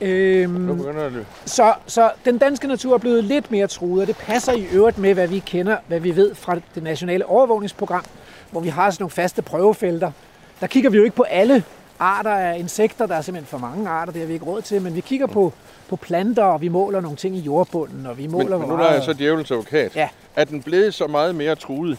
Nu 0.00 0.06
Øhm, 0.06 0.76
begynder 0.76 1.08
det. 1.08 1.26
så, 1.44 1.74
så 1.86 2.10
den 2.24 2.38
danske 2.38 2.66
natur 2.68 2.94
er 2.94 2.98
blevet 2.98 3.24
lidt 3.24 3.50
mere 3.50 3.66
truet, 3.66 4.00
og 4.00 4.06
det 4.06 4.16
passer 4.16 4.52
i 4.52 4.66
øvrigt 4.72 4.98
med, 4.98 5.14
hvad 5.14 5.28
vi 5.28 5.38
kender, 5.38 5.76
hvad 5.86 6.00
vi 6.00 6.16
ved 6.16 6.34
fra 6.34 6.54
det 6.74 6.82
nationale 6.82 7.26
overvågningsprogram, 7.26 8.04
hvor 8.50 8.60
vi 8.60 8.68
har 8.68 8.90
sådan 8.90 9.02
nogle 9.02 9.10
faste 9.10 9.42
prøvefelter. 9.42 10.12
Der 10.60 10.66
kigger 10.66 10.90
vi 10.90 10.96
jo 10.96 11.04
ikke 11.04 11.16
på 11.16 11.22
alle 11.22 11.64
arter 11.98 12.30
af 12.30 12.58
insekter, 12.58 13.06
der 13.06 13.14
er 13.14 13.20
simpelthen 13.20 13.48
for 13.50 13.58
mange 13.66 13.88
arter, 13.88 14.12
det 14.12 14.20
har 14.20 14.26
vi 14.26 14.32
ikke 14.32 14.44
råd 14.46 14.62
til, 14.62 14.82
men 14.82 14.94
vi 14.94 15.00
kigger 15.00 15.26
på, 15.26 15.52
på 15.88 15.96
planter, 15.96 16.44
og 16.44 16.60
vi 16.60 16.68
måler 16.68 17.00
nogle 17.00 17.16
ting 17.16 17.36
i 17.36 17.40
jordbunden, 17.40 18.06
og 18.06 18.18
vi 18.18 18.22
Men, 18.22 18.32
måler, 18.32 18.58
men 18.58 18.66
hvor 18.66 18.76
nu 18.76 18.82
er 18.82 18.92
jeg 18.92 19.02
så 19.02 19.12
djævelens 19.12 19.50
advokat. 19.50 19.96
Ja. 19.96 20.08
Er 20.36 20.44
den 20.44 20.62
blevet 20.62 20.94
så 20.94 21.06
meget 21.06 21.34
mere 21.34 21.54
truet, 21.54 21.98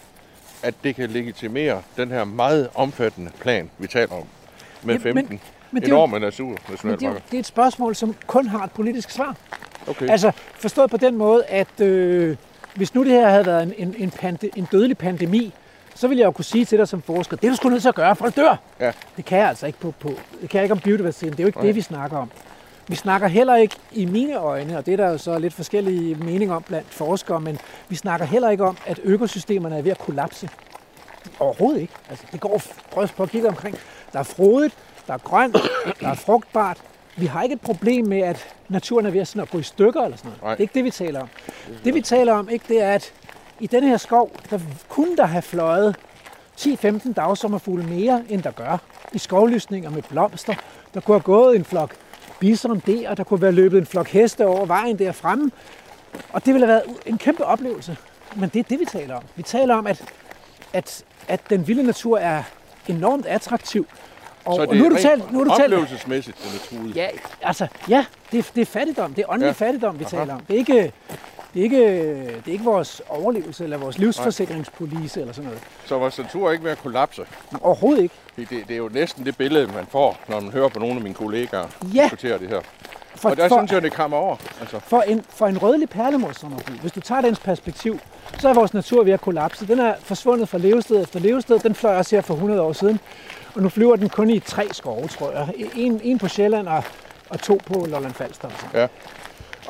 at 0.63 0.73
det 0.84 0.95
kan 0.95 1.09
legitimere 1.09 1.81
den 1.97 2.09
her 2.09 2.23
meget 2.23 2.69
omfattende 2.76 3.31
plan, 3.39 3.69
vi 3.77 3.88
taler 3.88 4.13
om? 4.13 4.23
Med 4.84 4.95
Ja, 4.99 5.13
men- 5.13 5.17
15 5.17 5.39
men 5.71 5.81
det 5.81 5.88
er 5.88 5.91
jo- 5.91 5.95
enorme 5.95 6.19
Men 6.19 6.21
det, 6.21 6.39
er, 6.39 7.09
jo- 7.09 7.13
det 7.31 7.35
er 7.35 7.39
et 7.39 7.45
spørgsmål, 7.45 7.95
som 7.95 8.15
kun 8.27 8.47
har 8.47 8.63
et 8.63 8.71
politisk 8.71 9.09
svar. 9.09 9.35
Okay. 9.88 10.09
Altså 10.09 10.31
forstået 10.59 10.89
på 10.91 10.97
den 10.97 11.17
måde, 11.17 11.43
at 11.45 11.81
øh, 11.81 12.35
hvis 12.76 12.93
nu 12.95 13.03
det 13.03 13.11
her 13.11 13.30
havde 13.30 13.45
været 13.45 13.63
en, 13.63 13.73
en, 13.77 13.95
en, 13.97 14.11
pande, 14.11 14.49
en 14.55 14.67
dødelig 14.71 14.97
pandemi, 14.97 15.53
så 15.99 16.07
ville 16.07 16.19
jeg 16.19 16.26
jo 16.26 16.31
kunne 16.31 16.45
sige 16.45 16.65
til 16.65 16.77
dig 16.77 16.88
som 16.88 17.01
forsker, 17.01 17.38
det 17.38 17.47
er 17.47 17.51
du 17.51 17.55
sgu 17.55 17.69
nødt 17.69 17.81
til 17.81 17.89
at 17.89 17.95
gøre, 17.95 18.15
det 18.26 18.35
dør. 18.35 18.55
Ja. 18.80 18.91
Det 19.17 19.26
kan 19.26 19.38
jeg 19.39 19.49
altså 19.49 19.67
ikke 19.67 19.80
på, 19.80 19.93
på 19.99 20.11
det 20.41 20.49
kan 20.49 20.57
jeg 20.57 20.63
ikke 20.63 20.73
om 20.73 20.80
biodiversiteten. 20.80 21.31
Det 21.31 21.39
er 21.39 21.43
jo 21.43 21.47
ikke 21.47 21.57
Nej. 21.57 21.65
det, 21.65 21.76
vi 21.76 21.81
snakker 21.81 22.17
om. 22.17 22.31
Vi 22.88 22.95
snakker 22.95 23.27
heller 23.27 23.55
ikke 23.55 23.76
i 23.91 24.05
mine 24.05 24.35
øjne, 24.35 24.77
og 24.77 24.85
det 24.85 24.93
er 24.93 24.97
der 24.97 25.09
jo 25.09 25.17
så 25.17 25.39
lidt 25.39 25.53
forskellige 25.53 26.15
meninger 26.15 26.55
om 26.55 26.63
blandt 26.63 26.88
forskere, 26.93 27.41
men 27.41 27.59
vi 27.89 27.95
snakker 27.95 28.26
heller 28.26 28.49
ikke 28.49 28.65
om, 28.65 28.77
at 28.85 28.99
økosystemerne 29.03 29.77
er 29.77 29.81
ved 29.81 29.91
at 29.91 29.97
kollapse. 29.97 30.49
Overhovedet 31.39 31.81
ikke. 31.81 31.93
Altså, 32.09 32.26
det 32.31 32.39
går, 32.39 32.61
prøv 32.91 33.03
at 33.19 33.30
kigge 33.30 33.47
omkring. 33.47 33.77
Der 34.13 34.19
er 34.19 34.23
frodigt, 34.23 34.77
der 35.07 35.13
er 35.13 35.17
grønt, 35.17 35.57
der 35.99 36.09
er 36.09 36.15
frugtbart. 36.15 36.77
Vi 37.17 37.26
har 37.26 37.43
ikke 37.43 37.53
et 37.53 37.61
problem 37.61 38.05
med, 38.05 38.21
at 38.21 38.47
naturen 38.69 39.05
er 39.05 39.09
ved 39.09 39.21
at, 39.21 39.27
sådan 39.27 39.41
at 39.41 39.49
gå 39.49 39.59
i 39.59 39.63
stykker 39.63 40.01
eller 40.01 40.17
sådan 40.17 40.30
noget. 40.30 40.43
Nej. 40.43 40.51
Det 40.51 40.59
er 40.59 40.61
ikke 40.61 40.73
det, 40.73 40.84
vi 40.84 40.91
taler 40.91 41.19
om. 41.21 41.27
Det, 41.85 41.93
vi 41.93 42.01
taler 42.01 42.34
om, 42.34 42.49
ikke, 42.49 42.65
det 42.67 42.81
er, 42.84 42.91
at 42.91 43.13
i 43.60 43.68
denne 43.68 43.88
her 43.88 43.98
skov, 43.98 44.31
der 44.49 44.60
kunne 44.90 45.18
der 45.18 45.26
have 45.26 45.41
fløjet 45.41 45.95
10-15 46.60 47.14
dagsommerfugle 47.14 47.84
mere, 47.84 48.23
end 48.30 48.44
der 48.44 48.52
gør. 48.52 48.77
I 49.14 49.18
skovlysninger 49.18 49.90
med 49.90 50.02
blomster. 50.02 50.53
Der 50.94 50.99
kunne 50.99 51.15
have 51.15 51.22
gået 51.23 51.56
en 51.56 51.65
flok 51.65 51.95
bison 52.40 52.80
der, 52.86 53.15
der 53.15 53.23
kunne 53.23 53.41
være 53.41 53.52
løbet 53.52 53.77
en 53.77 53.86
flok 53.86 54.07
heste 54.07 54.45
over 54.48 54.65
vejen 54.65 54.99
der 54.99 55.11
fremme. 55.11 55.52
Og 56.34 56.45
det 56.45 56.53
ville 56.53 56.68
have 56.68 56.73
været 56.73 56.98
en 57.06 57.18
kæmpe 57.18 57.45
oplevelse. 57.45 57.98
Men 58.36 58.49
det 58.49 58.60
er 58.60 58.64
det, 58.64 58.80
vi 58.80 58.86
taler 58.86 59.15
om. 59.15 59.23
Vi 59.36 59.44
taler 59.44 59.76
om, 59.76 59.88
at, 59.88 60.03
at, 60.73 61.03
at 61.27 61.41
den 61.49 61.68
vilde 61.68 61.84
natur 61.84 62.18
er 62.18 62.44
enormt 62.88 63.26
attraktiv. 63.26 63.88
Og, 64.45 64.56
så 64.56 64.61
og 64.61 64.68
det 64.68 64.77
nu 64.77 64.84
har 64.84 64.91
er 64.91 64.95
du 64.95 65.02
talt, 65.02 65.31
nu 65.31 65.38
har 65.38 65.44
du 65.45 65.49
talt, 65.52 65.64
oplevelsesmæssigt, 65.64 66.38
den 66.38 66.48
er 66.77 66.77
truet. 66.81 66.95
Ja, 66.95 67.07
altså, 67.41 67.68
ja, 67.90 68.06
det, 68.31 68.38
er- 68.40 68.52
det 68.56 68.61
er 68.61 68.65
fattigdom. 68.65 69.14
Det 69.14 69.22
er 69.22 69.30
åndelig 69.31 69.56
ja. 69.60 69.65
fattigdom, 69.65 69.99
vi 69.99 70.03
Aha. 70.06 70.18
taler 70.18 70.34
om. 70.34 70.40
Det 70.40 70.53
er 70.53 70.57
ikke, 70.57 70.94
det 71.53 71.59
er 71.59 71.63
ikke, 71.63 71.77
det 72.26 72.47
er 72.47 72.51
ikke 72.51 72.63
vores 72.65 73.01
overlevelse 73.09 73.63
eller 73.63 73.77
vores 73.77 73.97
livsforsikringspolice 73.97 75.19
eller 75.21 75.34
sådan 75.34 75.45
noget. 75.45 75.61
Så 75.85 75.97
vores 75.97 76.17
natur 76.17 76.47
er 76.47 76.51
ikke 76.51 76.63
ved 76.63 76.71
at 76.71 76.77
kollapse. 76.81 77.26
Overhovedet 77.61 78.03
ikke. 78.03 78.15
Det, 78.38 78.49
det, 78.49 78.67
det 78.67 78.73
er 78.73 78.77
jo 78.77 78.89
næsten 78.93 79.26
det 79.26 79.38
billede, 79.38 79.67
man 79.67 79.85
får, 79.91 80.17
når 80.27 80.39
man 80.39 80.51
hører 80.51 80.69
på 80.69 80.80
nogle 80.80 80.95
af 80.95 81.01
mine 81.01 81.15
kollegaer 81.15 81.67
Ja. 81.95 82.03
diskutere 82.03 82.39
det 82.39 82.49
her. 82.49 82.61
For, 83.15 83.30
Og 83.30 83.38
der 83.38 83.47
for, 83.47 83.59
synes 83.59 83.71
jeg, 83.71 83.81
det 83.81 83.93
kommer 83.93 84.17
over. 84.17 84.35
Altså, 84.61 84.80
for, 84.80 85.01
en, 85.01 85.26
for 85.30 85.47
en 85.47 85.57
rødlig 85.61 85.89
perlemorsommerfugl, 85.89 86.77
hvis 86.80 86.91
du 86.91 86.99
tager 86.99 87.21
dens 87.21 87.39
perspektiv, 87.39 87.99
så 88.39 88.49
er 88.49 88.53
vores 88.53 88.73
natur 88.73 89.03
ved 89.03 89.13
at 89.13 89.21
kollapse. 89.21 89.67
Den 89.67 89.80
er 89.80 89.93
forsvundet 90.03 90.49
fra 90.49 90.57
levested 90.57 91.03
efter 91.03 91.19
levested. 91.19 91.59
Den 91.59 91.76
fløj 91.76 91.95
også 91.97 92.15
her 92.15 92.21
for 92.21 92.34
100 92.34 92.61
år 92.61 92.73
siden. 92.73 92.99
Og 93.55 93.61
nu 93.61 93.69
flyver 93.69 93.95
den 93.95 94.09
kun 94.09 94.30
i 94.30 94.39
tre 94.39 94.67
skove, 94.71 95.07
tror 95.07 95.31
jeg. 95.31 95.53
En, 95.76 96.01
en 96.03 96.17
på 96.19 96.27
Sjælland 96.27 96.67
og, 96.67 96.84
og 97.30 97.39
to 97.41 97.59
på 97.65 97.85
Lolland 97.89 98.13
Falster. 98.13 98.49
Ja. 98.73 98.88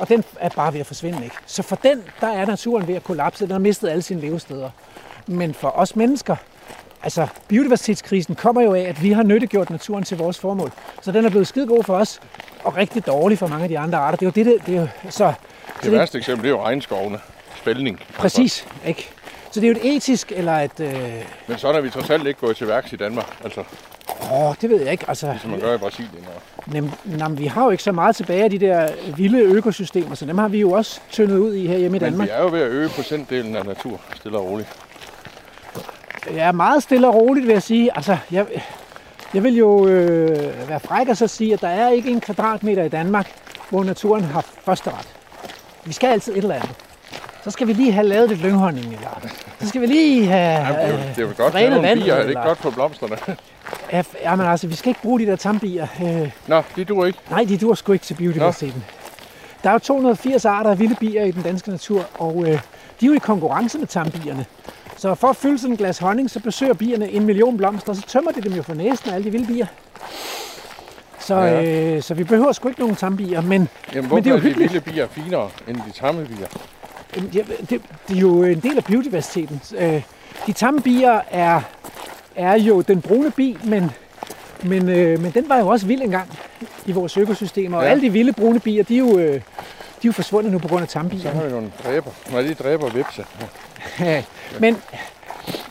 Og 0.00 0.08
den 0.08 0.24
er 0.40 0.48
bare 0.48 0.72
ved 0.72 0.80
at 0.80 0.86
forsvinde, 0.86 1.24
ikke? 1.24 1.36
Så 1.46 1.62
for 1.62 1.76
den, 1.76 2.02
der 2.20 2.28
er 2.28 2.46
naturen 2.46 2.88
ved 2.88 2.94
at 2.94 3.04
kollapse. 3.04 3.44
Den 3.44 3.52
har 3.52 3.58
mistet 3.58 3.88
alle 3.88 4.02
sine 4.02 4.20
levesteder. 4.20 4.70
Men 5.26 5.54
for 5.54 5.68
os 5.68 5.96
mennesker, 5.96 6.36
altså 7.02 7.26
biodiversitetskrisen 7.48 8.34
kommer 8.34 8.62
jo 8.62 8.74
af, 8.74 8.80
at 8.80 9.02
vi 9.02 9.12
har 9.12 9.22
nyttegjort 9.22 9.70
naturen 9.70 10.04
til 10.04 10.16
vores 10.16 10.38
formål. 10.38 10.72
Så 11.02 11.12
den 11.12 11.24
er 11.24 11.30
blevet 11.30 11.46
skide 11.46 11.66
god 11.66 11.84
for 11.84 11.96
os, 11.96 12.20
og 12.64 12.76
rigtig 12.76 13.06
dårlig 13.06 13.38
for 13.38 13.46
mange 13.46 13.62
af 13.62 13.68
de 13.68 13.78
andre 13.78 13.98
arter. 13.98 14.16
Det 14.18 14.38
er 14.38 14.42
jo 14.44 14.50
det, 14.50 14.60
det, 14.60 14.66
det 14.66 14.76
er 14.76 14.80
jo, 14.80 14.88
så, 15.04 15.10
så 15.10 15.32
det 15.82 15.92
værste 15.92 16.18
eksempel, 16.18 16.44
det 16.44 16.54
er 16.54 16.58
jo 16.58 16.64
regnskovene. 16.64 17.18
Spældning. 17.56 17.98
Altså, 18.00 18.20
Præcis, 18.20 18.66
ikke? 18.86 19.10
Så 19.50 19.60
det 19.60 19.66
er 19.66 19.72
jo 19.72 19.78
et 19.84 19.96
etisk, 19.96 20.32
eller 20.36 20.52
et... 20.52 20.80
Øh, 20.80 21.12
Men 21.46 21.58
sådan 21.58 21.76
er 21.76 21.80
vi 21.80 21.90
trods 21.90 22.10
alt 22.10 22.26
ikke 22.26 22.40
gået 22.40 22.56
til 22.56 22.68
værks 22.68 22.92
i 22.92 22.96
Danmark. 22.96 23.36
Altså, 23.44 23.64
åh, 24.32 24.54
det 24.60 24.70
ved 24.70 24.82
jeg 24.82 24.92
ikke. 24.92 25.04
Altså, 25.08 25.34
som 25.40 25.50
man 25.50 25.60
gør 25.60 25.74
i 25.74 25.78
Brasilien. 25.78 26.26
Og... 26.36 26.62
nem, 26.66 26.90
nem, 27.04 27.38
vi 27.38 27.46
har 27.46 27.64
jo 27.64 27.70
ikke 27.70 27.82
så 27.82 27.92
meget 27.92 28.16
tilbage 28.16 28.44
af 28.44 28.50
de 28.50 28.58
der 28.58 28.88
vilde 29.16 29.38
økosystemer, 29.38 30.14
så 30.14 30.26
dem 30.26 30.38
har 30.38 30.48
vi 30.48 30.60
jo 30.60 30.72
også 30.72 31.00
tyndet 31.10 31.38
ud 31.38 31.54
i 31.54 31.66
her 31.66 31.78
hjemme 31.78 31.96
i 31.96 32.00
Men 32.00 32.10
Danmark. 32.10 32.28
vi 32.28 32.32
er 32.32 32.42
jo 32.42 32.48
ved 32.48 32.60
at 32.60 32.68
øge 32.70 32.88
procentdelen 32.88 33.56
af 33.56 33.64
natur, 33.66 34.00
stille 34.16 34.38
og 34.38 34.44
roligt. 34.46 34.68
Er 36.36 36.52
meget 36.52 36.82
stille 36.82 37.08
og 37.08 37.14
roligt, 37.14 37.46
vil 37.46 37.52
jeg 37.52 37.62
sige. 37.62 37.96
Altså, 37.96 38.16
jeg, 38.30 38.46
jeg 39.34 39.44
vil 39.44 39.56
jo 39.56 39.86
øh, 39.86 40.68
være 40.68 40.80
fræk 40.80 41.08
og 41.08 41.16
så 41.16 41.26
sige, 41.26 41.52
at 41.54 41.60
der 41.60 41.68
er 41.68 41.88
ikke 41.90 42.10
en 42.10 42.20
kvadratmeter 42.20 42.82
i 42.84 42.88
Danmark, 42.88 43.32
hvor 43.70 43.84
naturen 43.84 44.24
har 44.24 44.44
førsteret. 44.64 45.08
Vi 45.84 45.92
skal 45.92 46.08
altid 46.08 46.32
et 46.32 46.38
eller 46.38 46.54
andet. 46.54 46.70
Så 47.44 47.50
skal 47.50 47.66
vi 47.66 47.72
lige 47.72 47.92
have 47.92 48.06
lavet 48.06 48.28
lidt 48.28 48.40
lynghonning, 48.40 48.86
eller 48.86 49.28
så 49.60 49.68
skal 49.68 49.80
vi 49.80 49.86
lige 49.86 50.26
have 50.26 50.66
Jamen, 50.66 50.74
det, 50.74 50.84
er 50.84 50.88
jo, 50.88 50.96
det 50.96 51.18
er 51.18 51.22
jo 51.22 51.26
godt 51.26 51.38
have 51.38 51.50
drænet 51.52 51.70
nogle 51.70 51.88
vandet, 51.88 52.04
bier. 52.04 52.14
Er 52.14 52.22
det 52.22 52.28
ikke 52.28 52.42
godt 52.42 52.58
for 52.58 52.70
blomsterne? 52.70 53.16
Ja, 53.92 54.02
Jamen 54.22 54.46
altså, 54.46 54.66
vi 54.66 54.74
skal 54.74 54.88
ikke 54.88 55.02
bruge 55.02 55.20
de 55.20 55.26
der 55.26 55.36
tambier. 55.36 55.86
Øh, 56.02 56.30
Nå, 56.46 56.62
det 56.76 56.88
duer 56.88 57.06
ikke. 57.06 57.18
nej, 57.30 57.44
de 57.44 57.58
dur 57.58 57.74
sgu 57.74 57.92
ikke 57.92 58.04
til 58.04 58.14
biodiversiteten. 58.14 58.84
Der 59.62 59.68
er 59.68 59.72
jo 59.72 59.78
280 59.78 60.44
arter 60.44 60.70
af 60.70 60.78
vilde 60.78 60.94
bier 61.00 61.24
i 61.24 61.30
den 61.30 61.42
danske 61.42 61.70
natur, 61.70 62.04
og 62.18 62.42
øh, 62.42 62.48
de 63.00 63.06
er 63.06 63.06
jo 63.06 63.12
i 63.12 63.18
konkurrence 63.18 63.78
med 63.78 63.86
tambierne. 63.86 64.46
Så 64.96 65.14
for 65.14 65.28
at 65.28 65.36
fylde 65.36 65.58
sådan 65.58 65.72
et 65.72 65.78
glas 65.78 65.98
honning, 65.98 66.30
så 66.30 66.40
besøger 66.40 66.74
bierne 66.74 67.10
en 67.10 67.24
million 67.24 67.56
blomster, 67.56 67.90
og 67.90 67.96
så 67.96 68.02
tømmer 68.02 68.30
de 68.32 68.40
dem 68.40 68.52
jo 68.52 68.62
for 68.62 68.74
næsten 68.74 69.10
alle 69.14 69.24
de 69.24 69.30
vilde 69.30 69.46
bier. 69.46 69.66
Så, 71.18 71.34
Ja. 71.34 71.62
øh, 71.96 72.02
så 72.02 72.14
vi 72.14 72.24
behøver 72.24 72.52
sgu 72.52 72.68
ikke 72.68 72.80
nogen 72.80 72.96
tambier, 72.96 73.40
men 73.40 73.68
Jamen, 73.94 74.10
Men 74.14 74.24
det 74.24 74.30
er 74.30 74.34
jo 74.34 74.36
er 74.36 74.40
de 74.52 74.54
vilde 74.56 74.80
bier 74.80 75.08
finere 75.08 75.48
end 75.68 75.76
de 75.76 75.92
tamme 76.00 76.24
bier? 76.26 76.46
det, 77.14 77.46
det, 77.70 77.80
det 78.08 78.16
er 78.16 78.20
jo 78.20 78.42
en 78.44 78.60
del 78.60 78.76
af 78.76 78.84
biodiversiteten. 78.84 79.60
Øh, 79.78 80.02
de 80.46 80.52
tamme 80.52 80.80
bier 80.80 81.20
er, 81.30 81.60
er 82.40 82.54
jo 82.58 82.80
den 82.80 83.00
brune 83.02 83.30
bi, 83.30 83.56
men, 83.64 83.90
men, 84.62 84.88
øh, 84.88 85.20
men 85.20 85.30
den 85.30 85.48
var 85.48 85.58
jo 85.58 85.68
også 85.68 85.86
vild 85.86 86.02
engang 86.02 86.38
i 86.86 86.92
vores 86.92 87.16
økosystemer. 87.16 87.76
Og 87.78 87.84
Ja. 87.84 87.90
alle 87.90 88.02
de 88.02 88.12
vilde 88.12 88.32
brune 88.32 88.60
bier, 88.60 88.82
de 88.84 88.94
er 88.94 88.98
jo, 88.98 89.18
øh, 89.18 89.32
de 89.34 89.38
er 89.38 89.40
jo 90.04 90.12
forsvundet 90.12 90.52
nu 90.52 90.58
på 90.58 90.68
grund 90.68 90.82
af 90.82 90.88
Så 90.88 90.92
tambier. 90.92 91.30
har 91.30 91.42
vi 91.44 91.50
nogle 91.50 91.72
dræber. 91.84 92.10
Nej, 92.32 92.42
de 92.42 92.54
dræber 92.54 92.90
vipse. 92.90 93.24
Ja, 94.00 94.22
men 94.60 94.76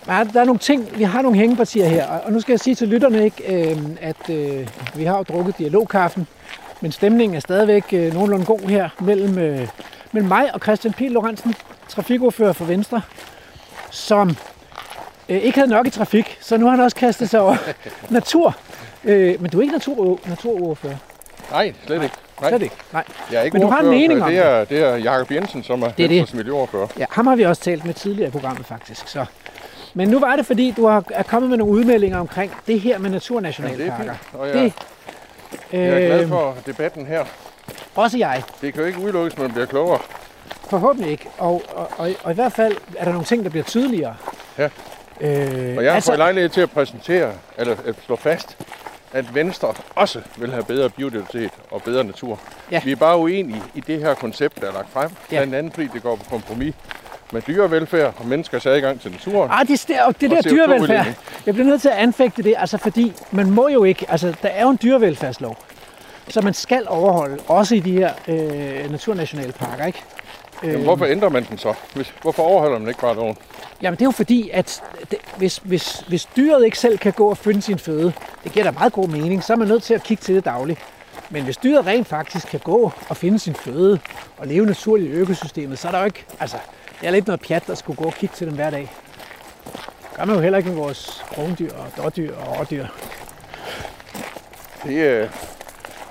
ja, 0.08 0.24
der 0.34 0.40
er 0.42 0.46
nogle 0.46 0.60
ting, 0.60 0.88
vi 0.98 1.04
har 1.04 1.22
nogle 1.22 1.38
hængepartier 1.38 1.86
her, 1.88 2.08
og 2.08 2.32
nu 2.34 2.40
skal 2.42 2.54
jeg 2.54 2.60
sige 2.60 2.76
til 2.76 2.88
lytterne, 2.88 3.24
ikke, 3.26 3.70
øh, 3.72 3.78
at 4.02 4.30
øh, 4.30 4.68
vi 4.96 5.04
har 5.04 5.18
jo 5.18 5.24
drukket 5.24 5.58
dialogkaffen, 5.58 6.28
men 6.82 6.92
stemningen 6.92 7.36
er 7.36 7.40
stadigvæk 7.40 7.84
øh, 7.94 8.14
nogenlunde 8.14 8.46
god 8.46 8.60
her 8.60 8.90
mellem, 9.00 9.38
øh, 9.38 9.68
mellem 10.12 10.28
mig 10.28 10.54
og 10.54 10.60
Christian 10.60 10.94
Pihl 10.94 11.12
Lorentzen, 11.12 11.56
trafikordfører 11.88 12.54
for 12.54 12.66
Venstre, 12.66 13.02
som 13.92 14.38
øh, 15.30 15.38
ikke 15.38 15.58
havde 15.60 15.70
nok 15.72 15.88
i 15.88 15.90
trafik, 15.90 16.38
så 16.42 16.58
nu 16.58 16.66
har 16.66 16.72
han 16.72 16.80
også 16.80 16.96
kastet 16.98 17.30
sig 17.30 17.40
over 17.42 17.56
natur. 18.10 18.56
Øh, 19.04 19.42
men 19.42 19.52
du 19.52 19.58
er 19.58 19.62
ikke 19.62 19.74
natur, 19.74 20.20
naturordfører, 20.26 20.96
Nej, 21.52 21.74
slet 21.86 22.04
ikke. 22.04 22.16
Nej, 22.42 22.50
slet 22.50 22.62
ikke. 22.62 22.76
Nej. 22.94 23.04
jeg 23.32 23.40
er 23.40 23.44
ikke 23.44 23.56
Men 23.58 23.62
du 23.62 23.68
har 23.72 23.80
en 23.80 23.90
mening 23.90 24.20
så 24.20 24.26
om 24.26 24.32
det 24.32 24.40
er, 24.46 24.64
det 24.66 24.80
er 24.84 24.96
Jakob 24.96 25.32
Jensen, 25.32 25.64
som 25.64 25.82
er, 25.84 25.90
Det 25.92 26.06
er 26.06 26.08
det. 26.10 26.34
Miljøordfører. 26.34 26.88
Ja, 26.98 27.06
ham 27.10 27.28
har 27.28 27.36
vi 27.36 27.44
også 27.46 27.62
talt 27.62 27.86
med 27.86 27.94
tidligere 27.94 28.28
i 28.28 28.32
programmet 28.32 28.66
faktisk. 28.66 29.08
Så. 29.08 29.26
Men 29.94 30.08
nu 30.08 30.20
var 30.20 30.36
det, 30.36 30.46
fordi 30.46 30.74
du 30.78 30.86
har, 30.88 31.04
er 31.12 31.24
kommet 31.24 31.50
med 31.50 31.58
nogle 31.58 31.74
udmeldinger 31.74 32.20
omkring 32.20 32.52
det 32.68 32.80
her 32.82 32.98
med 32.98 33.10
Ja, 33.10 33.16
det 33.16 33.30
er 33.30 33.34
naturnationalparker. 33.40 34.04
fint. 34.04 34.34
Og 34.34 34.48
jeg, 34.48 34.54
det, 34.56 34.74
jeg 35.72 35.82
er 35.88 36.00
glad 36.08 36.22
øh, 36.22 36.30
for 36.30 36.56
debatten 36.66 37.06
her. 37.06 37.26
også 37.96 38.18
jeg. 38.18 38.44
Det 38.62 38.74
kan 38.74 38.82
jo 38.82 38.88
ikke 38.88 39.00
udelukkes, 39.00 39.34
at 39.34 39.40
man 39.40 39.52
bliver 39.52 39.66
klogere. 39.66 40.00
Forhåbentlig 40.70 41.12
ikke. 41.12 41.28
Og, 41.38 41.62
og, 41.76 41.90
og, 41.98 42.10
og 42.24 42.32
i 42.32 42.36
hvert 42.36 42.54
fald 42.54 42.76
er 42.98 43.04
der 43.06 43.12
nogle 43.12 43.26
ting, 43.26 43.44
der 43.44 43.50
bliver 43.50 43.64
tydeligere. 43.64 44.16
Ja. 44.58 44.70
Øh, 45.22 45.78
Og 45.78 45.84
jeg 45.84 45.92
har 45.92 45.96
altså, 45.96 46.12
fået 46.12 46.18
lejlighed 46.18 46.50
til 46.50 46.62
at 46.62 46.72
præsentere, 46.72 47.32
eller 47.58 47.76
at 47.88 47.96
slå 48.06 48.16
fast, 48.16 48.58
at 49.14 49.36
Venstre 49.36 49.74
også 49.96 50.22
vil 50.38 50.52
have 50.52 50.64
bedre 50.64 50.90
biodiversitet 50.90 51.52
og 51.72 51.84
bedre 51.84 52.04
natur. 52.04 52.40
Ja. 52.72 52.82
Vi 52.86 52.92
er 52.92 52.96
bare 52.96 53.18
uenige 53.18 53.62
i 53.76 53.80
det 53.80 54.00
her 54.00 54.14
koncept, 54.14 54.62
der 54.62 54.68
er 54.68 54.74
lagt 54.74 54.90
frem. 54.94 55.10
Ja. 55.32 55.38
Blandt 55.38 55.56
andet 55.56 55.74
fordi 55.74 55.88
det 55.94 56.04
går 56.04 56.16
på 56.16 56.24
kompromis 56.30 56.76
med 57.32 57.42
dyrevelfærd 57.42 58.14
og 58.18 58.26
menneskers 58.28 58.66
adgang 58.66 59.02
til 59.02 59.12
naturen. 59.12 59.50
Ah, 59.54 59.68
det, 59.68 59.86
der, 59.88 60.12
det 60.12 60.32
der 60.32 60.42
dyrevelfærd. 60.42 60.82
CO2-udledning. 60.82 61.16
Jeg 61.46 61.54
bliver 61.54 61.68
nødt 61.68 61.82
til 61.82 61.90
at 61.90 61.96
anfægte 61.96 62.44
det, 62.44 62.54
altså 62.58 62.78
fordi 62.78 63.14
man 63.32 63.52
må 63.52 63.68
jo 63.68 63.84
ikke, 63.84 64.06
altså 64.10 64.34
der 64.44 64.50
er 64.50 64.64
jo 64.64 64.70
en 64.70 64.80
dyrevelfærdslov, 64.84 65.58
så 66.28 66.42
man 66.42 66.54
skal 66.54 66.84
overholde, 66.88 67.38
også 67.48 67.76
i 67.76 67.80
de 67.80 67.92
her 67.92 68.12
øh, 68.28 68.92
naturnationalparker, 68.92 69.86
ikke? 69.86 70.04
Jamen, 70.64 70.84
hvorfor 70.84 71.06
ændrer 71.06 71.30
man 71.30 71.44
den 71.50 71.58
så? 71.58 71.74
Hvis, 71.94 72.14
hvorfor 72.22 72.44
overholder 72.44 72.80
man 72.80 72.88
ikke 72.88 73.02
bare 73.02 73.16
loven? 73.16 73.38
Jamen 73.82 73.98
det 73.98 74.02
er 74.02 74.06
jo 74.08 74.12
fordi, 74.12 74.50
at 74.54 74.84
det, 75.12 75.20
hvis, 75.38 75.58
hvis, 75.58 76.04
hvis 76.08 76.26
dyret 76.38 76.66
ikke 76.66 76.80
selv 76.80 76.98
kan 76.98 77.14
gå 77.14 77.30
og 77.30 77.38
finde 77.38 77.62
sin 77.62 77.80
føde, 77.80 78.14
det 78.44 78.52
giver 78.52 78.66
da 78.66 78.72
meget 78.72 78.94
god 78.94 79.08
mening, 79.08 79.44
så 79.44 79.54
er 79.54 79.58
man 79.58 79.68
nødt 79.68 79.84
til 79.84 79.94
at 79.94 80.04
kigge 80.04 80.22
til 80.22 80.36
det 80.36 80.46
dagligt. 80.46 80.80
Men 81.30 81.44
hvis 81.44 81.58
dyret 81.58 81.86
rent 81.86 82.08
faktisk 82.08 82.48
kan 82.48 82.60
gå 82.60 82.92
og 83.10 83.18
finde 83.18 83.40
sin 83.40 83.56
føde 83.56 84.00
og 84.38 84.48
leve 84.48 84.66
naturligt 84.66 85.10
i 85.10 85.14
økosystemet, 85.14 85.80
så 85.80 85.88
er 85.88 85.92
der 85.92 86.00
jo 86.00 86.06
ikke, 86.06 86.26
altså 86.40 86.58
det 87.02 87.08
er 87.08 87.12
lidt 87.12 87.28
noget 87.28 87.42
pjat, 87.42 87.68
der 87.68 87.76
skulle 87.76 87.98
gå 87.98 88.04
og 88.04 88.14
kigge 88.14 88.36
til 88.36 88.48
dem 88.48 88.56
hver 88.56 88.70
dag. 88.70 88.92
Det 89.74 90.18
gør 90.18 90.26
man 90.26 90.36
jo 90.36 90.42
heller 90.42 90.58
ikke 90.58 90.70
med 90.70 90.78
vores 90.78 91.24
krondyr 91.34 91.74
og 91.74 92.04
dårdyr 92.04 92.36
og 92.36 92.60
årdyr. 92.60 92.86
Det 94.84 94.94
øh, 94.94 95.30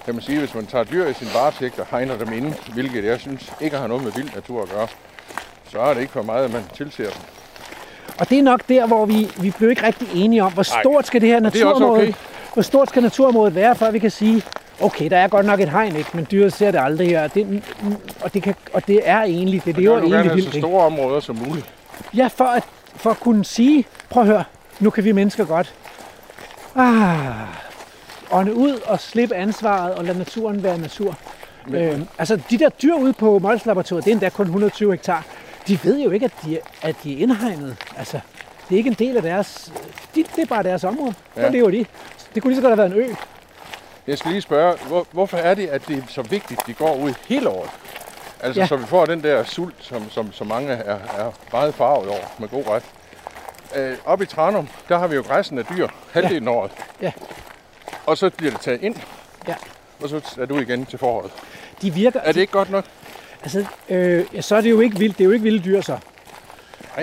kan 0.08 0.14
man 0.14 0.22
sige, 0.22 0.38
hvis 0.38 0.54
man 0.54 0.66
tager 0.66 0.84
dyr 0.84 1.06
i 1.06 1.12
sin 1.12 1.28
varetægt 1.34 1.78
og 1.78 1.86
hegner 1.90 2.18
dem 2.18 2.32
inde, 2.32 2.54
hvilket 2.72 3.04
jeg 3.04 3.20
synes 3.20 3.52
ikke 3.60 3.76
har 3.76 3.86
noget 3.86 4.04
med 4.04 4.12
vild 4.12 4.34
natur 4.34 4.62
at 4.62 4.68
gøre, 4.68 4.88
så 5.70 5.78
er 5.78 5.94
det 5.94 6.00
ikke 6.00 6.12
for 6.12 6.22
meget, 6.22 6.44
at 6.44 6.52
man 6.52 6.62
tilser 6.74 7.04
dem. 7.04 7.22
Og 8.20 8.30
det 8.30 8.38
er 8.38 8.42
nok 8.42 8.60
der, 8.68 8.86
hvor 8.86 9.06
vi, 9.06 9.28
vi 9.40 9.52
blev 9.58 9.70
ikke 9.70 9.86
rigtig 9.86 10.08
enige 10.14 10.44
om, 10.44 10.52
hvor 10.52 10.62
stort 10.62 11.06
skal 11.06 11.20
det 11.20 11.28
her 11.28 11.40
det 11.40 11.46
er 11.46 11.50
naturområde, 11.50 12.02
okay. 12.02 12.12
hvor 12.52 12.62
stort 12.62 12.88
skal 12.88 13.02
naturområdet 13.02 13.54
være, 13.54 13.74
før 13.76 13.90
vi 13.90 13.98
kan 13.98 14.10
sige, 14.10 14.42
okay, 14.80 15.10
der 15.10 15.16
er 15.16 15.28
godt 15.28 15.46
nok 15.46 15.60
et 15.60 15.68
hegn, 15.70 15.96
ikke? 15.96 16.10
men 16.12 16.26
dyret 16.30 16.52
ser 16.52 16.70
det 16.70 16.80
aldrig 16.80 17.08
her. 17.08 17.28
Det, 17.28 17.62
og, 18.20 18.34
det 18.34 18.42
kan, 18.42 18.54
og 18.72 18.86
det 18.86 19.00
er 19.04 19.22
egentlig, 19.22 19.64
det 19.64 19.76
Det 19.76 19.82
lever 19.82 19.98
egentlig 19.98 20.34
vildt. 20.34 20.50
så 20.50 20.56
ikke? 20.56 20.66
store 20.66 20.84
områder 20.84 21.20
som 21.20 21.36
muligt. 21.36 21.66
Ja, 22.14 22.26
for 22.26 22.44
at, 22.44 22.64
for 22.96 23.10
at 23.10 23.20
kunne 23.20 23.44
sige, 23.44 23.84
prøv 24.10 24.22
at 24.22 24.28
høre, 24.28 24.44
nu 24.80 24.90
kan 24.90 25.04
vi 25.04 25.12
mennesker 25.12 25.44
godt 25.44 25.74
ah, 26.76 27.67
ånde 28.30 28.54
ud 28.54 28.80
og 28.86 29.00
slippe 29.00 29.34
ansvaret 29.34 29.94
og 29.94 30.04
lade 30.04 30.18
naturen 30.18 30.62
være 30.62 30.78
natur. 30.78 31.14
Men- 31.66 31.82
Øh, 31.82 32.00
altså 32.18 32.40
de 32.50 32.58
der 32.58 32.68
dyr 32.68 32.94
ude 32.94 33.12
på 33.12 33.38
Mols 33.38 33.66
Laboratoriet, 33.66 34.04
det 34.04 34.10
er 34.10 34.14
endda 34.14 34.28
kun 34.28 34.46
120 34.46 34.92
hektar, 34.92 35.24
de 35.68 35.78
ved 35.84 35.98
jo 36.00 36.10
ikke, 36.10 36.24
at 36.24 36.32
de, 36.44 36.58
at 36.82 36.96
de 37.04 37.14
er 37.18 37.22
indhegnet. 37.22 37.76
Altså, 37.98 38.20
det 38.68 38.74
er 38.74 38.78
ikke 38.78 38.88
en 38.88 38.94
del 38.98 39.16
af 39.16 39.22
deres... 39.22 39.72
De, 40.14 40.24
det 40.36 40.42
er 40.42 40.46
bare 40.46 40.62
deres 40.62 40.84
område. 40.84 41.14
Ja. 41.36 41.40
Ja. 41.40 41.46
Der 41.46 41.52
lever 41.52 41.70
de. 41.70 41.86
Det 42.34 42.42
kunne 42.42 42.50
lige 42.50 42.62
så 42.62 42.68
godt 42.68 42.80
have 42.80 42.90
været 42.90 43.04
en 43.04 43.10
ø. 43.10 43.14
Jeg 44.06 44.18
skal 44.18 44.30
lige 44.30 44.40
spørge, 44.42 44.74
hvor, 44.86 45.06
hvorfor 45.12 45.36
er 45.36 45.54
det, 45.54 45.66
at 45.66 45.88
det 45.88 45.96
er 45.98 46.02
så 46.08 46.22
vigtigt, 46.22 46.60
at 46.60 46.66
de 46.66 46.72
går 46.74 46.94
ud 46.96 47.14
hele 47.28 47.48
året? 47.48 47.70
Altså, 48.40 48.58
Ja. 48.60 48.62
ja. 48.62 48.66
så 48.66 48.76
vi 48.76 48.86
får 48.86 49.06
den 49.06 49.22
der 49.22 49.44
sult, 49.44 49.74
som, 49.80 50.10
som, 50.10 50.32
som 50.32 50.46
mange 50.46 50.72
er, 50.72 50.94
er 51.18 51.32
meget 51.52 51.74
farvet 51.74 52.08
over, 52.08 52.18
med 52.38 52.48
god 52.48 52.64
ret. 52.68 52.82
Øh, 53.76 53.96
oppe 54.04 54.24
i 54.24 54.26
Tranum, 54.26 54.68
der 54.88 54.98
har 54.98 55.06
vi 55.06 55.14
jo 55.14 55.22
græssen 55.22 55.58
af 55.58 55.64
dyr 55.66 55.88
halvdelen 56.12 56.48
af 56.48 56.52
året. 56.52 56.70
Ja. 57.02 57.12
Og 58.08 58.18
så 58.18 58.30
bliver 58.30 58.50
det 58.52 58.60
taget 58.60 58.82
ind, 58.82 58.96
Ja. 59.48 59.54
og 60.02 60.08
så 60.08 60.20
er 60.40 60.46
du 60.46 60.58
igen 60.58 60.86
til 60.86 60.98
foråret. 60.98 61.30
De 61.82 61.94
virker... 61.94 62.20
Er 62.20 62.32
det 62.32 62.40
ikke 62.40 62.52
godt 62.52 62.70
nok? 62.70 62.84
Altså, 63.42 63.64
øh, 63.88 64.24
ja, 64.34 64.40
så 64.40 64.56
er 64.56 64.60
det 64.60 64.70
jo 64.70 64.80
ikke 64.80 64.98
vildt. 64.98 65.18
Det 65.18 65.24
er 65.24 65.28
jo 65.28 65.32
ikke 65.32 65.42
vilde 65.42 65.64
dyr, 65.64 65.80
så. 65.80 65.92
Ej, 65.92 65.98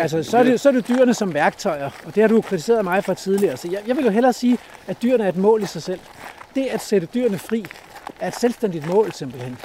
Altså, 0.02 0.24
så 0.24 0.38
er, 0.38 0.44
det, 0.44 0.60
så 0.60 0.70
er 0.70 0.74
det 0.74 0.88
dyrene 0.88 1.14
som 1.14 1.34
værktøjer, 1.34 1.90
og 2.06 2.16
det 2.16 2.22
har 2.24 2.28
du 2.28 2.42
kritiseret 2.42 2.84
mig 2.84 3.04
for 3.04 3.14
tidligere. 3.14 3.58
Så 3.58 3.68
jeg, 3.72 3.80
jeg 3.88 3.96
vil 3.98 4.06
jo 4.06 4.12
hellere 4.12 4.34
sige, 4.34 4.58
at 4.88 5.02
dyrene 5.02 5.24
er 5.24 5.30
et 5.30 5.38
mål 5.38 5.64
i 5.64 5.66
sig 5.66 5.84
selv. 5.84 6.00
Det 6.56 6.66
at 6.66 6.82
sætte 6.82 7.08
dyrene 7.14 7.38
fri 7.38 7.66
er 8.20 8.28
et 8.28 8.36
selvstændigt 8.40 8.88
mål 8.88 9.14
simpelthen. 9.14 9.58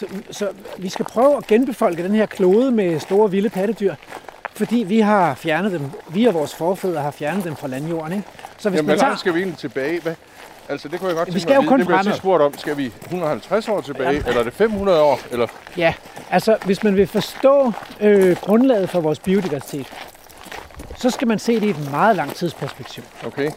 Så, 0.00 0.06
så 0.30 0.48
vi 0.78 0.88
skal 0.88 1.04
prøve 1.04 1.36
at 1.36 1.46
genbefolke 1.46 2.02
den 2.02 2.14
her 2.14 2.26
klode 2.26 2.70
med 2.70 3.00
store 3.00 3.30
vilde 3.30 3.48
pattedyr, 3.50 3.94
fordi 4.54 4.76
vi 4.76 5.00
har 5.00 5.34
fjernet 5.34 5.72
dem, 5.72 5.90
vi 6.08 6.24
og 6.24 6.34
vores 6.34 6.54
forfædre 6.54 7.00
har 7.02 7.10
fjernet 7.10 7.44
dem 7.44 7.56
fra 7.56 7.68
landjorden. 7.68 8.12
Ikke? 8.12 8.28
Så 8.58 8.68
hvis 8.70 8.76
Jamen, 8.78 8.86
man 8.88 8.98
tager, 8.98 9.16
skal 9.16 9.34
vi 9.34 9.38
egentlig 9.38 9.58
tilbage? 9.58 10.00
Hvad? 10.00 10.14
Altså, 10.72 10.88
det 10.88 10.98
kunne 10.98 11.08
jeg 11.08 11.16
godt 11.16 11.28
Vi 11.28 11.32
tænke 11.32 11.42
skal 11.42 11.56
mig 11.56 11.64
jo 11.64 11.68
kun 11.68 11.78
Det 11.78 11.86
blev 11.86 11.98
jeg 12.04 12.14
spurgt 12.14 12.42
om. 12.42 12.58
Skal 12.58 12.76
vi 12.76 12.92
150 13.04 13.68
år 13.68 13.80
tilbage, 13.80 14.10
Jamen. 14.10 14.26
eller 14.26 14.40
er 14.40 14.44
det 14.44 14.52
500 14.52 15.02
år? 15.02 15.20
Eller? 15.30 15.46
Ja, 15.76 15.94
altså 16.30 16.56
hvis 16.64 16.82
man 16.82 16.96
vil 16.96 17.06
forstå 17.06 17.72
øh, 18.00 18.36
grundlaget 18.36 18.90
for 18.90 19.00
vores 19.00 19.18
biodiversitet, 19.18 19.86
så 20.96 21.10
skal 21.10 21.28
man 21.28 21.38
se 21.38 21.54
det 21.54 21.62
i 21.62 21.70
et 21.70 21.90
meget 21.90 22.16
langt 22.16 22.36
tidsperspektiv. 22.36 23.04
Okay. 23.26 23.50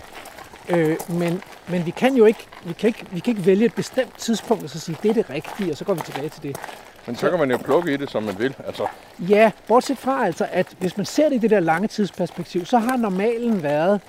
Øh, 0.69 0.97
men, 1.09 1.41
men 1.67 1.85
vi 1.85 1.91
kan 1.91 2.15
jo 2.15 2.25
ikke 2.25 2.47
vi 2.63 2.73
kan 2.73 2.87
ikke, 2.87 3.05
vi 3.11 3.19
kan 3.19 3.31
ikke 3.31 3.45
vælge 3.45 3.65
et 3.65 3.73
bestemt 3.73 4.17
tidspunkt 4.17 4.63
og 4.63 4.69
så 4.69 4.79
sige, 4.79 4.97
det 5.03 5.09
er 5.09 5.13
det 5.13 5.29
rigtige, 5.29 5.71
og 5.71 5.77
så 5.77 5.85
går 5.85 5.93
vi 5.93 6.01
tilbage 6.05 6.29
til 6.29 6.43
det. 6.43 6.57
Men 7.05 7.15
så 7.15 7.29
kan 7.29 7.39
man 7.39 7.51
jo 7.51 7.57
plukke 7.57 7.93
i 7.93 7.97
det, 7.97 8.09
som 8.11 8.23
man 8.23 8.39
vil. 8.39 8.55
Altså, 8.67 8.87
Ja, 9.19 9.51
bortset 9.67 9.97
fra 9.97 10.25
altså, 10.25 10.47
at 10.51 10.67
hvis 10.79 10.97
man 10.97 11.05
ser 11.05 11.29
det 11.29 11.35
i 11.35 11.37
det 11.37 11.49
der 11.49 11.59
lange 11.59 11.87
tidsperspektiv, 11.87 12.65
så 12.65 12.77
har 12.77 12.97
normalen 12.97 13.63
været, 13.63 14.01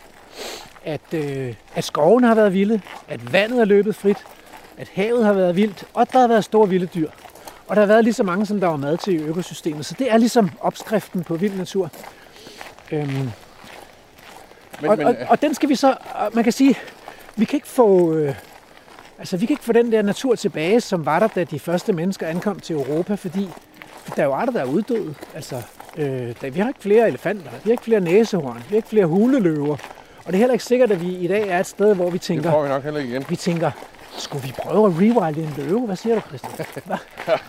at, 0.86 1.14
øh, 1.14 1.54
at 1.74 1.84
skoven 1.84 2.24
har 2.24 2.34
været 2.34 2.52
vilde, 2.52 2.80
at 3.08 3.32
vandet 3.32 3.60
er 3.60 3.64
løbet 3.64 3.94
frit, 3.94 4.18
at 4.78 4.90
havet 4.94 5.24
har 5.24 5.32
været 5.32 5.56
vildt, 5.56 5.84
og 5.94 6.12
der 6.12 6.20
har 6.20 6.28
været 6.28 6.44
store 6.44 6.68
vilde 6.68 6.86
dyr. 6.86 7.10
Og 7.68 7.76
der 7.76 7.82
har 7.82 7.86
været 7.86 8.04
lige 8.04 8.14
så 8.14 8.22
mange, 8.22 8.46
som 8.46 8.60
der 8.60 8.66
var 8.66 8.76
mad 8.76 8.96
til 8.96 9.14
i 9.14 9.22
økosystemet. 9.22 9.86
Så 9.86 9.94
det 9.98 10.12
er 10.12 10.16
ligesom 10.16 10.50
opskriften 10.60 11.24
på 11.24 11.34
vild 11.34 11.56
natur. 11.56 11.90
Øhm, 12.92 13.30
men, 14.80 14.90
og, 14.90 14.98
men, 14.98 15.06
og, 15.06 15.16
og 15.28 15.42
den 15.42 15.54
skal 15.54 15.68
vi 15.68 15.74
så, 15.74 15.96
man 16.34 16.44
kan 16.44 16.52
sige, 16.52 16.78
vi 17.36 17.44
kan 17.44 17.56
ikke 17.56 17.68
få, 17.68 18.12
øh, 18.12 18.34
altså 19.18 19.36
vi 19.36 19.46
kan 19.46 19.54
ikke 19.54 19.64
få 19.64 19.72
den 19.72 19.92
der 19.92 20.02
natur 20.02 20.34
tilbage, 20.34 20.80
som 20.80 21.06
var 21.06 21.18
der, 21.18 21.28
da 21.28 21.44
de 21.44 21.58
første 21.58 21.92
mennesker 21.92 22.26
ankom 22.26 22.60
til 22.60 22.76
Europa, 22.76 23.14
fordi 23.14 23.48
der 24.16 24.22
er 24.22 24.26
jo 24.26 24.32
arter, 24.32 24.52
der 24.52 24.60
er 24.60 24.64
uddøde. 24.64 25.14
Altså, 25.34 25.62
øh, 25.96 26.34
der, 26.40 26.50
vi 26.50 26.60
har 26.60 26.68
ikke 26.68 26.80
flere 26.80 27.08
elefanter, 27.08 27.50
vi 27.50 27.60
har 27.64 27.70
ikke 27.70 27.84
flere 27.84 28.00
næsehorn, 28.00 28.56
vi 28.56 28.68
har 28.68 28.76
ikke 28.76 28.88
flere 28.88 29.06
huleløver. 29.06 29.76
Og 30.26 30.32
det 30.32 30.34
er 30.34 30.38
heller 30.38 30.52
ikke 30.52 30.64
sikkert, 30.64 30.90
at 30.90 31.00
vi 31.00 31.14
i 31.16 31.26
dag 31.26 31.48
er 31.48 31.60
et 31.60 31.66
sted, 31.66 31.94
hvor 31.94 32.06
vi 32.10 32.12
det 32.12 32.20
tænker, 32.20 32.50
får 32.50 32.62
vi 32.62 32.68
nok 32.68 32.82
heller 32.84 33.00
ikke 33.00 33.12
igen. 33.12 33.24
vi 33.28 33.36
tænker, 33.36 33.70
skulle 34.18 34.42
vi 34.46 34.54
prøve 34.58 34.86
at 34.86 34.92
rewilde 34.92 35.42
en 35.42 35.54
løve? 35.56 35.80
Hvad 35.86 35.96
siger 35.96 36.14
du, 36.14 36.20
Christian? 36.20 36.66
Hva? 36.84 36.96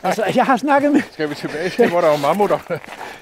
altså, 0.03 0.23
jeg 0.35 0.45
har 0.45 0.57
snakket 0.57 0.91
med, 0.91 1.01
Skal 1.11 1.29
vi 1.29 1.35
tilbage 1.35 1.69
til, 1.69 1.89
hvor 1.89 2.01
der 2.01 2.07
var 2.07 2.17
mammutter? 2.17 2.59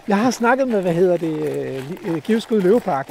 jeg 0.07 0.17
har 0.17 0.31
snakket 0.31 0.67
med, 0.67 0.81
hvad 0.81 0.93
hedder 0.93 1.17
det, 1.17 1.49
øh, 1.49 1.91
øh, 2.15 2.17
Givskud 2.21 2.61
Løvepark. 2.61 3.09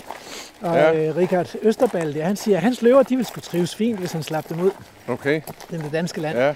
Og 0.60 0.74
Ja. 0.76 1.08
øh, 1.08 1.16
Richard 1.16 1.54
Østerballe, 1.62 2.14
der, 2.14 2.24
han 2.24 2.36
siger, 2.36 2.56
at 2.56 2.62
hans 2.62 2.82
løver, 2.82 3.02
de 3.02 3.16
vil 3.16 3.26
skulle 3.26 3.42
trives 3.42 3.74
fint, 3.76 3.98
hvis 3.98 4.12
han 4.12 4.22
slap 4.22 4.48
dem 4.48 4.60
ud 4.60 4.70
Okay, 5.08 5.36
i 5.70 5.76
det 5.76 5.92
danske 5.92 6.20
land. 6.20 6.38
Ja. 6.38 6.54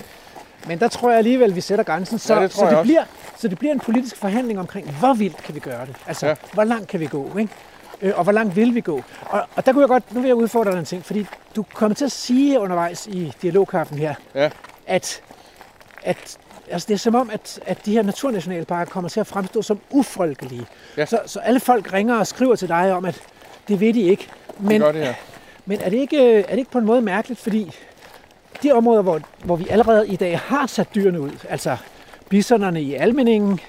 Men 0.66 0.78
der 0.80 0.88
tror 0.88 1.08
jeg 1.10 1.18
alligevel, 1.18 1.54
vi 1.54 1.60
sætter 1.60 1.84
grænsen, 1.84 2.18
så, 2.18 2.34
Ja, 2.34 2.42
det 2.42 2.52
så, 2.52 2.60
det 2.64 2.68
også. 2.68 2.82
bliver, 2.82 3.02
så 3.38 3.48
det 3.48 3.58
bliver 3.58 3.72
en 3.72 3.80
politisk 3.80 4.16
forhandling 4.16 4.58
omkring, 4.58 4.90
hvor 4.90 5.14
vildt 5.14 5.36
kan 5.42 5.54
vi 5.54 5.60
gøre 5.60 5.86
det? 5.86 5.96
Altså. 6.06 6.26
Ja. 6.26 6.34
hvor 6.52 6.64
langt 6.64 6.88
kan 6.88 7.00
vi 7.00 7.06
gå? 7.06 7.30
Ikke? 7.38 7.52
Øh, 8.02 8.12
og 8.16 8.22
hvor 8.24 8.32
langt 8.32 8.56
vil 8.56 8.74
vi 8.74 8.80
gå? 8.80 9.02
Og, 9.26 9.40
og 9.56 9.66
der 9.66 9.72
kunne 9.72 9.80
jeg 9.82 9.88
godt, 9.88 10.14
nu 10.14 10.20
vil 10.20 10.28
jeg 10.28 10.36
udfordre 10.36 10.72
dig 10.72 10.78
en 10.78 10.84
ting, 10.84 11.04
fordi 11.04 11.26
du 11.56 11.64
kommer 11.74 11.94
til 11.94 12.04
at 12.04 12.12
sige 12.12 12.60
undervejs 12.60 13.06
i 13.06 13.32
dialogkaffen 13.42 13.98
her, 13.98 14.14
Ja. 14.34 14.50
at, 14.86 15.22
at 16.02 16.38
altså 16.70 16.86
det 16.88 16.94
er 16.94 16.98
som 16.98 17.14
om, 17.14 17.30
at, 17.32 17.60
at 17.66 17.86
de 17.86 17.92
her 17.92 18.02
naturnationalparker 18.02 18.90
kommer 18.92 19.08
til 19.08 19.20
at 19.20 19.26
fremstå 19.26 19.62
som 19.62 19.78
ufolkelige. 19.90 20.66
Ja. 20.96 21.06
Så, 21.06 21.20
så 21.26 21.38
alle 21.40 21.60
folk 21.60 21.92
ringer 21.92 22.18
og 22.18 22.26
skriver 22.26 22.56
til 22.56 22.68
dig 22.68 22.92
om, 22.92 23.04
at 23.04 23.20
det 23.68 23.80
ved 23.80 23.94
de 23.94 24.00
ikke. 24.02 24.28
Men, 24.58 24.68
Men, 24.68 24.80
gør 24.80 24.92
det 24.92 25.04
her. 25.04 25.14
men 25.66 25.80
er, 25.80 25.90
det 25.90 25.96
ikke, 25.96 26.34
er 26.40 26.50
det 26.50 26.58
ikke 26.58 26.70
på 26.70 26.78
en 26.78 26.86
måde 26.86 27.02
mærkeligt, 27.02 27.40
fordi 27.40 27.72
de 28.62 28.72
områder, 28.72 29.02
hvor, 29.02 29.20
hvor 29.44 29.56
vi 29.56 29.66
allerede 29.70 30.08
i 30.08 30.16
dag 30.16 30.38
har 30.38 30.66
sat 30.66 30.94
dyrene 30.94 31.20
ud, 31.20 31.30
altså 31.48 31.76
bisonerne 32.28 32.82
i 32.82 32.94
Almeningen, 32.94 33.60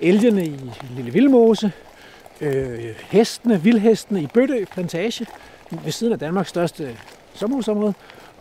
elgene 0.00 0.44
i 0.46 0.60
Lille 0.96 1.10
Vildmose, 1.10 1.72
øh, 2.40 2.78
hestene, 3.10 3.62
vildhestene 3.62 4.22
i 4.22 4.26
Bøtø 4.26 4.64
Plantage, 4.72 5.26
ved 5.70 5.92
siden 5.92 6.12
af 6.12 6.18
Danmarks 6.18 6.48
største 6.48 6.96
sommerhusområde, 7.34 7.94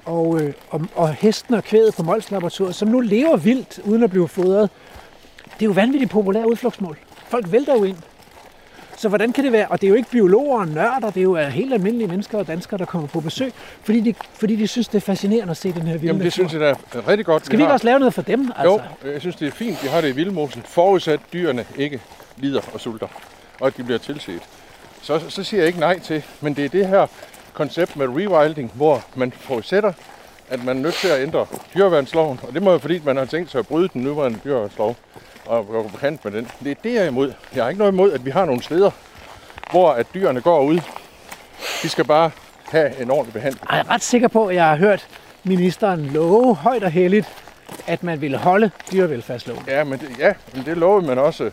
og, 0.05 0.41
øh, 0.41 0.53
og, 0.69 0.81
og 0.95 1.13
hestene 1.13 1.57
og 1.57 1.63
kvædet 1.63 1.95
på 1.95 2.03
Mols 2.03 2.31
Laboratoriet, 2.31 2.75
som 2.75 2.87
nu 2.87 2.99
lever 2.99 3.37
vildt 3.37 3.79
uden 3.83 4.03
at 4.03 4.09
blive 4.09 4.27
fodret. 4.27 4.69
Det 5.43 5.61
er 5.61 5.65
jo 5.65 5.71
vanvittigt 5.71 6.11
populære 6.11 6.49
udflugtsmål. 6.49 6.97
Folk 7.27 7.51
vælter 7.51 7.73
jo 7.73 7.83
ind. 7.83 7.97
Så 8.97 9.09
hvordan 9.09 9.33
kan 9.33 9.43
det 9.43 9.51
være? 9.51 9.67
Og 9.67 9.81
det 9.81 9.87
er 9.87 9.89
jo 9.89 9.95
ikke 9.95 10.09
biologer 10.09 10.59
og 10.59 10.67
nørder, 10.67 11.09
det 11.09 11.17
er 11.17 11.21
jo 11.21 11.35
helt 11.35 11.73
almindelige 11.73 12.07
mennesker 12.07 12.37
og 12.37 12.47
danskere, 12.47 12.77
der 12.77 12.85
kommer 12.85 13.07
på 13.07 13.19
besøg, 13.19 13.53
fordi 13.83 13.99
de, 13.99 14.13
fordi 14.33 14.55
de 14.55 14.67
synes, 14.67 14.87
det 14.87 14.97
er 14.97 15.01
fascinerende 15.01 15.51
at 15.51 15.57
se 15.57 15.73
den 15.73 15.81
her 15.81 15.91
vilde 15.91 16.07
Jamen, 16.07 16.21
det 16.21 16.33
synes 16.33 16.53
jeg 16.53 16.61
da 16.61 16.69
er 16.69 17.07
rigtig 17.07 17.25
godt. 17.25 17.45
Skal 17.45 17.57
vi 17.57 17.63
ikke 17.63 17.73
også 17.73 17.85
lave 17.85 17.99
noget 17.99 18.13
for 18.13 18.21
dem? 18.21 18.51
Altså? 18.55 18.81
Jo, 19.03 19.11
jeg 19.11 19.21
synes, 19.21 19.35
det 19.35 19.47
er 19.47 19.51
fint, 19.51 19.83
vi 19.83 19.87
har 19.87 20.01
det 20.01 20.09
i 20.09 20.11
Vildmosen, 20.11 20.61
forudsat 20.65 21.19
dyrene 21.33 21.65
ikke 21.77 22.01
lider 22.37 22.61
og 22.73 22.79
sulter, 22.79 23.07
og 23.59 23.67
at 23.67 23.77
de 23.77 23.83
bliver 23.83 23.99
tilset. 23.99 24.41
Så, 25.01 25.29
så 25.29 25.43
siger 25.43 25.61
jeg 25.61 25.67
ikke 25.67 25.79
nej 25.79 25.99
til, 25.99 26.23
men 26.41 26.53
det 26.53 26.65
er 26.65 26.69
det 26.69 26.87
her 26.87 27.07
koncept 27.53 27.95
med 27.95 28.07
rewilding, 28.07 28.71
hvor 28.73 29.03
man 29.15 29.31
forudsætter, 29.31 29.93
at 30.49 30.63
man 30.63 30.77
er 30.77 30.81
nødt 30.81 30.95
til 30.95 31.07
at 31.07 31.21
ændre 31.21 31.45
dyreværnsloven, 31.75 32.39
og 32.47 32.53
det 32.53 32.63
må 32.63 32.71
jo 32.71 32.77
fordi, 32.77 33.01
man 33.05 33.17
har 33.17 33.25
tænkt 33.25 33.51
sig 33.51 33.59
at 33.59 33.67
bryde 33.67 33.87
den 33.93 34.01
nuværende 34.01 34.39
dyreværnslov 34.43 34.95
og 35.45 35.67
gå 35.67 35.87
på 35.87 35.97
kant 35.97 36.25
med 36.25 36.31
den. 36.33 36.47
Det 36.63 36.71
er 36.71 36.75
det, 36.83 36.93
jeg 36.93 37.03
er 37.03 37.07
imod. 37.07 37.33
Jeg 37.55 37.63
har 37.63 37.69
ikke 37.69 37.79
noget 37.79 37.91
imod, 37.91 38.11
at 38.11 38.25
vi 38.25 38.31
har 38.31 38.45
nogle 38.45 38.63
steder, 38.63 38.91
hvor 39.71 39.91
at 39.91 40.07
dyrene 40.13 40.41
går 40.41 40.61
ud. 40.63 40.79
De 41.83 41.89
skal 41.89 42.05
bare 42.05 42.31
have 42.63 43.01
en 43.01 43.11
ordentlig 43.11 43.33
behandling. 43.33 43.67
Jeg 43.71 43.79
er 43.79 43.89
ret 43.89 44.03
sikker 44.03 44.27
på, 44.27 44.47
at 44.47 44.55
jeg 44.55 44.65
har 44.65 44.75
hørt 44.75 45.07
ministeren 45.43 46.05
love 46.05 46.55
højt 46.55 46.83
og 46.83 46.91
heldigt, 46.91 47.27
at 47.87 48.03
man 48.03 48.21
ville 48.21 48.37
holde 48.37 48.71
dyrevelfærdsloven. 48.91 49.63
Ja, 49.67 49.83
men 49.83 49.99
det, 49.99 50.09
ja, 50.19 50.33
men 50.53 50.65
det 50.65 50.77
lovede 50.77 51.07
man 51.07 51.17
også 51.17 51.51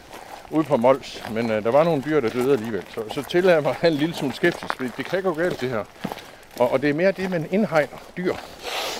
ude 0.52 0.64
på 0.64 0.76
Mols, 0.76 1.22
men 1.34 1.50
øh, 1.50 1.64
der 1.64 1.70
var 1.70 1.84
nogle 1.84 2.02
dyr, 2.02 2.20
der 2.20 2.28
døde 2.28 2.52
alligevel. 2.52 2.82
Så, 2.94 3.00
så 3.14 3.22
tillader 3.22 3.54
jeg 3.54 3.62
mig 3.62 3.70
at 3.70 3.76
have 3.76 3.92
en 3.92 3.98
lille 3.98 4.14
smule 4.14 4.34
skeptisk, 4.34 4.76
fordi 4.76 4.90
det 4.96 5.04
kan 5.06 5.22
gå 5.22 5.34
galt 5.34 5.60
det 5.60 5.68
her. 5.68 5.84
Og, 6.58 6.72
og 6.72 6.82
det 6.82 6.90
er 6.90 6.94
mere 6.94 7.12
det, 7.12 7.30
man 7.30 7.46
indhegner 7.50 7.98
dyr 8.16 8.34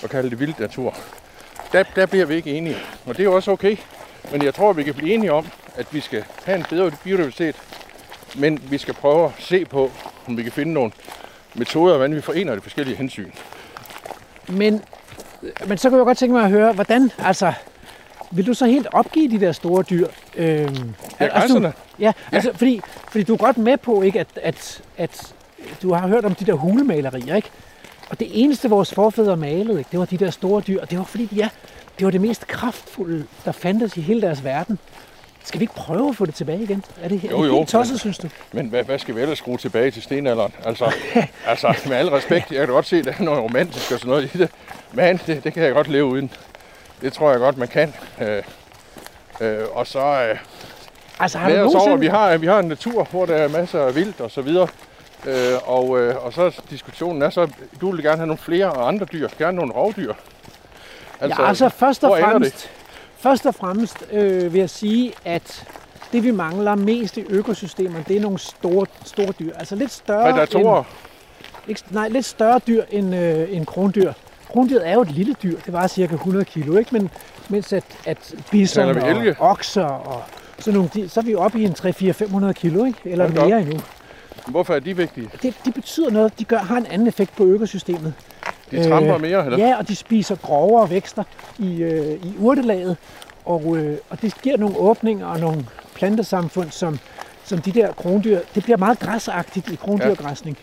og 0.03 0.11
kalder 0.11 0.31
det 0.31 0.41
vild 0.41 0.55
natur. 0.59 0.95
Der, 1.73 1.83
der 1.97 2.07
bliver 2.07 2.27
vi 2.27 2.35
ikke 2.35 2.51
enige, 2.51 2.77
og 3.07 3.17
det 3.17 3.21
er 3.21 3.25
jo 3.25 3.35
også 3.35 3.51
okay. 3.51 3.77
Men 4.33 4.43
jeg 4.43 4.55
tror, 4.55 4.73
vi 4.73 4.83
kan 4.83 4.95
blive 4.95 5.15
enige 5.15 5.33
om, 5.33 5.47
at 5.77 5.87
vi 5.91 6.01
skal 6.01 6.25
have 6.45 6.59
en 6.59 6.65
bedre 6.71 6.93
biodiversitet, 7.05 7.57
men 8.35 8.63
vi 8.71 8.79
skal 8.79 8.95
prøve 8.95 9.25
at 9.25 9.33
se 9.39 9.65
på, 9.65 9.91
om 10.29 10.37
vi 10.37 10.43
kan 10.43 10.53
finde 10.53 10.73
nogle 10.73 10.93
metoder, 11.55 11.97
hvordan 11.97 12.15
vi 12.15 12.21
forener 12.21 12.55
de 12.55 12.61
forskellige 12.61 12.97
hensyn. 12.97 13.31
Men, 14.49 14.83
øh, 15.43 15.51
men 15.69 15.79
så 15.79 15.89
kunne 15.89 15.99
jeg 15.99 16.07
godt 16.07 16.19
tænke 16.19 16.33
mig 16.33 16.45
at 16.45 16.51
høre, 16.51 16.73
hvordan, 16.73 17.11
altså, 17.19 17.53
vil 18.33 18.47
du 18.47 18.55
så 18.55 18.67
helt 18.67 18.87
opgive 18.93 19.31
de 19.31 19.41
der 19.41 19.53
store 19.53 19.83
dyr? 19.83 20.07
Øhm, 20.37 20.95
Ja, 21.21 21.29
altså, 21.41 21.59
du, 21.59 21.73
ja, 21.99 22.13
altså, 22.33 22.51
fordi, 22.55 22.81
fordi 23.11 23.25
du 23.25 23.33
er 23.33 23.37
godt 23.37 23.59
med 23.59 23.77
på, 23.77 24.03
ikke, 24.03 24.21
at, 24.21 24.27
at, 24.43 24.83
at 24.99 25.35
du 25.83 25.93
har 25.93 26.09
hørt 26.09 26.25
om 26.25 26.35
de 26.35 26.45
der 26.45 26.53
hulemalerier, 26.53 27.37
ikke? 27.37 27.51
Og 28.11 28.21
det 28.21 28.29
eneste, 28.31 28.71
vores 28.71 28.95
forfædre 28.95 29.37
malede, 29.37 29.79
ikke, 29.79 29.89
det 29.93 29.99
var 30.01 30.05
de 30.05 30.17
der 30.17 30.31
store 30.31 30.61
dyr. 30.61 30.81
Og 30.81 30.91
det 30.91 30.99
var 30.99 31.05
fordi, 31.05 31.29
ja, 31.37 31.49
det 31.99 32.05
var 32.05 32.11
det 32.11 32.21
mest 32.21 32.47
kraftfulde, 32.47 33.27
der 33.45 33.53
fandtes 33.53 33.97
i 33.97 34.01
hele 34.01 34.21
deres 34.23 34.45
verden. 34.45 34.79
Skal 35.45 35.61
vi 35.61 35.65
ikke 35.65 35.75
prøve 35.75 36.09
at 36.09 36.17
få 36.17 36.27
det 36.27 36.35
tilbage 36.35 36.63
igen? 36.63 36.85
Er 37.03 37.09
det, 37.09 37.25
er 37.25 37.31
Jo, 37.31 37.43
det 37.43 37.49
jo, 37.49 37.57
helt 37.57 37.69
tosset, 37.69 37.93
men- 37.93 37.99
synes 37.99 38.19
du? 38.19 38.29
Men 38.53 38.67
hvad, 38.67 38.85
hvad 38.85 38.99
skal 38.99 39.17
vi 39.17 39.21
ellers 39.21 39.39
skrue 39.39 39.57
tilbage 39.57 39.91
til 39.91 40.03
stenalderen? 40.03 40.53
Altså, 40.65 40.93
altså 41.47 41.75
med 41.89 41.97
al 41.97 42.09
respekt, 42.09 42.51
jeg 42.53 42.59
kan 42.67 42.69
godt 42.75 42.87
se, 42.87 42.97
at 42.99 43.05
der 43.05 43.13
er 43.19 43.23
noget 43.23 43.43
romantisk 43.43 43.93
og 43.93 43.99
sådan 43.99 44.11
noget 44.11 44.35
i 44.35 44.39
det. 44.39 44.51
Men 44.93 45.21
det, 45.27 45.45
det 45.45 45.55
kan 45.55 45.63
jeg 45.63 45.73
godt 45.73 45.89
leve 45.89 46.05
uden. 46.05 46.31
Det 47.03 47.13
tror 47.13 47.31
jeg 47.31 47.39
godt, 47.39 47.59
man 47.59 47.69
kan. 47.69 47.95
Øh, 48.21 48.43
øh, 49.41 49.65
og 49.73 49.87
så 49.87 49.99
øh, 49.99 50.39
Altså, 51.21 51.39
har 51.39 51.49
du 51.49 51.55
os 51.55 51.61
over, 51.61 51.73
nogensinde... 51.73 52.01
vi 52.01 52.07
har, 52.07 52.37
vi 52.37 52.47
har 52.47 52.59
en 52.59 52.69
natur, 52.69 53.05
hvor 53.11 53.27
der 53.27 53.35
er 53.35 53.49
masser 53.49 53.81
af 53.87 53.95
vildt 53.95 54.21
og 54.21 54.31
så 54.31 54.43
videre. 54.43 54.69
Øh, 55.27 55.69
og, 55.69 56.01
øh, 56.01 56.25
og 56.25 56.33
så 56.33 56.61
diskussionen 56.71 57.23
er 57.23 57.31
så, 57.31 57.49
du 57.81 57.91
vil 57.91 58.03
gerne 58.03 58.17
have 58.17 58.27
nogle 58.27 58.39
flere 58.39 58.73
og 58.73 58.89
andre 58.89 59.07
dyr, 59.13 59.29
gerne 59.39 59.57
nogle 59.57 59.73
rovdyr. 59.73 60.15
Altså, 61.21 61.43
ja, 61.43 61.49
altså 61.49 61.69
først 61.69 62.05
og 62.05 62.19
fremmest, 62.21 62.71
først 63.19 63.47
og 63.47 63.55
fremmest 63.55 63.97
øh, 64.13 64.53
vil 64.53 64.59
jeg 64.59 64.71
sige, 64.71 65.13
at 65.25 65.65
det 66.13 66.25
vi 66.25 66.31
mangler 66.31 66.75
mest 66.75 67.17
i 67.17 67.25
økosystemerne, 67.29 68.05
det 68.09 68.17
er 68.17 68.21
nogle 68.21 68.39
store, 68.39 68.87
store 69.05 69.33
dyr. 69.41 69.55
Altså 69.57 69.77
lidt 69.77 69.93
større, 69.93 70.33
Predatorer, 70.33 70.79
end, 70.79 70.87
ikke, 71.69 71.83
nej, 71.91 72.09
lidt 72.09 72.25
større 72.25 72.61
dyr 72.67 72.85
end, 72.91 73.15
øh, 73.15 73.57
end 73.57 73.67
krondyr. 73.67 74.13
Krondyret 74.53 74.89
er 74.89 74.93
jo 74.95 75.01
et 75.01 75.11
lille 75.11 75.35
dyr, 75.43 75.59
det 75.67 75.73
var 75.73 75.87
cirka 75.87 76.15
100 76.15 76.45
kilo, 76.45 76.77
ikke? 76.77 76.89
Men 76.93 77.11
mens 77.49 77.73
at, 77.73 77.85
at 78.07 78.35
bison 78.51 78.89
og 78.89 79.35
okser 79.39 79.85
og 79.85 80.23
sådan 80.59 80.75
nogle, 80.75 80.91
de, 80.95 81.09
så 81.09 81.21
er 81.21 81.25
vi 81.25 81.31
jo 81.31 81.41
oppe 81.41 81.61
i 81.61 81.65
en 81.65 81.75
3-4-500 81.79 82.53
kilo, 82.53 82.85
ikke? 82.85 82.99
Eller 83.05 83.25
Hold 83.25 83.35
da 83.35 83.41
op. 83.41 83.49
mere 83.49 83.61
endnu. 83.61 83.81
hvorfor 84.47 84.75
er 84.75 84.81
de 84.81 84.97
vigtige? 84.97 85.29
Det, 85.43 85.55
de 85.65 85.73
betyder 85.73 86.11
noget, 86.11 86.39
de 86.39 86.45
gør, 86.45 86.59
har 86.59 86.77
en 86.77 86.87
anden 86.87 87.09
effekt 87.09 87.37
på 87.37 87.45
økosystemet. 87.45 88.15
De 88.71 88.89
tramper 88.89 89.19
mere, 89.19 89.45
eller? 89.45 89.59
Ja, 89.67 89.79
og 89.79 89.89
de 89.89 89.97
spiser 89.97 90.37
grovere 90.37 90.91
vækster 90.91 91.25
i, 91.59 91.83
øh, 91.83 92.25
i 92.25 92.35
urtelaget, 92.39 92.97
og, 93.45 93.77
øh, 93.77 93.97
og 94.11 94.23
det 94.23 94.35
giver 94.43 94.57
nogle 94.57 94.77
åbninger 94.77 95.27
og 95.27 95.41
nogle 95.41 95.67
plantesamfund, 95.95 96.71
som, 96.71 96.99
som 97.45 97.59
de 97.59 97.73
der 97.73 97.93
krondyr, 97.93 98.39
det 98.55 98.63
bliver 98.63 98.77
meget 98.77 98.99
græsagtigt 98.99 99.69
i 99.71 99.75
krondyrgræsning. 99.75 100.59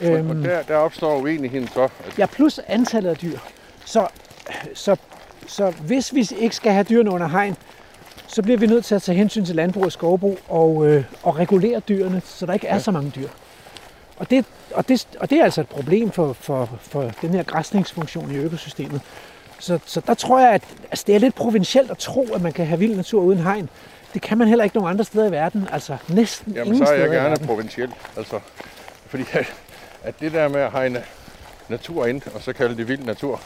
Og, 0.00 0.10
og 0.12 0.34
der, 0.44 0.62
der 0.62 0.76
opstår 0.76 1.16
uenigheden 1.16 1.68
så. 1.68 1.82
At, 1.82 2.18
Ja, 2.18 2.26
plus 2.26 2.60
antallet 2.66 3.10
af 3.10 3.16
dyr. 3.16 3.38
Så, 3.84 4.06
så, 4.74 4.96
så 5.46 5.70
hvis 5.70 6.14
vi 6.14 6.28
ikke 6.38 6.56
skal 6.56 6.72
have 6.72 6.84
dyrene 6.84 7.10
under 7.10 7.28
hegn, 7.28 7.56
så 8.26 8.42
bliver 8.42 8.58
vi 8.58 8.66
nødt 8.66 8.84
til 8.84 8.94
at 8.94 9.02
tage 9.02 9.18
hensyn 9.18 9.44
til 9.44 9.54
landbrug 9.56 9.84
og 9.84 9.92
skovbrug 9.92 10.38
og, 10.48 10.86
øh, 10.86 11.04
og 11.22 11.38
regulere 11.38 11.80
dyrene, 11.80 12.22
så 12.24 12.46
der 12.46 12.52
ikke 12.52 12.66
er 12.66 12.74
Ja. 12.74 12.80
så 12.80 12.90
mange 12.90 13.12
dyr. 13.16 13.28
Og 14.16 14.30
det, 14.30 14.44
og, 14.74 14.88
det, 14.88 15.06
og 15.20 15.30
det 15.30 15.38
er 15.38 15.44
altså 15.44 15.60
et 15.60 15.68
problem 15.68 16.10
for, 16.10 16.32
for, 16.32 16.68
for 16.80 17.10
den 17.22 17.30
her 17.30 17.42
græsningsfunktion 17.42 18.30
i 18.32 18.34
økosystemet. 18.36 19.00
Så, 19.58 19.78
så 19.86 20.00
der 20.06 20.14
tror 20.14 20.40
jeg, 20.40 20.50
at 20.50 20.62
altså 20.90 21.04
det 21.06 21.14
er 21.14 21.18
lidt 21.18 21.34
provincielt 21.34 21.90
at 21.90 21.98
tro, 21.98 22.28
at 22.34 22.42
man 22.42 22.52
kan 22.52 22.66
have 22.66 22.78
vild 22.78 22.96
natur 22.96 23.22
uden 23.22 23.38
hegn. 23.38 23.68
Det 24.14 24.22
kan 24.22 24.38
man 24.38 24.48
heller 24.48 24.64
ikke 24.64 24.76
nogen 24.76 24.90
andre 24.90 25.04
steder 25.04 25.26
i 25.28 25.30
verden. 25.30 25.68
Altså 25.72 25.96
næsten 26.08 26.52
Jamen, 26.52 26.66
ingen 26.74 26.86
så 26.86 26.92
er 26.92 26.98
jeg 26.98 27.10
gerne 27.10 27.28
verden. 27.30 27.46
provinciel. 27.46 27.90
Altså, 28.16 28.40
fordi 29.06 29.24
at, 29.32 29.46
at 30.04 30.14
det 30.20 30.32
der 30.32 30.48
med 30.48 30.60
at 30.60 30.72
hegne 30.72 31.02
natur 31.68 32.06
ind, 32.06 32.22
og 32.34 32.42
så 32.42 32.52
kalde 32.52 32.76
det 32.76 32.88
vild 32.88 33.04
natur, 33.04 33.40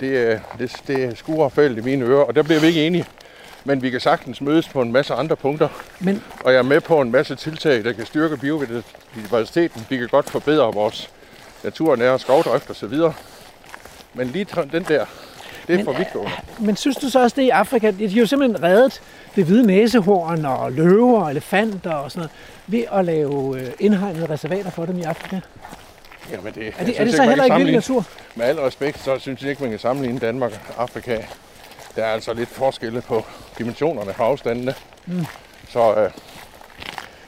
det, 0.00 0.06
øh, 0.06 0.38
det, 0.58 0.82
det 0.86 1.18
skuer 1.18 1.48
fældt 1.48 1.78
i 1.78 1.82
mine 1.82 2.04
ører, 2.04 2.24
og 2.24 2.34
der 2.34 2.42
bliver 2.42 2.60
vi 2.60 2.66
ikke 2.66 2.86
enige. 2.86 3.04
Men 3.64 3.82
vi 3.82 3.90
kan 3.90 4.00
sagtens 4.00 4.40
mødes 4.40 4.68
på 4.68 4.82
en 4.82 4.92
masse 4.92 5.14
andre 5.14 5.36
punkter, 5.36 5.68
Men 6.00 6.22
og 6.44 6.52
jeg 6.52 6.58
er 6.58 6.62
med 6.62 6.80
på 6.80 7.00
en 7.00 7.10
masse 7.10 7.34
tiltag, 7.34 7.84
der 7.84 7.92
kan 7.92 8.06
styrke 8.06 8.36
biodiversiteten. 8.36 9.86
Vi 9.88 9.96
kan 9.96 10.08
godt 10.08 10.30
forbedre 10.30 10.74
vores 10.74 11.10
naturnære 11.64 12.18
skovdrift 12.18 12.70
og 12.70 12.76
så 12.76 12.86
videre. 12.86 13.14
Men 14.14 14.28
lige 14.28 14.46
den 14.72 14.84
der, 14.84 15.06
det 15.66 15.72
er 15.72 15.76
Men, 15.76 15.84
for 15.84 15.92
vidtgående. 15.92 16.32
Men 16.58 16.76
synes 16.76 16.96
du 16.96 17.10
så 17.10 17.22
også, 17.22 17.36
det 17.36 17.42
i 17.42 17.48
Afrika? 17.48 17.90
De 17.90 18.08
har 18.08 18.20
jo 18.20 18.26
simpelthen 18.26 18.62
reddet 18.62 19.00
det 19.36 19.44
hvide 19.44 19.66
næsehorn 19.66 20.44
og 20.44 20.72
løver 20.72 21.22
og 21.22 21.30
elefanter 21.30 21.94
og 21.94 22.10
sådan 22.10 22.20
noget, 22.20 22.30
ved 22.66 22.84
at 22.92 23.04
lave 23.04 23.60
øh, 23.60 23.72
indhegnede 23.80 24.26
reservater 24.26 24.70
for 24.70 24.86
dem 24.86 24.98
i 24.98 25.02
Afrika. 25.02 25.40
Jamen, 26.30 26.54
det, 26.54 26.72
Er 26.78 26.84
det, 26.84 27.00
er 27.00 27.04
det 27.04 27.14
så 27.14 27.22
heller 27.22 27.44
ikke 27.44 27.56
vild 27.56 27.72
natur? 27.72 28.04
Med 28.34 28.46
al 28.46 28.56
respekt, 28.60 29.04
så 29.04 29.18
synes 29.18 29.42
jeg 29.42 29.50
ikke, 29.50 29.62
man 29.62 29.70
kan 29.70 29.78
sammenligne 29.80 30.18
Danmark 30.18 30.52
og 30.76 30.82
Afrika. 30.82 31.18
Der 31.96 32.04
er 32.04 32.12
altså 32.12 32.32
lidt 32.34 32.48
forskelle 32.48 33.00
på 33.00 33.24
dimensionerne 33.58 34.14
og 34.18 34.26
afstandene. 34.26 34.74
Mm. 35.06 35.26
Så 35.68 35.94
øh, 35.94 36.10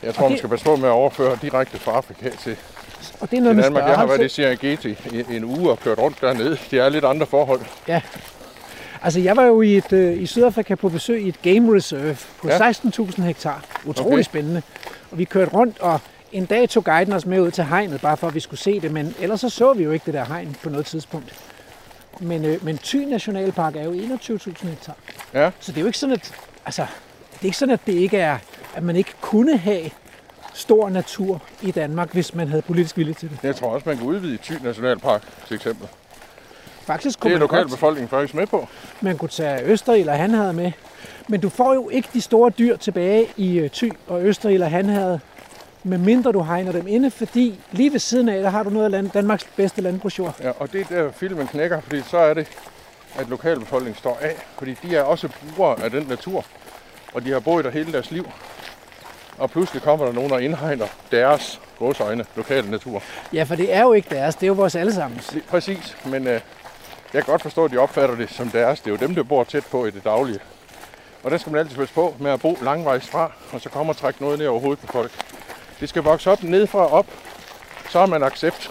jeg 0.02 0.14
tror, 0.14 0.22
det- 0.22 0.30
man 0.30 0.38
skal 0.38 0.50
passe 0.50 0.64
på 0.64 0.76
med 0.76 0.88
at 0.88 0.92
overføre 0.92 1.38
direkte 1.42 1.78
fra 1.78 1.92
Afrika 1.92 2.30
til, 2.42 2.56
Og 3.20 3.30
det 3.30 3.36
er 3.36 3.40
noget 3.42 3.56
til 3.56 3.64
Danmark. 3.64 3.84
Jeg 3.88 3.96
har 3.96 4.06
været 4.06 4.24
i. 4.24 4.28
Serengeti 4.28 4.96
i 5.12 5.36
en 5.36 5.44
uge 5.44 5.70
og 5.70 5.80
kørt 5.80 5.98
rundt 5.98 6.20
dernede. 6.20 6.58
Det 6.70 6.78
er 6.78 6.88
lidt 6.88 7.04
andre 7.04 7.26
forhold. 7.26 7.60
Altså, 9.02 9.20
jeg 9.20 9.36
var 9.36 9.42
jo 9.44 9.60
i, 9.62 9.76
et, 9.76 9.92
øh, 9.92 10.22
i 10.22 10.26
Sydafrika 10.26 10.74
på 10.74 10.88
besøg 10.88 11.22
i 11.22 11.28
et 11.28 11.42
game 11.42 11.76
reserve 11.76 12.16
på 12.42 12.48
Ja. 12.48 12.64
ja. 12.64 12.72
16.000 12.72 13.22
hektar. 13.22 13.64
Utrolig 13.84 14.12
okay. 14.12 14.22
spændende. 14.22 14.62
Og 15.10 15.18
vi 15.18 15.24
kørte 15.24 15.50
rundt, 15.50 15.78
og 15.80 16.00
en 16.34 16.44
dag 16.46 16.68
tog 16.68 16.84
guiden 16.84 17.12
os 17.12 17.26
med 17.26 17.40
ud 17.40 17.50
til 17.50 17.64
hegnet, 17.64 18.00
bare 18.00 18.16
for 18.16 18.26
at 18.26 18.34
vi 18.34 18.40
skulle 18.40 18.60
se 18.60 18.80
det. 18.80 18.90
Men 18.92 19.14
ellers 19.20 19.40
så 19.40 19.48
så 19.48 19.72
vi 19.72 19.84
jo 19.84 19.90
ikke 19.90 20.06
det 20.06 20.14
der 20.14 20.24
hegn 20.24 20.56
på 20.62 20.68
noget 20.68 20.86
tidspunkt. 20.86 21.34
Men, 22.20 22.44
øh, 22.44 22.64
men 22.64 22.78
Thy 22.78 22.96
Nationalpark 22.96 23.76
er 23.76 23.84
jo 23.84 23.92
21.000 23.92 24.66
hektar. 24.66 24.94
Ja. 25.34 25.50
Så 25.60 25.72
det 25.72 25.78
er 25.78 25.80
jo 25.80 25.86
ikke 25.86 25.98
sådan, 25.98 26.12
at, 26.12 26.34
altså, 26.66 26.86
det 27.32 27.40
er 27.40 27.44
ikke 27.44 27.56
sådan, 27.56 27.72
at 27.72 27.80
det 27.86 27.92
ikke 27.92 28.18
er, 28.18 28.38
at 28.74 28.82
man 28.82 28.96
ikke 28.96 29.12
kunne 29.20 29.56
have 29.56 29.90
stor 30.54 30.88
natur 30.90 31.42
i 31.62 31.70
Danmark, 31.70 32.12
hvis 32.12 32.34
man 32.34 32.48
havde 32.48 32.62
politisk 32.62 32.96
vilje 32.96 33.14
til 33.14 33.30
det. 33.30 33.38
Jeg 33.42 33.56
tror 33.56 33.68
også, 33.70 33.88
man 33.88 33.96
kan 33.96 34.06
udvide 34.06 34.38
Thy 34.42 34.52
Nationalpark, 34.64 35.22
til 35.48 35.54
eksempel. 35.54 35.88
Faktisk 36.82 37.16
Det 37.18 37.22
kunne 37.22 37.34
er 37.34 37.38
man 37.38 37.48
godt, 37.48 37.50
lokalbefolkningen 37.50 38.08
faktisk 38.08 38.34
med 38.34 38.46
på. 38.46 38.68
man 39.00 39.18
kunne 39.18 39.28
tage 39.28 39.62
Østerild 39.64 40.00
eller 40.00 40.14
Hanherred 40.14 40.52
med. 40.52 40.72
Men 41.28 41.40
du 41.40 41.48
får 41.48 41.74
jo 41.74 41.88
ikke 41.88 42.08
de 42.14 42.20
store 42.20 42.50
dyr 42.50 42.76
tilbage 42.76 43.26
i 43.36 43.58
øh, 43.58 43.70
Thy 43.70 43.92
og 44.06 44.22
Østerild 44.22 44.54
eller 44.54 44.68
Hanherred, 44.68 45.18
medmindre 45.84 46.32
du 46.32 46.42
hegner 46.42 46.72
dem 46.72 46.86
inde, 46.86 47.10
fordi 47.10 47.60
lige 47.72 47.92
ved 47.92 47.98
siden 47.98 48.28
af, 48.28 48.42
der 48.42 48.50
har 48.50 48.62
du 48.62 48.70
noget 48.70 48.84
af 48.84 48.90
land, 48.90 49.10
Danmarks 49.10 49.44
bedste 49.56 49.82
landbrugsjord. 49.82 50.36
Ja, 50.42 50.50
og 50.58 50.72
det 50.72 50.80
er 50.80 50.84
der 51.02 51.12
filmen 51.12 51.46
knækker, 51.46 51.80
fordi 51.80 52.02
så 52.02 52.16
er 52.16 52.34
det, 52.34 52.46
at 53.18 53.28
lokalbefolkningen 53.28 53.98
står 53.98 54.18
af. 54.20 54.36
Fordi 54.58 54.76
de 54.82 54.96
er 54.96 55.02
også 55.02 55.28
brugere 55.28 55.82
af 55.84 55.90
den 55.90 56.06
natur, 56.08 56.44
og 57.14 57.24
de 57.24 57.30
har 57.30 57.40
boet 57.40 57.64
der 57.64 57.70
hele 57.70 57.92
deres 57.92 58.10
liv. 58.10 58.28
Og 59.38 59.50
pludselig 59.50 59.82
kommer 59.82 60.06
der 60.06 60.12
nogen 60.12 60.32
og 60.32 60.42
indhegner 60.42 60.86
deres 61.10 61.60
godsøjne 61.78 62.24
lokale 62.36 62.70
natur. 62.70 63.02
Ja, 63.32 63.42
for 63.42 63.54
det 63.54 63.74
er 63.74 63.82
jo 63.82 63.92
ikke 63.92 64.14
deres, 64.14 64.34
det 64.34 64.42
er 64.42 64.46
jo 64.46 64.52
vores 64.52 64.74
allesammens. 64.74 65.36
Præcis, 65.48 65.96
men 66.04 66.26
øh, 66.26 66.40
jeg 67.12 67.24
kan 67.24 67.32
godt 67.32 67.42
forstå, 67.42 67.64
at 67.64 67.70
de 67.70 67.78
opfatter 67.78 68.16
det 68.16 68.30
som 68.30 68.50
deres. 68.50 68.80
Det 68.80 68.86
er 68.86 68.90
jo 68.90 69.06
dem, 69.06 69.14
der 69.14 69.22
bor 69.22 69.44
tæt 69.44 69.64
på 69.70 69.86
i 69.86 69.90
det 69.90 70.04
daglige. 70.04 70.38
Og 71.22 71.30
der 71.30 71.38
skal 71.38 71.52
man 71.52 71.60
altid 71.60 71.76
passe 71.76 71.94
på 71.94 72.14
med 72.18 72.30
at 72.30 72.40
bo 72.40 72.58
langvejs 72.62 73.06
fra, 73.06 73.32
og 73.52 73.60
så 73.60 73.68
kommer 73.68 73.92
og 73.92 73.96
trække 73.96 74.22
noget 74.22 74.38
ned 74.38 74.46
over 74.46 74.60
hovedet 74.60 74.86
på 74.86 74.92
folk. 74.92 75.10
Det 75.80 75.88
skal 75.88 76.02
vokse 76.02 76.30
op 76.30 76.42
nedefra 76.42 76.78
og 76.78 76.90
op, 76.92 77.06
så 77.90 77.98
har 77.98 78.06
man 78.06 78.22
accept. 78.22 78.70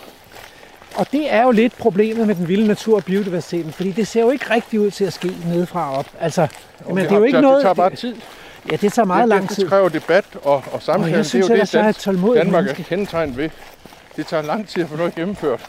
Og 0.96 1.08
det 1.12 1.34
er 1.34 1.44
jo 1.44 1.52
lidt 1.52 1.78
problemet 1.78 2.28
med 2.28 2.36
den 2.36 2.48
vilde 2.48 2.68
natur 2.68 2.96
og 2.96 3.04
biodiversiteten, 3.04 3.74
fordi 3.74 3.92
det 3.92 4.08
ser 4.08 4.22
jo 4.22 4.30
ikke 4.30 4.50
rigtig 4.50 4.80
ud 4.80 4.92
til 4.92 5.06
at 5.06 5.14
ske 5.14 5.32
nedefra 5.46 5.92
og 5.92 5.98
op. 5.98 6.06
Altså, 6.20 6.48
men 6.88 6.98
det, 6.98 7.12
er 7.12 7.16
jo 7.18 7.24
ikke 7.24 7.42
noget... 7.42 7.56
det 7.56 7.64
tager 7.64 7.74
bare 7.74 7.96
tid. 7.96 8.16
Ja, 8.72 8.76
det 8.76 8.94
tager 8.94 9.06
meget 9.06 9.22
det, 9.22 9.30
lang 9.30 9.50
tid. 9.50 9.64
det 9.64 9.70
kræver 9.70 9.90
debat 9.90 10.26
og, 10.44 10.54
og 10.54 10.64
Og 10.72 10.82
samtale. 10.82 11.16
jeg 11.18 11.26
synes 11.26 11.46
det 11.46 11.52
er 11.54 11.58
jo 11.58 11.62
det, 11.62 11.74
er 11.76 11.82
dansk, 11.84 12.00
tålmodigt 12.00 12.44
Danmark 12.46 12.60
er 12.60 12.66
menneske. 12.66 12.84
kendetegnet 12.84 13.38
ved. 13.38 13.50
Det 14.16 14.28
tager 14.28 14.44
lang 14.44 14.68
tid 14.68 14.84
at 14.84 14.90
få 14.90 14.96
noget 14.98 15.16
gennemført. 15.16 15.66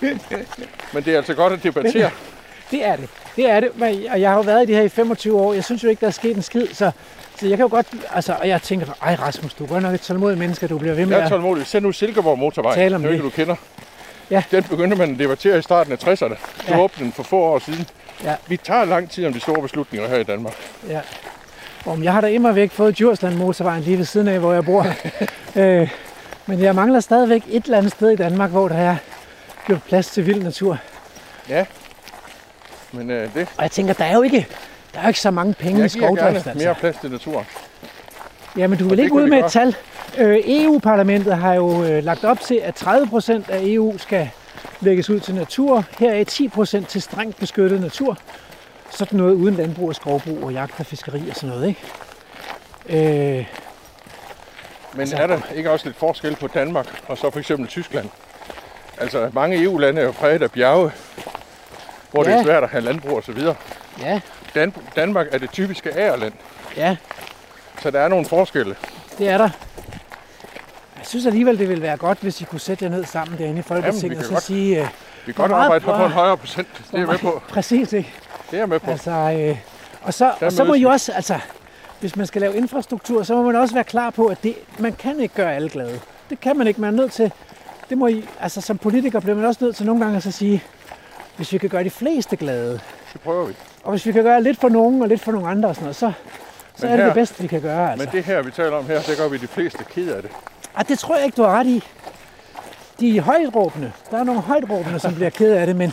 Men 0.93 1.02
det 1.05 1.09
er 1.12 1.16
altså 1.16 1.35
godt 1.35 1.52
at 1.52 1.62
debattere. 1.62 2.11
Det 2.70 2.85
er 2.85 2.97
det. 2.97 3.09
Det 3.36 3.51
er 3.51 3.61
det. 3.61 3.69
Men- 3.78 4.05
Og 4.11 4.20
jeg 4.20 4.31
har 4.31 4.36
jo 4.36 4.43
været 4.43 4.62
i 4.62 4.66
det 4.66 4.74
her 4.77 4.82
i 4.82 4.89
25 4.89 5.40
år. 5.40 5.52
Jeg 5.55 5.65
synes 5.65 5.85
jo 5.85 5.89
ikke, 5.89 6.01
der 6.01 6.06
er 6.06 6.11
sket 6.11 6.36
en 6.36 6.43
skid. 6.43 6.66
Så, 6.73 6.90
så 7.40 7.47
jeg 7.47 7.56
kan 7.56 7.65
jo 7.65 7.70
godt... 7.70 7.86
Altså, 8.15 8.36
og 8.40 8.48
jeg 8.48 8.62
tænker, 8.62 8.86
ej 9.02 9.15
Rasmus, 9.15 9.55
du 9.55 9.65
er 9.65 9.69
godt 9.69 9.82
nok 9.82 9.94
et 9.94 10.01
tålmodigt 10.01 10.39
menneske, 10.39 10.66
du 10.66 10.78
bliver 10.78 10.94
ved 10.94 11.06
med 11.06 11.16
Jeg 11.16 11.24
er 11.24 11.28
tålmodig. 11.28 11.66
Send 11.66 11.85
nu 11.85 11.93
Silkeborg 11.93 12.39
motorvej. 12.39 12.74
Tal 12.74 12.94
om 12.94 13.02
det. 13.02 13.12
ikke, 13.12 13.24
du 13.24 13.31
kender. 13.31 13.56
Ja. 14.31 14.43
Den 14.51 14.62
begyndte 14.62 14.97
man 14.97 15.12
at 15.12 15.19
debattere 15.19 15.59
i 15.59 15.62
starten 15.62 15.93
af 15.93 15.97
60'erne. 15.97 16.16
Så 16.16 16.36
Ja. 16.69 16.78
åbnede 16.78 17.05
den 17.05 17.12
for 17.12 17.23
få 17.23 17.36
år 17.36 17.59
siden. 17.59 17.86
Ja. 18.24 18.35
Vi 18.48 18.56
tager 18.56 18.85
lang 18.85 19.11
tid 19.11 19.27
om 19.27 19.32
de 19.32 19.40
store 19.40 19.62
beslutninger 19.62 20.09
her 20.09 20.16
i 20.16 20.23
Danmark. 20.24 20.55
Ja. 20.89 21.01
Om 21.86 22.02
jeg 22.05 22.12
har 22.12 22.20
da 22.20 22.27
immer 22.27 22.52
væk 22.52 22.70
fået 22.70 22.98
Djursland 22.98 23.35
motorvejen 23.35 23.82
lige 23.82 23.98
ved 23.98 24.05
siden 24.05 24.28
af, 24.28 24.39
hvor 24.39 24.52
jeg 24.52 24.65
bor. 24.65 24.86
øh, 25.62 25.90
men 26.47 26.61
jeg 26.61 26.74
mangler 26.74 27.01
stadigvæk 27.01 27.43
et 27.48 27.65
eller 27.65 27.78
andet 27.78 27.93
sted 27.93 28.11
i 28.11 28.16
Danmark, 28.16 28.51
hvor 28.51 28.69
der 28.69 28.77
er 28.77 28.97
plads 29.89 30.06
til 30.11 30.27
vild 30.27 30.43
natur. 30.43 30.78
Men 32.93 33.11
øh, 33.11 33.35
det 33.35 33.48
Og 33.56 33.62
jeg 33.62 33.70
tænker, 33.70 33.94
der 33.94 34.05
er 34.05 34.15
jo 34.15 34.23
ikke, 34.23 34.47
der 34.94 34.98
er 35.00 35.02
jo 35.02 35.08
ikke 35.08 35.20
så 35.20 35.30
mange 35.30 35.54
penge 35.54 35.78
i 35.78 35.82
jeg 35.82 35.90
giver 35.90 36.06
skovdrift. 36.06 36.44
gerne 36.44 36.58
mere 36.58 36.68
Altså. 36.68 36.80
plads 36.80 36.96
til 36.96 37.10
naturen. 37.10 37.46
Jamen, 38.56 38.78
du 38.78 38.84
og 38.84 38.90
vil 38.90 38.98
det 38.98 39.04
ikke 39.04 39.14
ud 39.14 39.26
med 39.26 39.44
et 39.44 39.52
tal. 39.52 39.76
Øh, 40.18 40.38
EU-parlamentet 40.46 41.36
har 41.36 41.54
jo 41.54 41.84
øh, 41.84 42.04
lagt 42.04 42.24
op 42.24 42.40
til, 42.40 42.54
at 42.54 42.74
30 42.74 43.06
procent 43.06 43.50
af 43.50 43.58
EU 43.62 43.98
skal 43.98 44.30
lægges 44.80 45.10
ud 45.10 45.20
til 45.20 45.34
natur. 45.34 45.84
Her 45.98 46.12
er 46.12 46.24
10 46.24 46.48
procent 46.48 46.88
til 46.88 47.02
strengt 47.02 47.36
beskyttet 47.40 47.80
natur. 47.80 48.18
Sådan 48.90 49.18
noget 49.18 49.34
uden 49.34 49.54
landbrug 49.54 49.88
og 49.88 49.94
skovbrug 49.94 50.42
og 50.44 50.52
jagt 50.52 50.80
og 50.80 50.86
fiskeri 50.86 51.22
og 51.30 51.36
sådan 51.36 51.48
noget, 51.56 51.68
ikke? 51.68 53.38
Øh, 53.38 53.46
Men 54.92 55.00
Altså- 55.00 55.16
er 55.16 55.26
der 55.26 55.38
ikke 55.54 55.70
også 55.70 55.86
lidt 55.86 55.96
forskel 55.96 56.36
på 56.36 56.46
Danmark 56.46 56.86
og 57.08 57.18
så 57.18 57.30
for 57.30 57.38
eksempel 57.38 57.66
Tyskland? 57.68 58.08
Altså 58.98 59.30
mange 59.32 59.62
EU-lande 59.62 60.00
er 60.00 60.04
jo 60.04 60.10
præget 60.12 60.42
af 60.42 60.50
bjerge, 60.50 60.90
hvor 62.10 62.22
det 62.22 62.30
Ja. 62.30 62.36
er 62.38 62.42
svært 62.42 62.62
at 62.62 62.68
have 62.68 62.84
landbrug 62.84 63.18
osv. 63.18 63.38
ja, 64.02 64.20
Dan- 64.55 64.74
Danmark 64.97 65.26
er 65.32 65.39
det 65.39 65.51
typiske 65.51 65.93
agerland, 65.93 66.32
ja, 66.76 66.97
så 67.82 67.90
der 67.90 68.01
er 68.01 68.09
nogle 68.09 68.26
forskelle. 68.26 68.76
det 69.18 69.28
er 69.28 69.39
der. 69.39 69.48
Jeg 70.98 71.06
synes 71.09 71.26
alligevel, 71.26 71.59
det 71.59 71.68
ville 71.68 71.82
være 71.82 71.97
godt, 71.97 72.18
hvis 72.20 72.40
I 72.40 72.44
kunne 72.44 72.60
sætte 72.60 72.85
jer 72.85 72.90
ned 72.90 73.05
sammen 73.05 73.39
derinde 73.39 73.59
i 73.59 73.62
Folketinget 73.62 74.18
og 74.18 74.24
så 74.24 74.31
godt. 74.32 74.43
sige... 74.43 74.81
Øh, 74.82 74.89
Vi 75.26 75.32
kan 75.32 75.35
godt 75.48 75.52
arbejde 75.52 75.85
her 75.85 75.97
på 75.98 76.05
en 76.05 76.10
højere 76.10 76.36
procent. 76.36 76.68
Det 76.90 76.94
er 76.94 76.98
jeg 76.98 77.06
med 77.09 77.18
på. 77.18 77.43
Præcis, 77.55 77.93
ikke? 77.93 78.12
Det 78.51 78.56
er 78.56 78.60
jeg 78.60 78.68
med 78.68 78.81
på. 78.81 78.90
Altså, 78.90 79.10
øh, 79.10 79.56
og 80.02 80.14
så, 80.14 80.32
og 80.40 80.52
så 80.52 80.64
må 80.64 80.74
I 80.74 80.85
også, 80.85 81.12
altså, 81.12 81.39
hvis 82.01 82.16
man 82.16 82.26
skal 82.26 82.40
lave 82.40 82.56
infrastruktur, 82.56 83.22
så 83.22 83.35
må 83.35 83.43
man 83.43 83.56
også 83.56 83.74
være 83.74 83.85
klar 83.85 84.10
på, 84.10 84.26
at 84.26 84.43
det, 84.43 84.55
man 84.78 84.93
kan 84.93 85.20
ikke 85.20 85.35
gøre 85.35 85.55
alle 85.55 85.68
glade. 85.68 86.01
Det 86.31 86.40
kan 86.40 86.56
man 86.56 86.66
ikke. 86.66 86.81
Man 86.81 86.94
er 86.94 86.97
nødt 86.97 87.12
til, 87.12 87.32
det 87.90 87.98
må 87.98 88.06
I, 88.06 88.24
altså 88.40 88.60
som 88.60 88.78
politiker 88.78 89.20
bliver 89.20 89.36
man 89.36 89.44
også 89.44 89.64
nødt 89.64 89.76
til 89.76 89.86
nogle 89.86 90.05
gange 90.05 90.16
at 90.16 90.22
så 90.22 90.31
sige, 90.31 90.62
hvis 91.36 91.52
vi 91.52 91.59
kan 91.59 91.68
gøre 91.70 91.85
de 91.85 91.90
fleste 91.90 92.36
glade, 92.36 92.81
Det 93.12 93.20
prøver 93.20 93.47
vi. 93.47 93.55
Og 93.85 93.90
hvis 93.90 94.06
vi 94.06 94.12
kan 94.12 94.23
gøre 94.23 94.43
lidt 94.43 94.61
for 94.61 94.69
nogen 94.69 95.02
og 95.02 95.09
lidt 95.09 95.20
for 95.20 95.32
nogle 95.32 95.48
andre 95.48 95.69
og 95.69 95.74
sådan 95.74 95.85
noget, 95.85 95.97
så, 95.97 96.12
så 96.77 96.86
Men 96.86 96.93
er 96.93 96.97
det 96.97 96.98
her- 96.98 97.05
det 97.05 97.15
bedste, 97.15 97.43
vi 97.43 97.48
kan 97.48 97.61
gøre. 97.61 97.90
Altså. 97.93 98.06
Men 98.06 98.15
det 98.16 98.24
her, 98.24 98.43
vi 98.43 98.51
taler 98.51 98.77
om 98.77 98.86
her, 98.86 99.01
det 99.01 99.16
gør 99.19 99.28
vi 99.28 99.36
de 99.36 99.47
fleste 99.47 99.85
ked 99.85 100.09
af 100.09 100.23
det. 100.23 100.31
Ah, 100.77 100.89
det 100.89 100.98
tror 100.98 101.16
jeg 101.16 101.24
ikke, 101.24 101.36
du 101.36 101.43
har 101.43 101.59
ret 101.59 101.66
i. 101.66 101.85
De 103.01 103.16
er 103.16 103.23
højtråbende. 103.23 103.93
Der 104.11 104.19
er 104.19 104.24
nogle 104.24 104.40
højtråbende, 104.40 104.98
som 104.98 105.15
bliver 105.15 105.31
ked 105.31 105.52
af 105.52 105.66
det, 105.66 105.77
men, 105.77 105.93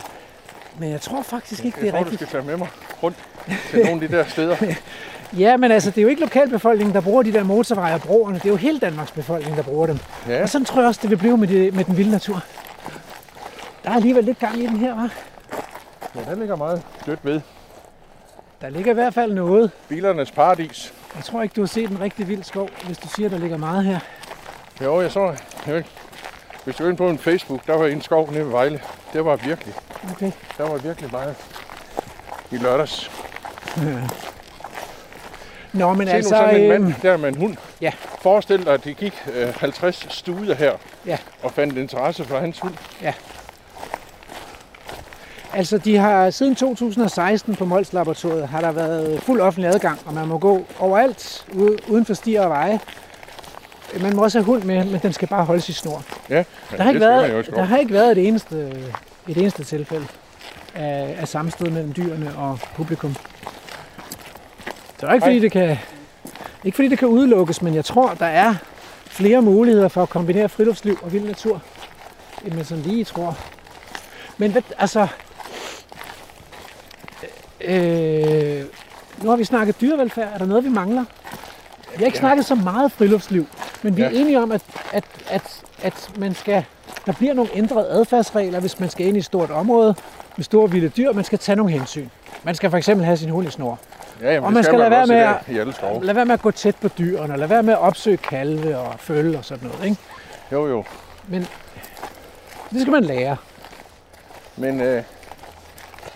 men 0.78 0.90
jeg 0.90 1.00
tror 1.00 1.22
faktisk 1.22 1.64
ikke, 1.64 1.76
det 1.76 1.86
Jeg 1.86 1.88
er 1.88 1.92
tror, 1.92 1.98
du 2.04 2.10
rigtigt. 2.10 2.30
skal 2.30 2.40
tage 2.40 2.50
med 2.50 2.56
mig 2.56 2.68
rundt 3.02 3.16
til 3.70 3.78
nogle 3.78 4.02
af 4.02 4.08
de 4.08 4.16
der 4.16 4.24
steder. 4.28 4.56
Ja, 5.38 5.56
men 5.56 5.72
altså, 5.72 5.90
det 5.90 5.98
er 5.98 6.02
jo 6.02 6.08
ikke 6.08 6.20
lokalbefolkningen, 6.20 6.94
der 6.94 7.00
bruger 7.00 7.22
de 7.22 7.32
der 7.32 7.42
motorveje 7.44 7.94
og 7.94 8.00
broerne. 8.02 8.34
Det 8.34 8.44
er 8.44 8.48
jo 8.48 8.56
hele 8.56 8.78
Danmarks 8.78 9.10
befolkning, 9.10 9.56
der 9.56 9.62
bruger 9.62 9.86
dem. 9.86 9.98
Ja, 10.28 10.42
Og 10.42 10.48
sådan 10.48 10.64
tror 10.64 10.80
jeg 10.80 10.88
også, 10.88 10.98
det 11.02 11.10
vil 11.10 11.16
blive 11.16 11.36
med, 11.38 11.48
det, 11.48 11.74
med 11.74 11.84
den 11.84 11.96
vilde 11.96 12.10
natur. 12.10 12.42
Der 13.84 13.90
er 13.90 13.94
alligevel 13.94 14.24
lidt 14.24 14.38
gang 14.38 14.58
i 14.58 14.66
den 14.66 14.76
her, 14.76 14.94
hva'? 14.94 15.10
men 16.14 16.24
der 16.24 16.34
ligger 16.34 16.56
meget 16.56 16.82
dødt 17.06 17.18
ved. 17.22 17.40
Der 18.62 18.70
ligger 18.70 18.90
i 18.90 18.94
hvert 18.94 19.14
fald 19.14 19.32
noget. 19.32 19.70
Bilernes 19.88 20.30
paradis. 20.30 20.94
Jeg 21.16 21.24
tror 21.24 21.42
ikke, 21.42 21.52
du 21.52 21.60
har 21.60 21.66
set 21.66 21.90
en 21.90 22.00
rigtig 22.00 22.28
vild 22.28 22.42
skov, 22.42 22.68
hvis 22.86 22.98
du 22.98 23.08
siger, 23.08 23.28
der 23.28 23.38
ligger 23.38 23.56
meget 23.56 23.84
her. 23.84 23.98
Jo, 24.82 25.00
jeg 25.00 25.12
så, 25.12 25.36
jeg 25.66 25.84
hvis 26.64 26.76
du 26.76 26.84
er 26.84 26.88
inde 26.88 26.96
på 26.96 27.08
en 27.08 27.18
Facebook, 27.18 27.66
der 27.66 27.76
var 27.76 27.86
en 27.86 28.02
skov 28.02 28.30
nede 28.30 28.44
ved 28.44 28.50
Vejle. 28.50 28.80
Det 29.12 29.24
var 29.24 29.36
virkelig, 29.36 29.74
Okay. 30.12 30.32
der 30.58 30.68
var 30.68 30.78
virkelig 30.78 31.10
meget 31.12 31.34
i 32.50 32.56
lørdags. 32.56 33.10
Nå, 35.72 35.92
men 35.92 36.06
Se 36.06 36.12
nu 36.12 36.16
altså... 36.16 36.28
sådan 36.30 36.60
en 36.60 36.68
mand 36.68 36.84
øhm, 36.84 36.92
der 36.92 37.16
med 37.16 37.28
en 37.28 37.36
hund. 37.36 37.56
ja. 37.80 37.92
Forestil 38.22 38.64
dig, 38.64 38.74
at 38.74 38.84
de 38.84 38.94
gik 38.94 39.14
øh, 39.34 39.54
50 39.54 40.06
studer 40.10 40.54
her 40.54 40.72
Ja. 41.06 41.18
og 41.42 41.52
fandt 41.52 41.78
interesse 41.78 42.24
for 42.24 42.38
hans 42.38 42.60
hund. 42.60 42.74
Altså, 45.54 45.78
de 45.78 45.96
har 45.96 46.30
siden 46.30 46.54
2016 46.54 47.56
på 47.56 47.64
Mols 47.64 47.92
Laboratoriet 47.92 48.48
har 48.48 48.60
der 48.60 48.72
været 48.72 49.22
fuld 49.22 49.40
offentlig 49.40 49.74
adgang, 49.74 50.00
og 50.06 50.14
man 50.14 50.28
må 50.28 50.38
gå 50.38 50.66
overalt 50.78 51.46
ude, 51.54 51.76
uden 51.88 52.04
for 52.04 52.14
stier 52.14 52.42
og 52.42 52.50
veje. 52.50 52.80
Man 54.00 54.16
må 54.16 54.22
også 54.22 54.38
have 54.38 54.44
hund 54.44 54.62
med, 54.62 54.84
men 54.84 55.00
den 55.00 55.12
skal 55.12 55.28
bare 55.28 55.44
holdes 55.44 55.68
i 55.68 55.72
snor. 55.72 56.04
Ja, 56.30 56.44
Der 56.76 56.82
har, 56.82 56.90
ikke 56.90 57.00
været, 57.00 57.46
der 57.46 57.62
har 57.62 57.78
ikke 57.78 57.92
været 57.92 58.18
et 58.18 58.28
eneste, 58.28 58.72
et 59.28 59.36
eneste 59.36 59.64
tilfælde 59.64 60.06
af, 60.74 61.16
af 61.20 61.28
sammenstød 61.28 61.70
mellem 61.70 61.92
dyrene 61.92 62.32
og 62.36 62.58
publikum. 62.76 63.16
Det 65.00 65.08
er 65.08 65.12
ikke 65.12 65.24
fordi, 65.24 65.38
det 65.38 65.52
kan, 65.52 65.78
ikke 66.64 66.76
fordi 66.76 66.88
det 66.88 66.98
kan 66.98 67.08
udelukkes, 67.08 67.62
men 67.62 67.74
jeg 67.74 67.84
tror, 67.84 68.14
der 68.14 68.26
er 68.26 68.54
flere 69.06 69.42
muligheder 69.42 69.88
for 69.88 70.02
at 70.02 70.08
kombinere 70.08 70.48
friluftsliv 70.48 70.98
og 71.02 71.12
vild 71.12 71.24
natur, 71.24 71.62
end 72.44 72.54
man 72.54 72.64
sådan 72.64 72.82
lige 72.82 73.04
tror. 73.04 73.38
Men 74.38 74.52
hvad, 74.52 74.62
altså... 74.78 75.06
Øh, 77.64 78.64
nu 79.22 79.30
har 79.30 79.36
vi 79.36 79.44
snakket 79.44 79.80
dyrevelfærd. 79.80 80.28
Er 80.34 80.38
der 80.38 80.46
noget, 80.46 80.64
vi 80.64 80.68
mangler? 80.68 81.04
Vi 81.90 81.96
har 81.96 82.04
ikke 82.06 82.16
Ja. 82.16 82.20
snakket 82.20 82.46
så 82.46 82.54
meget 82.54 82.92
friluftsliv, 82.92 83.46
men 83.82 83.96
vi 83.96 84.02
er 84.02 84.10
Ja. 84.10 84.20
enige 84.20 84.40
om, 84.42 84.52
at, 84.52 84.62
at, 84.92 85.04
at, 85.30 85.42
at 85.82 86.10
man 86.18 86.34
skal, 86.34 86.64
der 87.06 87.12
bliver 87.12 87.34
nogle 87.34 87.50
ændrede 87.54 87.88
adfærdsregler, 87.88 88.60
hvis 88.60 88.80
man 88.80 88.90
skal 88.90 89.06
ind 89.06 89.16
i 89.16 89.18
et 89.18 89.24
stort 89.24 89.50
område 89.50 89.94
med 90.36 90.44
store 90.44 90.70
vilde 90.70 90.88
dyr. 90.88 91.12
Man 91.12 91.24
skal 91.24 91.38
tage 91.38 91.56
nogle 91.56 91.72
hensyn. 91.72 92.08
Man 92.44 92.54
skal 92.54 92.70
for 92.70 92.76
eksempel 92.78 93.04
have 93.04 93.16
sin 93.16 93.30
hund 93.30 93.48
i 93.48 93.50
snor. 93.50 93.78
Ja, 94.20 94.32
jamen, 94.32 94.46
Og 94.46 94.52
man 94.52 94.64
skal 94.64 94.72
man 94.72 94.78
lade 94.80 94.90
være 94.90 95.06
med 95.06 95.16
at- 95.16 95.54
i 95.54 95.58
alle 95.58 95.72
skove. 95.74 96.04
Lad 96.04 96.14
være 96.14 96.24
med 96.24 96.34
at 96.34 96.42
gå 96.42 96.50
tæt 96.50 96.76
på 96.76 96.88
dyrene, 96.88 97.32
og 97.34 97.38
lad 97.38 97.48
være 97.48 97.62
med 97.62 97.72
at 97.72 97.78
opsøge 97.78 98.16
kalve 98.16 98.78
og 98.78 98.94
følge 99.00 99.38
og 99.38 99.44
sådan 99.44 99.68
noget. 99.68 99.84
Ikke? 99.84 99.96
Jo, 100.52 100.66
jo. 100.68 100.84
Det 102.70 102.80
skal 102.80 102.90
man 102.92 103.04
lære. 103.04 103.36
Men 104.56 104.80
øh, 104.80 105.02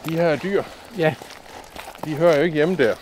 de 0.08 0.12
her 0.16 0.36
dyr, 0.36 0.62
Ja, 0.98 1.14
de 2.06 2.14
hører 2.14 2.36
jo 2.36 2.42
ikke 2.42 2.54
hjemme 2.54 2.76
der. 2.76 2.94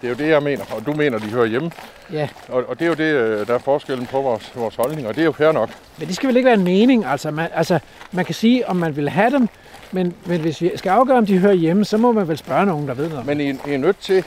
Det 0.00 0.06
er 0.06 0.08
jo 0.08 0.14
det, 0.14 0.28
jeg 0.28 0.42
mener. 0.42 0.64
Og 0.76 0.86
du 0.86 0.92
mener, 0.92 1.18
de 1.18 1.24
hører 1.26 1.46
hjemme. 1.46 1.70
ja. 2.12 2.28
Og, 2.48 2.64
og 2.68 2.78
det 2.78 2.84
er 2.84 2.88
jo 2.88 2.94
det, 2.94 3.04
øh, 3.14 3.46
der 3.46 3.54
er 3.54 3.58
forskellen 3.58 4.06
på 4.06 4.20
vores, 4.20 4.52
vores 4.54 4.74
holdning. 4.76 5.08
Og 5.08 5.14
det 5.14 5.20
er 5.20 5.24
jo 5.24 5.32
fair 5.32 5.52
nok. 5.52 5.70
Men 5.98 6.08
det 6.08 6.16
skal 6.16 6.28
vel 6.28 6.36
ikke 6.36 6.46
være 6.46 6.54
en 6.54 6.64
mening. 6.64 7.04
Altså 7.06 7.30
man, 7.30 7.48
altså, 7.54 7.78
man 8.12 8.24
kan 8.24 8.34
sige, 8.34 8.68
om 8.68 8.76
man 8.76 8.96
vil 8.96 9.08
have 9.08 9.30
dem, 9.30 9.48
men, 9.92 10.14
men 10.26 10.40
hvis 10.40 10.60
vi 10.60 10.70
skal 10.76 10.90
afgøre, 10.90 11.18
om 11.18 11.26
de 11.26 11.38
hører 11.38 11.52
hjemme, 11.54 11.84
så 11.84 11.96
må 11.96 12.12
man 12.12 12.28
vel 12.28 12.38
spørge 12.38 12.66
nogen, 12.66 12.88
der 12.88 12.94
ved 12.94 13.08
noget. 13.08 13.26
Men 13.26 13.40
I, 13.40 13.48
I 13.50 13.74
er 13.74 13.78
nødt 13.78 13.98
til 13.98 14.14
at 14.14 14.24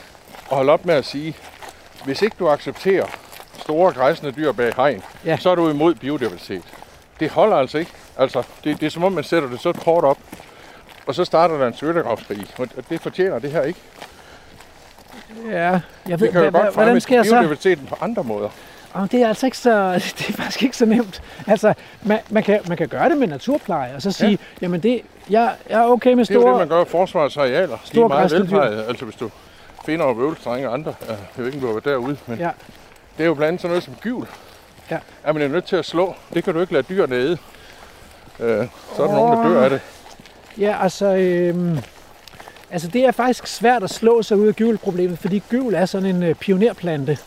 holde 0.58 0.72
op 0.72 0.86
med 0.86 0.96
at 0.96 1.06
sige, 1.06 1.36
hvis 2.06 2.22
ikke 2.22 2.36
du 2.40 2.48
accepterer 2.50 3.06
store 3.60 3.94
græsne 3.94 4.32
dyr 4.32 4.52
bag 4.52 4.74
hegn, 4.76 5.02
Ja. 5.26 5.38
så 5.38 5.50
er 5.50 5.56
du 5.56 5.70
imod 5.70 5.96
biodiversitet. 5.96 6.62
Det 7.20 7.30
holder 7.30 7.58
altså 7.58 7.78
ikke. 7.78 7.92
Altså, 8.18 8.44
det, 8.64 8.80
det 8.80 8.86
er 8.86 8.90
som 8.90 9.04
om, 9.04 9.12
man 9.12 9.24
sætter 9.24 9.50
det 9.50 9.60
så 9.60 9.72
kort 9.74 10.04
op, 10.04 10.18
og 11.08 11.16
så 11.16 11.26
starter 11.26 11.58
der 11.58 11.68
en 11.68 11.74
skyttegravskrig. 11.74 12.48
Og 12.58 12.68
det 12.90 13.02
fortjener 13.02 13.40
det 13.40 13.52
her 13.52 13.62
ikke. 13.62 13.80
Ja, 15.50 15.80
jeg 16.08 16.20
ved, 16.20 16.32
kan 16.32 16.44
jo 16.46 16.52
godt 16.52 16.74
hvordan 16.74 17.02
skal 17.02 17.16
jeg 17.16 17.26
så... 17.26 17.78
på 17.90 17.96
andre 18.02 18.24
måder. 18.24 18.50
Oh, 18.96 19.08
det 19.12 19.22
er 19.22 19.28
altså 19.28 19.46
ikke 19.48 19.58
så, 19.58 19.94
det 20.18 20.30
er 20.30 20.34
faktisk 20.34 20.64
ikke 20.64 20.78
så 20.78 20.86
nemt. 20.86 21.22
Altså, 21.48 21.74
man, 22.04 22.20
man, 22.30 22.44
kan, 22.44 22.60
man 22.68 22.78
kan 22.78 22.88
gøre 22.88 23.10
det 23.10 23.18
med 23.18 23.28
naturpleje, 23.28 23.96
og 23.96 24.02
så 24.02 24.12
sige, 24.12 24.32
ja. 24.32 24.38
jamen 24.62 24.84
det, 24.84 25.02
jeg, 25.30 25.56
jeg 25.70 25.82
er 25.82 25.86
okay 25.88 26.14
med 26.14 26.26
Det 26.26 26.32
er 26.32 26.34
jo 26.34 26.42
store... 26.42 26.52
det, 26.52 26.60
man 26.60 26.78
gør 26.78 26.86
i 26.86 26.88
forsvarets 26.88 27.38
arealer. 27.38 27.68
De 27.68 27.74
er 27.74 27.78
store 27.84 28.10
meget 28.10 28.32
velplejede. 28.32 28.86
Altså, 28.86 29.06
hvis 29.06 29.16
du 29.16 29.30
finder 29.86 30.06
og 30.06 30.18
vøvelstrenge 30.18 30.68
og 30.68 30.74
andre, 30.74 30.94
jeg 31.08 31.18
ved 31.36 31.46
ikke, 31.46 31.58
om 31.58 31.62
du 31.62 31.68
har 31.68 31.74
været 31.74 31.86
derude, 31.86 32.18
men 32.26 32.40
Ja. 32.40 32.50
det 33.18 33.24
er 33.24 33.28
jo 33.28 33.34
blandt 33.34 33.48
andet 33.48 33.62
sådan 33.62 33.70
noget 33.72 33.84
som 33.84 33.94
gyvel. 34.02 34.28
Ja. 34.92 34.98
Er 35.24 35.34
man 35.34 35.42
er 35.42 35.48
nødt 35.48 35.66
til 35.66 35.76
at 35.76 35.86
slå. 35.86 36.16
Det 36.34 36.44
kan 36.44 36.54
du 36.54 36.60
ikke 36.62 36.74
lade 36.74 36.84
dyrene 36.84 37.16
æde. 37.16 37.38
Øh, 38.40 38.68
så 38.96 39.04
er 39.04 39.08
der 39.08 39.16
nogen, 39.16 39.38
der 39.38 39.50
dør 39.50 39.64
af 39.64 39.70
det. 39.70 39.82
Ja, 40.58 40.84
altså, 40.84 41.06
øhm, 41.16 41.78
altså 42.72 42.88
det 42.88 43.06
er 43.06 43.12
faktisk 43.12 43.48
svært 43.48 43.84
at 43.84 43.90
slå 43.90 44.22
sig 44.22 44.38
ud 44.38 44.48
af 44.48 44.56
gyvelproblemet, 44.56 45.20
fordi 45.20 45.44
gyvel 45.50 45.74
er 45.74 45.86
sådan 45.86 46.16
en 46.16 46.24
øh, 46.24 46.36
pionerplante. 46.36 47.18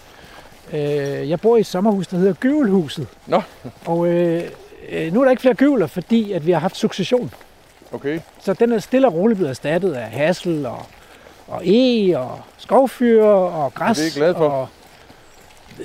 Øh, 0.72 1.30
jeg 1.30 1.40
bor 1.40 1.56
i 1.56 1.60
et 1.60 1.66
sommerhus, 1.66 2.06
der 2.06 2.16
hedder 2.16 2.32
Gyvelhuset. 2.32 3.06
Nå. 3.26 3.42
Og 3.86 4.06
øh, 4.08 4.42
øh, 4.88 5.12
nu 5.12 5.20
er 5.20 5.24
der 5.24 5.30
ikke 5.30 5.40
flere 5.40 5.54
gyvler, 5.54 5.86
fordi 5.86 6.32
at 6.32 6.46
vi 6.46 6.52
har 6.52 6.58
haft 6.58 6.76
succession. 6.76 7.30
Okay. 7.92 8.20
Så 8.40 8.52
den 8.52 8.72
er 8.72 8.78
stille 8.78 9.06
og 9.06 9.14
roligt 9.14 9.36
blevet 9.36 9.50
erstattet 9.50 9.92
af 9.92 10.10
hassel 10.10 10.66
og, 10.66 10.86
og 11.46 11.62
e 11.66 12.18
og 12.18 12.40
skovfyr 12.58 13.24
og 13.24 13.74
græs. 13.74 13.96
Det 13.96 14.04
er 14.04 14.10
I 14.10 14.18
glade 14.18 14.34
for? 14.34 14.48
Og 14.48 14.68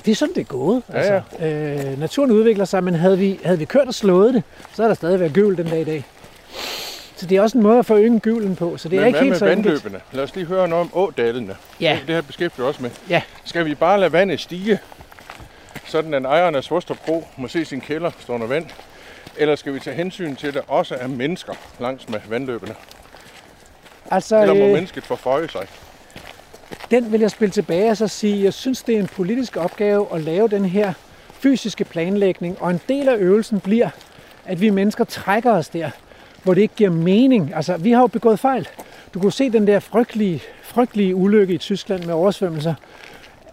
det 0.04 0.08
er 0.08 0.14
sådan, 0.14 0.34
det 0.34 0.40
er 0.40 0.44
gået. 0.44 0.82
Ja, 0.92 0.98
altså. 0.98 1.44
Øh, 1.46 2.00
naturen 2.00 2.30
udvikler 2.30 2.64
sig, 2.64 2.84
men 2.84 2.94
havde 2.94 3.18
vi, 3.18 3.40
havde 3.44 3.58
vi 3.58 3.64
kørt 3.64 3.88
og 3.88 3.94
slået 3.94 4.34
det, 4.34 4.42
så 4.74 4.82
er 4.82 4.86
der 4.86 4.94
stadig 4.94 5.20
været 5.20 5.32
gyvel 5.32 5.56
den 5.56 5.66
dag 5.66 5.80
i 5.80 5.84
dag. 5.84 6.04
Så 7.24 7.28
det 7.28 7.36
er 7.38 7.42
også 7.42 7.58
en 7.58 7.62
måde 7.62 7.78
at 7.78 7.86
forynge 7.86 8.20
gyvlen 8.20 8.56
på, 8.56 8.76
så 8.76 8.88
det 8.88 8.96
Men 8.96 9.02
er 9.02 9.06
ikke 9.06 9.18
helt 9.18 9.30
med 9.30 9.38
så 9.38 9.46
enkelt. 9.46 9.66
vandløbene? 9.66 10.00
Lad 10.12 10.24
os 10.24 10.34
lige 10.34 10.46
høre 10.46 10.68
noget 10.68 10.80
om 10.80 10.90
ådalene. 10.94 11.56
Ja, 11.80 11.98
Det 12.06 12.14
her 12.14 12.22
beskæftiger 12.22 12.66
også 12.66 12.82
med. 12.82 12.90
Ja. 13.10 13.22
Skal 13.44 13.64
vi 13.66 13.74
bare 13.74 14.00
lade 14.00 14.12
vandet 14.12 14.40
stige, 14.40 14.78
sådan 15.86 16.14
at 16.14 16.24
ejeren 16.24 16.54
af 16.54 16.64
Svostrup 16.64 16.98
Kro 17.04 17.24
må 17.36 17.48
se 17.48 17.64
sin 17.64 17.80
kælder 17.80 18.10
stå 18.20 18.32
under 18.32 18.46
vand? 18.46 18.66
Eller 19.36 19.56
skal 19.56 19.74
vi 19.74 19.78
tage 19.80 19.96
hensyn 19.96 20.36
til, 20.36 20.46
at 20.46 20.54
der 20.54 20.60
også 20.68 20.94
er 20.94 21.06
mennesker 21.06 21.52
langs 21.80 22.08
med 22.08 22.20
vandløbene? 22.28 22.74
Altså, 24.10 24.40
Eller 24.40 24.54
må 24.54 24.60
øh, 24.64 24.72
mennesket 24.72 25.04
forføje 25.04 25.48
sig? 25.48 25.66
den 26.90 27.12
vil 27.12 27.20
jeg 27.20 27.30
spille 27.30 27.52
tilbage 27.52 27.90
og 27.90 27.96
så 27.96 28.08
sige, 28.08 28.44
jeg 28.44 28.52
synes, 28.54 28.82
det 28.82 28.94
er 28.94 28.98
en 29.00 29.06
politisk 29.06 29.56
opgave 29.56 30.06
at 30.14 30.20
lave 30.20 30.48
den 30.48 30.64
her 30.64 30.92
fysiske 31.32 31.84
planlægning, 31.84 32.56
og 32.60 32.70
en 32.70 32.80
del 32.88 33.08
af 33.08 33.16
øvelsen 33.16 33.60
bliver, 33.60 33.88
at 34.44 34.60
vi 34.60 34.70
mennesker 34.70 35.04
trækker 35.04 35.52
os 35.52 35.68
der, 35.68 35.90
hvor 36.44 36.54
det 36.54 36.62
ikke 36.62 36.74
giver 36.74 36.90
mening. 36.90 37.52
Altså, 37.56 37.76
vi 37.76 37.92
har 37.92 38.00
jo 38.00 38.06
begået 38.06 38.38
fejl. 38.38 38.68
Du 39.14 39.20
kunne 39.20 39.32
se 39.32 39.50
den 39.50 39.66
der 39.66 39.80
frygtelige, 39.80 40.42
frygtelige 40.62 41.14
ulykke 41.16 41.54
i 41.54 41.58
Tyskland 41.58 42.04
med 42.04 42.14
oversvømmelser. 42.14 42.74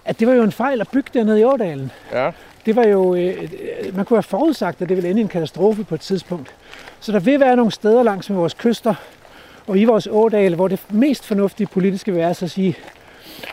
At 0.06 0.20
det 0.20 0.28
var 0.28 0.34
jo 0.34 0.44
en 0.44 0.52
fejl 0.52 0.82
at 0.82 0.88
bygge 0.92 1.10
dernede 1.14 1.40
i 1.40 1.44
Årdalen. 1.44 1.92
Ja, 2.14 2.32
Det 2.66 2.76
var 2.76 2.84
jo, 2.84 3.16
øh, 3.16 3.28
øh, 3.28 3.96
man 3.96 4.06
kunne 4.06 4.18
have 4.18 4.24
forudsagt, 4.24 4.82
at 4.82 4.90
det 4.90 4.98
ville 4.98 5.10
ende 5.10 5.22
i 5.22 5.24
en 5.24 5.28
katastrofe 5.28 5.84
på 5.84 5.96
et 5.96 6.02
tidspunkt. 6.02 6.54
Så 7.00 7.12
der 7.12 7.20
vil 7.20 7.40
være 7.40 7.56
nogle 7.56 7.72
steder 7.72 8.04
langs 8.04 8.30
med 8.30 8.38
vores 8.38 8.54
kyster 8.54 8.94
og 9.68 9.78
i 9.78 9.86
vores 9.86 10.08
ådale, 10.12 10.56
hvor 10.56 10.68
det 10.68 10.80
mest 10.90 11.26
fornuftige 11.26 11.68
politiske 11.68 12.12
vil 12.12 12.20
være 12.20 12.30
at 12.30 12.38
sige, 12.52 12.76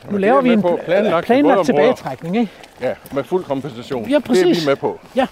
nu 0.05 0.13
det 0.13 0.21
laver 0.21 0.37
er 0.39 0.43
vi 0.43 0.53
en 0.53 0.63
på. 0.63 0.69
pla- 0.83 0.85
Planlagt 0.85 1.25
i 1.25 1.27
planlagt 1.27 1.67
tilbagetrækning. 1.67 2.37
Ikke? 2.37 2.53
ja, 2.81 2.95
med 3.13 3.25
fuld 3.25 3.45
kompensation. 3.45 4.03
Ja, 4.03 4.09
Det 4.09 4.15
er 4.15 4.21
præcis. 4.21 4.61
vi 4.63 4.67
med 4.67 4.77
på. 4.77 5.01
Ja. 5.17 5.27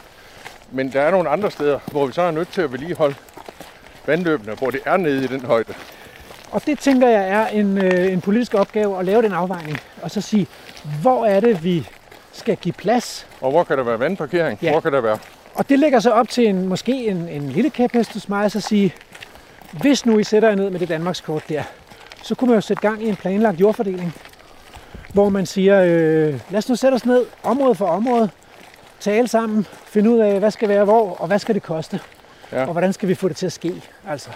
Men 0.72 0.92
der 0.92 1.00
er 1.00 1.10
nogle 1.10 1.28
andre 1.28 1.50
steder, 1.50 1.78
hvor 1.92 2.06
vi 2.06 2.12
så 2.12 2.22
er 2.22 2.30
nødt 2.30 2.48
til 2.48 2.62
at 2.62 2.72
vedligeholde 2.72 3.14
vandløbene, 4.06 4.54
hvor 4.54 4.70
det 4.70 4.80
er 4.84 4.96
nede 4.96 5.24
i 5.24 5.26
den 5.26 5.44
højde. 5.44 5.74
Og 6.50 6.66
det 6.66 6.78
tænker 6.78 7.08
jeg 7.08 7.28
er 7.28 7.46
en, 7.46 7.78
øh, 7.78 8.12
en 8.12 8.20
politisk 8.20 8.54
opgave 8.54 8.98
at 8.98 9.04
lave 9.04 9.22
den 9.22 9.32
afvejning. 9.32 9.80
Og 10.02 10.10
så 10.10 10.20
sige, 10.20 10.46
hvor 11.02 11.26
er 11.26 11.40
det, 11.40 11.64
vi 11.64 11.88
skal 12.32 12.56
give 12.56 12.72
plads? 12.72 13.26
Og 13.40 13.50
hvor 13.50 13.64
kan 13.64 13.78
der 13.78 13.84
være 13.84 14.00
vandparkering? 14.00 14.58
Ja. 14.62 14.70
Hvor 14.70 14.80
kan 14.80 14.92
der 14.92 15.00
være? 15.00 15.18
Og 15.54 15.68
det 15.68 15.78
lægger 15.78 16.00
så 16.00 16.10
op 16.10 16.28
til 16.28 16.46
en, 16.46 16.68
måske 16.68 16.92
en, 17.06 17.28
en 17.28 17.48
lille 17.48 17.70
kæphest 17.70 18.12
hos 18.12 18.28
mig, 18.28 18.50
så 18.50 18.60
sige, 18.60 18.94
hvis 19.72 20.06
nu 20.06 20.18
I 20.18 20.24
sætter 20.24 20.48
jer 20.48 20.56
ned 20.56 20.70
med 20.70 20.80
det 20.80 20.88
Danmarkskort 20.88 21.42
der, 21.48 21.62
så 22.22 22.34
kunne 22.34 22.48
man 22.48 22.54
jo 22.56 22.60
sætte 22.60 22.80
gang 22.80 23.02
i 23.02 23.08
en 23.08 23.16
planlagt 23.16 23.60
jordfordeling, 23.60 24.14
hvor 25.12 25.28
man 25.28 25.46
siger, 25.46 25.82
øh, 25.82 26.40
lad 26.50 26.58
os 26.58 26.68
nu 26.68 26.76
sætte 26.76 26.94
os 26.94 27.06
ned 27.06 27.24
område 27.42 27.74
for 27.74 27.86
område, 27.86 28.30
tale 29.00 29.28
sammen, 29.28 29.66
finde 29.86 30.10
ud 30.10 30.18
af, 30.18 30.38
hvad 30.38 30.50
skal 30.50 30.68
være 30.68 30.84
hvor, 30.84 31.16
og 31.20 31.26
hvad 31.26 31.38
skal 31.38 31.54
det 31.54 31.62
koste, 31.62 32.00
Ja. 32.52 32.60
og 32.66 32.72
hvordan 32.72 32.92
skal 32.92 33.08
vi 33.08 33.14
få 33.14 33.28
det 33.28 33.36
til 33.36 33.46
at 33.46 33.52
ske. 33.52 33.82
Altså, 34.08 34.30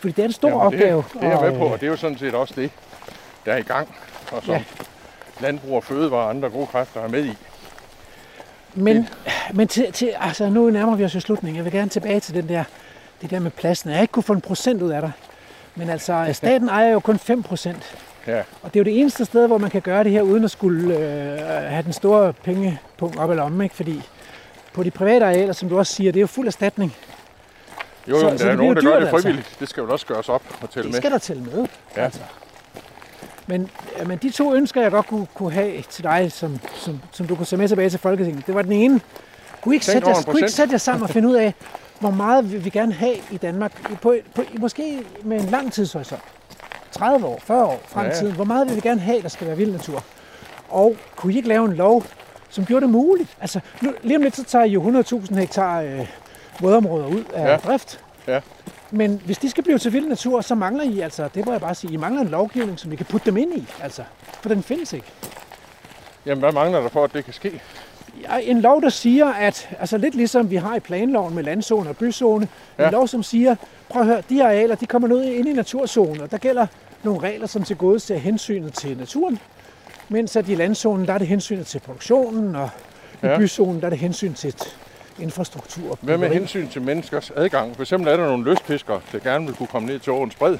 fordi 0.00 0.12
det 0.12 0.22
er 0.22 0.26
en 0.26 0.32
stor 0.32 0.48
Jamen, 0.48 0.62
opgave. 0.62 1.04
Det, 1.12 1.20
det 1.20 1.22
er 1.28 1.28
jeg 1.30 1.40
med 1.50 1.58
på, 1.58 1.64
og, 1.64 1.66
øh, 1.66 1.72
og 1.72 1.80
det 1.80 1.86
er 1.86 1.90
jo 1.90 1.96
sådan 1.96 2.18
set 2.18 2.34
også 2.34 2.54
det, 2.56 2.70
der 3.46 3.52
er 3.52 3.56
i 3.56 3.62
gang. 3.62 3.94
Og 4.32 4.42
som 4.42 4.54
Ja. 4.54 4.58
ja. 4.58 4.64
landbrug 5.46 5.76
og 5.76 5.84
fødevare 5.84 6.24
og 6.24 6.30
andre 6.30 6.50
gode 6.50 6.66
kræfter 6.66 7.00
er 7.00 7.08
med 7.08 7.24
i. 7.24 7.36
Men, 8.74 9.08
men 9.52 9.68
til, 9.68 9.92
til, 9.92 10.12
altså, 10.20 10.48
nu 10.48 10.70
nærmer 10.70 10.96
vi 10.96 11.04
os 11.04 11.14
jo 11.14 11.20
slutningen. 11.20 11.56
Jeg 11.56 11.64
vil 11.64 11.72
gerne 11.72 11.90
tilbage 11.90 12.20
til 12.20 12.34
den 12.34 12.48
der, 12.48 12.64
det 13.22 13.30
der 13.30 13.38
med 13.40 13.50
pladsen. 13.50 13.90
Jeg 13.90 13.96
har 13.96 14.02
ikke 14.02 14.12
kunne 14.12 14.22
få 14.22 14.32
en 14.32 14.40
procent 14.40 14.82
ud 14.82 14.90
af 14.90 15.00
dig. 15.00 15.12
Men 15.76 15.90
altså, 15.90 16.28
staten 16.32 16.68
ejer 16.68 16.88
jo 16.92 17.00
kun 17.00 17.18
5 17.18 17.42
procent. 17.42 17.96
Ja, 18.26 18.38
Og 18.62 18.74
det 18.74 18.76
er 18.76 18.80
jo 18.80 18.84
det 18.84 19.00
eneste 19.00 19.24
sted, 19.24 19.46
hvor 19.46 19.58
man 19.58 19.70
kan 19.70 19.80
gøre 19.82 20.04
det 20.04 20.12
her, 20.12 20.22
uden 20.22 20.44
at 20.44 20.50
skulle 20.50 20.96
øh, 20.98 21.38
have 21.70 21.82
den 21.82 21.92
store 21.92 22.32
pengepunkt 22.32 23.18
op 23.18 23.30
eller 23.30 23.42
om. 23.42 23.62
Ikke? 23.62 23.74
Fordi 23.74 24.02
på 24.72 24.82
de 24.82 24.90
private 24.90 25.24
arealer, 25.26 25.52
som 25.52 25.68
du 25.68 25.78
også 25.78 25.94
siger, 25.94 26.12
det 26.12 26.18
er 26.18 26.22
jo 26.22 26.26
fuld 26.26 26.46
erstatning. 26.46 26.96
Jo, 28.08 28.14
Så- 28.20 28.24
jo, 28.24 28.30
men 28.30 28.38
så 28.38 28.44
der 28.44 28.50
det 28.50 28.58
er 28.58 28.62
nogen, 28.62 28.76
der 28.76 28.82
gør 28.82 28.90
det 28.90 29.06
altså. 29.06 29.22
frivilligt. 29.22 29.56
Det 29.60 29.68
skal 29.68 29.80
jo 29.80 29.90
også 29.92 30.06
gøres 30.06 30.28
op 30.28 30.42
og 30.62 30.70
tælle 30.70 30.82
Det 30.86 30.92
med. 30.94 31.00
skal 31.00 31.10
der 31.10 31.18
tælle 31.18 31.42
med. 31.42 31.66
Ja. 31.96 32.04
Altså. 32.04 32.20
Men, 33.46 33.70
men 34.06 34.18
de 34.18 34.30
to 34.30 34.54
ønsker, 34.54 34.82
jeg 34.82 34.90
godt 34.90 35.06
kunne, 35.06 35.26
kunne 35.34 35.52
have 35.52 35.82
til 35.82 36.04
dig, 36.04 36.32
som, 36.32 36.58
som, 36.74 37.00
som 37.12 37.26
du 37.26 37.34
kunne 37.36 37.46
tage 37.46 37.58
med 37.60 37.68
tilbage 37.68 37.90
til 37.90 37.98
Folketinget, 37.98 38.46
det 38.46 38.54
var 38.54 38.62
den 38.62 38.72
ene. 38.72 39.00
Kunne 39.62 39.74
I 39.74 39.76
ikke, 39.76 39.86
sætte 39.86 40.08
jer, 40.08 40.22
kunne 40.22 40.34
I 40.40 40.42
ikke 40.42 40.52
sætte 40.52 40.72
jer 40.72 40.78
sammen 40.78 41.02
og 41.02 41.10
finde 41.10 41.28
ud 41.28 41.34
af, 41.34 41.54
hvor 42.00 42.10
meget 42.10 42.52
vil 42.52 42.64
vi 42.64 42.70
gerne 42.70 42.92
have 42.92 43.14
i 43.30 43.36
Danmark, 43.36 43.98
på, 44.00 44.14
på, 44.34 44.42
måske 44.58 44.98
med 45.24 45.40
en 45.40 45.46
lang 45.48 45.72
tidshorisont? 45.72 46.20
30 46.92 47.26
år, 47.26 47.40
40 47.44 47.64
år 47.64 47.80
frem 47.88 48.04
i 48.06 48.08
Ja. 48.08 48.14
tiden. 48.14 48.32
Hvor 48.34 48.44
meget 48.44 48.68
vil 48.68 48.76
vi 48.76 48.80
gerne 48.80 49.00
have, 49.00 49.22
der 49.22 49.28
skal 49.28 49.46
være 49.46 49.56
vild 49.56 49.72
natur? 49.72 50.04
Og 50.68 50.96
kunne 51.16 51.32
I 51.32 51.36
ikke 51.36 51.48
lave 51.48 51.64
en 51.64 51.72
lov, 51.72 52.04
som 52.48 52.64
gjorde 52.66 52.80
det 52.86 52.90
muligt? 52.92 53.36
Altså, 53.40 53.60
nu, 53.80 53.92
lige 54.02 54.16
om 54.16 54.22
lidt, 54.22 54.36
så 54.36 54.44
tager 54.44 54.64
I 54.64 54.68
jo 54.70 55.02
100.000 55.02 55.34
hektar 55.34 55.80
øh, 55.80 56.06
vådområder 56.62 57.06
ud 57.06 57.24
af 57.34 57.50
Ja. 57.50 57.56
drift. 57.56 58.00
Ja. 58.26 58.40
Men 58.90 59.22
hvis 59.24 59.38
de 59.38 59.50
skal 59.50 59.64
blive 59.64 59.78
til 59.78 59.92
vild 59.92 60.06
natur, 60.06 60.40
så 60.40 60.54
mangler 60.54 60.84
I, 60.84 61.00
altså, 61.00 61.28
det 61.34 61.46
må 61.46 61.52
jeg 61.52 61.60
bare 61.60 61.74
sige, 61.74 61.92
I 61.92 61.96
mangler 61.96 62.22
en 62.22 62.28
lovgivning, 62.28 62.78
som 62.78 62.92
I 62.92 62.96
kan 62.96 63.06
putte 63.06 63.26
dem 63.26 63.36
ind 63.36 63.54
i. 63.56 63.66
Altså, 63.82 64.02
for 64.42 64.48
den 64.48 64.62
findes 64.62 64.92
ikke. 64.92 65.06
Jamen, 66.26 66.42
hvad 66.42 66.52
mangler 66.52 66.80
der 66.80 66.88
for, 66.88 67.04
at 67.04 67.12
det 67.12 67.24
kan 67.24 67.34
ske? 67.34 67.60
Ja, 68.22 68.38
En 68.38 68.60
lov, 68.60 68.82
der 68.82 68.88
siger, 68.88 69.26
at, 69.32 69.68
altså 69.80 69.98
lidt 69.98 70.14
ligesom 70.14 70.50
vi 70.50 70.56
har 70.56 70.76
i 70.76 70.80
planloven 70.80 71.34
med 71.34 71.42
landzone 71.44 71.90
og 71.90 71.96
byzone, 71.96 72.48
ja. 72.78 72.86
En 72.86 72.92
lov, 72.92 73.08
som 73.08 73.22
siger, 73.22 73.56
prøv 73.88 74.02
at 74.02 74.08
høre, 74.08 74.22
de 74.30 74.44
arealer, 74.44 74.74
de 74.74 74.86
kommer 74.86 75.08
ned 75.08 75.24
ind 75.24 75.48
i 75.48 75.52
naturzonen, 75.52 76.20
og 76.20 76.30
der 76.30 76.38
gælder 76.38 76.66
nogle 77.02 77.20
regler, 77.20 77.46
som 77.46 77.62
til 77.64 77.76
gode 77.76 78.00
ser 78.00 78.16
hensynet 78.16 78.74
til 78.74 78.96
naturen, 78.98 79.38
mens 80.08 80.36
at 80.36 80.48
i 80.48 80.54
landzonen, 80.54 81.06
der 81.06 81.12
er 81.14 81.18
det 81.18 81.26
hensynet 81.26 81.66
til 81.66 81.78
produktionen, 81.78 82.56
og 82.56 82.70
i 83.22 83.26
Ja. 83.26 83.38
byzonen, 83.38 83.80
der 83.80 83.86
er 83.86 83.90
det 83.90 83.98
hensyn 83.98 84.34
til 84.34 84.54
infrastruktur. 85.18 85.98
Hvad 86.00 86.18
med 86.18 86.28
hensyn 86.28 86.68
til 86.68 86.82
menneskers 86.82 87.32
adgang? 87.36 87.76
For 87.76 87.82
eksempel 87.82 88.12
er 88.12 88.16
der 88.16 88.26
nogle 88.26 88.50
lystfiskere, 88.50 89.00
der 89.12 89.18
gerne 89.18 89.46
vil 89.46 89.54
kunne 89.54 89.66
komme 89.66 89.88
ned 89.88 89.98
til 89.98 90.12
åens 90.12 90.34
bred. 90.34 90.58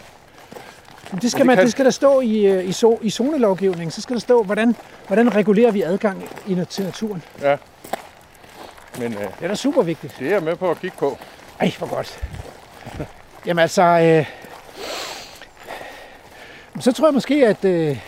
Det 1.22 1.30
skal, 1.30 1.46
man, 1.46 1.58
det 1.58 1.70
skal 1.70 1.84
der 1.84 1.90
stå 1.90 2.20
i, 2.20 2.46
øh, 2.46 2.68
i, 2.68 2.72
so, 2.72 2.98
i 3.02 3.10
zonelovgivningen. 3.10 3.90
Så 3.90 4.00
skal 4.00 4.14
der 4.14 4.20
stå, 4.20 4.42
hvordan, 4.42 4.76
hvordan 5.06 5.34
regulerer 5.34 5.70
vi 5.70 5.82
adgang 5.82 6.28
i, 6.46 6.64
til 6.70 6.84
naturen. 6.84 7.22
Men 8.98 9.12
øh, 9.12 9.20
Det 9.20 9.28
er 9.40 9.48
da 9.48 9.54
super 9.54 9.82
vigtigt. 9.82 10.16
det 10.18 10.26
er 10.26 10.32
jeg 10.32 10.42
med 10.42 10.56
på 10.56 10.70
at 10.70 10.80
kigge 10.80 10.96
på. 10.98 11.18
Ej, 11.60 11.72
hvor 11.78 11.86
godt. 11.86 12.20
Jamen 13.46 13.62
altså, 13.62 13.82
øh, 13.82 14.26
så 16.80 16.92
tror 16.92 17.06
jeg 17.06 17.14
måske, 17.14 17.46
at, 17.46 17.64
øh, 17.64 17.98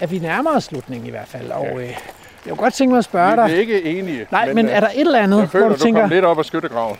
at 0.00 0.10
vi 0.10 0.18
nærmer 0.18 0.56
os 0.56 0.64
slutningen 0.64 1.06
i 1.06 1.10
hvert 1.10 1.28
fald. 1.28 1.50
Og 1.50 1.82
øh, 1.82 1.96
jeg 2.46 2.50
kunne 2.50 2.56
godt 2.62 2.74
tænke 2.74 2.90
mig 2.92 2.98
at 2.98 3.04
spørge 3.04 3.30
Vi 3.30 3.36
dig. 3.36 3.56
er 3.56 3.60
ikke 3.60 3.82
enige. 3.84 4.26
Nej, 4.30 4.46
men, 4.46 4.54
men 4.56 4.66
øh, 4.66 4.72
er 4.72 4.80
der 4.80 4.88
et 4.88 5.00
eller 5.00 5.18
andet, 5.18 5.40
jeg 5.40 5.50
føler, 5.50 5.64
hvor 5.66 5.74
du 5.74 5.78
du 5.80 5.84
tænker, 5.84 6.06
lidt 6.08 6.24
op 6.24 6.38
af 6.38 6.44
skyttegraven. 6.44 6.96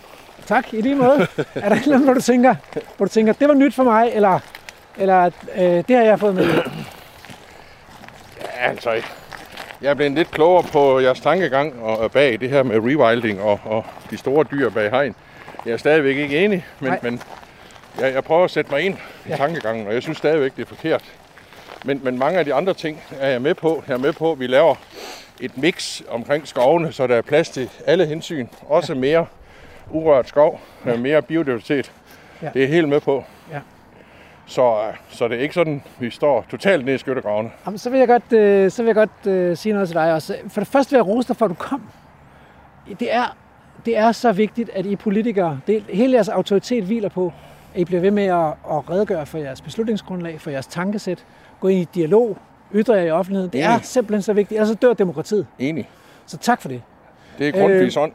tak 0.47 0.75
i 0.75 0.81
lige 0.81 0.95
måde, 0.95 1.27
er 1.55 1.69
der 1.69 1.77
et 1.77 1.83
eller 1.83 1.95
andet, 1.95 2.05
hvor 2.05 2.15
du 2.15 2.21
tænker, 2.21 2.55
hvor 2.97 3.07
du 3.07 3.11
tænker, 3.13 3.33
det 3.33 3.49
var 3.49 3.55
nyt 3.55 3.75
for 3.75 3.85
mig, 3.85 4.11
eller, 4.15 4.39
eller 4.99 5.31
øh, 5.57 5.63
det 5.63 5.97
har 5.97 6.03
jeg 6.03 6.21
fået 6.21 6.35
med. 6.35 6.45
Ja, 8.43 8.71
altså, 8.71 8.91
jeg 9.83 9.91
er 9.91 9.95
blevet 9.95 10.13
lidt 10.13 10.31
klogere 10.31 10.63
på 10.63 11.01
jeres 11.01 11.21
tankegang 11.21 11.83
og 11.83 12.11
bag 12.11 12.41
det 12.41 12.51
her 12.51 12.63
med 12.63 12.77
rewilding 12.77 13.41
og, 13.43 13.61
og 13.65 13.85
de 14.11 14.17
store 14.17 14.45
dyr 14.51 14.71
bag 14.71 14.91
hegn. 14.91 15.15
Jeg 15.67 15.73
er 15.73 15.77
stadigvæk 15.77 16.17
ikke 16.17 16.45
enig, 16.45 16.67
men, 16.81 16.89
Nej. 16.91 16.99
men 17.03 17.21
jeg, 18.01 18.15
jeg 18.15 18.25
prøver 18.25 18.45
at 18.45 18.51
sætte 18.51 18.71
mig 18.71 18.81
ind 18.83 18.95
i 19.27 19.29
Ja. 19.29 19.37
tankegangen, 19.37 19.87
og 19.87 19.95
jeg 19.95 20.03
synes 20.03 20.19
stadigvæk, 20.19 20.57
det 20.57 20.63
er 20.63 20.67
forkert. 20.67 21.03
Men, 21.85 22.01
men 22.05 22.19
mange 22.19 22.39
af 22.39 22.45
de 22.45 22.55
andre 22.55 22.75
ting 22.75 23.03
er 23.21 23.29
jeg 23.29 23.43
med 23.43 23.55
på. 23.55 23.85
Jeg 23.89 23.95
er 23.95 23.99
med 23.99 24.13
på, 24.13 24.33
at 24.33 24.41
vi 24.41 24.47
laver 24.47 24.75
et 25.41 25.59
mix 25.59 26.03
omkring 26.09 26.49
skovene, 26.49 26.93
så 26.93 27.07
der 27.07 27.17
er 27.17 27.23
plads 27.23 27.49
til 27.49 27.71
alle 27.87 28.07
hensyn. 28.07 28.47
Også 28.63 28.95
mere 28.95 29.27
urørt 29.91 30.29
skov, 30.29 30.61
ja. 30.87 30.97
mere 30.97 31.23
biodiversitet. 31.23 31.93
Ja. 32.43 32.51
Det 32.55 32.65
er 32.65 32.69
helt 32.69 32.89
med 32.89 33.01
på. 33.01 33.25
Ja. 33.53 33.61
Så, 34.47 34.63
øh, 34.63 34.95
så 35.09 35.29
det 35.29 35.39
er 35.39 35.43
ikke 35.43 35.55
sådan, 35.55 35.83
vi 35.99 36.11
står 36.11 36.47
totalt 36.51 36.85
ned 36.85 36.95
i 36.95 36.99
skyttegravene. 36.99 37.51
Jamen, 37.67 37.79
så 37.79 37.91
vil 37.91 37.99
jeg 37.99 38.09
godt, 38.09 38.33
øh, 38.33 38.71
så 38.71 38.83
vil 38.83 38.89
jeg 38.89 38.95
godt 38.95 39.27
øh, 39.27 39.57
sige 39.57 39.73
noget 39.73 39.89
til 39.89 39.97
dig 39.97 40.13
også. 40.13 40.37
For 40.49 40.61
det 40.61 40.69
første 40.69 40.91
vil 40.91 40.97
jeg 40.97 41.07
rose 41.07 41.29
dig 41.29 41.37
for, 41.37 41.45
at 41.45 41.51
du 41.51 41.55
kom. 41.55 41.83
Det 43.01 43.15
er, 43.15 43.37
det 43.87 43.97
er 43.97 44.13
så 44.13 44.33
vigtigt, 44.33 44.71
at 44.71 44.87
I 44.87 44.97
politikere, 44.97 45.61
det, 45.67 45.83
hele 45.89 46.13
jeres 46.15 46.29
autoritet 46.29 46.85
hviler 46.85 47.09
på, 47.09 47.33
at 47.75 47.81
I 47.81 47.85
bliver 47.85 48.01
ved 48.01 48.11
med 48.11 48.25
at, 48.25 48.47
at 48.47 48.91
redegøre 48.91 49.27
for 49.27 49.39
jeres 49.39 49.61
beslutningsgrundlag, 49.61 50.41
for 50.41 50.51
jeres 50.51 50.67
tankesæt, 50.67 51.25
gå 51.61 51.69
ind 51.69 51.81
i 51.81 51.89
dialog, 51.95 52.39
ytre 52.75 52.95
jer 52.95 53.03
i 53.03 53.11
offentligheden. 53.11 53.53
Det 53.53 53.63
er 53.63 53.71
Enig. 53.75 53.85
simpelthen 53.87 54.23
så 54.23 54.33
vigtigt, 54.33 54.59
ellers 54.59 54.69
så 54.69 54.75
dør 54.75 54.93
demokratiet. 54.93 55.47
Enig. 55.59 55.89
Så 56.27 56.37
tak 56.39 56.61
for 56.63 56.69
det. 56.69 56.83
Det 57.39 57.49
er 57.49 57.53
Grundtvigs 57.53 57.97
ånd. 57.97 58.13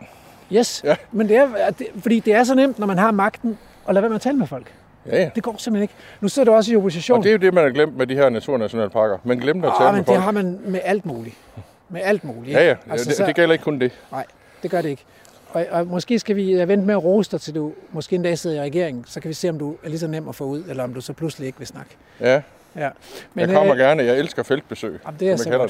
Yes, 0.54 0.82
Ja. 0.84 0.96
men 1.12 1.30
det 1.30 1.38
er, 1.38 1.70
det, 1.70 1.88
fordi 2.02 2.20
det 2.20 2.34
er 2.34 2.44
så 2.44 2.56
nemt, 2.56 2.80
når 2.80 2.88
man 2.88 2.98
har 2.98 3.12
magten, 3.12 3.58
at 3.88 3.94
lade 3.94 4.02
være 4.02 4.10
med 4.10 4.16
at 4.16 4.22
tale 4.22 4.38
med 4.38 4.48
folk. 4.48 4.74
Ja, 5.06 5.22
ja. 5.22 5.30
Det 5.36 5.44
går 5.44 5.56
simpelthen 5.58 5.82
ikke. 5.82 5.94
Nu 6.22 6.28
sidder 6.28 6.52
du 6.52 6.56
også 6.56 6.72
i 6.74 6.76
opposition. 6.76 7.18
Og 7.18 7.24
det 7.24 7.30
er 7.30 7.34
jo 7.34 7.38
det, 7.40 7.54
man 7.54 7.64
har 7.64 7.72
glemt 7.72 7.98
med 7.98 8.08
de 8.08 8.16
her 8.16 8.30
naturnationalparker. 8.30 9.18
Man 9.24 9.38
glemte 9.38 9.68
at 9.68 9.74
Ah, 9.74 9.80
tale 9.80 9.92
men 9.92 9.96
med 9.96 10.00
det 10.06 10.08
folk. 10.08 10.20
har 10.24 10.32
man 10.32 10.60
med 10.66 10.80
alt 10.84 11.06
muligt. 11.06 11.36
Med 11.90 12.02
alt 12.04 12.24
muligt. 12.24 12.54
Ja, 12.58 12.64
ja. 12.66 12.70
ikke? 12.70 12.82
Altså, 12.92 13.10
det, 13.10 13.18
så- 13.18 13.26
det 13.26 13.36
gælder 13.36 13.54
ikke 13.54 13.64
kun 13.64 13.80
det. 13.82 13.92
Nej, 14.12 14.26
det 14.64 14.72
gør 14.72 14.82
det 14.82 14.90
ikke. 14.90 15.06
Og, 15.50 15.66
og 15.72 15.88
måske 15.88 16.20
skal 16.20 16.36
vi 16.36 16.68
vente 16.68 16.86
med 16.86 16.94
at 16.94 17.04
rose 17.04 17.32
dig, 17.32 17.42
til 17.42 17.56
du 17.56 17.72
måske 17.92 18.16
en 18.16 18.24
dag 18.24 18.38
sidder 18.38 18.56
i 18.58 18.60
regeringen. 18.62 19.06
Så 19.08 19.20
kan 19.20 19.30
vi 19.30 19.34
se, 19.34 19.50
om 19.50 19.60
du 19.60 19.76
er 19.84 19.90
lige 19.90 20.00
så 20.00 20.08
nem 20.08 20.30
at 20.30 20.36
få 20.36 20.44
ud, 20.44 20.64
eller 20.70 20.84
om 20.84 20.94
du 20.94 21.02
så 21.02 21.14
pludselig 21.14 21.46
ikke 21.48 21.58
vil 21.58 21.68
snakke. 21.68 21.92
Ja, 22.22 22.42
Ja. 22.76 22.90
men, 23.34 23.50
jeg 23.50 23.56
kommer 23.58 23.74
øh, 23.74 23.80
gerne. 23.80 24.04
Jeg 24.04 24.18
elsker 24.20 24.44
feltbesøg, 24.44 25.00
jamen, 25.06 25.20
det 25.20 25.30
er 25.32 25.36
som 25.36 25.52
jeg 25.52 25.60
godt. 25.60 25.70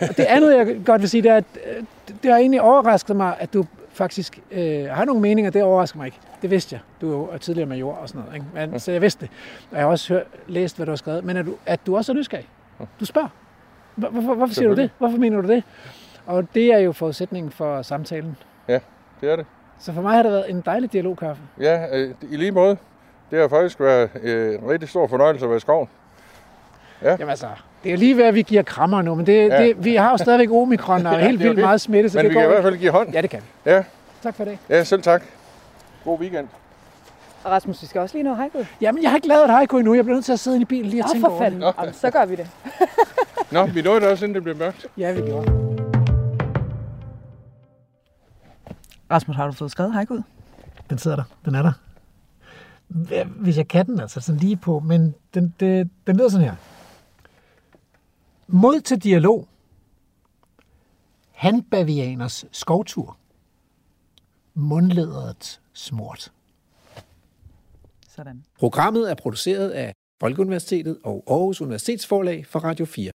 det. 0.00 0.08
Og 0.10 0.16
det 0.16 0.24
andet, 0.24 0.56
jeg 0.56 0.76
godt 0.86 1.00
vil 1.00 1.10
sige, 1.10 1.22
det 1.22 1.30
er, 1.30 1.36
at 1.36 1.44
øh, 1.76 1.84
det- 2.22 2.30
har 2.30 2.38
egentlig 2.38 2.60
overrasket 2.62 3.16
mig, 3.16 3.36
at 3.38 3.52
du 3.54 3.64
faktisk 3.92 4.38
øh, 4.50 4.84
har 4.84 5.04
nogle 5.04 5.20
meninger. 5.20 5.50
Det 5.50 5.62
overrasker 5.62 5.98
mig 5.98 6.06
ikke. 6.06 6.18
Det 6.42 6.50
vidste 6.50 6.74
jeg. 6.74 6.80
Du 7.00 7.12
er 7.26 7.32
jo 7.32 7.38
tidligere 7.38 7.68
major 7.68 7.92
og 7.94 8.08
sådan 8.08 8.22
noget. 8.22 8.34
Ikke? 8.34 8.70
Men, 8.70 8.80
så 8.80 8.92
jeg 8.92 9.02
vidste 9.02 9.20
det. 9.20 9.30
Og 9.70 9.76
jeg 9.76 9.84
har 9.84 9.90
også 9.90 10.12
hørt, 10.14 10.26
læst, 10.46 10.76
hvad 10.76 10.86
du 10.86 10.92
har 10.92 10.96
skrevet. 10.96 11.24
Men 11.24 11.36
at 11.36 11.46
du, 11.46 11.54
at 11.66 11.80
du 11.86 11.96
også 11.96 12.12
er 12.12 12.16
nysgerrig. 12.16 12.48
Du 13.00 13.04
spørger. 13.04 13.28
Hvor- 13.94 14.08
Hvorfor, 14.08 14.34
hvorfor 14.34 14.54
siger 14.54 14.68
du 14.68 14.74
det? 14.74 14.90
Hvorfor 14.98 15.18
mener 15.18 15.40
du 15.40 15.48
det? 15.48 15.62
Og 16.26 16.46
det 16.54 16.64
er 16.72 16.78
jo 16.78 16.92
forudsætningen 16.92 17.52
for 17.52 17.82
samtalen. 17.82 18.36
Det 19.20 19.32
er 19.32 19.36
det. 19.36 19.46
Så 19.78 19.92
for 19.92 20.02
mig 20.02 20.14
har 20.16 20.22
det 20.22 20.32
været 20.32 20.50
en 20.50 20.60
dejlig 20.66 20.92
dialogkaffe. 20.92 21.42
Ja, 21.60 21.98
øh, 21.98 22.14
i 22.30 22.36
lige 22.36 22.50
måde. 22.52 22.76
Det 23.30 23.38
har 23.40 23.48
faktisk 23.48 23.80
været 23.80 24.10
øh, 24.22 24.54
en 24.54 24.68
rigtig 24.70 24.88
stor 24.88 25.06
fornøjelse 25.06 25.44
at 25.44 25.48
være 25.50 25.56
i 25.56 25.60
skoven. 25.60 25.88
Jamen 27.02 27.28
altså, 27.28 27.46
det 27.84 27.92
er 27.92 27.96
lige 27.96 28.16
ved, 28.16 28.24
at 28.24 28.34
vi 28.34 28.42
giver 28.42 28.62
krammer 28.62 29.02
nu, 29.02 29.14
men 29.14 29.26
det, 29.26 29.32
Ja. 29.48 29.54
ja. 29.62 29.66
det, 29.68 29.84
vi 29.84 29.94
har 29.94 30.10
jo 30.10 30.16
stadigvæk 30.16 30.50
omikron 30.50 31.06
og 31.06 31.12
Ja, 31.20 31.26
helt 31.26 31.40
vildt 31.40 31.56
det. 31.56 31.64
meget 31.64 31.80
smitte, 31.80 32.08
så 32.10 32.18
Men 32.18 32.24
det 32.24 32.30
vi 32.30 32.34
går 32.34 32.40
kan 32.40 32.50
i 32.50 32.52
hvert 32.52 32.62
fald 32.62 32.76
give 32.76 32.90
hånd. 32.90 33.12
Ja, 33.12 33.22
det 33.22 33.30
kan 33.30 33.40
vi. 33.64 33.70
Ja, 33.70 33.82
Tak 34.22 34.34
for 34.34 34.44
det. 34.44 34.58
ja 34.68 34.84
selv 34.84 35.02
tak. 35.02 35.22
God 36.04 36.18
weekend. 36.20 36.48
Og 37.44 37.50
Rasmus, 37.50 37.82
vi 37.82 37.86
skal 37.86 38.00
også 38.00 38.14
lige 38.16 38.24
nå 38.24 38.34
hejkud. 38.34 38.64
Jamen, 38.80 39.02
jeg 39.02 39.10
har 39.10 39.16
ikke 39.16 39.28
lavet 39.28 39.44
et 39.44 39.50
haiku 39.50 39.78
endnu. 39.78 39.94
Jeg 39.94 40.04
bliver 40.04 40.16
nødt 40.16 40.24
til 40.24 40.32
at 40.32 40.38
sidde 40.40 40.56
inde 40.56 40.62
i 40.62 40.66
bilen 40.66 40.86
lige 40.90 41.02
og 41.02 41.08
Åh, 41.08 41.12
tænke 41.12 41.24
for 41.24 41.28
over 41.32 41.38
det. 41.44 41.52
fanden. 41.52 41.72
Jamen, 41.78 41.94
så 41.94 42.10
gør 42.10 42.24
vi 42.24 42.36
det. 42.36 42.50
Nå, 43.52 43.66
vi 43.66 43.82
nåede 43.82 44.00
det 44.00 44.08
også, 44.08 44.24
inden 44.24 44.34
det 44.34 44.42
blev 44.42 44.56
mørkt. 44.56 44.86
Ja, 44.98 45.12
vi 45.12 45.20
gjorde. 45.20 45.52
Rasmus, 49.10 49.36
har 49.36 49.46
du 49.46 49.52
fået 49.52 49.70
skrevet 49.70 49.92
hejkud? 49.92 50.22
Den 50.90 50.98
sidder 50.98 51.16
der. 51.16 51.24
Den 51.44 51.54
er 51.54 51.62
der. 51.62 51.72
Hvis 53.26 53.56
jeg 53.56 53.68
kan 53.68 53.86
den, 53.86 54.00
altså 54.00 54.20
sådan 54.20 54.38
lige 54.40 54.56
på, 54.56 54.80
men 54.80 55.14
den, 55.34 55.54
det, 55.60 55.90
den 56.06 56.16
lyder 56.16 56.28
sådan 56.28 56.44
her. 56.46 56.54
Mod 58.52 58.80
til 58.80 58.98
dialog. 58.98 59.48
Handbavianers 61.30 62.44
skovtur. 62.52 63.16
Mundlederet 64.54 65.60
smurt. 65.72 66.32
Sådan. 68.08 68.44
Programmet 68.58 69.10
er 69.10 69.14
produceret 69.14 69.70
af 69.70 69.92
Folkeuniversitetet 70.20 70.98
og 71.04 71.24
Aarhus 71.26 71.60
Universitetsforlag 71.60 72.46
for 72.46 72.58
Radio 72.58 72.84
4. 72.84 73.10